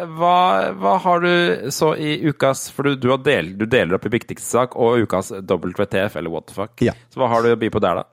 hva, 0.09 0.37
hva, 0.73 0.93
har 1.03 1.21
du 1.21 1.69
så 1.73 1.91
i 1.93 2.15
ukas 2.25 2.67
For 2.73 2.89
du, 2.89 2.95
du, 2.97 3.09
har 3.13 3.21
del, 3.25 3.53
du 3.59 3.67
deler 3.69 3.97
opp 3.97 4.07
i 4.09 4.13
viktigste 4.17 4.47
sak 4.47 4.75
og 4.75 5.05
ukas 5.05 5.29
WTF, 5.37 6.17
eller 6.17 6.33
what 6.33 6.49
the 6.49 6.57
fuck. 6.57 6.73
Ja. 6.81 6.95
Så 7.13 7.21
hva 7.21 7.29
har 7.31 7.45
du 7.45 7.53
å 7.53 7.59
by 7.59 7.69
på 7.73 7.83
der, 7.83 8.01
da? 8.01 8.07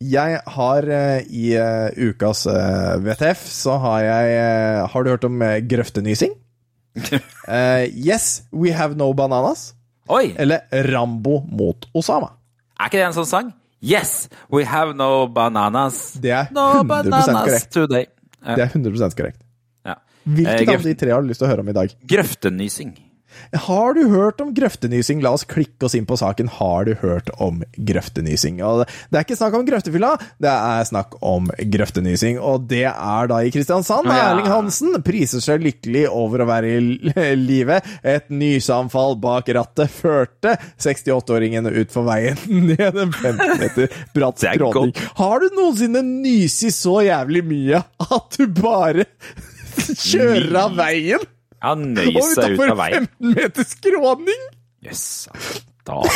Jeg 0.00 0.38
har 0.54 0.86
eh, 0.88 1.26
i 1.28 1.50
eh, 1.60 1.90
ukas 2.08 2.46
WTF, 2.46 3.42
så 3.52 3.74
har 3.82 4.06
jeg 4.06 4.38
eh, 4.38 4.86
Har 4.88 5.04
du 5.04 5.10
hørt 5.12 5.26
om 5.28 5.42
grøftenysing? 5.68 6.38
uh, 7.00 7.86
yes, 8.08 8.42
we 8.50 8.72
have 8.72 8.96
no 8.96 9.12
bananas. 9.14 9.74
Oi! 10.10 10.32
Eller 10.38 10.66
Rambo 10.90 11.40
mot 11.46 11.86
Osama. 11.94 12.32
Er 12.80 12.88
ikke 12.88 12.98
det 12.98 13.08
en 13.10 13.18
sånn 13.18 13.28
sang? 13.28 13.50
Yes, 13.82 14.28
we 14.52 14.64
have 14.64 14.94
no 14.94 15.26
bananas. 15.26 16.12
Det 16.20 16.30
er 16.30 16.48
No 16.52 16.66
100 16.82 16.84
bananas 17.10 17.46
korrekt. 17.48 17.70
today. 17.72 18.04
Det 18.44 18.58
er 18.62 18.68
100 18.68 19.14
korrekt. 19.16 19.40
Ja. 19.86 19.94
Hvilket 20.28 20.68
Eh, 20.68 20.74
av 20.74 20.82
de 20.82 20.94
tre 20.94 21.10
har 21.10 21.22
du 21.22 21.28
lyst 21.28 21.40
til 21.40 21.48
å 21.48 21.50
høre 21.50 21.60
om 21.60 21.68
i 21.68 21.72
dag? 21.72 21.94
Grøftenysing. 22.06 22.92
Har 23.66 23.94
du 23.96 24.02
hørt 24.12 24.40
om 24.44 24.52
grøftenysing? 24.56 25.22
La 25.24 25.32
oss 25.36 25.46
klikke 25.48 25.86
oss 25.88 25.96
inn 25.98 26.06
på 26.08 26.18
saken. 26.20 26.50
Har 26.60 26.86
du 26.88 26.94
hørt 27.00 27.30
om 27.42 27.62
grøftenysing? 27.76 28.60
Og 28.66 28.84
det 29.10 29.18
er 29.20 29.26
ikke 29.26 29.38
snakk 29.38 29.56
om 29.58 29.66
grøftefylla, 29.68 30.12
det 30.42 30.50
er 30.52 30.88
snakk 30.88 31.16
om 31.26 31.50
grøftenysing. 31.72 32.38
Og 32.40 32.66
det 32.70 32.84
er 32.90 33.30
da 33.30 33.40
i 33.44 33.52
Kristiansand. 33.54 34.10
Ja. 34.10 34.30
Erling 34.30 34.48
Hansen 34.50 34.96
priser 35.06 35.42
seg 35.44 35.64
lykkelig 35.64 36.06
over 36.10 36.44
å 36.44 36.48
være 36.50 36.74
i 36.76 37.34
live. 37.50 37.80
Et 38.06 38.28
nyseanfall 38.32 39.16
bak 39.20 39.50
rattet 39.56 39.90
førte 39.92 40.56
68-åringen 40.80 41.68
utfor 41.82 42.06
veien 42.08 42.38
ned 42.70 43.00
en 43.04 43.12
15 43.12 43.60
meter 43.60 43.98
bratt 44.16 44.40
skråning. 44.42 44.94
Har 45.20 45.42
du 45.42 45.50
noensinne 45.56 46.02
nysi 46.06 46.72
så 46.74 47.00
jævlig 47.06 47.44
mye 47.46 47.82
at 48.06 48.38
du 48.38 48.46
bare 48.60 49.06
kjører 50.10 50.56
av 50.64 50.74
veien? 50.78 51.28
Ja, 51.62 51.74
nøy 51.76 52.06
seg 52.08 52.16
ut 52.16 52.38
utafor 52.38 52.70
av 52.72 52.78
veien. 52.80 53.08
15 53.20 53.34
meter 53.36 53.64
skråning! 53.68 54.42
Jøss, 54.86 55.04
yes, 55.28 55.64
Da 55.84 55.98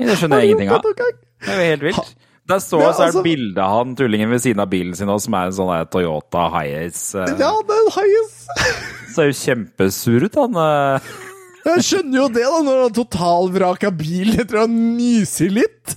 Det 0.00 0.16
skjønner 0.16 0.40
jeg 0.40 0.54
ingenting 0.54 0.70
av. 0.72 0.84
Det 0.86 1.50
er 1.52 1.58
jo 1.60 1.66
helt 1.74 1.84
vilt. 1.90 2.12
Der 2.50 2.58
står 2.62 2.80
Men 2.82 2.86
så 2.86 2.90
er 2.90 2.98
det 2.98 3.06
altså- 3.10 3.22
bilde 3.22 3.60
av 3.62 3.72
han 3.76 3.90
tullingen 3.98 4.30
ved 4.32 4.40
siden 4.42 4.60
av 4.64 4.70
bilen 4.72 4.94
sin, 4.96 5.10
som 5.20 5.34
er 5.34 5.44
en 5.50 5.52
sånn 5.52 5.90
Toyota 5.92 6.48
Hiace. 6.54 7.14
eh, 7.14 7.36
Ja, 7.38 7.52
det 7.62 7.76
er 7.76 7.82
en 7.84 7.92
highest. 7.94 8.48
Ser 9.14 9.28
jo 9.28 9.34
kjempesur 9.38 10.24
ut, 10.24 10.34
han. 10.34 10.54
eh. 10.56 11.00
Jeg 11.66 11.84
skjønner 11.84 12.16
jo 12.22 12.28
det, 12.32 12.42
da, 12.48 12.60
når 12.64 12.82
han 12.86 12.92
totalvraka 12.96 13.90
bil 13.92 14.32
etter 14.40 14.56
å 14.56 14.60
ha 14.64 14.66
nyser 14.72 15.50
litt. 15.52 15.96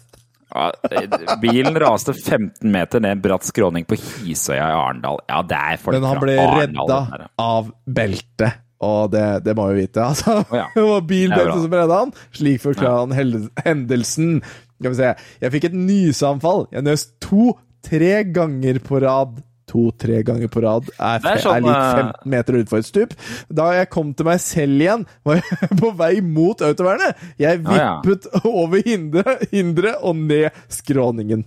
Ja, 0.53 0.67
eh, 0.91 1.37
bilen 1.41 1.77
raste 1.81 2.13
15 2.13 2.71
meter 2.71 3.01
ned 3.01 3.21
bratt 3.23 3.45
skråning 3.47 3.87
på 3.89 3.97
Hisøya 3.97 4.67
i 4.69 4.75
Arendal. 4.77 5.23
Ja, 5.29 5.41
det 5.49 5.57
er 5.57 5.79
folk 5.81 5.97
Men 5.97 6.05
han 6.05 6.21
ble 6.21 6.35
redda 6.37 6.99
av 7.41 7.71
beltet. 7.85 8.59
Og 8.83 9.13
det, 9.13 9.23
det 9.45 9.55
må 9.57 9.69
vi 9.71 9.85
vite. 9.85 10.03
Altså, 10.03 10.41
oh, 10.43 10.57
ja. 10.57 10.67
det 10.75 10.83
var 10.85 11.07
bilbeltet 11.07 11.63
som 11.65 11.77
redda 11.79 12.01
han. 12.03 12.13
Slik 12.35 12.63
forklarer 12.65 13.07
han 13.07 13.47
hendelsen. 13.63 14.35
Skal 14.77 14.93
vi 14.93 14.99
se. 14.99 15.13
Jeg 15.41 15.55
fikk 15.55 15.69
et 15.69 15.79
nyseanfall. 15.79 16.67
Jeg 16.75 16.85
nøs 16.85 17.07
to-tre 17.23 18.13
ganger 18.35 18.81
på 18.83 19.01
rad. 19.05 19.39
To-tre 19.73 20.19
ganger 20.25 20.51
på 20.53 20.61
rad 20.61 20.85
er, 20.93 21.23
er 21.25 21.39
sånn, 21.41 21.65
er 21.65 21.73
eh, 21.73 22.01
15 22.13 22.29
meter 22.29 22.57
utfor 22.59 22.81
et 22.83 22.87
stup. 22.87 23.15
Da 23.49 23.71
jeg 23.79 23.89
kom 23.93 24.11
til 24.13 24.27
meg 24.27 24.41
selv 24.43 24.83
igjen, 24.83 25.05
var 25.25 25.39
jeg 25.41 25.77
på 25.79 25.89
vei 25.97 26.11
mot 26.21 26.61
autovernet. 26.65 27.23
Jeg 27.41 27.63
vippet 27.63 27.81
ja. 27.81 27.95
vippet 28.05 28.27
over 28.49 28.83
hinderet 28.85 29.47
hindre 29.53 29.95
og 30.05 30.19
ned 30.19 30.63
skråningen. 30.71 31.45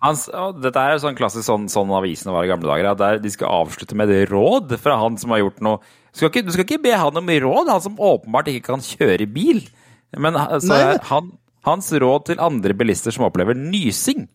Hans, 0.00 0.28
dette 0.62 0.80
er 0.80 1.00
sånn 1.02 1.18
klassisk 1.18 1.44
sånn, 1.48 1.66
sånn 1.72 1.92
avisen 1.94 2.32
var 2.32 2.46
i 2.46 2.50
gamle 2.52 2.70
dager. 2.70 2.92
Der 2.98 3.20
de 3.22 3.32
skal 3.34 3.52
avslutte 3.64 3.98
med 3.98 4.10
det 4.12 4.24
råd 4.32 4.76
fra 4.80 4.96
han 5.02 5.18
som 5.20 5.34
har 5.34 5.42
gjort 5.44 5.60
noe 5.64 5.82
Du 5.82 6.22
skal 6.22 6.30
ikke, 6.32 6.44
du 6.46 6.54
skal 6.54 6.66
ikke 6.66 6.82
be 6.86 6.94
han 6.96 7.20
om 7.20 7.28
råd, 7.44 7.68
han 7.74 7.84
som 7.84 8.00
åpenbart 8.00 8.48
ikke 8.52 8.70
kan 8.72 8.84
kjøre 8.84 9.28
bil. 9.30 9.60
Men 10.16 10.38
ha- 10.40 10.56
så 10.62 10.72
Nei, 10.72 10.80
men- 10.94 11.04
han, 11.10 11.30
hans 11.68 11.92
råd 11.92 12.30
til 12.30 12.40
andre 12.40 12.74
bilister 12.78 13.14
som 13.14 13.26
opplever 13.28 13.58
nysing 13.58 14.28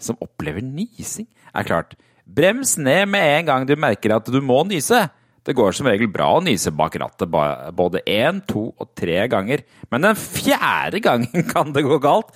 Som 0.00 0.18
opplever 0.24 0.64
nysing, 0.64 1.28
er 1.54 1.66
klart. 1.68 1.96
Brems 2.30 2.76
ned 2.78 3.08
med 3.10 3.26
en 3.40 3.48
gang 3.48 3.66
du 3.66 3.74
merker 3.80 4.14
at 4.16 4.28
du 4.30 4.40
må 4.44 4.62
nyse. 4.68 5.08
Det 5.46 5.56
går 5.56 5.72
som 5.72 5.88
regel 5.88 6.10
bra 6.12 6.28
å 6.36 6.42
nyse 6.44 6.72
bak 6.76 6.98
rattet 7.00 7.30
både 7.76 8.02
én, 8.04 8.42
to 8.46 8.68
og 8.76 8.90
tre 8.98 9.24
ganger. 9.32 9.64
Men 9.92 10.04
den 10.04 10.18
fjerde 10.20 11.00
gangen 11.04 11.46
kan 11.52 11.72
det 11.76 11.86
gå 11.86 12.00
galt. 12.02 12.34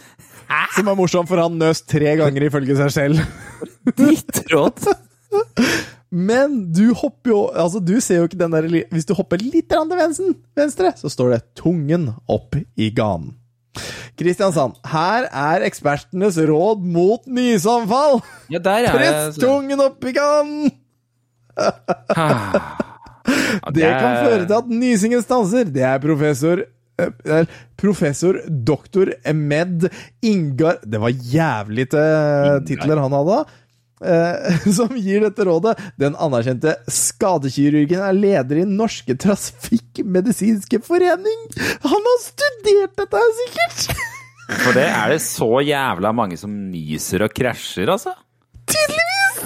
Hæ? 0.49 0.65
Som 0.79 0.91
er 0.93 0.99
morsomt, 0.99 1.29
for 1.31 1.41
han 1.41 1.59
nøs 1.61 1.85
tre 1.89 2.17
ganger 2.21 2.49
ifølge 2.49 2.77
seg 2.81 2.95
selv. 2.95 3.23
Ditt 4.01 4.45
råd? 4.53 4.89
Men 6.15 6.61
du 6.71 6.93
hopper 6.95 7.33
jo 7.33 7.39
Altså, 7.59 7.81
du 7.83 7.97
ser 8.05 8.21
jo 8.21 8.27
ikke 8.29 8.39
den 8.39 8.53
der 8.55 8.69
Hvis 8.93 9.07
du 9.09 9.17
hopper 9.19 9.41
litt 9.43 9.67
til 9.73 9.95
venstre, 9.99 10.35
venstre, 10.55 10.93
så 10.95 11.11
står 11.11 11.33
det 11.33 11.41
'tungen 11.59 12.13
opp 12.31 12.55
i 12.55 12.91
ganen'. 12.95 13.35
Kristiansand, 14.19 14.77
her 14.87 15.27
er 15.29 15.65
ekspertenes 15.67 16.39
råd 16.49 16.85
mot 16.87 17.25
nysamfall! 17.27 18.21
Ja, 18.53 18.61
der 18.63 18.89
er 18.89 18.95
Press 18.99 19.41
tungen 19.43 19.81
opp 19.83 20.05
i 20.07 20.15
ganen! 20.15 20.71
Det 23.75 23.89
kan 23.89 24.19
føre 24.21 24.45
til 24.45 24.57
at 24.59 24.71
nysingen 24.71 25.23
stanser. 25.25 25.69
Det 25.73 25.85
er 25.87 26.01
professor 26.03 26.61
eh, 26.61 27.13
eh, 27.25 27.47
Professor 27.81 28.37
doktor 28.69 29.15
Emed 29.25 29.87
Ingar 30.23 30.83
Det 30.85 31.01
var 31.01 31.15
jævlig 31.33 31.87
titler 32.69 33.01
han 33.01 33.17
hadde. 33.17 33.39
Eh, 34.03 34.67
som 34.79 34.95
gir 34.99 35.23
dette 35.27 35.47
rådet. 35.47 35.77
Den 36.01 36.17
anerkjente 36.17 36.77
skadekirurgen 36.91 38.03
er 38.09 38.17
leder 38.19 38.63
i 38.63 38.67
Norske 38.69 39.17
Trafikkmedisinske 39.21 40.81
Forening! 40.85 41.47
Han 41.85 42.11
har 42.11 42.19
studert 42.25 42.97
dette 43.01 43.23
sikkert! 43.41 44.03
For 44.65 44.77
det 44.77 44.89
er 44.91 45.15
det 45.15 45.23
så 45.25 45.49
jævla 45.65 46.11
mange 46.13 46.37
som 46.37 46.53
nyser 46.69 47.25
og 47.25 47.33
krasjer, 47.33 47.89
altså? 47.95 48.13
Tydeligvis! 48.69 49.39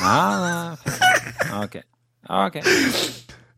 Ja, 0.00 0.18
ja, 0.46 1.62
ok. 1.62 1.76
Ok. 2.30 2.56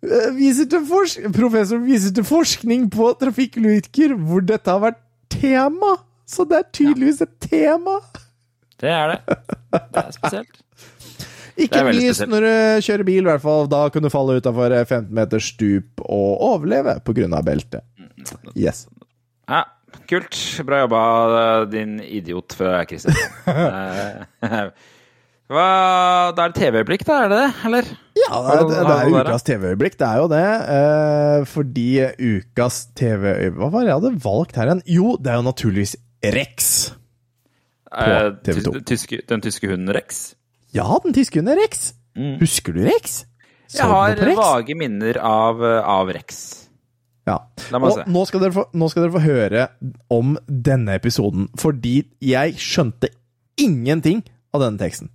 Eh, 0.03 0.28
Viser 0.36 0.66
til 0.72 0.84
forsk 0.88 1.26
professor 1.36 1.80
viser 1.84 2.12
til 2.16 2.24
forskning 2.26 2.86
på 2.93 3.11
trafikkulykker 3.20 4.14
hvor 4.18 4.45
dette 4.45 4.72
har 4.72 4.80
vært 4.82 5.01
tema. 5.32 5.95
Så 6.28 6.45
det 6.49 6.59
er 6.62 6.68
tydeligvis 6.74 7.20
et 7.24 7.34
tema. 7.45 7.99
Det 8.82 8.90
er 8.90 9.12
det. 9.12 9.36
Det 9.72 10.02
er 10.02 10.14
spesielt. 10.16 10.62
Ikke 11.62 11.82
spesielt. 11.84 12.30
når 12.32 12.46
du 12.46 12.86
kjører 12.86 13.06
bil, 13.06 13.20
i 13.22 13.28
hvert 13.28 13.44
fall. 13.44 13.68
Da 13.70 13.84
kan 13.92 14.04
du 14.04 14.10
falle 14.12 14.38
utafor 14.40 14.72
15 14.80 15.12
meters 15.14 15.50
stup 15.52 16.02
og 16.02 16.42
overleve 16.48 16.96
pga. 17.04 17.42
beltet. 17.44 17.84
Yes. 18.56 18.86
Ja, 19.50 19.64
kult. 20.08 20.38
Bra 20.66 20.82
jobba, 20.84 21.02
din 21.70 22.00
idiot 22.00 22.56
fra 22.59 22.82
Kristiansand. 22.88 23.38
Eh, 24.42 24.66
Hva 25.52 26.32
Da 26.32 26.46
er 26.46 26.52
det 26.54 26.62
TV-øyeblikk, 26.62 27.02
da? 27.04 27.16
Er 27.26 27.28
det 27.28 27.38
det, 27.42 27.48
eller? 27.68 27.88
Ja, 28.16 28.38
det 28.40 28.52
er, 28.54 28.86
det 28.86 28.94
er 28.94 29.26
ukas 29.26 29.44
TV-øyeblikk, 29.44 29.98
det 30.00 30.06
er 30.09 30.20
jo 30.22 30.28
det. 30.32 30.46
Eh, 30.76 31.44
fordi 31.50 31.88
ukas 32.16 32.78
TV-øyeblikk 32.96 33.59
Hva 33.60 33.68
var 33.74 33.84
det 33.84 33.92
jeg 33.92 33.98
hadde 33.98 34.24
valgt 34.24 34.56
her 34.56 34.70
igjen? 34.70 34.82
Jo, 34.94 35.12
det 35.20 35.32
er 35.34 35.40
jo 35.42 35.46
naturligvis 35.50 35.94
Rex. 36.32 36.70
Eh, 37.93 38.31
TV 38.47 38.62
2. 38.64 38.73
tyske, 38.89 39.20
den 39.28 39.40
tyske 39.44 39.69
hunden 39.70 39.93
Rex? 39.94 40.35
Ja, 40.74 40.86
den 41.05 41.12
tyske 41.16 41.40
hunden 41.40 41.59
Rex. 41.60 41.93
Husker 42.40 42.73
du 42.77 42.82
Rex? 42.86 43.23
Så 43.73 43.78
Jeg 43.82 43.89
har 43.89 44.16
Rex? 44.16 44.36
vage 44.36 44.74
minner 44.77 45.19
av, 45.24 45.62
av 45.64 46.09
Rex. 46.12 46.43
Ja. 47.28 47.39
Og 47.73 48.01
nå 48.10 48.24
skal, 48.27 48.48
få, 48.52 48.64
nå 48.74 48.89
skal 48.90 49.05
dere 49.06 49.14
få 49.14 49.23
høre 49.23 49.66
om 50.10 50.35
denne 50.48 50.97
episoden, 50.98 51.47
fordi 51.60 52.02
jeg 52.20 52.56
skjønte 52.59 53.12
ingenting 53.62 54.24
av 54.52 54.64
denne 54.64 54.81
teksten. 54.81 55.09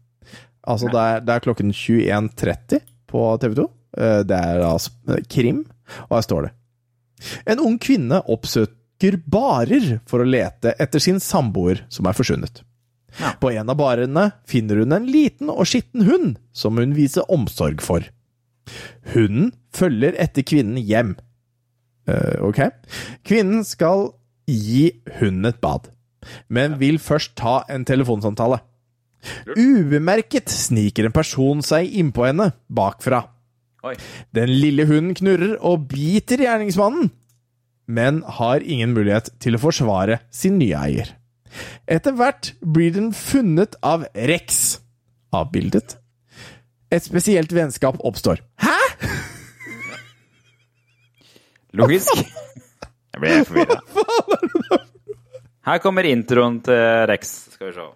Altså, 0.68 0.90
det 0.92 1.00
er, 1.04 1.20
det 1.24 1.34
er 1.36 1.44
klokken 1.46 1.74
21.30 1.76 2.82
på 3.12 3.26
TV 3.44 3.58
2. 3.60 3.68
Eh, 3.98 4.22
Det 4.28 4.38
er 4.40 4.64
altså 4.68 5.20
krim, 5.32 5.66
og 6.10 6.18
her 6.18 6.26
står 6.26 6.48
det 6.48 6.54
En 7.50 7.60
ung 7.64 7.78
kvinne 7.82 8.20
oppsøker 8.98 9.22
barer 9.30 10.00
for 10.08 10.22
å 10.22 10.28
lete 10.28 10.74
etter 10.80 11.00
sin 11.00 11.20
samboer 11.20 11.86
som 11.90 12.08
er 12.08 12.16
forsvunnet. 12.16 12.64
Ja. 13.20 13.34
På 13.40 13.52
en 13.52 13.70
av 13.70 13.78
barene 13.78 14.32
finner 14.46 14.82
hun 14.82 14.92
en 14.92 15.06
liten 15.06 15.50
og 15.50 15.66
skitten 15.66 16.06
hund 16.06 16.38
som 16.54 16.78
hun 16.78 16.96
viser 16.96 17.30
omsorg 17.30 17.82
for. 17.82 18.04
Hunden 19.14 19.54
følger 19.74 20.16
etter 20.18 20.44
kvinnen 20.44 20.78
hjem. 20.78 21.16
Uh, 22.08 22.50
ok. 22.50 22.72
Kvinnen 23.24 23.64
skal 23.66 24.14
gi 24.48 24.92
hunden 25.20 25.46
et 25.46 25.62
bad, 25.62 25.90
men 26.50 26.78
vil 26.80 27.00
først 27.00 27.36
ta 27.38 27.66
en 27.70 27.86
telefonsamtale. 27.86 28.60
Ubemerket 29.58 30.50
sniker 30.50 31.08
en 31.08 31.16
person 31.16 31.62
seg 31.66 31.90
innpå 31.90 32.28
henne 32.28 32.54
bakfra. 32.70 33.26
Den 34.36 34.52
lille 34.52 34.86
hunden 34.88 35.16
knurrer 35.16 35.58
og 35.64 35.88
biter 35.92 36.42
gjerningsmannen, 36.44 37.10
men 37.88 38.22
har 38.40 38.64
ingen 38.64 38.94
mulighet 38.96 39.32
til 39.44 39.56
å 39.56 39.62
forsvare 39.64 40.20
sin 40.34 40.60
nye 40.60 40.78
eier. 40.78 41.14
Etter 41.88 42.16
hvert 42.18 42.52
blir 42.62 42.92
den 42.96 43.14
funnet 43.16 43.78
av 43.86 44.06
Rex, 44.14 44.80
avbildet. 45.36 45.98
Et 46.92 47.04
spesielt 47.04 47.52
vennskap 47.56 48.00
oppstår. 48.06 48.44
Hæ?! 48.64 48.76
Logisk. 51.78 52.12
Jeg 53.14 53.22
ble 53.22 53.46
forvirra. 53.48 53.80
Her 55.68 55.82
kommer 55.84 56.08
introen 56.08 56.62
til 56.64 57.08
Rex. 57.12 57.34
Skal 57.58 57.72
vi 57.72 57.74
se. 57.80 57.88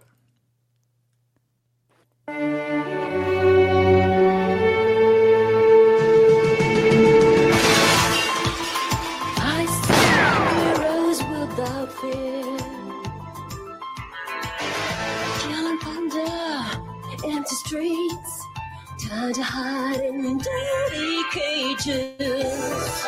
Time 19.22 19.34
to 19.34 19.43
hide 19.43 19.99
dirty 20.48 21.14
cages. 21.34 23.06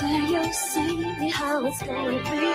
There 0.00 0.24
you 0.32 0.44
see 0.52 1.28
how 1.28 1.66
it's 1.66 1.82
gonna 1.82 2.22
be. 2.30 2.46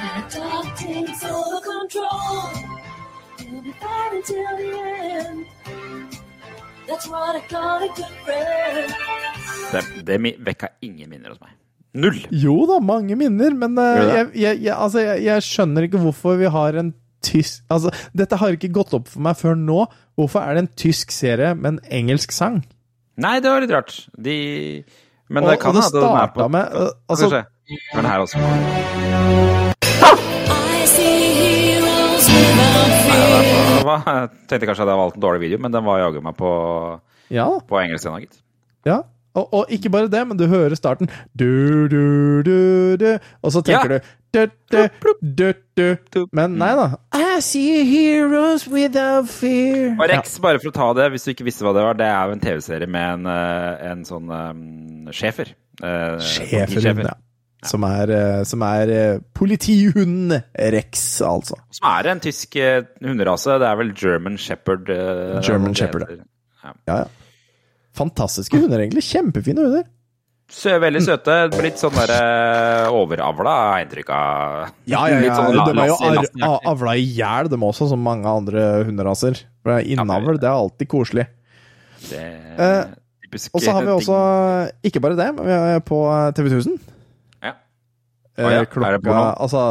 The 0.00 0.22
dark 0.36 0.68
takes 0.76 1.24
over 1.24 1.60
control, 1.72 2.52
you'll 3.40 3.62
be 3.62 3.72
fighting 3.80 4.22
till 4.28 4.56
the 4.60 4.70
end. 5.24 5.46
That's 6.86 7.08
what 7.08 7.36
I 7.36 7.40
call 7.48 7.82
a 7.82 7.88
good 7.96 8.16
friend. 8.24 8.92
Det, 9.72 10.06
det 10.06 10.36
vekka 10.38 10.68
ingen 10.80 11.10
minner 11.10 11.30
hos 11.30 11.40
meg. 11.40 11.56
Null! 11.94 12.20
Jo 12.30 12.66
da, 12.68 12.80
mange 12.80 13.16
minner, 13.16 13.54
men 13.54 13.78
uh, 13.78 13.84
jeg, 13.84 14.28
jeg, 14.34 14.60
jeg, 14.66 14.76
altså, 14.76 15.00
jeg 15.00 15.42
skjønner 15.46 15.86
ikke 15.86 16.02
hvorfor 16.02 16.36
vi 16.40 16.50
har 16.50 16.76
en 16.80 16.92
tysk 17.24 17.62
Altså, 17.72 17.92
dette 18.12 18.36
har 18.36 18.52
ikke 18.52 18.72
gått 18.74 18.92
opp 18.96 19.08
for 19.08 19.24
meg 19.24 19.38
før 19.40 19.56
nå. 19.58 19.84
Hvorfor 20.14 20.40
er 20.46 20.54
det 20.54 20.62
en 20.64 20.70
tysk 20.78 21.10
serie 21.10 21.54
med 21.58 21.72
en 21.72 21.80
engelsk 21.90 22.32
sang? 22.34 22.60
Nei, 23.18 23.38
det 23.42 23.50
var 23.50 23.60
litt 23.64 23.72
rart. 23.74 23.96
De 24.14 24.84
Men 25.30 25.44
Og, 25.44 25.50
det 25.50 25.60
kan 25.60 25.70
og 25.70 25.74
det 25.74 25.84
hende 25.84 26.00
den 26.00 26.02
på 26.02 26.14
starta 26.14 26.48
med 26.48 26.66
Skal 26.70 26.92
altså, 27.08 27.24
vi 27.24 27.30
se. 27.30 27.98
Er 27.98 28.08
her 28.10 28.18
også? 28.24 29.44
Jeg 33.84 34.28
tenkte 34.48 34.66
kanskje 34.68 34.84
at 34.84 34.90
jeg 34.92 35.00
valgte 35.00 35.18
en 35.18 35.24
dårlig 35.24 35.40
video, 35.44 35.58
men 35.62 35.72
den 35.74 35.84
var 35.86 36.00
jaggu 36.00 36.20
meg 36.24 36.36
på, 36.38 36.50
Ja, 37.32 37.46
på 37.68 37.78
engelsk 37.80 38.06
ennå, 38.08 38.22
gitt. 38.24 38.38
ja. 38.86 39.02
Og, 39.34 39.48
og 39.52 39.66
ikke 39.74 39.90
bare 39.90 40.06
det, 40.06 40.20
men 40.30 40.38
du 40.38 40.44
hører 40.46 40.76
starten 40.78 41.08
du, 41.34 41.88
du, 41.90 42.42
du, 42.46 42.94
du, 43.00 43.18
Og 43.42 43.50
så 43.50 43.64
tenker 43.66 43.90
Ja. 43.90 43.98
du. 43.98 44.12
Men 46.34 46.56
nei 46.60 46.70
da. 46.78 46.86
I 47.16 47.40
see 47.44 47.84
heroes 47.88 48.66
without 48.70 49.30
fear. 49.30 49.94
Og 49.96 50.08
Rex, 50.10 50.38
bare 50.42 50.60
for 50.62 50.72
å 50.72 50.76
ta 50.76 50.88
det, 51.00 51.10
hvis 51.14 51.26
du 51.26 51.32
ikke 51.34 51.46
visste 51.48 51.66
hva 51.66 51.74
det 51.76 51.84
var, 51.86 51.98
det 51.98 52.08
er 52.10 52.30
jo 52.30 52.36
en 52.36 52.42
TV-serie 52.42 52.90
med 52.90 53.18
en, 53.18 53.28
eh, 53.32 53.84
en 53.92 54.04
sånn 54.08 54.30
um, 54.30 55.12
schæfer. 55.14 55.54
Schæferhund, 55.80 57.06
ja. 57.08 57.16
Som 57.64 57.86
er, 57.88 58.10
eh, 58.12 58.42
som 58.44 58.62
er 58.66 58.90
politihunden 59.34 60.36
Rex, 60.74 61.06
altså. 61.24 61.56
Som 61.72 61.88
er 61.94 62.10
en 62.12 62.22
tysk 62.22 62.58
hunderase. 63.00 63.58
Det 63.62 63.70
er 63.70 63.80
vel 63.80 63.94
German 63.96 64.36
Shepherd. 64.38 64.90
German 65.46 65.76
Shepherd. 65.78 66.18
Ja. 66.64 66.74
Ja, 66.88 67.04
ja. 67.04 67.04
Fantastiske 67.94 68.58
hunder, 68.58 68.80
egentlig. 68.82 69.04
Kjempefine 69.06 69.64
hunder. 69.68 69.84
Sø, 70.54 70.76
veldig 70.82 71.00
søte. 71.02 71.34
Blitt 71.56 71.80
sånn 71.82 71.96
der 71.98 72.12
eh, 72.14 72.92
overavla, 72.94 73.54
har 73.58 73.78
jeg 73.80 73.88
inntrykk 73.88 74.10
av. 74.14 74.58
Ja, 74.88 75.00
ja, 75.10 75.18
ja. 75.24 75.34
sånn 75.38 75.56
de 75.58 75.72
er 75.82 75.90
jo 75.90 76.50
avla 76.70 76.94
i 77.00 77.06
hjel, 77.16 77.50
de 77.50 77.58
også, 77.58 77.88
som 77.90 78.04
mange 78.04 78.30
andre 78.30 78.66
hunderaser. 78.86 79.42
Innavl, 79.64 80.38
det 80.38 80.48
er 80.50 80.54
alltid 80.54 80.90
koselig. 80.94 81.26
Det 82.10 82.22
Eh, 82.54 82.84
Og 83.50 83.58
så 83.64 83.72
har 83.74 83.82
vi 83.82 83.90
også, 83.90 84.16
ikke 84.86 85.00
bare 85.02 85.16
det, 85.18 85.26
men 85.34 85.48
vi 85.48 85.54
er 85.74 85.80
på 85.82 85.98
TV 86.38 86.52
1000. 86.52 86.76
Ja. 87.42 87.56
Eh, 88.38 88.46
Å 88.46 88.52
ja, 88.52 88.60
er 88.62 88.98
det? 89.02 89.14
Altså 89.42 89.64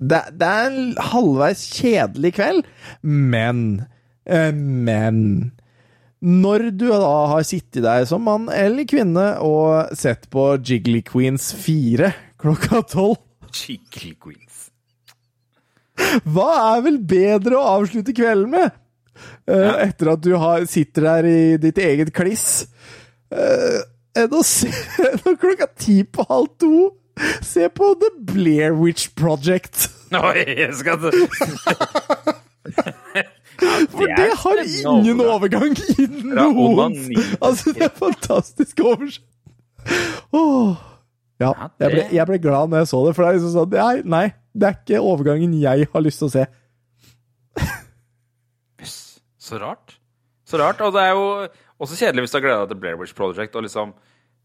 det, 0.00 0.20
det 0.38 0.46
er 0.46 0.68
en 0.68 0.94
halvveis 1.10 1.64
kjedelig 1.74 2.34
kveld, 2.38 2.68
men 3.02 3.64
eh, 4.24 4.52
Men 4.52 5.50
når 6.20 6.66
du 6.76 6.86
da 6.90 7.12
har 7.32 7.44
sittet 7.48 7.82
der 7.86 8.04
som 8.08 8.24
mann 8.26 8.48
eller 8.52 8.84
kvinne 8.88 9.26
og 9.46 9.94
sett 9.96 10.26
på 10.32 10.50
Jiggly 10.60 11.00
Queens 11.06 11.50
4 11.56 12.10
klokka 12.40 12.82
tolv 12.92 13.16
Jiggly 13.50 14.12
Queens. 14.20 14.66
Hva 16.28 16.50
er 16.76 16.84
vel 16.84 16.98
bedre 17.08 17.56
å 17.58 17.64
avslutte 17.78 18.14
kvelden 18.16 18.52
med? 18.52 18.76
Eh, 19.50 19.72
Etter 19.88 20.12
at 20.14 20.22
du 20.24 20.30
har, 20.40 20.62
sitter 20.70 21.08
der 21.08 21.26
i 21.28 21.40
ditt 21.60 21.80
eget 21.82 22.12
kliss. 22.16 22.66
eh, 23.32 23.80
enn 24.20 24.32
å 24.36 24.44
se 24.46 24.70
når 25.24 25.36
klokka 25.42 25.68
ti 25.78 26.02
på 26.04 26.24
halv 26.30 26.52
to 26.62 26.72
se 27.44 27.66
på 27.68 27.90
The 28.00 28.12
Blair 28.32 28.72
Witch 28.78 29.10
Project. 29.18 29.88
Oi, 30.16 30.44
jeg 30.46 30.72
skal 30.78 31.10
For 33.94 34.06
det 34.16 34.28
har 34.42 34.62
ingen 34.64 35.20
overgang 35.24 35.74
i 35.96 36.06
noen. 36.10 36.96
Altså, 37.40 37.74
det 37.76 37.88
er 37.88 37.92
fantastisk 37.96 38.80
oversett. 38.84 39.26
Åh. 40.36 40.86
Ja, 41.40 41.54
jeg 41.80 41.92
ble, 41.94 42.02
jeg 42.12 42.28
ble 42.28 42.36
glad 42.44 42.68
når 42.68 42.82
jeg 42.82 42.88
så 42.90 42.98
det, 43.06 43.14
for 43.16 43.24
det 43.24 43.28
er 43.30 43.36
liksom 43.38 43.52
sånn 43.54 43.70
Nei, 43.72 44.02
nei, 44.04 44.26
det 44.52 44.66
er 44.68 44.74
ikke 44.76 44.98
overgangen 45.08 45.54
jeg 45.56 45.86
har 45.88 46.02
lyst 46.04 46.20
til 46.20 46.28
å 46.28 46.34
se. 46.34 46.42
Så 49.40 49.58
rart. 49.58 49.96
Så 50.46 50.60
rart. 50.60 50.80
Og 50.84 50.92
det 50.94 51.02
er 51.02 51.16
jo 51.16 51.24
også 51.80 51.96
kjedelig 51.98 52.26
hvis 52.26 52.34
du 52.34 52.36
har 52.38 52.44
gleda 52.44 52.60
deg 52.62 52.74
til 52.74 52.80
Blair 52.84 52.98
Witch 53.00 53.16
Project 53.16 53.56
og 53.56 53.64
liksom 53.66 53.94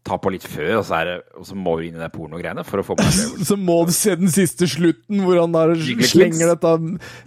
ta 0.06 0.18
på 0.22 0.30
litt 0.34 0.46
før, 0.46 0.78
og 0.80 0.84
så, 0.86 1.00
er 1.00 1.08
det, 1.08 1.16
og 1.38 1.46
så 1.48 1.58
må 1.58 1.76
du 1.78 1.86
inn 1.88 1.98
i 1.98 2.02
det 2.02 2.10
pornogreiene 2.14 2.64
for 2.66 2.82
å 2.82 2.86
få 2.86 2.96
med 2.98 3.06
Witch. 3.06 3.46
så 3.50 3.58
må 3.58 3.80
du 3.88 3.92
se 3.94 4.14
den 4.18 4.32
siste 4.32 4.68
slutten, 4.70 5.22
hvor 5.26 5.40
han 5.42 5.54
der 5.56 5.74
slenger 6.06 6.54
dette 6.54 6.74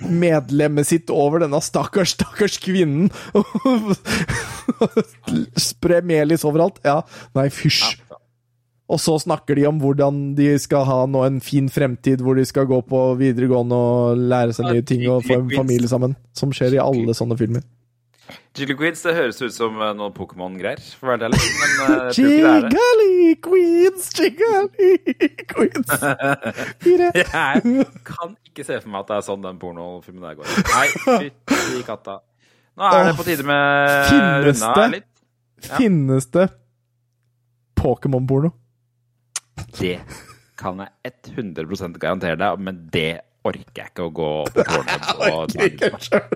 medlemmet 0.08 0.90
sitt 0.90 1.14
over 1.14 1.44
denne 1.44 1.62
stakkars, 1.64 2.16
stakkars 2.16 2.60
kvinnen. 2.64 3.10
Spre 5.70 6.04
melis 6.06 6.46
overalt. 6.48 6.80
Ja, 6.88 7.02
nei, 7.38 7.50
fysj. 7.54 7.98
Og 8.90 8.98
så 8.98 9.14
snakker 9.22 9.58
de 9.58 9.68
om 9.70 9.78
hvordan 9.82 10.32
de 10.38 10.56
skal 10.62 10.88
ha 10.88 11.02
nå 11.06 11.22
en 11.28 11.38
fin 11.46 11.68
fremtid, 11.70 12.24
hvor 12.26 12.40
de 12.40 12.46
skal 12.48 12.66
gå 12.70 12.80
på 12.90 13.02
videregående 13.20 13.78
og 13.78 14.24
lære 14.32 14.56
seg 14.58 14.72
nye 14.72 14.86
ting 14.86 15.06
og 15.12 15.28
få 15.28 15.44
en 15.44 15.52
familie 15.54 15.92
sammen. 15.92 16.18
Som 16.34 16.56
skjer 16.56 16.80
i 16.80 16.82
alle 16.82 17.14
sånne 17.18 17.38
filmer. 17.38 17.66
Jiggly 18.58 18.76
Queens, 18.80 19.02
det 19.06 19.14
høres 19.16 19.38
ut 19.42 19.54
som 19.56 19.78
eh, 19.82 19.92
noen 19.98 20.14
Pokémon-greier, 20.16 20.82
for 21.00 21.10
å 21.10 21.14
være 21.16 21.30
ærlig. 21.30 21.40
Men 21.60 21.76
jeg. 21.80 22.16
Jiggly 22.20 23.36
queens, 23.46 24.10
jiggly 24.20 25.30
queens. 25.50 25.94
Jeg 26.84 27.86
kan 28.10 28.34
ikke 28.50 28.66
se 28.68 28.80
for 28.82 28.90
meg 28.94 29.04
at 29.06 29.12
det 29.12 29.18
er 29.20 29.28
sånn 29.30 29.46
den 29.46 29.60
pornofilmen 29.62 30.26
der 30.28 30.38
går. 30.40 30.52
Nei, 30.74 30.88
fytti 30.96 31.84
katta. 31.88 32.20
Nå 32.80 32.90
er 32.96 33.10
det 33.10 33.16
på 33.20 33.26
tide 33.28 33.44
med 33.48 34.10
Finnes 34.10 34.62
det? 34.64 34.88
litt. 34.98 35.08
Ja. 35.68 35.76
Finnes 35.76 36.30
det 36.32 36.46
Pokémon-porno? 37.80 38.54
Det 39.80 39.98
kan 40.60 40.80
jeg 40.84 41.14
100% 41.36 41.98
garantere 42.00 42.38
deg, 42.40 42.60
men 42.64 42.80
det 42.92 43.10
orker 43.48 43.82
jeg 43.84 43.92
ikke 43.94 44.08
å 44.08 44.14
gå 44.16 44.30
på 44.56 44.66
Pornhub 44.68 45.22
og 45.34 45.54
Ikke 45.64 45.92
selv. 46.04 46.34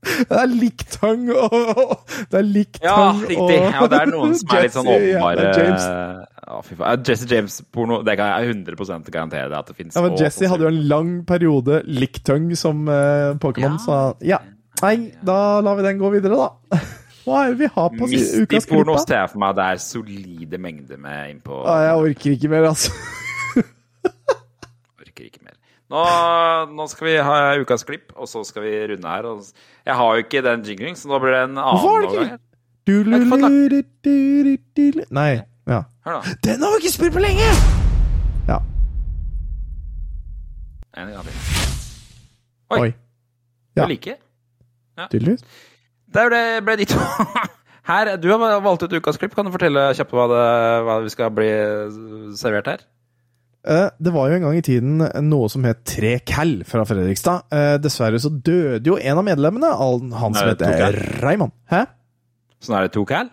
Det 0.00 0.36
er 0.40 0.46
Licktang 0.48 1.26
og 1.34 2.06
Det 2.32 2.38
er 2.38 2.46
Licktang 2.46 2.86
Ja, 2.88 2.94
og 3.10 3.24
riktig. 3.28 3.56
Ja, 3.60 3.88
det 3.92 3.98
er 4.00 4.12
noen 4.12 4.36
som 4.38 4.54
er 4.56 4.64
litt 4.64 4.76
sånn 4.76 4.88
Jesse, 4.90 5.10
ja, 5.10 5.18
åpenbare 5.20 5.50
James. 5.58 5.88
Ja, 6.40 6.60
fy 6.66 6.78
faen. 6.78 7.02
Jesse 7.10 7.28
James-porno, 7.30 7.98
det 8.06 8.14
kan 8.20 8.30
jeg 8.32 8.54
100 8.56 9.10
garantere 9.12 9.50
deg 9.52 9.58
at 9.58 9.68
det 9.68 9.76
fins. 9.76 9.98
Ja, 9.98 10.04
men 10.06 10.16
Jesse 10.18 10.48
hadde 10.50 10.66
jo 10.66 10.72
en 10.72 10.80
lang 10.88 11.12
periode 11.28 11.82
Licktang 11.86 12.48
som 12.58 12.88
uh, 12.88 13.36
Pokémon, 13.42 13.76
Ja. 13.76 13.84
så 13.84 14.00
ja. 14.24 14.40
Nei, 14.80 14.94
da 15.20 15.60
lar 15.60 15.76
vi 15.76 15.84
den 15.84 16.00
gå 16.00 16.08
videre, 16.14 16.40
da. 16.40 16.80
Hva 17.26 17.44
er 17.44 17.52
det 17.52 17.60
vi 17.60 17.68
har 17.68 17.90
på 17.92 18.06
ukas 18.08 18.22
klipp? 18.32 18.54
Misty-porno 18.56 18.96
ser 19.04 19.18
jeg 19.20 19.30
for 19.34 19.42
meg 19.44 19.58
det 19.58 19.66
er 19.68 19.82
solide 19.84 20.58
mengder 20.64 21.00
med 21.02 21.34
innpå. 21.34 21.60
Ja, 21.68 21.74
jeg 21.90 22.06
orker 22.08 22.38
ikke 22.38 22.48
mer, 22.56 22.70
altså. 22.72 22.94
Nå, 25.90 26.02
nå 26.70 26.84
skal 26.86 27.06
vi 27.08 27.16
ha 27.26 27.36
ukas 27.58 27.82
klipp, 27.86 28.12
og 28.14 28.28
så 28.30 28.44
skal 28.46 28.62
vi 28.62 28.70
runde 28.92 29.08
her. 29.10 29.26
Jeg 29.88 29.94
har 29.98 30.08
jo 30.14 30.18
ikke 30.22 30.42
den 30.46 30.62
jingling, 30.66 30.94
så 30.98 31.08
nå 31.10 31.18
blir 31.22 31.32
det 31.34 31.40
en 31.48 31.56
annen. 31.58 32.38
Du-lu-lu-du-du-du-du. 32.86 35.02
Nei. 35.10 35.42
Ja. 35.66 35.82
Hør, 36.06 36.12
da. 36.20 36.22
Den 36.46 36.62
har 36.62 36.70
vi 36.74 36.78
ikke 36.84 36.94
spilt 36.94 37.14
på 37.14 37.18
lenge! 37.22 37.48
Ja. 38.48 38.58
En 40.98 41.08
gang 41.10 41.24
til. 41.26 41.34
Oi. 42.70 42.80
Oi. 42.80 42.90
Ja. 43.74 43.82
Du 43.82 43.86
liker? 43.90 44.14
Tydeligvis. 45.10 45.42
Der 46.14 46.24
ble, 46.30 46.40
ble 46.66 46.74
de 46.80 46.86
to 46.90 46.98
Her, 47.90 48.04
Du 48.20 48.26
har 48.30 48.38
valgt 48.62 48.82
ut 48.86 48.92
ukas 48.94 49.18
klipp. 49.18 49.34
Kan 49.34 49.46
du 49.48 49.52
fortelle 49.54 49.80
kjapt 49.96 50.12
hva, 50.14 50.24
det, 50.30 50.44
hva 50.86 50.94
vi 51.02 51.10
skal 51.10 51.30
bli 51.34 51.50
servert 52.38 52.66
her? 52.70 52.80
Eh, 53.64 53.88
Det 54.00 54.12
var 54.12 54.30
jo 54.30 54.36
en 54.38 54.42
gang 54.46 54.56
i 54.56 54.62
tiden 54.64 55.02
noe 55.28 55.48
som 55.52 55.64
het 55.68 55.82
Tre 55.84 56.18
Cal 56.24 56.62
fra 56.64 56.84
Fredrikstad. 56.88 57.42
Eh, 57.52 57.76
Dessverre 57.78 58.20
så 58.22 58.30
døde 58.32 58.84
jo 58.88 58.96
en 58.96 59.18
av 59.20 59.24
medlemmene, 59.26 59.70
han 59.76 60.34
som 60.34 60.48
het? 60.48 60.62
Raymond. 61.20 61.52
Hæ? 61.70 61.82
Sånn 62.60 62.76
er 62.78 62.82
det 62.88 62.92
to 62.96 63.04
cal? 63.08 63.28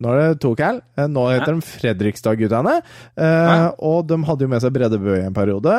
Nå 0.00 0.08
er 0.14 0.30
det 0.32 0.40
to 0.40 0.54
Cal. 0.56 0.80
Eh, 0.96 1.06
Nå 1.12 1.26
heter 1.28 1.54
de 1.54 1.60
Fredrikstad-guttene. 1.60 2.78
Og 3.78 4.06
de 4.08 4.16
hadde 4.24 4.40
jo 4.46 4.48
med 4.48 4.62
seg 4.62 4.72
Brede 4.72 4.98
Bø 4.98 5.18
i 5.18 5.26
en 5.26 5.34
periode. 5.36 5.74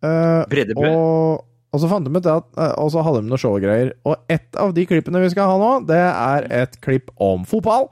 Bredebø? 0.00 0.84
Og, 0.92 1.44
og 1.74 1.80
så 1.80 1.88
fant 1.90 2.04
de 2.06 2.12
ut 2.12 2.26
at 2.28 2.44
Og 2.78 2.90
så 2.92 3.02
hadde 3.02 3.22
de 3.24 3.28
noen 3.32 3.40
showgreier. 3.40 3.92
Og 4.06 4.16
et 4.30 4.56
av 4.60 4.72
de 4.76 4.84
klippene 4.86 5.20
vi 5.24 5.30
skal 5.32 5.48
ha 5.50 5.58
nå, 5.58 5.86
det 5.88 5.98
er 6.00 6.46
et 6.62 6.78
klipp 6.84 7.10
om 7.18 7.44
fotball. 7.44 7.88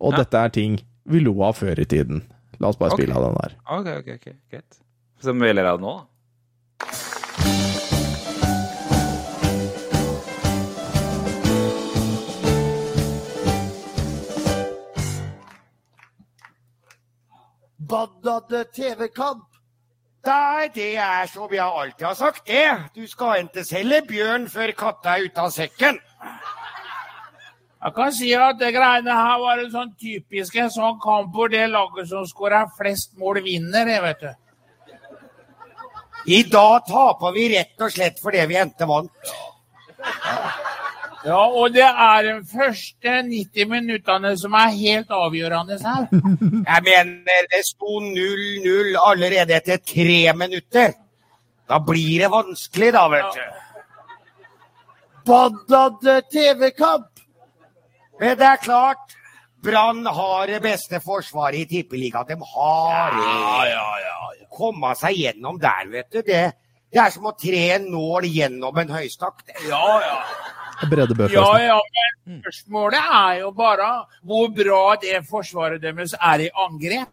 Og 0.00 0.12
Ja. 0.14 0.18
dette 0.22 0.34
er 0.44 0.48
ting 0.54 0.78
vi 1.06 1.20
lo 1.20 1.34
av 1.42 1.56
før 1.58 1.78
i 1.78 1.84
tiden. 1.84 2.22
La 2.60 2.68
oss 2.68 2.76
bare 2.76 2.90
spille 2.96 3.14
av 3.14 3.22
den 3.22 3.36
der. 3.42 3.52
Ok, 3.68 3.86
ok, 4.00 4.08
ok, 4.18 4.32
greit. 4.50 4.78
Så 5.20 5.32
vi 5.32 5.52
ler 5.52 5.66
av 5.66 5.80
nå, 5.82 5.96
da. 5.98 6.04
Baddade 17.88 18.64
TV-kamp. 18.76 19.44
Nei, 20.28 20.68
det 20.74 20.96
er 21.00 21.26
som 21.30 21.50
jeg 21.50 21.64
alltid 21.64 22.04
har 22.06 22.14
sagt, 22.14 22.46
det. 22.46 22.66
Du 22.94 23.06
skal 23.08 23.46
ikke 23.46 23.64
selge 23.64 24.02
bjørn 24.10 24.44
før 24.52 24.74
katta 24.76 25.14
er 25.16 25.24
ute 25.26 25.40
av 25.40 25.54
sekken. 25.54 25.98
Jeg 27.78 27.94
kan 27.94 28.12
si 28.12 28.32
at 28.34 28.58
det 28.60 28.74
greiene 28.74 29.14
her 29.14 29.38
var 29.40 29.62
en 29.62 29.70
sånn 29.72 29.94
typisk 29.98 30.58
en 30.58 30.70
sånn 30.74 30.98
kamp 31.00 31.30
hvor 31.34 31.50
det 31.50 31.64
laget 31.70 32.10
som 32.10 32.26
skårer 32.26 32.68
flest 32.76 33.16
mål, 33.16 33.40
vinner. 33.46 33.88
jeg 33.88 34.02
vet 34.04 34.20
du. 34.26 34.47
I 36.26 36.42
dag 36.42 36.86
taper 36.88 37.32
vi 37.36 37.48
rett 37.54 37.84
og 37.84 37.92
slett 37.92 38.18
fordi 38.22 38.46
vi 38.50 38.58
endte 38.60 38.88
vant. 38.88 39.32
Ja, 41.26 41.40
og 41.42 41.74
det 41.74 41.84
er 41.84 42.22
de 42.24 42.34
første 42.46 43.14
90 43.26 43.68
minuttene 43.68 44.32
som 44.38 44.54
er 44.54 44.70
helt 44.76 45.10
avgjørende 45.12 45.78
her. 45.82 46.06
Jeg 46.12 46.84
mener, 46.86 47.48
det 47.52 47.62
sto 47.66 47.98
0-0 48.04 48.94
allerede 49.02 49.56
etter 49.58 49.82
tre 49.82 50.20
minutter. 50.38 50.94
Da 51.68 51.80
blir 51.84 52.22
det 52.22 52.30
vanskelig, 52.32 52.92
da, 52.94 53.04
vet 53.12 53.34
du. 53.34 53.42
Badad 55.28 56.06
TV-kamp. 56.32 57.10
Men 58.20 58.38
det 58.38 58.46
er 58.46 58.62
klart, 58.62 59.17
Brann 59.62 60.06
har 60.06 60.46
det 60.46 60.60
beste 60.62 61.00
forsvaret 61.02 61.64
i 61.64 61.66
Tippeligaen. 61.66 62.26
De 62.28 62.36
har 62.54 63.16
det. 63.16 64.46
Komme 64.54 64.94
seg 64.98 65.18
gjennom 65.18 65.58
der, 65.60 65.88
vet 65.90 66.12
du. 66.12 66.20
Det, 66.22 66.42
det 66.92 67.00
er 67.02 67.10
som 67.14 67.26
å 67.26 67.34
tre 67.38 67.64
en 67.74 67.88
nål 67.90 68.28
gjennom 68.30 68.78
en 68.78 68.94
høystakk. 68.94 69.42
det. 69.46 69.58
Ja, 69.68 69.82
ja. 70.04 70.20
Brede 70.86 71.14
Bø 71.18 71.26
Ja, 71.32 71.58
ja, 71.58 71.78
men 72.24 72.38
spørsmålet 72.38 73.10
er 73.18 73.40
jo 73.40 73.50
bare 73.50 73.88
hvor 74.22 74.46
bra 74.54 74.82
det 75.02 75.24
forsvaret 75.26 75.82
deres 75.82 76.14
er 76.14 76.46
i 76.46 76.50
angrep. 76.54 77.10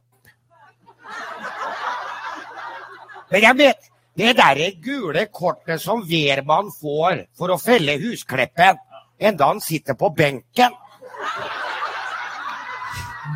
Men 3.32 3.42
jeg 3.42 3.58
vet, 3.58 3.90
det 4.16 4.36
derre 4.38 4.70
gule 4.86 5.26
kortet 5.34 5.82
som 5.82 6.06
Wehrmann 6.06 6.70
får 6.78 7.26
for 7.36 7.52
å 7.52 7.58
felle 7.60 7.98
Huskleppen, 8.04 8.78
enda 9.18 9.50
han 9.50 9.64
sitter 9.66 9.98
på 9.98 10.14
benken 10.14 10.78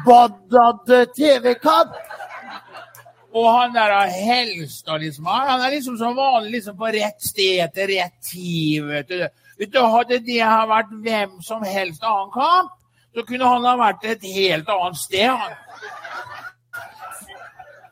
Baddade 0.05 1.05
TV-kamp! 1.15 1.91
Og 3.33 3.53
han 3.53 3.73
der 3.73 4.09
Helstad, 4.09 4.99
liksom, 4.99 5.25
han 5.25 5.61
er 5.61 5.69
liksom 5.69 5.97
som 5.97 6.15
vanlig 6.17 6.51
liksom 6.51 6.77
på 6.77 6.85
rett 6.95 7.21
sted 7.21 7.69
til 7.75 7.87
rett 7.91 8.21
tid. 8.25 8.83
vet 8.87 9.09
du. 9.09 9.27
Vet 9.59 9.73
du, 9.73 9.79
Hadde 9.85 10.19
det 10.25 10.41
her 10.41 10.67
vært 10.67 10.87
hvem 11.03 11.41
som 11.45 11.63
helst 11.63 12.03
annen 12.03 12.31
kamp, 12.33 12.71
så 13.13 13.23
kunne 13.27 13.45
han 13.45 13.65
ha 13.67 13.75
vært 13.77 14.05
et 14.05 14.23
helt 14.23 14.69
annet 14.69 14.97
sted. 14.97 15.29
han. 15.29 15.51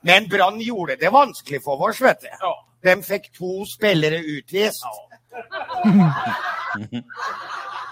Men 0.02 0.30
Brann 0.30 0.62
gjorde 0.62 0.96
det 0.96 1.14
vanskelig 1.14 1.62
for 1.64 1.90
oss, 1.90 2.02
vet 2.02 2.22
du. 2.24 2.28
Ja. 2.42 2.54
De 2.84 3.04
fikk 3.04 3.34
to 3.38 3.66
spillere 3.68 4.24
utvist. 4.24 4.86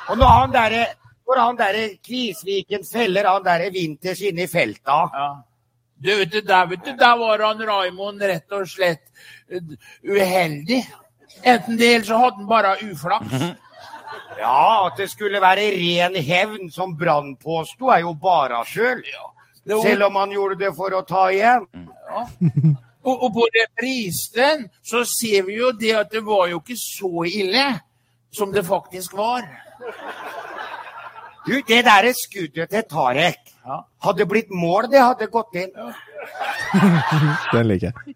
Og 0.10 0.18
når 0.18 0.28
han 0.28 0.54
derre 0.54 0.86
når 1.28 1.42
han 1.42 1.58
der 1.58 1.78
Kvisviken 2.06 2.84
feller 2.86 3.26
han 3.30 3.44
der 3.44 3.66
Winters 3.74 4.22
inne 4.22 4.46
i 4.46 4.48
felta 4.52 5.00
Ja. 5.14 5.28
Du 5.98 6.10
vet 6.20 6.32
du, 6.32 6.42
der, 6.42 6.66
vet 6.68 6.84
du, 6.86 6.92
der 7.00 7.18
var 7.18 7.40
han 7.40 7.62
Raimond 7.68 8.22
rett 8.22 8.52
og 8.52 8.68
slett 8.68 9.06
eh, 9.50 9.62
uheldig. 10.04 10.82
Enten 11.42 11.78
det, 11.80 11.88
eller 11.96 12.06
så 12.06 12.18
hadde 12.20 12.42
han 12.44 12.50
bare 12.50 12.74
uflaks. 12.84 13.46
Ja, 14.40 14.86
at 14.88 14.98
det 15.00 15.08
skulle 15.10 15.40
være 15.42 15.70
ren 15.72 16.16
hevn, 16.20 16.68
som 16.72 16.94
Brann 17.00 17.36
påsto, 17.40 17.88
er 17.96 18.04
jo 18.04 18.12
bare 18.14 18.60
sjøl. 18.68 19.02
Ja. 19.08 19.32
var- 19.76 19.82
Selv 19.88 20.04
om 20.10 20.16
han 20.20 20.32
gjorde 20.36 20.60
det 20.60 20.74
for 20.76 20.92
å 20.94 21.02
ta 21.08 21.30
igjen. 21.32 21.66
Og, 23.06 23.24
og 23.24 23.34
på 23.34 23.48
reprisen 23.56 24.68
så 24.84 25.04
ser 25.08 25.44
vi 25.48 25.58
jo 25.62 25.72
det 25.72 25.96
at 25.96 26.12
det 26.12 26.24
var 26.26 26.48
jo 26.52 26.60
ikke 26.60 26.78
så 26.78 27.24
ille 27.30 27.66
som 28.36 28.52
det 28.52 28.66
faktisk 28.68 29.14
var. 29.16 29.48
Du, 31.46 31.54
det 31.68 31.82
derre 31.86 32.14
skuddet 32.18 32.70
til 32.74 32.84
Tarek 32.90 33.52
Ja. 33.66 33.80
hadde 34.06 34.26
blitt 34.30 34.50
mål, 34.54 34.88
det 34.92 35.02
hadde 35.02 35.28
gått 35.34 35.56
inn. 35.58 35.72
Den 37.54 37.68
liker 37.70 37.92
jeg. 37.92 38.16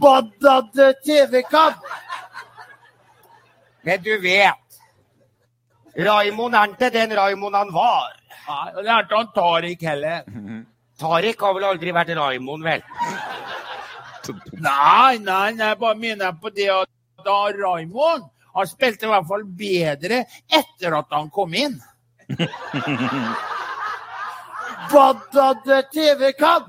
Badad 0.00 0.72
TV-kamp! 1.04 1.76
Men 3.86 4.02
du 4.02 4.10
vet 4.22 4.78
Raimond 5.98 6.54
er 6.54 6.72
ikke 6.72 6.90
den 6.94 7.14
Raimond 7.18 7.56
han 7.56 7.70
var. 7.74 8.12
Nei, 8.48 8.66
det 8.82 8.90
er 8.90 9.04
ikke 9.06 9.16
han 9.18 9.30
Tariq 9.34 9.82
heller. 9.88 10.22
Tarek 10.98 11.40
har 11.42 11.54
vel 11.56 11.64
aldri 11.72 11.94
vært 11.94 12.12
Raimond, 12.18 12.62
vel? 12.66 12.82
Nei, 14.60 15.18
nei, 15.18 15.52
nei, 15.56 15.68
jeg 15.72 15.78
bare 15.80 15.98
mener 15.98 16.34
på 16.42 16.50
det 16.54 16.68
at 16.74 16.90
da 17.26 17.38
Raimond 17.56 18.26
han 18.58 18.70
spilte 18.70 19.06
i 19.06 19.12
hvert 19.12 19.28
fall 19.28 19.44
bedre 19.58 20.24
etter 20.46 20.98
at 20.98 21.14
han 21.14 21.30
kom 21.30 21.54
inn. 21.56 21.78
Baddade 24.92 25.82
TV-kamp! 25.92 26.68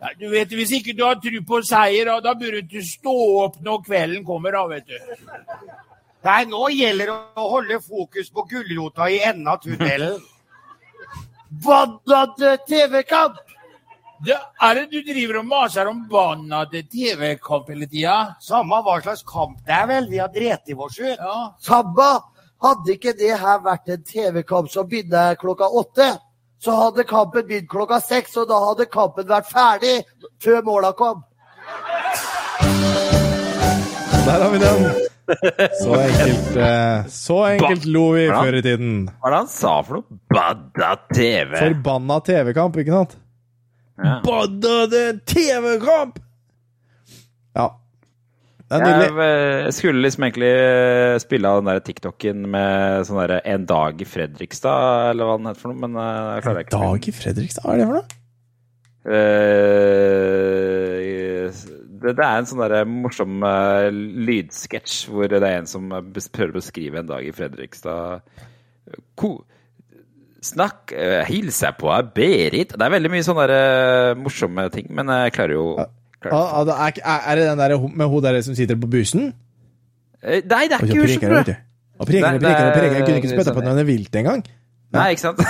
Ja, 0.00 0.08
du 0.18 0.30
vet, 0.32 0.52
Hvis 0.56 0.72
ikke 0.72 0.94
du 0.96 1.04
har 1.04 1.18
tro 1.20 1.42
på 1.46 1.60
seier, 1.66 2.08
da, 2.24 2.32
burde 2.34 2.62
du 2.64 2.80
stå 2.84 3.16
opp 3.44 3.60
når 3.60 3.82
kvelden 3.84 4.24
kommer. 4.24 4.56
da, 4.56 4.66
vet 4.68 4.86
du. 4.88 4.96
Nei, 6.24 6.44
nå 6.48 6.68
gjelder 6.72 7.10
det 7.10 7.16
å 7.40 7.48
holde 7.54 7.80
fokus 7.84 8.30
på 8.32 8.46
gulrota 8.48 9.08
i 9.12 9.20
enden 9.24 9.48
av 9.48 9.60
tunnelen. 9.64 10.20
Baddade 11.64 12.56
TV-kamp! 12.68 13.49
Det 14.20 14.36
er 14.36 14.74
det 14.76 14.90
du 14.92 14.98
driver 15.00 15.38
og 15.40 15.46
maser 15.48 15.88
om 15.88 16.02
banna 16.10 16.66
til 16.68 16.82
TV-kamp 16.92 17.70
hele 17.72 17.86
tida? 17.88 18.16
Samme 18.44 18.82
hva 18.84 18.98
slags 19.00 19.22
kamp 19.24 19.62
det 19.64 19.72
er, 19.72 19.86
vel. 19.88 20.08
Vi 20.10 20.18
har 20.20 20.28
drept 20.34 20.68
i 20.68 20.76
vår 20.76 20.92
ut. 20.92 21.14
Ja. 21.14 21.36
Sabba, 21.64 22.10
hadde 22.60 22.96
ikke 22.98 23.14
det 23.16 23.30
her 23.40 23.62
vært 23.64 23.88
en 23.88 24.02
TV-kamp 24.04 24.68
som 24.72 24.88
begynner 24.90 25.38
klokka 25.40 25.70
åtte, 25.72 26.10
så 26.60 26.74
hadde 26.76 27.06
kampen 27.08 27.46
begynt 27.48 27.70
klokka 27.72 28.00
seks, 28.04 28.36
og 28.36 28.50
da 28.50 28.58
hadde 28.66 28.90
kampen 28.92 29.28
vært 29.30 29.48
ferdig 29.48 29.94
før 30.44 30.60
måla 30.68 30.92
kom. 30.98 31.24
Der 34.26 34.36
har 34.36 34.52
vi 34.52 34.60
den. 34.60 34.84
Så 35.80 35.94
enkelt, 35.94 36.56
eh, 36.58 37.08
så 37.08 37.40
enkelt 37.54 37.88
lo 37.88 38.04
vi 38.18 38.26
før 38.28 38.60
i 38.60 38.62
tiden. 38.66 38.94
Hva 39.16 39.30
er 39.30 39.36
det 39.38 39.42
han 39.46 39.50
sa 39.54 39.74
for 39.86 40.00
noe? 40.00 40.20
Badda 40.34 40.92
TV. 41.14 41.56
Forbanna 41.56 42.20
TV-kamp, 42.26 42.80
ikke 42.84 42.98
sant? 42.98 43.18
Ja. 44.00 44.16
Baddade 44.24 45.20
TV-kamp! 45.28 46.18
Ja. 47.56 47.66
Det 48.70 48.78
er 48.78 48.84
Jeg, 48.86 49.10
nydelig. 49.10 49.24
eh, 49.66 49.70
skulle 49.74 50.02
liksom 50.04 50.24
egentlig 50.28 50.50
eh, 50.54 51.16
spille 51.18 51.50
av 51.50 51.58
den 51.58 51.70
der 51.72 51.80
TikToken 51.82 52.44
med 52.52 53.02
sånn 53.08 53.18
derre 53.18 53.40
En 53.50 53.64
dag 53.66 53.98
i 53.98 54.06
Fredrikstad, 54.06 55.10
eller 55.10 55.26
hva 55.26 55.34
den 55.40 55.50
heter 55.50 55.64
for 55.64 55.72
noe, 55.72 55.82
men 55.82 55.98
eh, 55.98 56.30
jeg 56.36 56.44
klarer 56.46 56.64
ikke. 56.64 56.78
Dag 56.78 57.08
i 57.10 57.14
Fredrikstad, 57.18 57.66
hva 57.66 57.74
er 57.74 57.82
det 57.82 57.88
for 57.90 57.98
noe? 57.98 58.16
Det, 62.00 62.14
det 62.16 62.24
er 62.24 62.38
en 62.38 62.48
sånn 62.48 62.60
der 62.62 62.84
morsom 62.88 63.42
uh, 63.44 63.88
lydsketsj 63.90 65.08
hvor 65.10 65.28
det 65.32 65.40
er 65.40 65.58
en 65.60 65.68
som 65.68 65.88
prøver 65.90 66.52
å 66.52 66.58
beskrive 66.60 67.00
en 67.00 67.08
dag 67.10 67.26
i 67.26 67.32
Fredrikstad. 67.34 68.22
Ko 69.20 69.32
Snakk 70.40 70.92
hilser 71.28 71.66
jeg 71.68 71.76
på 71.76 71.90
deg, 71.92 72.12
Berit 72.16 72.70
Det 72.72 72.80
er 72.86 72.92
veldig 72.94 73.10
mye 73.12 73.24
sånne 73.26 73.44
der, 73.50 73.52
eh, 74.10 74.14
morsomme 74.16 74.64
ting, 74.72 74.86
men 74.96 75.10
jeg 75.12 75.34
klarer 75.36 75.52
jo 75.52 75.64
klarer. 76.20 76.32
Ah, 76.32 76.62
ah, 76.64 76.86
er, 76.88 77.00
er 77.02 77.36
det 77.40 77.44
den 77.50 77.58
der 77.60 77.74
med 77.88 78.08
hun 78.08 78.22
der 78.24 78.40
som 78.44 78.54
sitter 78.56 78.78
på 78.80 78.88
bussen? 78.88 79.34
Eh, 80.22 80.40
Nei, 80.44 80.66
det 80.68 80.78
er 80.78 80.86
ikke 80.86 80.96
hun, 80.96 81.08
som. 81.08 81.56
Og 82.00 82.08
preker 82.08 82.34
og 82.34 82.40
preker 82.40 82.66
og 82.66 82.74
preker. 82.76 82.96
Jeg 82.96 83.04
kunne 83.04 83.20
ikke 83.20 83.28
det- 83.28 83.36
spytta 83.36 83.54
på 83.56 83.64
den 83.64 83.86
vilt 83.86 84.16
engang. 84.16 84.44
Nei, 84.92 85.10
ikke 85.14 85.20
sant? 85.28 85.40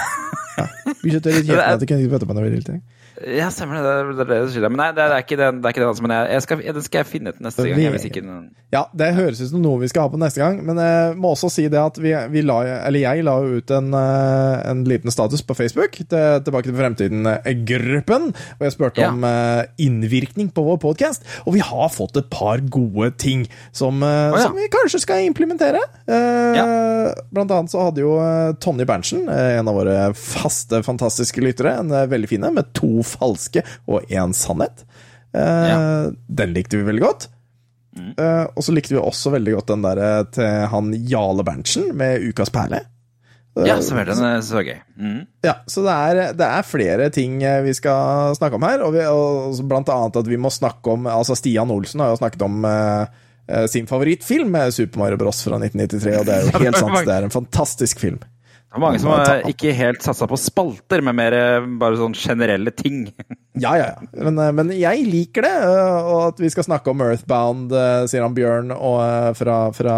Begynte 1.00 1.30
å 1.30 1.34
litt 1.34 1.46
kjeft 1.48 1.56
med 1.56 1.66
at 1.66 1.80
jeg 1.80 1.88
kunne 1.88 2.02
ikke 2.04 2.10
spytta 2.10 2.26
på 2.26 2.34
den 2.38 2.50
vilt 2.50 2.68
engang. 2.68 2.82
Ja, 3.20 3.50
stemmer 3.52 3.80
det. 3.80 4.14
Det 4.16 4.24
er 4.24 4.28
det 4.30 4.38
du 4.46 4.52
skylder. 4.54 4.72
Men 4.72 4.80
nei, 4.80 4.88
det 4.96 5.04
er, 5.04 5.14
ikke 5.24 5.36
den, 5.40 5.58
det 5.60 5.68
er 5.68 5.74
ikke 5.74 5.82
den 5.82 5.90
altså, 5.90 6.04
men 6.06 6.14
jeg, 6.14 6.28
jeg 6.36 6.44
skal, 6.44 6.62
den 6.76 6.84
skal 6.86 7.00
jeg 7.02 7.08
finne 7.08 7.32
til 7.34 7.46
neste 7.46 7.64
gang. 7.66 7.80
Jeg, 7.82 7.94
hvis 7.96 8.06
ikke 8.08 8.22
Ja, 8.70 8.82
det 8.96 9.08
høres 9.16 9.42
ut 9.42 9.50
som 9.50 9.64
noe 9.64 9.80
vi 9.82 9.90
skal 9.90 10.06
ha 10.06 10.12
på 10.12 10.20
neste 10.20 10.40
gang, 10.42 10.60
men 10.66 10.78
jeg 10.80 11.16
må 11.20 11.32
også 11.34 11.50
si 11.52 11.66
det 11.72 11.80
at 11.80 11.98
vi, 12.00 12.14
vi 12.32 12.44
la, 12.46 12.60
eller 12.86 13.02
jeg 13.02 13.24
la 13.26 13.34
ut 13.42 13.74
en, 13.76 13.90
eh, 13.98 14.54
en 14.70 14.84
liten 14.88 15.12
status 15.12 15.42
på 15.42 15.56
Facebook 15.58 15.98
til 16.00 16.44
Tilbake 16.46 16.70
til 16.70 16.76
fremtiden-gruppen, 16.78 18.30
og 18.58 18.64
jeg 18.64 18.76
spurte 18.76 19.02
Ja. 19.02 19.10
om 19.10 19.24
eh, 19.26 19.64
innvirkning 19.82 20.52
på 20.54 20.64
vår 20.64 20.78
podkast, 20.82 21.26
og 21.44 21.56
vi 21.58 21.64
har 21.64 21.90
fått 21.92 22.16
et 22.20 22.30
par 22.32 22.62
gode 22.72 23.10
ting 23.20 23.46
som, 23.72 24.00
oh, 24.06 24.36
ja. 24.36 24.44
som 24.46 24.56
vi 24.56 24.68
kanskje 24.72 25.02
skal 25.02 25.26
implementere. 25.26 25.82
Ja. 26.06 26.64
Blant 27.32 27.52
annet 27.52 27.72
så 27.72 27.82
hadde 27.88 28.04
jo 28.04 28.16
eh, 28.22 28.54
Tonje 28.62 28.86
Berntsen, 28.88 29.26
eh, 29.28 29.58
en 29.58 29.68
av 29.70 29.76
våre 29.76 29.98
faste, 30.16 30.82
fantastiske 30.86 31.42
lyttere, 31.44 31.76
en 31.80 31.90
veldig 31.90 32.20
veldig 32.20 32.30
fine, 32.30 32.52
med 32.54 32.72
to 32.76 33.02
falske 33.10 33.64
og 33.90 34.06
én 34.10 34.32
sannhet. 34.36 34.84
Eh, 35.34 35.66
Ja. 35.70 35.82
Den 36.28 36.54
likte 36.56 36.78
vi 36.80 36.86
veldig 36.88 37.04
godt. 37.04 37.28
Eh, 38.00 38.46
og 38.54 38.62
så 38.64 38.72
likte 38.72 38.94
vi 38.94 39.00
også 39.02 39.32
veldig 39.34 39.56
godt 39.58 39.70
den 39.74 39.82
der 39.84 40.00
til 40.32 40.48
han 40.72 40.92
Jale 41.10 41.44
Berntsen 41.46 41.90
med 41.98 42.22
Ukas 42.30 42.50
perle. 42.54 42.80
Eh, 43.58 43.66
Ja, 43.66 43.80
stemmer. 43.82 44.06
Den 44.06 44.22
er 44.24 44.40
så 44.46 44.62
gøy. 44.64 44.76
Mm. 44.96 45.24
ja, 45.44 45.56
så 45.66 45.82
det 45.84 45.94
er, 45.94 46.20
det 46.38 46.46
er 46.46 46.62
flere 46.68 47.08
ting 47.10 47.40
vi 47.66 47.72
skal 47.74 48.34
snakke 48.38 48.54
om 48.60 48.62
her, 48.62 48.84
og, 48.86 48.94
vi, 48.94 49.02
og 49.10 49.58
blant 49.68 49.90
annet 49.90 50.16
at 50.22 50.30
vi 50.30 50.38
må 50.38 50.52
snakke 50.54 50.94
om 50.94 51.06
Altså, 51.10 51.34
Stian 51.36 51.70
Olsen 51.74 52.00
har 52.00 52.12
jo 52.14 52.20
snakket 52.22 52.42
om 52.46 52.64
eh, 52.64 53.66
sin 53.66 53.88
favorittfilm, 53.90 54.54
Super 54.70 55.02
Mario 55.02 55.18
Bros. 55.18 55.42
fra 55.42 55.58
1993, 55.58 56.18
og 56.20 56.26
det 56.30 56.36
er 56.36 56.46
jo 56.46 56.58
helt 56.64 56.78
sant, 56.78 57.00
det 57.08 57.16
er 57.16 57.26
en 57.26 57.34
fantastisk 57.34 57.98
film. 58.06 58.20
Det 58.70 58.78
er 58.78 58.82
mange 58.84 59.00
som 59.02 59.10
eh, 59.18 59.48
ikke 59.50 59.72
helt 59.74 60.04
satsa 60.04 60.28
på 60.30 60.36
spalter, 60.38 61.00
men 61.02 61.16
mer 61.18 61.34
eh, 61.34 61.64
bare 61.80 61.98
sånn 61.98 62.14
generelle 62.14 62.70
ting. 62.76 63.08
Ja, 63.60 63.72
ja, 63.76 63.88
ja. 63.90 64.06
Men, 64.24 64.38
eh, 64.38 64.52
men 64.56 64.68
jeg 64.72 65.02
liker 65.10 65.42
det, 65.42 65.50
eh, 65.66 66.06
og 66.06 66.20
at 66.28 66.38
vi 66.40 66.48
skal 66.54 66.64
snakke 66.68 66.92
om 66.92 67.02
Earthbound, 67.02 67.74
sier 68.08 68.22
han 68.22 68.36
Bjørn, 68.36 68.70
og 68.72 69.34
fra, 69.36 69.56
fra 69.74 69.96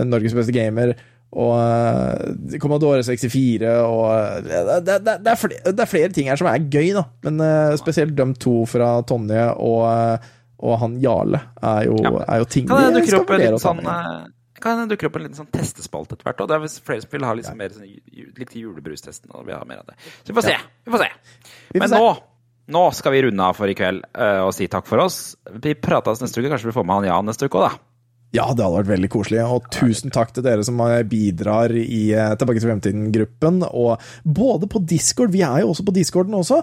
Norges 0.00 0.32
beste 0.34 0.54
gamer. 0.56 0.94
Og 1.34 2.56
Commodore 2.62 3.02
64 3.04 3.68
og 3.82 4.46
det, 4.46 4.80
det, 4.86 4.98
det, 5.04 5.32
er 5.32 5.38
flere, 5.38 5.72
det 5.74 5.82
er 5.82 5.90
flere 5.90 6.12
ting 6.14 6.28
her 6.30 6.38
som 6.40 6.46
er 6.46 6.62
gøy, 6.70 6.92
da. 6.94 7.04
Men 7.26 7.42
spesielt 7.80 8.14
de 8.16 8.26
to 8.38 8.60
fra 8.70 8.92
Tonje 9.06 9.48
og, 9.58 10.28
og 10.62 10.78
han 10.80 10.94
Jarle 11.02 11.40
er 11.58 11.88
jo, 11.90 11.98
Ja. 12.06 12.14
er 12.22 12.44
jo 12.44 12.48
ting 12.54 12.70
vi 12.70 13.02
skal 13.08 13.26
vurdere 13.26 13.58
å 13.58 13.58
ta 13.58 13.66
sånn 13.66 13.82
med. 13.82 14.30
Kan 14.64 14.84
dukke 14.90 15.08
opp 15.08 15.18
en 15.20 15.26
liten 15.28 15.38
sånn 15.38 15.52
testespalt 15.54 16.12
etter 16.14 16.26
hvert? 16.26 16.44
Og 16.44 16.50
det 16.50 16.58
er 16.58 16.78
flere 16.88 17.04
som 17.04 17.14
vil 17.14 17.26
ha 17.28 17.34
litt 17.36 17.48
sånn 17.48 17.60
mer 17.60 17.74
sånn, 17.74 17.90
litt 18.40 18.54
julebrustesten. 18.58 19.32
Og 19.36 19.48
vi 19.48 19.56
har 19.56 19.66
mer 19.68 19.84
av 19.84 19.90
det. 19.92 19.98
Så 20.22 20.32
vi 20.32 20.38
får 20.40 20.48
se. 20.50 20.60
Vi 20.84 20.94
får 20.94 21.04
se. 21.06 21.10
Men 21.78 21.92
nå 21.94 22.06
nå 22.72 22.84
skal 22.96 23.12
vi 23.12 23.24
runde 23.26 23.44
av 23.44 23.56
for 23.58 23.68
i 23.68 23.74
kveld 23.76 24.06
eh, 24.16 24.40
og 24.44 24.54
si 24.56 24.68
takk 24.72 24.86
for 24.88 25.02
oss. 25.04 25.34
Vi 25.52 25.74
prates 25.76 26.22
neste 26.22 26.40
uke. 26.40 26.48
Kanskje 26.52 26.70
vi 26.70 26.76
får 26.78 26.86
med 26.88 27.02
han 27.02 27.10
Jan 27.10 27.28
neste 27.28 27.48
uke 27.48 27.60
òg, 27.60 27.66
da. 27.68 27.90
Ja, 28.34 28.48
det 28.50 28.64
hadde 28.64 28.78
vært 28.80 28.88
veldig 28.90 29.10
koselig. 29.12 29.42
Og 29.44 29.68
tusen 29.74 30.14
takk 30.14 30.32
til 30.34 30.46
dere 30.46 30.64
som 30.66 30.80
eh, 30.86 31.02
bidrar 31.06 31.74
i 31.76 32.00
eh, 32.16 32.32
Tilbake 32.40 32.62
til 32.62 32.70
fremtiden-gruppen. 32.72 33.60
Og 33.68 34.00
både 34.24 34.70
på 34.70 34.80
Discord, 34.80 35.34
vi 35.34 35.44
er 35.46 35.60
jo 35.62 35.74
også 35.74 35.84
på 35.86 35.94
Discorden 35.94 36.40
også, 36.40 36.62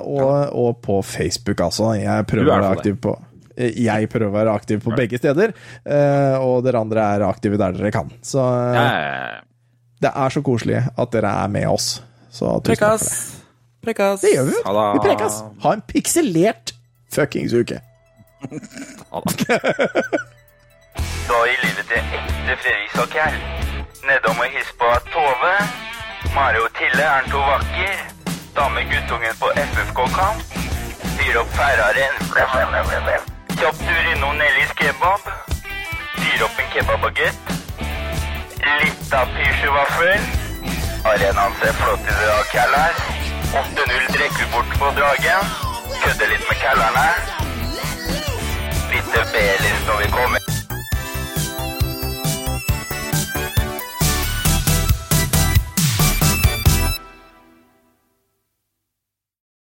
og, 0.00 0.32
og 0.56 0.80
på 0.82 0.98
Facebook, 1.04 1.60
altså. 1.60 1.92
Jeg 2.00 2.26
prøver 2.30 2.48
er 2.48 2.56
å 2.56 2.64
være 2.64 2.74
aktiv 2.80 2.98
på 3.04 3.14
jeg 3.56 4.08
prøver 4.12 4.30
å 4.30 4.34
være 4.34 4.54
aktiv 4.54 4.82
på 4.84 4.94
begge 4.96 5.18
steder, 5.20 5.54
eh, 5.86 6.36
og 6.42 6.64
dere 6.66 6.82
andre 6.82 7.06
er 7.16 7.26
aktive 7.28 7.58
der 7.60 7.76
dere 7.76 7.92
kan. 7.94 8.10
Så 8.24 8.42
eh, 8.74 9.40
det 10.02 10.10
er 10.10 10.34
så 10.34 10.42
koselig 10.44 10.82
at 10.84 11.14
dere 11.14 11.32
er 11.44 11.48
med 11.54 11.68
oss. 11.70 11.96
Så 12.34 12.58
tusen 12.66 12.74
takk 12.74 13.00
for 13.00 13.08
det. 13.08 13.42
Prekas. 13.84 14.20
Det 14.24 14.32
gjør 14.34 14.46
vi 14.48 14.54
jo. 14.56 14.62
Ha 14.64 14.72
det. 14.78 14.86
Vi 14.96 15.02
prekas. 15.08 15.40
Ha 15.64 15.74
en 15.76 15.82
pikselert 15.88 16.72
fuckings 17.12 17.52
uke. 17.54 17.80
Ha 19.10 19.24
det. 19.28 19.60
Da 21.24 21.38
i 21.48 21.54
livet 21.56 21.86
til 21.88 22.16
ekte 22.18 22.56
Fredriksvåg 22.60 23.14
her. 23.16 23.36
Nedom 24.04 24.42
og 24.44 24.50
hilse 24.52 24.74
på 24.76 24.90
Tove. 25.08 25.54
Mari 26.34 26.60
og 26.60 26.68
Tille 26.76 27.06
er 27.08 27.30
to 27.32 27.40
vakker. 27.48 28.02
Dame 28.58 28.84
guttungen 28.92 29.40
på 29.40 29.52
FFK-kamp. 29.64 30.58
Fyr 31.16 31.40
opp 31.40 31.56
Ferrarien. 31.56 32.14
Kjapp 33.64 33.78
tur 33.80 34.06
innom 34.12 34.36
Nellis 34.36 34.72
kebab. 34.76 35.22
Fyr 36.16 36.42
opp 36.44 36.58
en 36.60 36.66
kebabbagett. 36.72 37.52
Litt 38.82 39.14
av 39.20 39.30
pysjevaffel. 39.36 40.26
Arenaen 41.08 41.56
ser 41.62 41.72
flott 41.78 42.04
ut 42.04 42.12
i 42.12 42.26
dag, 42.26 42.44
Kallær. 42.52 43.00
8-0 43.62 44.12
drikker 44.18 44.52
bort 44.52 44.76
på 44.82 44.92
Dragen. 45.00 45.48
Kødder 46.02 46.34
litt 46.34 46.44
med 46.50 46.60
Kallerne. 46.66 47.08
Litt 48.92 49.16
BL 49.32 49.64